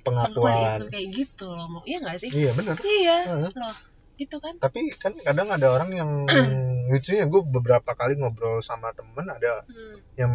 pengakuan. 0.00 0.78
itu 0.78 0.84
kayak 0.88 1.08
gitu 1.12 1.46
loh. 1.46 1.66
Mau 1.68 1.82
iya 1.84 1.98
gak 2.00 2.18
sih? 2.18 2.30
Iya 2.32 2.50
bener. 2.54 2.74
Iya 2.76 3.16
Heeh. 3.24 3.50
loh 3.54 3.74
gitu 4.18 4.36
kan. 4.36 4.58
Tapi 4.58 4.90
kan 4.92 5.14
kadang 5.16 5.48
ada 5.48 5.66
orang 5.70 5.90
yang 5.90 6.10
lucunya 6.90 7.24
gue 7.24 7.42
beberapa 7.46 7.90
kali 7.90 8.16
ngobrol 8.16 8.58
sama 8.60 8.90
temen 8.92 9.24
ada 9.24 9.62
Hmm. 9.64 9.94
yang 10.16 10.32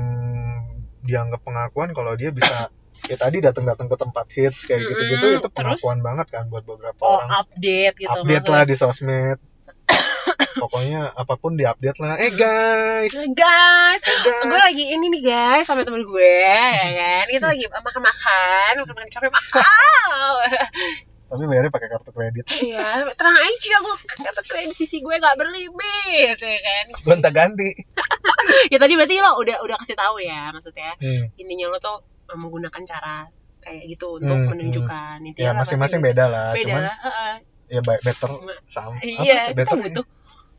dianggap 1.02 1.44
pengakuan 1.44 1.92
kalau 1.92 2.16
dia 2.16 2.32
bisa 2.32 2.72
ya 3.04 3.18
tadi 3.18 3.38
datang-datang 3.38 3.86
ke 3.86 3.98
tempat 3.98 4.26
hits 4.32 4.64
kayak 4.64 4.80
Mm-mm, 4.80 4.90
gitu-gitu 4.90 5.26
itu 5.28 5.40
terus? 5.42 5.52
pengakuan 5.52 6.00
banget 6.00 6.28
kan 6.30 6.48
buat 6.48 6.64
beberapa 6.64 6.96
oh 6.98 7.20
orang. 7.20 7.44
update 7.44 7.96
gitu 8.00 8.08
update 8.10 8.24
maksudnya. 8.40 8.56
lah 8.56 8.64
di 8.64 8.76
sosmed. 8.78 9.40
Pokoknya 10.56 11.12
apa 11.12 11.36
pun 11.36 11.54
di 11.54 11.66
update 11.66 12.00
lah. 12.00 12.16
Eh 12.16 12.32
guys! 12.32 13.12
Nah, 13.12 13.28
guys! 13.36 14.00
Eh 14.02 14.18
guys! 14.22 14.44
Gue 14.46 14.60
lagi 14.62 14.86
ini 14.88 15.06
nih 15.10 15.22
guys 15.22 15.66
sama 15.66 15.84
temen 15.84 16.00
gue 16.00 16.32
ya 16.40 16.90
kan? 16.94 17.26
Kita 17.28 17.46
lagi 17.50 17.66
makan-makan 17.68 18.72
makan-makan 18.80 19.10
cafe 19.12 19.28
mahal 19.28 20.32
tapi 21.34 21.50
bayarnya 21.50 21.72
pakai 21.74 21.90
kartu 21.90 22.12
kredit. 22.14 22.46
Iya 22.70 23.10
tenang 23.18 23.38
aja 23.42 23.74
gue 23.82 23.96
kata 24.22 24.42
kredit 24.46 24.78
sisi 24.78 25.02
gue 25.02 25.16
gak 25.18 25.34
berlimit 25.34 26.38
ya 26.38 26.60
kan? 26.62 26.86
Gonta 27.10 27.30
ganti. 27.34 27.74
Ya 28.72 28.78
tadi 28.78 28.94
berarti 29.00 29.18
lo 29.24 29.40
udah 29.40 29.58
udah 29.64 29.76
kasih 29.82 29.96
tahu 29.96 30.20
ya 30.20 30.52
maksudnya 30.52 30.94
hmm. 31.00 31.40
intinya 31.40 31.72
lo 31.72 31.78
tuh 31.80 32.04
eh, 32.28 32.38
menggunakan 32.38 32.84
cara 32.84 33.16
kayak 33.64 33.84
gitu 33.88 34.20
untuk 34.20 34.36
Hmm, 34.36 34.52
menunjukkan 34.52 35.16
ya 35.24 35.28
intinya 35.32 35.52
lah 35.56 35.60
masing-masing 35.64 36.00
beda 36.04 36.26
lah 36.28 36.52
beda 36.52 36.64
cuman 36.68 36.82
lah 36.84 36.98
heeh. 37.08 37.34
ya 37.72 37.80
baik 37.80 38.02
better 38.04 38.30
sama. 38.68 39.00
iya 39.00 39.48
apa, 39.48 39.56
kita 39.56 39.60
better 39.64 39.78
butuh. 39.80 40.06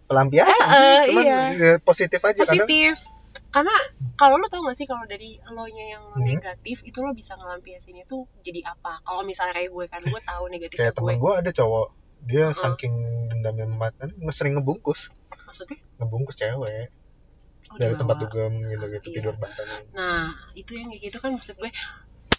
pelampiasan 0.08 0.56
sih 0.64 0.80
eh, 0.80 1.02
cuman 1.12 1.24
iya. 1.28 1.40
ya, 1.52 1.72
positif 1.84 2.20
aja 2.24 2.40
kadang 2.40 2.64
positif. 2.64 2.94
karena 2.96 3.13
kalau 4.14 4.34
lo 4.34 4.46
tau 4.46 4.62
gak 4.62 4.74
sih 4.74 4.86
kalau 4.86 5.05
dari 5.05 5.38
lo 5.46 5.62
nya 5.66 5.84
yang 5.94 6.05
Hmm. 6.11 6.22
negatif 6.22 6.82
itu 6.82 6.98
lo 6.98 7.12
bisa 7.12 7.34
ngelampiasinnya 7.34 8.02
tuh 8.05 8.26
jadi 8.40 8.64
apa 8.64 8.98
kalau 9.00 9.22
misalnya 9.22 9.55
kayak 9.55 9.70
gue 9.70 9.84
kan 9.86 10.02
gue 10.02 10.20
tahu 10.20 10.44
negatif 10.48 10.76
kayak 10.76 10.94
temen 10.94 11.16
gue 11.16 11.32
ada 11.32 11.50
cowok 11.50 11.86
dia 12.24 12.48
Heeh. 12.48 12.57
saking 12.57 12.94
dendamnya 13.28 13.66
mati 13.68 14.11
sering 14.30 14.57
ngebungkus 14.57 15.12
maksudnya 15.44 15.78
ngebungkus 15.98 16.34
cewek 16.34 16.88
oh, 17.70 17.76
dari 17.76 17.92
dibawa. 17.92 18.00
tempat 18.00 18.16
dugem 18.18 18.52
gitu 18.64 18.84
gitu 18.90 19.07
Iya. 19.07 19.14
tidur 19.20 19.34
bareng 19.36 19.82
nah 19.92 20.26
itu 20.55 20.70
yang 20.74 20.88
kayak 20.88 21.02
gitu 21.05 21.16
kan 21.20 21.30
maksud 21.30 21.55
gue 21.55 21.70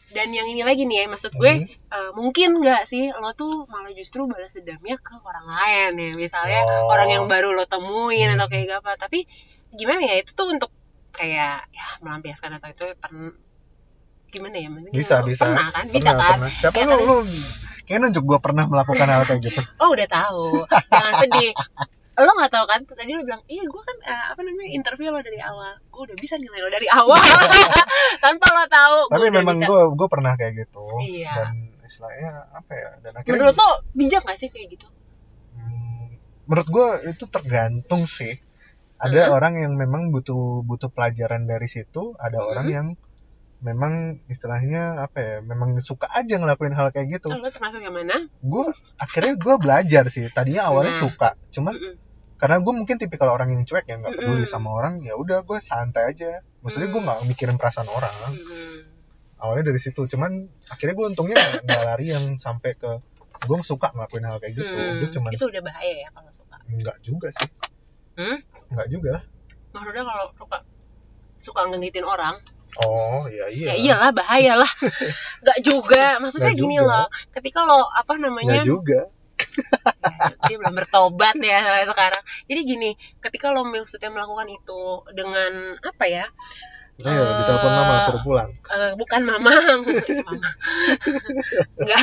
dan 0.07 0.29
yang 0.29 0.47
ini 0.47 0.61
lagi 0.61 0.85
nih 0.85 1.03
ya 1.03 1.07
maksud 1.07 1.33
gue 1.33 1.53
Hmm. 1.55 1.67
eh, 1.67 2.11
mungkin 2.13 2.59
nggak 2.59 2.83
sih 2.85 3.09
lo 3.11 3.31
tuh 3.33 3.65
malah 3.67 3.91
justru 3.91 4.25
balas 4.25 4.53
dendamnya 4.53 4.95
ke 4.97 5.13
orang 5.17 5.45
lain 5.45 5.91
ya 5.95 6.09
misalnya 6.15 6.59
Oh. 6.61 6.89
orang 6.89 7.09
yang 7.09 7.23
baru 7.25 7.51
lo 7.51 7.63
temuin 7.65 8.25
Hmm. 8.27 8.35
atau 8.35 8.47
kayak 8.47 8.79
apa 8.79 8.95
tapi 8.97 9.23
gimana 9.71 10.01
ya 10.01 10.15
itu 10.17 10.31
tuh 10.31 10.47
untuk 10.47 10.71
kayak 11.15 11.65
ya 11.71 11.87
melampiaskan 11.99 12.51
atau 12.55 12.67
itu 12.69 12.85
pen 12.99 13.33
gimana 14.25 14.57
ya 14.59 14.67
maksudnya 14.67 14.91
bisa 14.91 15.15
lo 15.23 15.27
bisa. 15.31 15.43
pernah 15.47 15.67
kan? 15.71 15.85
Bisa 15.87 15.95
Pernah, 16.11 16.15
kan? 16.19 16.37
pernah. 16.37 16.51
siapa 16.51 16.75
Ya 16.75 16.85
lu 16.85 16.91
kan? 16.91 17.03
lu 17.07 17.17
kayak 17.85 17.99
nunjuk 18.01 18.23
gue 18.25 18.39
pernah 18.41 18.63
melakukan 18.65 19.07
hal 19.07 19.21
kayak 19.23 19.41
gitu. 19.41 19.61
Oh 19.79 19.89
udah 19.93 20.07
tahu. 20.09 20.45
Jangan 20.91 21.13
sedih. 21.23 21.51
Lo 22.15 22.31
nggak 22.31 22.51
tahu 22.51 22.65
kan? 22.65 22.79
Tadi 22.83 23.11
lo 23.11 23.23
bilang 23.23 23.43
iya 23.47 23.63
gue 23.63 23.81
kan 23.81 23.97
eh, 24.03 24.25
apa 24.33 24.41
namanya 24.41 24.69
interview 24.71 25.09
lo 25.11 25.21
dari 25.21 25.39
awal. 25.39 25.79
Gue 25.87 26.01
udah 26.11 26.17
bisa 26.19 26.35
nilai 26.35 26.59
lo 26.59 26.67
dari 26.67 26.87
awal. 26.89 27.15
Tanpa 28.23 28.45
lo 28.51 28.63
tahu 28.67 28.97
gua 29.07 29.13
tapi 29.15 29.25
udah 29.29 29.35
memang 29.39 29.57
gue 29.61 29.81
gue 29.95 30.07
pernah 30.11 30.33
kayak 30.35 30.53
gitu. 30.67 30.83
Iya. 30.99 31.31
dan 31.31 31.55
istilahnya 31.85 32.29
apa 32.51 32.71
ya 32.73 32.89
dan 32.99 33.11
akhirnya 33.15 33.33
menurut 33.39 33.55
lo 33.55 33.69
bijak 33.93 34.25
gak 34.25 34.35
sih 34.35 34.49
kayak 34.49 34.67
gitu? 34.73 34.87
Hmm, 35.53 36.17
menurut 36.49 36.67
gue 36.67 36.87
itu 37.13 37.23
tergantung 37.29 38.03
sih 38.03 38.35
ada 38.97 39.21
Hmm. 39.21 39.33
orang 39.33 39.53
yang 39.55 39.73
memang 39.73 40.09
butuh 40.09 40.61
butuh 40.61 40.87
pelajaran 40.87 41.43
dari 41.43 41.65
situ 41.65 42.15
ada 42.17 42.39
Hmm. 42.39 42.49
orang 42.49 42.67
yang 42.69 42.87
memang 43.57 43.93
istilahnya 44.25 45.01
apa 45.01 45.17
ya 45.17 45.33
memang 45.41 45.79
suka 45.79 46.05
aja 46.11 46.35
ngelakuin 46.35 46.71
hal 46.71 46.91
kayak 46.91 47.07
gitu 47.13 47.27
lo 47.29 47.39
termasuk 47.45 47.79
yang 47.79 47.91
mana 47.91 48.27
gue 48.29 48.65
akhirnya 48.97 49.33
gue 49.35 49.55
belajar 49.57 50.03
sih 50.07 50.27
tadinya 50.29 50.65
awalnya 50.65 50.91
Nah. 50.91 51.01
suka 51.01 51.29
cuman 51.49 51.73
Mm-mm. 51.73 51.93
karena 52.35 52.57
gue 52.57 52.73
mungkin 52.73 52.95
tipikal 52.95 53.31
orang 53.31 53.49
yang 53.49 53.63
cuek 53.63 53.83
yang 53.85 53.99
nggak 53.99 54.15
peduli 54.15 54.43
Mm-mm. 54.43 54.51
sama 54.51 54.69
orang 54.69 54.99
ya 54.99 55.15
udah 55.15 55.41
gue 55.41 55.57
santai 55.57 56.11
aja 56.11 56.29
maksudnya 56.59 56.87
gue 56.89 56.99
Mm. 56.99 57.05
nggak 57.05 57.19
mikirin 57.25 57.55
perasaan 57.55 57.87
orang 57.87 58.11
Mm-mm. 58.29 58.75
awalnya 59.37 59.65
dari 59.65 59.79
situ 59.79 60.03
cuman 60.05 60.31
akhirnya 60.67 60.93
gue 60.93 61.05
untungnya 61.07 61.35
nggak- 61.57 61.83
lari 61.85 62.05
yang 62.07 62.37
sampai 62.37 62.75
ke 62.75 62.91
gue 63.41 63.57
suka 63.61 63.87
ngelakuin 63.89 64.25
hal 64.25 64.37
kayak 64.37 64.53
gitu 64.53 64.67
Hmm, 64.69 64.99
Dia 64.99 65.09
cuman 65.11 65.31
itu 65.31 65.45
udah 65.45 65.63
bahaya 65.63 65.95
ya 65.97 66.09
kalau 66.11 66.31
suka 66.31 66.55
nggak 66.61 66.97
juga 67.01 67.27
sih 67.31 67.49
Hmm? 68.15 68.39
Nggak 68.71 68.87
juga 68.89 69.09
lah. 69.19 69.23
Maksudnya 69.71 70.03
kalau 70.03 70.25
suka 70.35 70.57
suka 71.37 71.61
ngenitin 71.69 72.01
orang 72.03 72.33
oh 72.75 73.23
iya 73.29 73.47
iya. 73.47 73.67
ya 73.71 73.75
iyalah 73.77 74.11
bahaya 74.11 74.59
lah. 74.59 74.71
Nggak 75.45 75.59
juga. 75.61 76.19
Maksudnya 76.19 76.51
Nggak 76.51 76.59
gini 76.59 76.75
juga. 76.75 76.89
loh 76.91 77.05
ketika 77.31 77.59
lo 77.63 77.79
apa 77.87 78.13
namanya? 78.17 78.59
Nggak 78.59 78.67
juga. 78.67 79.01
Ya, 79.05 80.35
dia 80.47 80.55
belum 80.59 80.75
bertobat 80.75 81.35
ya 81.39 81.59
sekarang. 81.87 82.23
Jadi 82.47 82.61
gini 82.65 82.89
ketika 83.19 83.51
lo 83.51 83.63
maksudnya 83.63 84.11
melakukan 84.11 84.47
itu 84.49 84.81
dengan 85.13 85.51
apa 85.79 86.05
ya 86.07 86.25
Ayo, 86.95 87.11
Iya, 87.11 87.43
ditelepon 87.43 87.71
mama 87.75 87.95
suruh 88.07 88.23
pulang. 88.23 88.47
eh, 88.71 88.95
bukan 88.95 89.19
mamang 89.27 89.83
mama. 90.23 90.49
Nggak 91.75 91.99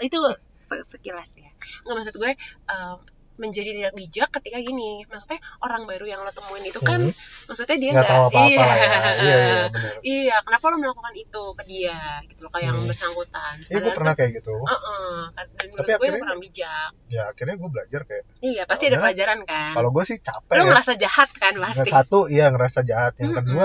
itu 0.00 0.18
se- 0.64 0.84
sekilas 0.88 1.30
ya. 1.36 1.50
Nggak 1.84 1.96
maksud 1.96 2.14
gue 2.16 2.32
eh, 2.66 2.94
menjadi 3.40 3.70
tidak 3.72 3.92
bijak 3.96 4.28
ketika 4.30 4.60
gini. 4.60 5.02
Maksudnya 5.08 5.40
orang 5.58 5.88
baru 5.88 6.04
yang 6.04 6.20
lo 6.20 6.28
temuin 6.28 6.60
itu 6.62 6.76
kan 6.78 7.00
Hmm. 7.00 7.48
maksudnya 7.48 7.76
dia 7.76 7.90
nggak 7.90 8.06
tahu 8.06 8.24
apa-apa 8.28 8.46
iya. 8.46 8.60
ya. 8.60 9.00
Iya 9.16 9.36
iya 9.40 9.62
benar. 9.66 9.92
Iya 10.00 10.36
kenapa 10.44 10.64
lo 10.68 10.76
melakukan 10.76 11.14
itu 11.16 11.42
ke 11.56 11.62
dia 11.64 11.96
gitu 12.24 12.40
loh 12.44 12.52
kayak 12.52 12.66
yang 12.68 12.76
Hmm. 12.76 12.86
bersangkutan. 12.86 13.54
Iya 13.66 13.78
gue 13.80 13.92
pernah 13.92 14.12
kayak 14.12 14.30
gitu. 14.36 14.54
Kan, 14.54 14.70
uh-uh, 14.70 15.18
kan- 15.32 15.48
dan 15.50 15.66
Tapi 15.72 15.88
gue 15.88 15.96
akhirnya- 15.96 16.20
kurang 16.20 16.38
bijak. 16.38 16.90
ya 17.08 17.22
akhirnya 17.26 17.56
gue 17.56 17.70
belajar 17.70 18.00
kayak 18.04 18.24
iya 18.40 18.62
pasti 18.64 18.84
ada 18.86 18.96
pelajaran 19.00 19.38
kan. 19.42 19.72
kalau 19.72 19.90
gue 19.90 20.04
sih 20.04 20.18
capek 20.18 20.52
lo 20.52 20.60
ya. 20.60 20.68
ngerasa 20.70 20.92
jahat 20.94 21.30
kan 21.34 21.54
pasti. 21.56 21.88
Satu 21.88 22.18
iya 22.26 22.46
ngerasa 22.48 22.80
jahat. 22.82 23.16
Yang 23.16 23.32
kedua 23.40 23.64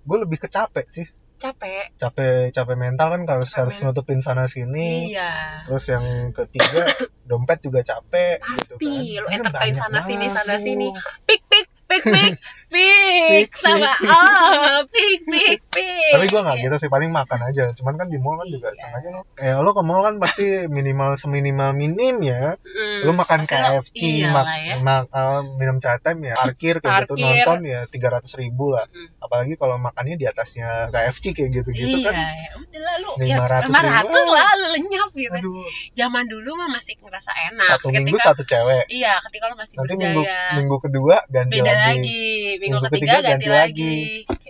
gue 0.00 0.16
lebih 0.18 0.38
ke 0.38 0.48
capek 0.48 0.86
sih 0.88 1.06
capek. 1.40 1.96
Capek 1.96 2.52
capek 2.52 2.76
mental 2.76 3.08
kan 3.08 3.22
kalau 3.24 3.42
Capek 3.48 3.56
harus 3.64 3.74
men- 3.80 3.84
nutupin 3.90 4.20
sana 4.20 4.44
sini. 4.44 5.08
Iya. 5.16 5.64
Terus 5.64 5.84
yang 5.88 6.04
ketiga 6.36 6.84
dompet 7.24 7.64
juga 7.64 7.80
capek 7.80 8.36
Pasti, 8.44 9.16
gitu 9.16 9.24
lu 9.24 9.26
kan. 9.26 9.32
Kan 9.32 9.38
entertain 9.48 9.74
sana 9.74 10.00
sini, 10.04 10.26
sana 10.28 10.54
sini. 10.60 10.88
pik 11.24 11.40
pik 11.48 11.66
pik 11.90 12.02
pik 12.06 12.34
Pik, 12.70 13.50
sama 13.50 13.90
oh 13.98 14.86
pik 14.86 15.26
pik 15.26 15.58
pik. 15.68 16.10
Tapi 16.14 16.24
gue 16.24 16.38
nggak 16.40 16.56
gitu 16.60 16.76
sih 16.76 16.86
paling 16.86 17.10
makan 17.10 17.42
aja. 17.42 17.66
Cuman 17.72 17.98
kan 17.98 18.06
di 18.06 18.14
mall 18.14 18.38
kan 18.38 18.46
juga 18.46 18.70
Iya. 18.70 18.78
sengaja 18.80 19.08
lo 19.10 19.20
eh 19.34 19.58
lo 19.58 19.74
ke 19.74 19.82
mall 19.82 20.00
kan 20.00 20.14
pasti 20.16 20.46
minimal 20.70 21.18
seminimal 21.18 21.74
minim 21.74 22.22
ya. 22.22 22.54
Mm, 22.54 22.98
lo 23.02 23.12
makan 23.12 23.42
lo- 23.42 23.50
KFC 23.82 24.22
iyalah 24.22 24.46
mak, 24.46 24.46
ya. 24.56 24.74
mak- 24.78 25.10
eh, 25.10 25.40
minum 25.58 25.76
chai 25.76 25.98
time 25.98 26.22
ya 26.24 26.38
parkir 26.38 26.78
kayak 26.78 27.10
gitu. 27.10 27.18
Parkir. 27.18 27.42
nonton 27.42 27.58
ya 27.66 27.80
tiga 27.84 28.08
ratus 28.08 28.32
ribu 28.36 28.70
lah. 28.70 28.86
Mm. 28.86 29.18
apalagi 29.18 29.54
kalau 29.56 29.74
makannya 29.76 30.14
di 30.14 30.24
atasnya 30.24 30.68
KFC 30.88 31.34
kayak 31.34 31.50
gitu 31.52 31.68
gitu 31.72 31.96
iya 31.98 32.06
kan. 32.06 32.14
ya 32.14 32.50
udah 32.54 32.80
lah 32.80 32.94
lu 32.96 33.10
ya 33.18 33.34
500 33.34 33.66
lima 33.66 33.80
ratus 33.82 34.26
lah 34.30 34.52
lenyap 34.70 35.10
gitu. 35.12 35.34
Aduh. 35.34 35.66
Zaman 35.92 36.24
dulu 36.24 36.50
mah 36.54 36.70
masih 36.70 36.94
ngerasa 37.02 37.34
enak. 37.50 37.66
Satu 37.66 37.90
minggu 37.90 38.14
ketika 38.14 38.30
satu 38.30 38.42
cewek. 38.46 38.86
Iya 38.86 39.18
ketika 39.26 39.50
lu 39.50 39.58
masih 39.58 39.74
nanti 39.74 39.90
berjaya. 39.90 40.06
minggu 40.06 40.22
minggu 40.54 40.76
kedua 40.78 41.16
ganti 41.26 41.58
beda 41.58 41.66
lagi. 41.66 41.79
Lagi. 41.80 42.24
Minggu, 42.56 42.76
Minggu 42.76 42.86
ketiga, 42.86 43.14
ketiga 43.14 43.14
ganti, 43.16 43.30
ganti 43.30 43.48
lagi, 43.48 43.96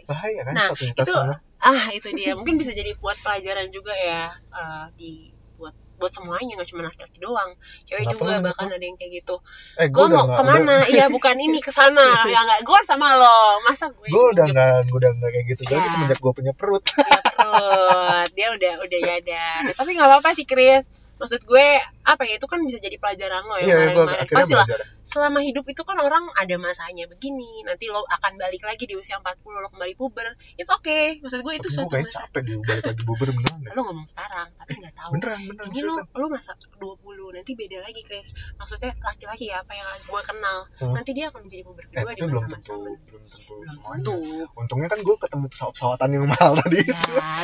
bahaya 0.05 0.41
kan 0.43 0.53
Nah, 0.53 0.69
itu- 0.73 0.93
setengah. 1.01 1.39
ah 1.61 1.85
itu 1.91 2.09
dia. 2.13 2.33
Mungkin 2.35 2.55
bisa 2.57 2.73
jadi 2.73 2.91
buat 2.97 3.17
pelajaran 3.17 3.69
juga 3.69 3.93
ya 3.93 4.23
eh, 4.33 4.85
di 4.95 5.11
buat 5.55 5.71
buat 5.97 6.09
semuanya 6.09 6.57
nggak 6.57 6.69
cuma 6.69 6.83
laki-laki 6.83 7.19
doang. 7.19 7.51
Cewek 7.85 8.09
Kenapa 8.09 8.17
juga 8.17 8.35
bahkan 8.43 8.67
ada 8.71 8.81
yang 8.81 8.97
kayak 8.97 9.13
gitu. 9.19 9.37
Eh 9.77 9.89
gue 9.89 10.05
mau 10.07 10.25
nggak 10.25 10.39
ke 10.41 10.45
mana? 10.47 10.77
iya 10.89 11.07
bukan 11.07 11.37
ini 11.37 11.61
ke 11.61 11.69
sana. 11.71 12.01
Ya 12.33 12.41
nggak 12.41 12.65
gue 12.65 12.81
sama 12.85 13.15
lo. 13.15 13.61
Masa 13.63 13.93
gue 13.93 14.09
gue 14.09 14.25
udah 14.33 14.47
nggak 14.49 14.89
gue 14.89 14.97
udah 14.97 15.13
nggak 15.15 15.31
kayak 15.31 15.47
gitu. 15.47 15.63
Lagi 15.69 15.85
Ya. 15.85 15.93
semenjak 15.93 16.19
gue 16.19 16.33
punya 16.33 16.53
perut. 16.53 16.81
Dia 16.81 17.21
perut. 17.37 18.29
Dia 18.33 18.49
udah 18.51 18.73
udah 18.81 18.99
nyadar 19.01 19.61
tapi 19.71 19.91
nggak 19.93 20.09
apa-apa 20.09 20.31
sih 20.33 20.45
Chris. 20.45 20.89
Maksud 21.21 21.45
gue 21.45 21.67
apa 22.01 22.23
ya 22.25 22.41
itu 22.41 22.47
kan 22.49 22.65
bisa 22.65 22.81
jadi 22.81 22.97
pelajaran 22.97 23.43
lo 23.45 23.57
iya 23.61 23.67
ya 23.67 23.75
gue 23.93 24.05
kemarin-kemarin. 24.05 24.25
akhirnya 24.25 24.41
pasti 24.41 24.55
lah 24.57 24.67
selama 25.11 25.43
hidup 25.43 25.67
itu 25.67 25.83
kan 25.83 25.99
orang 25.99 26.31
ada 26.39 26.55
masanya 26.55 27.11
begini 27.11 27.67
nanti 27.67 27.91
lo 27.91 28.07
akan 28.07 28.39
balik 28.39 28.63
lagi 28.63 28.87
di 28.87 28.95
usia 28.95 29.19
40 29.19 29.43
lo 29.43 29.69
kembali 29.75 29.95
puber. 29.99 30.39
It's 30.55 30.71
okay 30.71 31.19
maksud 31.19 31.43
gue 31.43 31.55
itu 31.59 31.67
tapi 31.67 31.75
gue 31.75 31.83
suatu 31.83 31.91
kayak 31.91 32.07
masa 32.07 32.21
capek 32.31 32.43
di 32.47 32.53
balik 32.63 32.85
lagi 32.87 33.03
bubur 33.03 33.29
beneran 33.35 33.61
lo 33.75 33.81
ngomong 33.91 34.07
sekarang 34.07 34.49
tapi 34.55 34.79
nggak 34.79 34.95
tahu. 34.95 35.11
Beneran 35.19 35.41
beneran 35.51 35.69
ini 35.75 35.81
lo 35.83 35.95
lo 35.99 36.27
masa 36.31 36.55
20 36.55 37.37
nanti 37.37 37.53
beda 37.59 37.79
lagi 37.83 38.01
Chris. 38.07 38.39
Maksudnya 38.55 38.95
laki-laki 39.03 39.51
ya 39.51 39.67
apa 39.67 39.73
yang 39.75 39.89
gue 39.99 40.21
kenal. 40.23 40.59
Hmm. 40.79 40.95
nanti 40.95 41.11
dia 41.13 41.29
akan 41.29 41.41
menjadi 41.45 41.63
puber 41.67 41.85
eh 41.85 41.89
kedua 41.91 42.13
di 42.15 42.21
tapi 42.23 42.31
belum 42.31 42.47
tentu 42.47 42.77
belum 43.11 43.23
tentu 43.27 43.55
semuanya. 43.67 43.99
tentu. 43.99 44.17
Untungnya 44.55 44.89
kan 44.89 45.01
gue 45.03 45.17
ketemu 45.19 45.47
pesawat-pesawatan 45.51 46.09
yang 46.15 46.25
mahal 46.31 46.53
tadi 46.55 46.79
ya 46.87 46.99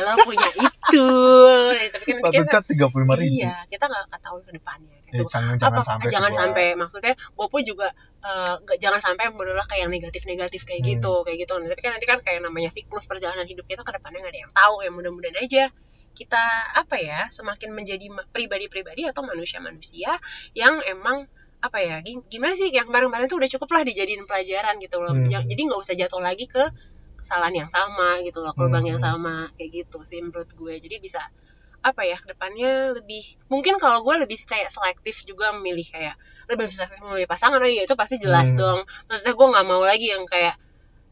lo 0.07 0.11
punya 0.23 0.49
itu. 0.55 1.07
Tapi 1.93 2.03
kan 2.07 2.17
satu 2.23 2.31
kita 2.31 2.47
cat 2.47 2.63
tiga 2.63 2.85
puluh 2.87 3.03
lima 3.03 3.15
ribu. 3.19 3.43
Iya 3.43 3.67
kita 3.67 3.85
nggak 3.91 4.21
tahu 4.23 4.37
ke 4.47 4.53
depannya 4.53 4.95
Eh, 5.03 5.11
gitu 5.13 5.23
jangan 5.29 5.55
jangan 5.55 5.75
apa 5.75 5.81
sampai 5.85 6.07
jangan 6.07 6.31
sebuah- 6.31 6.41
sampai 6.41 6.65
maksudnya 6.73 7.13
gue 7.13 7.47
pun 7.47 7.61
juga 7.61 7.87
eh, 8.19 8.53
nggak- 8.57 8.79
jangan 8.79 8.99
sampai 9.01 9.25
berulah 9.29 9.63
kayak 9.63 9.81
yang 9.83 9.91
negatif-negatif 9.91 10.61
kayak 10.63 10.81
Hmm. 10.81 10.89
gitu 10.93 11.13
kayak 11.21 11.37
gitu 11.43 11.53
Nah, 11.53 11.67
tapi 11.67 11.81
kan 11.81 11.91
nanti 11.91 12.05
kan 12.05 12.19
kayak 12.19 12.39
namanya 12.41 12.69
siklus 12.69 13.05
perjalanan 13.05 13.43
hidup 13.43 13.63
kita 13.63 13.81
ke 13.81 13.91
depannya 13.93 14.19
nggak 14.19 14.33
ada 14.33 14.41
yang 14.41 14.53
tahu 14.53 14.75
ya 14.79 14.89
mudah-mudahan 14.89 15.37
aja 15.37 15.63
kita 16.13 16.43
apa 16.73 16.95
ya 16.97 17.19
semakin 17.27 17.69
menjadi 17.71 18.05
pribadi-pribadi 18.31 19.05
atau 19.05 19.21
manusia-manusia 19.21 20.17
yang 20.53 20.79
emang 20.83 21.27
apa 21.57 21.77
ya 21.79 21.99
gi- 21.99 22.25
gimana 22.27 22.53
sih 22.53 22.69
yang 22.69 22.85
kemarin-kemarin 22.85 23.25
tuh 23.25 23.37
udah 23.37 23.49
cukup 23.49 23.69
lah 23.71 23.83
dijadiin 23.83 24.23
pelajaran 24.23 24.77
gitu 24.77 24.97
loh 24.97 25.11
Hmm. 25.11 25.25
Yang- 25.25 25.45
jadi 25.47 25.61
nggak 25.63 25.79
usah 25.79 25.95
jatuh 25.95 26.19
lagi 26.19 26.45
ke 26.45 26.63
kesalahan 27.17 27.55
yang 27.55 27.69
sama 27.69 28.17
gitu 28.21 28.39
loh 28.39 28.51
ke 28.51 28.61
lubang 28.61 28.83
yang 28.83 28.97
Hmm. 28.97 29.09
sama 29.13 29.33
kayak 29.53 29.69
gitu 29.75 30.01
sih 30.01 30.19
menurut 30.19 30.47
gue 30.47 30.73
jadi 30.75 30.97
bisa 30.97 31.21
apa 31.91 32.01
ya 32.09 32.15
ke 32.21 32.27
depannya 32.33 32.97
lebih 32.97 33.23
mungkin 33.51 33.75
kalau 33.83 33.99
gue 34.05 34.15
lebih 34.27 34.37
kayak 34.45 34.69
selektif 34.71 35.15
juga 35.29 35.51
memilih 35.55 35.87
kayak 35.93 36.15
lebih 36.51 36.67
selektif 36.71 36.99
memilih 37.05 37.27
pasangan 37.29 37.59
oh 37.63 37.69
iya 37.69 37.83
itu 37.87 37.95
pasti 37.97 38.15
jelas 38.19 38.51
Hmm. 38.53 38.59
dong 38.59 38.79
maksudnya 39.07 39.33
gue 39.39 39.47
nggak 39.53 39.65
mau 39.67 39.81
lagi 39.83 40.07
yang 40.13 40.23
kayak 40.27 40.55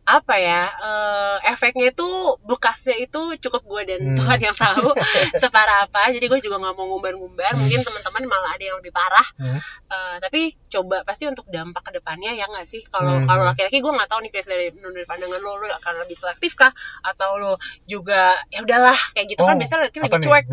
apa 0.05 0.37
ya 0.37 0.69
eh, 0.69 1.37
efeknya 1.49 1.89
itu 1.89 2.05
bekasnya 2.41 2.93
itu 2.99 3.41
cukup 3.41 3.65
gue 3.65 3.81
dan 3.87 3.99
Hmm. 4.05 4.13
Tuhan 4.15 4.37
yang 4.39 4.53
tahu 4.55 4.93
separah 5.41 5.89
apa. 5.89 6.13
Jadi 6.13 6.21
gue 6.23 6.39
juga 6.39 6.61
nggak 6.61 6.73
mau 6.73 6.85
ngumbar-ngumbar. 6.87 7.49
Hmm. 7.49 7.57
mungkin 7.57 7.81
teman-teman 7.81 8.23
malah 8.29 8.53
ada 8.53 8.63
yang 8.63 8.77
lebih 8.77 8.91
parah. 8.91 9.25
Hmm. 9.35 9.57
Eh, 9.57 10.15
tapi 10.19 10.41
coba 10.69 11.01
pasti 11.01 11.25
untuk 11.25 11.49
dampak 11.49 11.81
ke 11.81 11.97
depannya 11.97 12.31
ya 12.31 12.45
nggak 12.45 12.63
sih? 12.63 12.85
Kalau 12.85 13.17
Hmm. 13.17 13.25
kalau 13.25 13.43
laki-laki 13.43 13.81
gue 13.81 13.89
nggak 13.89 14.05
tahu 14.05 14.19
nih 14.21 14.29
Chris 14.29 14.45
dari 14.45 14.69
menurut 14.71 14.93
dari 14.93 15.07
pandangan 15.07 15.41
lo 15.41 15.51
lo 15.57 15.65
akan 15.73 15.93
lebih 15.99 16.15
selektif 16.15 16.53
kah? 16.53 16.69
Atau 17.01 17.29
lo 17.35 17.57
juga 17.83 18.37
ya 18.47 18.61
udahlah 18.61 18.97
kayak 19.11 19.25
gitu. 19.27 19.41
Kan 19.41 19.55
Oh, 19.55 19.59
biasanya 19.59 19.89
laki 19.89 19.97
apa 19.97 20.05
lebih 20.07 20.21
cuek. 20.21 20.45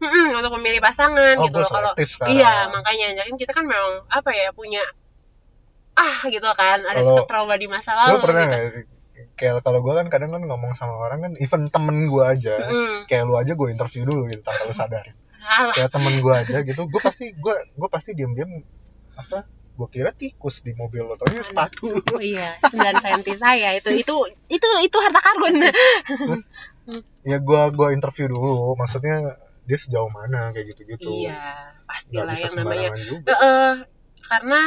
Mm-mm, 0.00 0.26
untuk 0.34 0.52
memilih 0.56 0.80
pasangan 0.80 1.36
oh 1.36 1.44
gitu 1.44 1.60
loh. 1.60 1.68
Kalau 1.68 1.92
iya 2.26 2.72
makanya. 2.72 3.20
Jadi 3.20 3.36
kita 3.36 3.52
kan 3.52 3.68
memang 3.68 4.08
apa 4.08 4.32
ya 4.32 4.48
punya 4.50 4.80
ah 5.94 6.26
gitu 6.26 6.48
kan. 6.54 6.82
Ada 6.82 7.00
Kalau- 7.00 7.28
trauma 7.28 7.54
di 7.54 7.68
masa 7.68 7.92
lo 7.94 8.16
lalu 8.16 8.24
pernah 8.24 8.48
gitu. 8.48 8.72
sih 8.72 8.84
kayak 9.34 9.62
kalau 9.66 9.82
gue 9.82 9.94
kan 9.98 10.06
kadang 10.10 10.30
kan 10.30 10.42
ngomong 10.46 10.78
sama 10.78 10.94
orang 10.98 11.18
kan 11.26 11.32
even 11.42 11.68
temen 11.70 12.06
gue 12.06 12.22
aja 12.22 12.54
Mm-mm. 12.54 13.10
kayak 13.10 13.26
lu 13.26 13.34
aja 13.34 13.58
gue 13.58 13.68
interview 13.70 14.06
dulu 14.06 14.30
gitu 14.30 14.42
tanpa 14.46 14.62
lu 14.66 14.74
sadar 14.74 15.06
kayak 15.74 15.90
temen 15.90 16.22
gue 16.22 16.34
aja 16.34 16.62
gitu 16.62 16.86
gue 16.86 17.00
pasti 17.02 17.34
gue 17.34 17.54
gue 17.74 17.88
pasti 17.90 18.14
diam 18.14 18.32
diam 18.32 18.50
apa 19.18 19.46
gue 19.74 19.88
kira 19.90 20.14
tikus 20.14 20.62
di 20.62 20.70
mobil 20.78 21.02
lo 21.02 21.18
taunya 21.18 21.42
sepatu. 21.42 21.90
Oh 22.14 22.22
iya, 22.22 22.54
9 22.62 22.78
cm 22.78 23.20
saya 23.34 23.74
itu 23.74 23.90
itu 23.90 24.14
itu 24.46 24.68
itu 24.86 24.96
harta 25.02 25.18
karun. 25.18 25.66
ya 27.30 27.42
gue 27.42 27.62
gue 27.74 27.88
interview 27.90 28.30
dulu 28.30 28.78
maksudnya 28.78 29.34
dia 29.66 29.78
sejauh 29.80 30.12
mana 30.14 30.54
kayak 30.54 30.76
gitu 30.76 30.94
gitu 30.94 31.10
iya, 31.26 31.74
pastilah 31.90 32.30
bisa 32.30 32.54
yang 32.54 32.54
namanya. 32.62 32.94
juga. 33.02 33.34
Heeh, 33.34 33.70
karena 34.30 34.62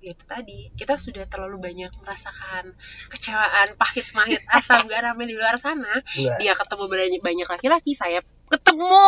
itu 0.00 0.24
tadi 0.24 0.72
kita 0.74 0.96
sudah 0.96 1.28
terlalu 1.28 1.60
banyak 1.60 1.92
merasakan 2.00 2.72
kecewaan 3.12 3.76
pahit-mahit 3.76 4.40
asam 4.56 4.88
garamnya 4.88 5.26
di 5.28 5.36
luar 5.36 5.60
sana 5.60 5.92
Iya. 6.16 6.32
dia 6.40 6.52
ketemu 6.56 6.84
banyak 6.88 7.20
banyak 7.20 7.48
laki-laki 7.48 7.92
saya 7.92 8.24
ketemu. 8.50 9.06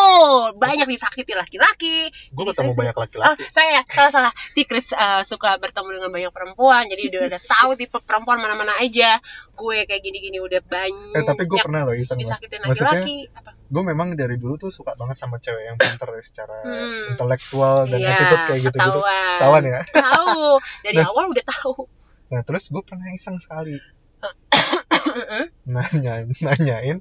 Banyak 0.55 0.87
disakiti 0.87 1.33
laki-laki. 1.33 2.09
Gue 2.31 2.45
ketemu 2.47 2.71
saya- 2.71 2.79
banyak 2.79 2.95
Oh, 2.95 3.03
laki-laki 3.03 3.43
saya 3.51 3.79
salah 3.87 4.11
salah 4.11 4.33
si 4.33 4.63
Chris 4.63 4.91
uh, 4.91 5.21
suka 5.23 5.59
bertemu 5.59 5.99
dengan 5.99 6.11
banyak 6.11 6.31
perempuan 6.31 6.87
jadi 6.87 7.03
udah 7.09 7.21
udah 7.29 7.41
tahu 7.43 7.71
tipe 7.75 7.99
perempuan 8.01 8.39
mana-mana 8.39 8.73
aja. 8.79 9.19
Gue 9.53 9.85
kayak 9.85 10.01
gini-gini 10.01 10.39
udah 10.39 10.63
banyak. 10.63 11.15
Eh 11.15 11.23
tapi 11.23 11.43
gue 11.45 11.59
pernah 11.59 11.83
loh 11.83 11.93
iseng 11.93 12.17
disakitin 12.17 12.63
laki-laki 12.63 13.27
gue 13.67 13.81
memang 13.83 14.13
dari 14.13 14.37
dulu 14.37 14.55
tuh 14.59 14.69
suka 14.69 14.93
banget 14.95 15.17
sama 15.17 15.37
cewek 15.37 15.65
yang 15.65 15.77
pinter 15.77 16.05
ya, 16.07 16.21
secara 16.21 16.61
Hmm. 16.61 17.17
intelektual 17.17 17.89
dan 17.89 17.99
Iya, 17.99 18.13
attitude 18.13 18.45
kayak 18.45 18.61
gitu 18.61 18.69
gitu 18.71 19.01
ketahuan. 19.01 19.39
tawan 19.41 19.65
ya? 19.65 19.81
Tahu. 19.89 20.45
Dari 20.85 20.97
Nah. 21.01 21.09
awal 21.09 21.25
udah 21.33 21.45
tahu. 21.49 21.89
Nah 22.29 22.41
terus 22.43 22.69
gue 22.69 22.83
pernah 22.83 23.09
iseng 23.11 23.41
sekali. 23.41 23.73
Heeh. 25.17 25.45
nanya 25.65 26.15
nanyain 26.39 27.01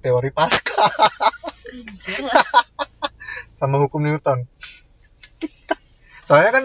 teori 0.00 0.30
Pascal. 0.30 0.76
Anjir. 0.76 1.19
sama 3.60 3.76
hukum 3.82 4.02
Newton. 4.02 4.46
Soalnya 6.26 6.50
kan 6.54 6.64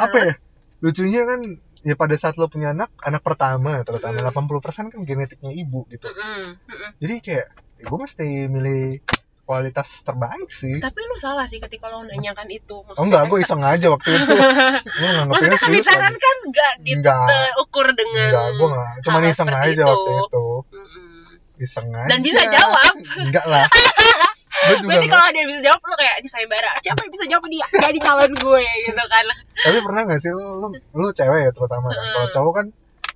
apa 0.00 0.16
ya 0.22 0.32
lucunya 0.80 1.28
kan 1.28 1.40
ya 1.84 1.94
pada 1.96 2.16
saat 2.16 2.36
lo 2.36 2.48
punya 2.48 2.72
anak 2.76 2.92
anak 3.04 3.24
pertama 3.24 3.80
terutama 3.84 4.20
Mm. 4.20 4.32
80% 4.32 4.92
kan 4.92 5.00
genetiknya 5.04 5.52
ibu 5.52 5.88
gitu. 5.88 6.08
Mm-mm, 6.08 6.56
mm-mm. 6.56 6.90
jadi 7.00 7.14
kayak 7.24 7.46
ya 7.80 7.84
gue 7.88 7.98
mesti 8.00 8.28
milih 8.52 9.00
kualitas 9.48 10.06
terbaik 10.06 10.46
sih. 10.52 10.78
Tapi 10.78 11.00
lu 11.10 11.16
salah 11.18 11.48
sih 11.48 11.58
ketika 11.58 11.90
lo 11.90 12.06
nanyakan 12.06 12.46
itu 12.52 12.86
oh 12.86 13.04
enggak 13.04 13.26
gue 13.26 13.40
iseng 13.42 13.64
aja 13.64 13.90
waktu 13.90 14.08
itu. 14.14 14.30
Gue 15.00 15.10
maksudnya 15.26 15.58
pembicaraan 15.58 16.14
lagi. 16.14 16.22
kan 16.22 16.36
gak 16.54 16.72
enggak 16.86 17.26
diukur 17.26 17.86
dengan 17.96 18.30
enggak 18.30 18.48
gue 18.54 18.68
enggak 18.70 18.94
cuman 19.02 19.20
hal 19.26 19.32
iseng 19.34 19.50
aja 19.50 19.66
itu. 19.72 19.90
waktu 19.90 20.10
itu. 20.22 20.46
Mm-mm. 20.70 21.64
iseng 21.64 21.88
aja. 21.96 22.08
Dan 22.14 22.18
bisa 22.22 22.42
jawab. 22.46 22.94
enggak 23.26 23.46
lah 23.48 23.66
Berarti 24.60 25.08
kalau 25.08 25.26
dia 25.32 25.44
bisa 25.48 25.60
jawab 25.64 25.80
lu 25.80 25.96
kayak 25.96 26.16
di 26.20 26.28
sayembara 26.28 26.70
siapa 26.84 27.00
yang 27.06 27.12
bisa 27.12 27.24
jawab 27.30 27.44
dia? 27.48 27.66
Jadi 27.66 27.98
calon 28.00 28.32
gue 28.36 28.64
gitu 28.88 29.04
kan. 29.08 29.24
Tapi 29.56 29.78
pernah 29.80 30.00
gak 30.04 30.20
sih 30.20 30.30
lu 30.36 30.46
lu, 30.60 30.68
lu 30.74 31.08
cewek 31.12 31.40
ya 31.48 31.50
terutama 31.54 31.88
kan? 31.92 32.04
Kalau 32.04 32.28
cowok 32.28 32.52
kan 32.52 32.66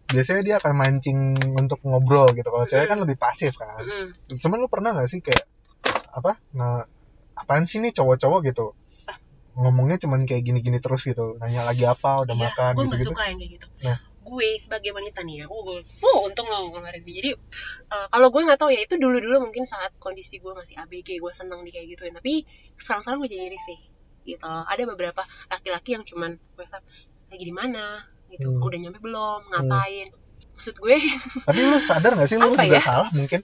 biasanya 0.04 0.42
dia 0.46 0.56
akan 0.62 0.72
mancing 0.76 1.18
untuk 1.58 1.80
ngobrol 1.84 2.32
gitu. 2.32 2.48
Kalau 2.48 2.66
cewek 2.68 2.86
kan 2.88 2.98
lebih 3.00 3.16
pasif 3.20 3.56
kan. 3.60 3.84
Cuman 4.32 4.56
lu 4.62 4.68
pernah 4.72 4.96
gak 4.96 5.08
sih 5.10 5.20
kayak 5.20 5.44
apa 6.14 6.38
nge 6.54 6.70
apaan 7.34 7.64
sih 7.66 7.82
nih 7.82 7.92
cowok-cowok? 7.92 8.40
gitu. 8.48 8.72
Ngomongnya 9.54 10.02
cuman 10.02 10.26
kayak 10.26 10.42
gini-gini 10.42 10.80
terus 10.80 11.04
gitu. 11.06 11.36
Nanya 11.38 11.66
lagi 11.68 11.84
apa 11.86 12.24
udah 12.26 12.34
iya, 12.34 12.44
makan 12.50 12.72
gue 12.74 12.84
gitu 12.84 12.94
gak 12.94 13.06
suka 13.12 13.22
yang 13.28 13.38
kayak 13.38 13.52
gitu. 13.60 13.66
Nah. 13.84 13.98
Gue 14.34 14.48
sebagai 14.58 14.90
wanita 14.90 15.22
nih 15.22 15.42
ya 15.42 15.46
gue 15.46 15.78
oh 16.02 16.18
untung 16.26 16.50
lo 16.50 16.74
kemarin 16.74 17.00
nih 17.06 17.14
jadi 17.22 17.30
eh, 17.94 18.06
kalau 18.10 18.28
gue 18.34 18.42
nggak 18.42 18.58
tahu 18.58 18.70
ya 18.74 18.82
itu 18.82 18.98
dulu 18.98 19.22
dulu 19.22 19.46
mungkin 19.46 19.62
saat 19.62 19.94
kondisi 20.02 20.42
gue 20.42 20.50
masih 20.50 20.74
ABG 20.82 21.22
gue 21.22 21.32
seneng 21.32 21.62
di 21.62 21.70
kayak 21.70 21.86
gituin. 21.94 22.14
Tapi 22.14 22.42
sekarang 22.74 23.02
sekarang 23.06 23.18
gue 23.22 23.30
jadi 23.30 23.44
iri 23.46 23.60
sih 23.60 23.78
gitu. 24.24 24.44
Ada 24.44 24.82
beberapa 24.88 25.22
laki-laki 25.52 25.96
yang 25.96 26.04
cuman 26.04 26.36
WhatsApp 26.58 26.84
lagi 27.30 27.44
di 27.44 27.54
mana? 27.54 28.02
Gitu. 28.32 28.50
Hmm. 28.50 28.64
udah 28.64 28.78
nyampe 28.80 28.98
belum? 28.98 29.40
Ngapain? 29.52 30.08
Maksud 30.54 30.74
gue 30.78 30.94
tapi 31.48 31.60
lu 31.60 31.78
sadar 31.82 32.12
gak 32.14 32.28
sih 32.30 32.38
lu 32.38 32.50
juga 32.50 32.66
ya? 32.66 32.82
salah 32.82 33.10
mungkin? 33.14 33.42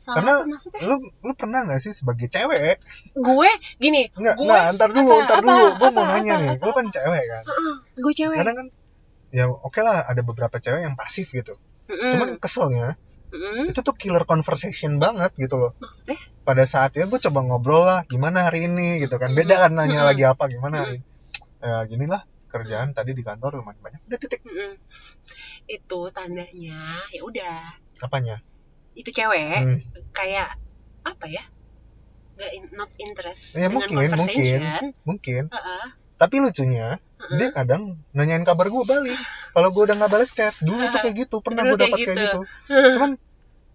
Salah 0.00 0.16
Karena 0.22 0.32
maksudnya? 0.46 0.80
lu 0.86 0.94
lu 1.24 1.32
pernah 1.36 1.60
gak 1.68 1.80
sih 1.82 1.92
sebagai 1.92 2.26
cewek? 2.28 2.80
Gue? 3.16 3.50
Gini 3.76 4.08
Enggak, 4.16 4.34
gue 4.40 4.44
enggak, 4.48 4.64
ntar 4.76 4.90
dulu, 4.92 5.12
apa, 5.12 5.24
ntar 5.24 5.38
apa, 5.40 5.46
dulu. 5.46 5.66
Gue 5.76 5.88
apa, 5.88 5.96
mau 5.96 6.04
nanya 6.10 6.32
apa, 6.32 6.42
nih, 6.42 6.50
apa, 6.56 6.64
lu 6.64 6.72
kan 6.72 6.86
cewek 6.88 7.24
kan. 7.28 7.42
Heeh, 7.44 7.74
gue 8.00 8.12
cewek. 8.14 8.38
Kadang 8.40 8.56
kan, 8.56 8.66
ya 9.34 9.44
oke 9.50 9.80
lah 9.82 10.06
ada 10.06 10.22
beberapa 10.22 10.56
cewek 10.60 10.82
yang 10.86 10.96
pasif 10.98 11.30
gitu. 11.34 11.54
Mm-mm. 11.90 12.10
Cuman 12.14 12.28
keselnya, 12.42 12.94
Mm-mm. 13.34 13.70
itu 13.70 13.80
tuh 13.82 13.94
killer 13.98 14.22
conversation 14.26 14.98
banget 15.02 15.30
gitu 15.38 15.56
loh. 15.58 15.72
maksudnya 15.82 16.18
Pada 16.46 16.62
saat 16.66 16.94
itu 16.94 17.06
gue 17.10 17.20
coba 17.30 17.40
ngobrol 17.42 17.82
lah, 17.86 18.00
gimana 18.06 18.46
hari 18.46 18.66
ini 18.70 19.02
gitu 19.02 19.18
kan. 19.18 19.34
Beda 19.34 19.66
kan 19.66 19.74
nanya 19.74 20.02
Mm-mm. 20.02 20.08
lagi 20.14 20.24
apa, 20.26 20.44
gimana 20.50 20.86
hari 20.86 21.02
ini. 21.02 21.06
Ya 21.62 21.76
gini 21.90 22.06
lah, 22.06 22.22
kerjaan 22.46 22.94
tadi 22.94 23.10
di 23.18 23.22
kantor 23.26 23.58
lumayan 23.62 23.78
banyak. 23.82 24.00
Udah 24.06 24.18
titik. 24.22 24.40
Mm-mm. 24.46 24.72
itu 25.66 26.00
tandanya 26.14 26.78
ya 27.10 27.20
udah 27.26 27.58
Apanya? 28.02 28.38
itu 28.96 29.10
cewek 29.12 29.60
Hmm. 29.60 29.78
kayak 30.16 30.56
apa 31.04 31.26
ya 31.28 31.44
nggak 32.36 32.52
in- 32.56 32.72
not 32.76 32.90
interest 32.96 33.56
Ya, 33.56 33.68
dengan 33.68 33.88
mungkin, 33.88 34.08
conversation 34.12 34.62
Mungkin. 35.04 35.42
Heeh, 35.52 35.84
Tapi 36.16 36.40
lucunya, 36.40 36.96
dia 37.32 37.48
kadang 37.52 38.00
nanyain 38.10 38.42
kabar 38.42 38.66
gue 38.66 38.84
balik. 38.84 39.18
Kalau 39.52 39.68
gue 39.68 39.82
udah 39.84 39.96
nggak 39.96 40.12
balas 40.12 40.30
chat, 40.30 40.52
dulu 40.60 40.80
tuh 40.88 41.00
kayak 41.00 41.16
gitu. 41.16 41.36
Pernah 41.40 41.64
gue 41.64 41.76
dapet 41.76 41.98
kayak 41.98 42.08
kayak 42.08 42.18
gitu. 42.24 42.40
gitu. 42.42 42.72
Cuman 42.96 43.10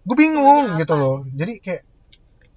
gue 0.02 0.16
bingung 0.18 0.64
Nanya 0.68 0.80
gitu 0.82 0.92
apa? 0.94 1.02
loh. 1.02 1.16
Jadi 1.30 1.54
kayak 1.58 1.82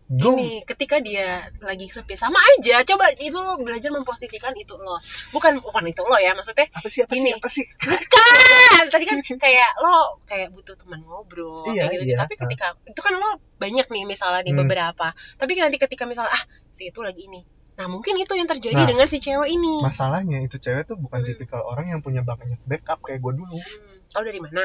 gue 0.06 0.22
Gini, 0.38 0.62
ketika 0.62 1.02
dia 1.02 1.42
lagi 1.66 1.90
sepi 1.90 2.14
sama 2.14 2.38
aja 2.38 2.86
coba 2.86 3.10
itu 3.18 3.34
lo 3.34 3.58
belajar 3.58 3.90
memposisikan 3.90 4.54
itu 4.54 4.78
lo 4.78 5.02
bukan 5.34 5.58
bukan 5.58 5.82
itu 5.82 6.06
lo 6.06 6.14
ya 6.22 6.38
maksudnya 6.38 6.70
apa 6.70 6.86
sih 6.86 7.02
apa 7.02 7.18
Gini. 7.18 7.26
sih 7.26 7.34
apa 7.34 7.48
sih 7.50 7.66
bukan 7.66 8.86
tadi 8.94 9.06
kan 9.10 9.18
kayak 9.50 9.70
lo 9.82 10.22
kayak 10.30 10.54
butuh 10.54 10.78
teman 10.78 11.02
ngobrol 11.02 11.66
Iya, 11.66 11.90
kayak 11.90 12.06
gitu 12.06 12.14
iya. 12.14 12.18
tapi 12.22 12.38
ketika 12.38 12.78
itu 12.86 13.02
kan 13.02 13.18
lo 13.18 13.42
banyak 13.58 13.90
nih 13.90 14.04
misalnya 14.06 14.46
nih 14.46 14.54
Hmm. 14.54 14.62
beberapa 14.62 15.08
tapi 15.42 15.58
nanti 15.58 15.82
ketika 15.82 16.06
misalnya 16.06 16.30
ah 16.30 16.44
si 16.70 16.94
itu 16.94 17.02
lagi 17.02 17.26
ini 17.26 17.42
nah 17.76 17.88
mungkin 17.88 18.16
itu 18.16 18.34
yang 18.34 18.48
terjadi 18.48 18.76
Nah. 18.78 18.88
dengan 18.88 19.04
si 19.06 19.20
cewek 19.20 19.50
ini. 19.50 19.84
masalahnya 19.84 20.40
itu 20.40 20.56
cewek 20.56 20.84
tuh 20.86 20.96
bukan 20.96 21.20
Hmm. 21.20 21.28
tipikal 21.28 21.60
orang 21.62 21.92
yang 21.92 22.00
punya 22.00 22.24
banyak 22.24 22.60
backup 22.64 23.00
kayak 23.02 23.20
gue 23.20 23.34
dulu. 23.36 23.52
Hmm, 23.52 23.96
tahu 24.10 24.24
dari 24.24 24.40
mana? 24.40 24.64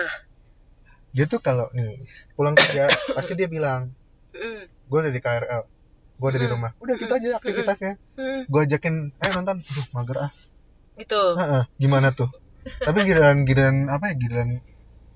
Dia 1.10 1.26
tuh 1.26 1.38
kalau 1.38 1.66
nih 1.72 1.90
pulang 2.32 2.54
kerja 2.54 2.86
pasti 3.18 3.34
dia 3.34 3.46
bilang 3.46 3.90
Hmm, 4.30 4.62
gue 4.62 4.98
udah 5.00 5.10
di 5.10 5.18
KRL 5.18 5.62
gue 6.16 6.28
udah 6.28 6.38
di 6.38 6.46
Hmm. 6.46 6.54
rumah. 6.54 6.70
Udah 6.78 6.94
gitu 6.94 7.10
aja 7.10 7.28
aktivitasnya. 7.34 7.92
Hmm, 8.14 8.46
gue 8.46 8.60
ajakin 8.62 8.94
ayo 9.16 9.30
nonton. 9.36 9.58
Aduh 9.58 9.86
mager 9.90 10.16
ah. 10.20 10.30
Gitu. 10.94 11.20
Heeh, 11.34 11.62
gimana 11.76 12.12
tuh? 12.12 12.30
Tapi 12.60 13.02
giliran 13.02 13.42
giliran 13.42 13.88
apa 13.88 14.12
ya 14.12 14.14
giliran 14.14 14.60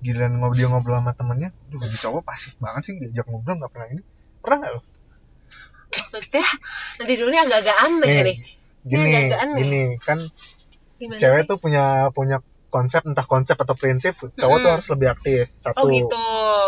giliran 0.01 0.33
ngobrol 0.35 0.57
dia 0.57 0.67
ngobrol 0.67 0.97
sama 0.99 1.13
temennya 1.13 1.49
duh 1.65 1.79
jadi 1.79 1.95
cowok 1.95 2.21
pasif 2.25 2.57
banget 2.59 2.81
sih 2.83 2.93
diajak 2.99 3.23
ngobrol 3.29 3.55
nggak 3.55 3.71
pernah 3.71 3.87
ini. 3.87 4.01
Pernah 4.43 4.57
nggak 4.59 4.73
lo 4.75 4.81
maksudnya 5.95 6.45
nanti 6.95 7.13
dulu 7.15 7.29
nih 7.29 7.41
agak-agak 7.41 7.77
aneh 7.81 8.09
Nih, 8.09 8.23
nih 8.23 8.37
gini 8.85 9.07
Ini 9.07 9.19
agak 9.25 9.39
aneh. 9.41 9.57
gini 9.57 9.83
kan 9.99 10.19
gimana 10.95 11.17
cewek 11.17 11.41
sih? 11.41 11.47
tuh 11.47 11.57
punya 11.57 11.85
punya 12.09 12.37
konsep 12.67 13.01
entah 13.01 13.23
konsep 13.23 13.55
atau 13.55 13.73
prinsip 13.73 14.13
cowok 14.15 14.35
tuh 14.35 14.51
Mm-mm. 14.61 14.73
harus 14.73 14.87
lebih 14.89 15.07
aktif 15.09 15.43
satu 15.57 15.79
oh 15.79 15.87
gitu 15.87 16.27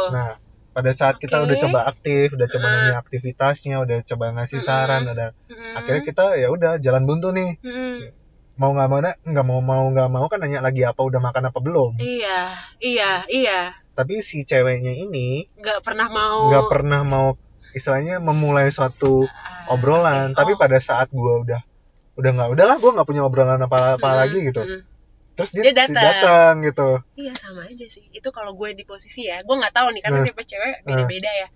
nah 0.10 0.40
pada 0.72 0.92
saat 0.92 1.18
kita 1.18 1.38
Oke. 1.38 1.46
udah 1.46 1.58
coba 1.60 1.80
aktif 1.86 2.26
udah 2.32 2.48
coba 2.48 2.66
Ah. 2.66 2.74
nanya 2.74 2.96
aktivitasnya 2.98 3.76
udah 3.78 3.98
coba 4.04 4.26
ngasih 4.32 4.58
Mm-mm. 4.58 4.70
saran 4.70 5.04
udah 5.06 5.30
Hmm, 5.48 5.74
akhirnya 5.76 6.04
kita 6.04 6.26
ya 6.36 6.48
udah 6.48 6.72
jalan 6.78 7.04
buntu 7.04 7.32
nih 7.32 7.60
hmm. 7.60 7.98
mau 8.56 8.72
nggak 8.72 8.88
mau 8.88 9.00
nggak 9.02 9.46
mau 9.46 9.60
mau 9.60 9.86
nggak 9.88 10.10
mau 10.10 10.26
kan 10.26 10.40
nanya 10.40 10.60
lagi 10.60 10.82
apa 10.82 10.98
udah 10.98 11.20
makan 11.20 11.44
apa 11.46 11.60
belum 11.60 11.98
iya 11.98 12.56
iya 12.78 13.12
iya 13.28 13.60
tapi 13.92 14.22
si 14.22 14.42
ceweknya 14.42 14.94
ini 14.94 15.50
nggak 15.56 15.82
pernah 15.82 16.08
mau 16.08 16.48
nggak 16.48 16.66
pernah 16.68 17.02
mau 17.02 17.28
istilahnya 17.72 18.18
memulai 18.18 18.70
suatu 18.70 19.26
Ah, 19.26 19.70
obrolan 19.70 20.32
oke. 20.32 20.38
tapi 20.38 20.52
Oh. 20.54 20.58
pada 20.58 20.78
saat 20.78 21.10
gua 21.10 21.40
udah 21.40 21.62
udah 22.14 22.32
nggak 22.32 22.50
udahlah 22.52 22.76
gua 22.78 22.92
nggak 22.94 23.08
punya 23.08 23.22
obrolan 23.22 23.58
apa 23.58 23.96
apa 23.96 24.08
Hmm, 24.08 24.20
lagi 24.20 24.40
gitu 24.42 24.62
hmm. 24.62 24.82
terus 25.34 25.52
dia, 25.52 25.64
Dia 25.64 25.74
datang. 25.78 26.02
datang 26.02 26.54
gitu 26.64 26.90
Iya 27.16 27.34
sama 27.34 27.62
aja 27.64 27.86
sih. 27.86 28.06
Itu 28.10 28.30
kalau 28.32 28.54
gue 28.54 28.74
di 28.74 28.82
posisi 28.84 29.26
ya, 29.26 29.38
gue 29.40 29.54
nggak 29.54 29.70
tahu 29.72 29.88
nih 29.92 30.02
karena 30.02 30.20
Nah. 30.20 30.26
tipe 30.26 30.42
cewek 30.44 30.82
beda-beda 30.84 31.32
ya. 31.32 31.48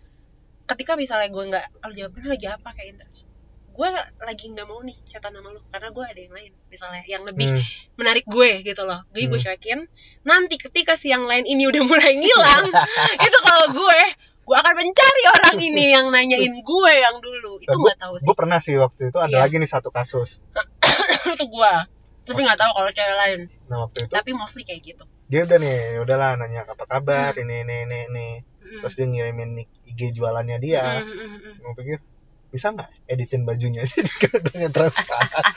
Ketika 0.63 0.93
misalnya 0.93 1.27
gue 1.27 1.43
nggak, 1.43 1.65
kalau 1.79 1.91
jawabnya 1.91 2.27
lagi 2.29 2.47
apa 2.47 2.69
kayak 2.71 2.89
interest, 2.93 3.25
gue 3.71 3.87
lagi 4.19 4.45
nggak 4.47 4.65
mau 4.65 4.79
nih 4.79 4.93
catatan 5.03 5.33
nama 5.33 5.49
lu 5.49 5.61
karena 5.65 5.89
gue 5.89 6.05
ada 6.05 6.19
yang 6.19 6.31
lain 6.31 6.51
misalnya 6.67 7.01
yang 7.05 7.23
lebih 7.23 7.49
Hmm. 7.49 7.63
menarik 7.95 8.25
gue 8.25 8.61
gitu 8.61 8.81
loh. 8.83 9.01
Jadi 9.09 9.25
gue 9.25 9.35
Hmm. 9.35 9.45
cuekin. 9.49 9.79
Nanti 10.21 10.55
ketika 10.57 10.93
si 10.93 11.09
yang 11.09 11.25
lain 11.25 11.43
ini 11.43 11.65
udah 11.65 11.81
mulai 11.81 12.13
ngilang, 12.13 12.65
itu 13.25 13.37
kalau 13.41 13.67
gue 13.71 13.99
gue 14.41 14.55
akan 14.55 14.73
mencari 14.75 15.23
orang 15.29 15.57
ini 15.67 15.85
yang 15.89 16.05
nanyain 16.07 16.55
gue 16.55 16.93
yang 16.95 17.17
dulu. 17.17 17.57
Itu 17.57 17.69
Nah, 17.69 17.77
nggak 17.79 17.97
tahu 17.99 18.13
sih. 18.15 18.25
gue 18.25 18.35
pernah 18.35 18.57
sih 18.57 18.75
waktu 18.75 19.01
itu 19.07 19.17
ada 19.17 19.29
Iya. 19.31 19.41
lagi 19.41 19.55
nih 19.55 19.69
satu 19.69 19.89
kasus 19.89 20.41
itu 21.33 21.45
gue. 21.45 21.73
Tapi 22.21 22.39
nggak 22.39 22.55
tahu 22.55 22.71
kalau 22.71 22.91
cewek 22.91 23.15
lain. 23.15 23.39
nah 23.65 23.77
waktu 23.81 23.97
itu 24.01 24.11
Tapi 24.11 24.29
mostly 24.31 24.61
kayak 24.61 24.81
gitu. 24.83 25.03
dia 25.25 25.41
udah 25.41 25.57
nih 25.57 25.77
udahlah 25.99 26.35
nanya 26.35 26.65
apa 26.65 26.83
kabar 26.83 27.31
ini 27.35 27.61
ini 27.61 27.75
ini 27.83 27.99
ini 28.07 28.27
Mm. 28.61 28.79
terus 28.79 28.93
dia 28.93 29.03
ngirimin 29.03 29.51
IG 29.85 30.13
jualannya 30.13 30.55
dia 30.57 31.01
Mm, 31.01 31.03
mm, 31.03 31.17
mm, 31.17 31.39
mm. 31.41 31.53
mau 31.59 31.73
pikir 31.73 31.99
bisa 32.47 32.69
nggak 32.69 32.87
editin 33.05 33.41
bajunya 33.41 33.83
kadangnya 34.21 34.69
transparan 34.69 35.27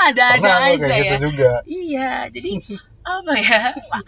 Ada-ada 0.00 0.40
pernah 0.40 0.58
gue 0.58 0.74
aja 0.74 0.84
kayak 0.84 0.98
ya. 0.98 1.04
gitu 1.06 1.16
juga 1.30 1.50
Iya, 1.64 2.10
jadi 2.28 2.50
apa 3.08 3.32
ya? 3.40 3.60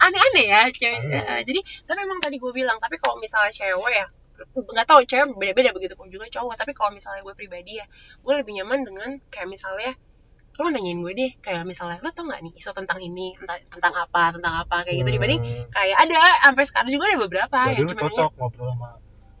Aneh-aneh 0.05 0.45
ya 0.45 0.61
cewek. 0.69 1.01
Eh, 1.09 1.41
jadi 1.41 1.59
tapi 1.89 1.99
emang 2.05 2.21
tadi 2.21 2.37
gue 2.37 2.51
bilang, 2.53 2.77
tapi 2.77 2.95
kalau 3.01 3.17
misalnya 3.17 3.49
cewek 3.49 3.93
ya 3.93 4.05
nggak 4.51 4.87
tahu 4.89 5.01
cewek 5.05 5.37
beda-beda 5.37 5.69
begitu 5.69 5.93
pun 5.93 6.09
juga 6.09 6.25
cowok 6.25 6.57
tapi 6.57 6.73
kalau 6.73 6.89
misalnya 6.89 7.21
gue 7.21 7.33
pribadi 7.37 7.77
ya 7.77 7.85
gue 8.25 8.33
lebih 8.33 8.57
nyaman 8.57 8.81
dengan 8.81 9.09
kayak 9.29 9.45
misalnya 9.45 9.93
lo 10.59 10.67
nanyain 10.67 10.99
gue 10.99 11.13
deh 11.15 11.31
kayak 11.39 11.63
misalnya 11.63 11.97
lo 12.03 12.11
tau 12.11 12.27
nggak 12.27 12.41
nih 12.43 12.53
isu 12.59 12.75
tentang 12.75 12.99
ini 12.99 13.37
tentang, 13.39 13.59
tentang 13.71 13.93
apa 13.95 14.35
tentang 14.35 14.53
apa 14.65 14.83
kayak 14.83 14.97
gitu 15.05 15.09
dibanding 15.15 15.41
Hmm. 15.41 15.65
kayak 15.71 15.97
ada 15.97 16.21
sampai 16.43 16.63
sekarang 16.67 16.91
juga 16.91 17.05
ada 17.07 17.17
beberapa 17.23 17.57
Ya, 17.71 17.73
yang 17.79 17.87
cuma 17.87 18.01
cocok 18.09 18.31
ngobrol 18.35 18.69
sama 18.75 18.89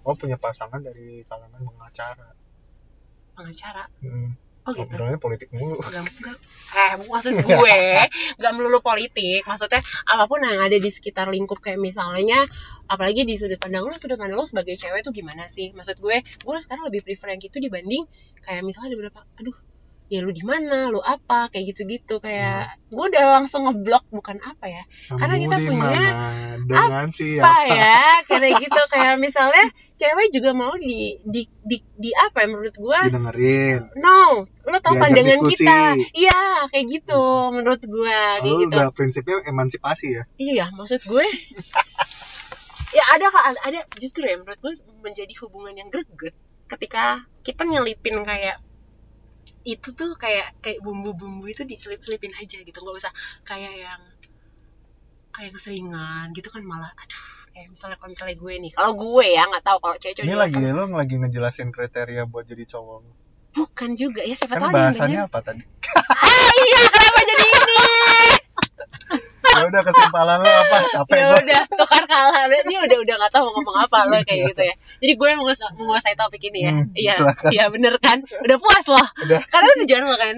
oh 0.01 0.15
punya 0.15 0.37
pasangan 0.39 0.81
dari 0.81 1.21
kalangan 1.27 1.61
pengacara 1.61 2.27
nanya 2.31 2.45
pengacara 3.35 3.83
hmm. 4.01 4.29
Oh 4.67 4.71
gitu. 4.73 4.85
ngobrolnya 4.85 5.17
politik 5.17 5.49
mulu? 5.55 5.77
Gak, 5.81 6.05
gak, 6.05 6.37
eh 6.81 6.93
maksud 7.01 7.33
gue 7.41 7.79
gak 8.37 8.53
melulu 8.53 8.79
politik. 8.83 9.41
Maksudnya 9.45 9.81
apa 10.07 10.23
pun 10.29 10.39
yang 10.43 10.61
ada 10.61 10.77
di 10.77 10.89
sekitar 10.93 11.29
lingkup 11.33 11.57
kayak 11.59 11.81
misalnya 11.81 12.45
apalagi 12.85 13.23
di 13.23 13.39
sudut 13.39 13.57
pandang 13.57 13.87
lo 13.87 13.95
sudut 13.95 14.19
pandang 14.19 14.37
lo 14.37 14.45
sebagai 14.45 14.77
cewek 14.77 15.01
tuh 15.01 15.13
gimana 15.15 15.49
sih? 15.49 15.73
Maksud 15.73 15.97
gue 15.97 16.21
gue 16.21 16.57
sekarang 16.61 16.87
lebih 16.91 17.01
prefer 17.05 17.33
yang 17.33 17.41
gitu 17.41 17.57
dibanding 17.57 18.03
kayak 18.45 18.61
misalnya 18.61 18.93
ada 18.93 18.97
beberapa 18.97 19.21
aduh 19.39 19.70
ya 20.11 20.19
lu 20.19 20.35
di 20.35 20.43
mana 20.43 20.91
lu 20.91 20.99
apa 20.99 21.47
kayak 21.47 21.71
gitu-gitu 21.71 22.19
kayak 22.19 22.75
gue 22.91 23.05
udah 23.07 23.39
langsung 23.39 23.63
ngeblok 23.63 24.03
bukan 24.11 24.35
apa 24.43 24.67
ya 24.67 24.83
Karena 25.07 25.39
Kamu 25.39 25.43
kita 25.47 25.55
di 25.55 25.67
punya 25.71 26.05
dengan 26.67 27.07
siapa 27.07 27.47
apa 27.47 27.55
ya 27.65 27.99
kayak 28.27 28.53
gitu 28.59 28.81
kayak 28.91 29.15
misalnya 29.17 29.63
cewek 29.95 30.27
juga 30.35 30.51
mau 30.51 30.75
di 30.75 31.15
di 31.23 31.47
di, 31.63 31.79
di 31.95 32.11
apa 32.11 32.43
ya 32.43 32.47
menurut 32.51 32.75
gue 32.75 32.99
didengerin 33.07 33.79
No, 33.95 34.43
lo 34.67 34.77
tau 34.77 34.93
Diajak 34.93 35.15
pandangan 35.15 35.39
diskusi. 35.41 35.63
kita. 35.63 35.79
Iya, 36.11 36.41
kayak 36.67 36.85
gitu 36.89 37.21
menurut 37.49 37.81
gua, 37.87 38.19
kayak 38.37 38.43
Lalu 38.43 38.59
gitu. 38.67 38.75
udah 38.75 38.87
prinsipnya 38.91 39.37
emansipasi 39.47 40.07
ya 40.11 40.23
Iya, 40.35 40.65
maksud 40.75 41.01
gue. 41.07 41.23
ya 42.97 43.03
ada 43.15 43.27
ada 43.31 43.59
ada 43.63 43.79
justru 43.95 44.27
ya 44.27 44.35
menurut 44.35 44.59
gue 44.59 44.73
menjadi 44.99 45.31
hubungan 45.39 45.71
yang 45.71 45.87
greget 45.87 46.35
ketika 46.67 47.23
kita 47.41 47.63
nyelipin 47.63 48.19
kayak 48.23 48.59
itu 49.63 49.89
tuh 49.93 50.17
kayak 50.17 50.57
kayak 50.59 50.79
bumbu-bumbu 50.81 51.45
itu 51.49 51.63
diselip-selipin 51.65 52.33
aja 52.37 52.61
gitu. 52.61 52.77
Nggak 52.81 52.97
usah 53.01 53.13
kayak 53.45 53.73
yang 53.77 54.01
kayak 55.31 55.51
keseringan 55.55 56.35
gitu 56.35 56.51
kan 56.51 56.61
malah 56.67 56.91
aduh 56.91 57.25
kayak 57.55 57.71
misalnya 57.71 57.95
kalau 57.95 58.11
misalnya 58.11 58.35
gue 58.35 58.53
nih 58.67 58.71
kalau 58.75 58.91
gue 58.99 59.25
ya 59.31 59.47
nggak 59.47 59.63
tahu 59.63 59.77
kalau 59.79 59.95
cewek-cewek 59.95 60.27
ini 60.27 60.35
lagi 60.35 60.59
lo 60.75 60.83
lagi 60.91 61.15
ngejelasin 61.19 61.71
kriteria 61.71 62.27
buat 62.27 62.43
jadi 62.47 62.67
cowok 62.67 62.99
bukan 63.51 63.89
juga 63.99 64.21
ya 64.23 64.35
siapa 64.35 64.55
kan 64.55 64.71
tahu 64.71 64.79
denger. 64.95 65.27
apa 65.27 65.39
tadi? 65.43 65.63
Ah 66.11 66.51
iya 66.55 66.81
kenapa 66.87 67.19
jadi 67.27 67.45
ini? 67.51 67.79
Ya 69.51 69.67
udah 69.67 69.81
kesimpulan 69.83 70.39
lo 70.39 70.47
apa? 70.47 70.77
Capek 70.95 71.15
ya 71.19 71.25
udah 71.35 71.61
tukar 71.75 72.03
kalah. 72.07 72.47
Dia 72.47 72.79
udah 72.87 72.97
udah 73.03 73.15
nggak 73.19 73.31
tahu 73.35 73.43
mau 73.43 73.53
ngomong 73.59 73.77
apa 73.83 73.97
lo 74.07 74.17
kayak 74.23 74.55
gitu 74.55 74.61
ya 74.63 74.75
jadi 75.01 75.13
gue 75.17 75.27
yang 75.27 75.39
menguasai, 75.41 75.73
menguasai 75.75 76.13
topik 76.13 76.41
ini 76.47 76.59
ya 76.61 76.71
Hmm, 76.71 76.85
iya 76.93 77.15
iya 77.49 77.65
bener 77.67 77.97
kan 77.97 78.21
udah 78.21 78.57
puas 78.57 78.85
loh 78.85 79.07
Udah. 79.25 79.41
karena 79.49 79.65
itu 79.67 79.75
tujuan 79.83 80.01
lo 80.05 80.15
kan. 80.15 80.35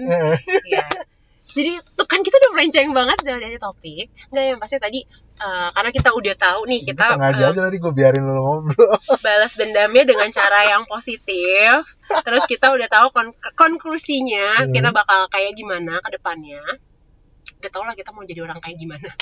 Iya. 0.64 0.84
Jadi 1.44 1.72
tuh 1.94 2.06
kan 2.08 2.18
kita 2.18 2.34
udah 2.34 2.50
melenceng 2.50 2.90
banget 2.90 3.18
dari, 3.22 3.38
dari 3.38 3.58
topik. 3.60 4.10
Enggak 4.32 4.44
yang 4.48 4.58
pasti 4.58 4.76
tadi 4.80 5.00
eh, 5.36 5.68
karena 5.70 5.90
kita 5.92 6.10
udah 6.10 6.34
tahu 6.34 6.60
nih 6.66 6.80
Itu 6.82 6.88
kita 6.90 7.04
sengaja 7.14 7.42
eh, 7.46 7.50
aja 7.54 7.60
tadi 7.68 7.76
gue 7.78 7.92
biarin 7.92 8.24
lu 8.24 8.34
ngobrol 8.34 8.96
balas 9.24 9.52
dendamnya 9.54 10.02
dengan 10.02 10.28
cara 10.32 10.66
yang 10.66 10.82
positif. 10.88 11.84
Terus 12.26 12.42
kita 12.48 12.74
udah 12.74 12.88
tahu 12.90 13.06
kon- 13.12 13.36
konklusinya 13.54 14.64
Hmm. 14.66 14.72
kita 14.72 14.90
bakal 14.90 15.28
kayak 15.28 15.54
gimana 15.54 16.00
ke 16.00 16.16
depannya. 16.16 16.58
Udah 17.60 17.70
tau 17.70 17.84
lah 17.84 17.94
kita 17.94 18.10
mau 18.10 18.24
jadi 18.24 18.40
orang 18.42 18.58
kayak 18.58 18.74
gimana. 18.74 19.12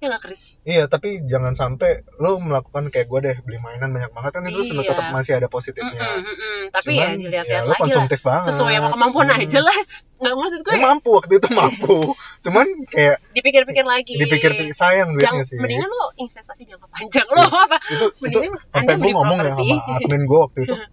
Ya 0.00 0.08
nggak 0.08 0.22
Chris? 0.22 0.56
Iya, 0.62 0.84
tapi 0.86 1.20
jangan 1.22 1.52
sampai 1.52 1.90
lu 2.16 2.40
melakukan 2.40 2.88
kayak 2.88 3.04
gue 3.06 3.20
deh, 3.20 3.36
beli 3.38 3.58
mainan 3.58 3.88
banyak 3.90 4.08
banget 4.10 4.32
kan 4.32 4.42
itu 4.42 4.64
Iya. 4.66 4.80
tetap 4.86 5.06
masih 5.10 5.36
ada 5.36 5.46
positifnya. 5.46 5.92
Mm-mm, 5.92 6.24
mm-mm. 6.24 6.58
Tapi 6.70 6.90
ya 6.94 7.04
Cuman, 7.06 7.20
dilihat-lihat 7.20 7.44
ya, 7.54 7.60
lagi 7.62 7.68
lah. 7.68 7.78
konsumtif 7.78 8.20
banget. 8.20 8.44
Sesuai 8.48 8.74
sama 8.74 8.88
kemampuan 8.90 9.28
Hmm. 9.28 9.36
aja 9.38 9.60
lah. 9.60 9.78
Nggak 10.16 10.34
maksud 10.34 10.60
gue 10.62 10.72
Ya, 10.72 10.80
mampu 10.82 11.10
waktu 11.12 11.32
itu 11.34 11.48
mampu. 11.50 11.96
Cuman 12.44 12.64
kayak 12.86 13.16
dipikir-pikir 13.30 13.84
lagi. 13.84 14.12
dipikir-pikir 14.16 14.72
sayang 14.72 15.12
duitnya 15.12 15.36
Jangan, 15.36 15.44
sih. 15.46 15.56
mendingan 15.58 15.84
lo 15.86 16.06
investasi 16.16 16.62
jangka 16.64 16.88
panjang 16.88 17.26
lo 17.26 17.40
apa? 17.44 17.76
itu 17.86 18.06
itu 18.08 18.08
Mendingan 18.22 18.52
sampai 18.66 18.80
Anda 18.80 18.92
gue 18.96 19.12
ngomong 19.12 19.38
ya 19.38 19.44
properti. 19.50 19.68
sama 19.70 19.96
admin 19.98 20.22
gue 20.24 20.38
waktu 20.40 20.58
itu 20.62 20.74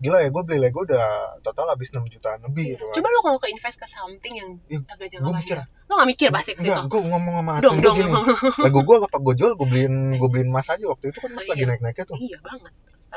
gila 0.00 0.18
ya 0.18 0.28
gue 0.28 0.42
beli 0.42 0.58
Lego 0.58 0.80
udah 0.80 1.04
total 1.40 1.68
habis 1.68 1.92
6 1.92 2.00
jutaan 2.08 2.40
lebih 2.42 2.72
gitu. 2.72 2.84
Coba 2.90 3.08
lo 3.08 3.20
kalau 3.20 3.36
ke 3.36 3.48
invest 3.48 3.76
ke 3.76 3.84
something 3.84 4.32
yang 4.32 4.50
Iya, 4.66 4.80
agak 4.86 4.96
gue 4.98 5.08
jangka 5.10 5.30
mikir 5.34 5.56
panjang. 5.58 5.68
Lo 5.84 5.92
gak 5.94 6.08
mikir 6.08 6.28
pasti 6.30 6.50
ke 6.50 6.60
enggak 6.62 6.80
gue 6.86 7.00
ngomong 7.02 7.34
sama 7.36 7.52
Dong, 7.58 7.74
admin 7.74 7.78
gue 7.78 7.84
dong. 7.84 7.96
gini 8.00 8.10
Lego 8.62 8.80
gue 8.82 8.96
apa 8.98 9.18
gue 9.18 9.34
jual 9.34 9.52
gue 9.54 9.66
beliin 9.66 9.94
gue 10.12 10.28
beliin 10.28 10.48
emas 10.48 10.66
aja 10.66 10.84
waktu 10.86 11.04
itu 11.06 11.18
kan 11.18 11.30
emas 11.30 11.44
Iya. 11.44 11.52
lagi 11.52 11.64
naik 11.66 11.80
naiknya 11.82 12.04
tuh 12.06 12.16
Iya 12.16 12.38
banget. 12.40 12.72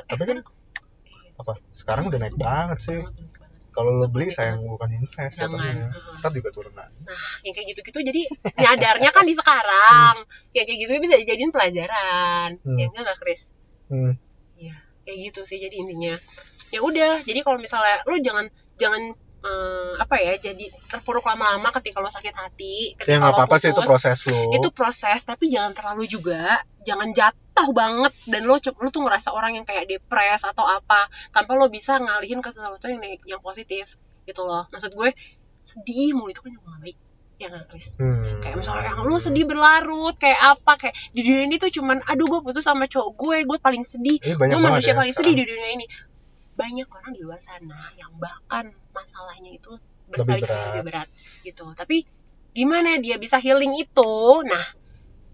Tapi 0.06 0.24
kan- 0.24 0.44
apa 1.34 1.52
sekarang 1.72 2.04
udah 2.06 2.20
naik 2.20 2.36
banget 2.36 2.78
sih 2.80 3.00
kalau 3.70 3.90
lo 3.92 4.06
beli 4.06 4.30
sayang 4.30 4.62
bukan 4.62 4.86
invest 4.92 5.34
Jangan. 5.36 5.58
katanya 5.58 5.88
Heeh. 5.90 6.20
ntar 6.20 6.30
juga 6.32 6.50
turun 6.52 6.74
lagi 6.74 7.00
Nah, 7.02 7.18
yang 7.42 7.54
kayak 7.54 7.68
gitu-gitu 7.70 8.00
jadi 8.04 8.22
nyadarnya 8.56 9.10
kan 9.10 9.24
di 9.24 9.34
sekarang. 9.34 10.16
Yang 10.52 10.66
kayak 10.68 10.80
gitu 10.80 10.92
bisa 11.00 11.16
dijadiin 11.18 11.50
pelajaran. 11.50 12.50
Hmm. 12.60 12.78
Ya 12.78 12.86
enggak 12.86 13.02
nggak, 13.04 13.18
Chris? 13.18 13.50
hmm. 13.88 14.14
Iya, 14.56 14.76
kayak 15.04 15.18
gitu 15.26 15.42
sih 15.44 15.58
jadi 15.58 15.74
intinya. 15.74 16.14
Ya 16.74 16.82
udah, 16.82 17.22
jadi 17.22 17.46
kalau 17.46 17.62
misalnya 17.62 18.02
lo 18.10 18.18
jangan 18.18 18.50
jangan 18.82 19.14
eh, 19.46 19.94
apa 20.02 20.16
ya, 20.18 20.34
jadi 20.42 20.66
terpuruk 20.90 21.22
lama-lama 21.22 21.70
ketika 21.78 22.02
lo 22.02 22.10
sakit 22.10 22.34
hati, 22.34 22.98
ketika 22.98 23.14
ya 23.14 23.22
lo 23.22 23.38
apa-apa 23.38 23.62
sih 23.62 23.70
itu 23.70 23.78
putus. 23.78 23.90
proses 23.94 24.18
lo 24.26 24.42
itu 24.58 24.70
proses 24.74 25.20
tapi 25.22 25.54
jangan 25.54 25.78
terlalu 25.78 26.10
juga. 26.10 26.66
Jangan 26.82 27.14
jatuh 27.14 27.70
banget. 27.72 28.14
Dan 28.26 28.50
lo 28.50 28.58
lo 28.58 28.90
tuh 28.90 29.02
ngerasa 29.06 29.32
orang 29.38 29.62
yang 29.62 29.66
kayak 29.70 29.86
depres 29.86 30.42
atau 30.50 30.66
apa 30.66 31.08
tanpa 31.30 31.54
lo 31.54 31.70
bisa 31.70 32.02
ngalihin 32.02 32.42
ke 32.42 32.50
sesuatu 32.50 32.90
yang 32.90 33.00
yang 33.30 33.42
positif 33.46 34.02
gitu 34.26 34.42
loh. 34.42 34.66
Maksud 34.74 34.98
gue 34.98 35.14
sedih 35.64 36.18
mulu 36.18 36.34
itu 36.34 36.42
kan 36.44 36.52
yang 36.52 36.66
baik 36.82 36.98
ya 37.42 37.48
nggak 37.50 37.66
Chris? 37.72 37.98
Hmm. 37.98 38.40
kayak 38.40 38.56
misalnya 38.62 38.94
yang 38.94 39.04
lo 39.04 39.18
sedih 39.18 39.46
berlarut 39.48 40.16
kayak 40.16 40.40
apa 40.54 40.72
kayak 40.80 40.96
di 41.12 41.22
dunia 41.26 41.44
ini 41.50 41.56
tuh 41.58 41.72
cuman 41.74 42.00
aduh 42.06 42.28
gue 42.30 42.40
putus 42.46 42.64
sama 42.64 42.86
cowok 42.88 43.10
gue 43.20 43.38
gue 43.48 43.58
paling 43.60 43.84
sedih. 43.84 44.18
Ini 44.22 44.36
banyak 44.38 44.56
gue 44.58 44.64
manusia 44.64 44.94
ya. 44.94 44.98
paling 45.00 45.14
sedih 45.16 45.34
di 45.36 45.44
dunia 45.44 45.70
ini 45.76 45.86
banyak 46.54 46.86
orang 46.86 47.12
di 47.12 47.22
luar 47.22 47.42
sana 47.42 47.76
yang 47.98 48.14
bahkan 48.18 48.70
masalahnya 48.92 49.50
itu 49.50 49.74
Lebih 50.10 50.24
berkali-kali 50.26 50.46
berat. 50.46 50.68
lebih 50.70 50.84
berat 50.86 51.08
gitu. 51.42 51.66
Tapi 51.74 51.98
gimana 52.54 53.02
dia 53.02 53.18
bisa 53.18 53.42
healing 53.42 53.74
itu? 53.76 54.14
Nah 54.46 54.66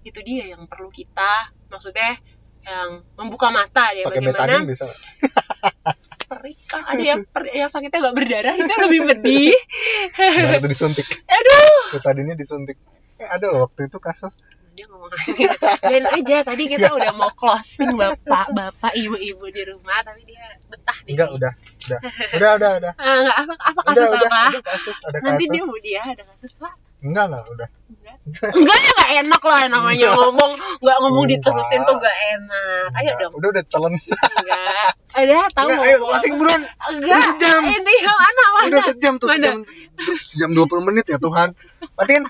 itu 0.02 0.20
dia 0.24 0.56
yang 0.56 0.64
perlu 0.66 0.88
kita 0.88 1.52
maksudnya 1.68 2.16
yang 2.64 3.04
membuka 3.16 3.52
mata 3.52 3.92
dia 3.92 4.08
pakai 4.08 4.24
bagaimana 4.24 4.64
bisa. 4.64 4.88
Perih 6.30 6.54
Kak. 6.70 6.84
ada 6.94 7.02
yang 7.02 7.22
per- 7.26 7.50
yang 7.50 7.68
sakitnya 7.68 8.06
nggak 8.06 8.16
berdarah 8.16 8.54
itu 8.54 8.74
lebih 8.86 9.02
pedih. 9.10 9.50
Nah, 10.22 10.62
itu 10.62 10.70
disuntik. 10.70 11.06
Aduh. 11.36 11.98
Betadine 11.98 12.38
disuntik. 12.38 12.78
Eh, 13.18 13.26
ada 13.26 13.50
loh 13.50 13.66
waktu 13.66 13.90
itu 13.90 13.98
kasus 13.98 14.38
dia 14.74 14.86
ngomong 14.88 15.10
dan 15.92 16.04
aja 16.08 16.38
tadi 16.44 16.64
kita 16.66 16.88
udah 16.90 17.12
mau 17.16 17.32
closing 17.34 17.94
bapak 17.94 18.48
bapak 18.52 18.92
ibu 18.96 19.16
ibu 19.16 19.46
di 19.50 19.64
rumah 19.68 20.00
tapi 20.02 20.24
dia 20.24 20.56
betah 20.70 20.98
di 21.04 21.14
enggak 21.16 21.30
udah 21.34 21.52
udah. 21.56 22.00
Udah 22.38 22.50
udah 22.60 22.72
udah. 22.80 22.94
Ah, 23.02 23.18
nggak, 23.24 23.38
apa 23.44 23.54
apa 23.60 23.80
udah 23.82 24.06
kasus 24.06 24.14
udah 24.16 24.30
apa? 24.30 24.42
ada 24.50 24.60
kasus 24.62 24.98
ada 25.04 25.18
nanti 25.26 25.44
kasus. 25.46 25.54
dia 25.56 25.62
mau 25.66 25.78
dia 25.82 26.02
ada 26.06 26.24
kasus 26.24 26.52
pak? 26.56 26.74
Enggak 27.00 27.26
enggak 27.32 27.44
udah. 27.50 27.68
Enggak. 27.90 28.16
Enggak 28.60 28.78
ya 28.78 28.90
nggak 28.92 29.12
enak 29.24 29.42
lah 29.48 29.62
namanya 29.74 30.08
ngomong 30.14 30.52
nggak 30.84 30.98
ngomong 31.00 31.24
Enggak. 31.26 31.40
diterusin 31.44 31.82
tuh 31.88 31.96
nggak 31.98 32.18
enak. 32.38 32.88
Ayo 32.90 33.00
Enggak, 33.00 33.18
dong. 33.20 33.34
Udah 33.40 33.50
udah 33.56 33.64
telan 33.66 33.92
enggak. 33.96 34.92
Ada 35.10 35.36
tahu 35.52 35.68
enggak 35.68 35.82
ayo 35.84 35.98
closing 36.04 36.34
buruan 36.38 36.62
enggak. 36.62 37.10
Udah 37.10 37.22
sejam. 37.34 37.62
ini 37.66 37.94
yang 38.00 38.18
mana 38.18 38.44
mana? 38.54 38.68
Udah 38.70 38.82
sejam 38.86 39.14
tuh 39.18 39.28
Mana? 39.32 39.38
sejam. 39.40 39.58
Sejam 40.24 40.50
20 40.56 40.88
menit 40.88 41.06
ya 41.08 41.18
Tuhan. 41.18 41.50
Matiin. 41.98 42.24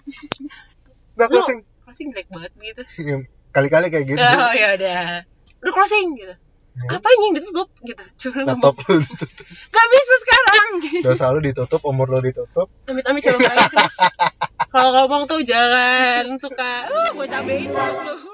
Udah 1.18 1.28
Lu- 1.30 1.68
closing 1.90 2.14
jelek 2.14 2.30
banget 2.30 2.52
gitu. 2.62 2.82
Iya, 3.02 3.16
kali-kali 3.50 3.88
kayak 3.90 4.06
gitu 4.06 4.22
oh 4.22 4.54
ya 4.54 4.68
udah. 4.78 5.26
Udah 5.66 5.74
closing 5.74 6.08
gitu. 6.22 6.36
Ya. 6.80 6.96
apa 6.96 7.08
yang 7.10 7.34
ditutup? 7.34 7.68
Gitu. 7.82 8.04
Cuma 8.22 8.54
laptop 8.54 8.78
lu 8.78 9.02
nggak 9.02 9.88
bisa 9.98 10.16
sekarang. 10.22 10.70
Dosa 11.10 11.26
lu 11.34 11.42
ditutup 11.42 11.82
umur 11.82 12.08
lu 12.14 12.22
ditutup. 12.22 12.70
Amit 12.86 13.04
amit 13.10 13.26
coba 13.26 13.52
kalau 14.70 14.94
ngomong 14.94 15.26
tuh 15.26 15.42
jangan 15.42 16.30
suka. 16.38 16.94
Uh, 16.94 17.10
gue 17.18 17.26
cabein 17.26 17.74
lu 17.74 18.30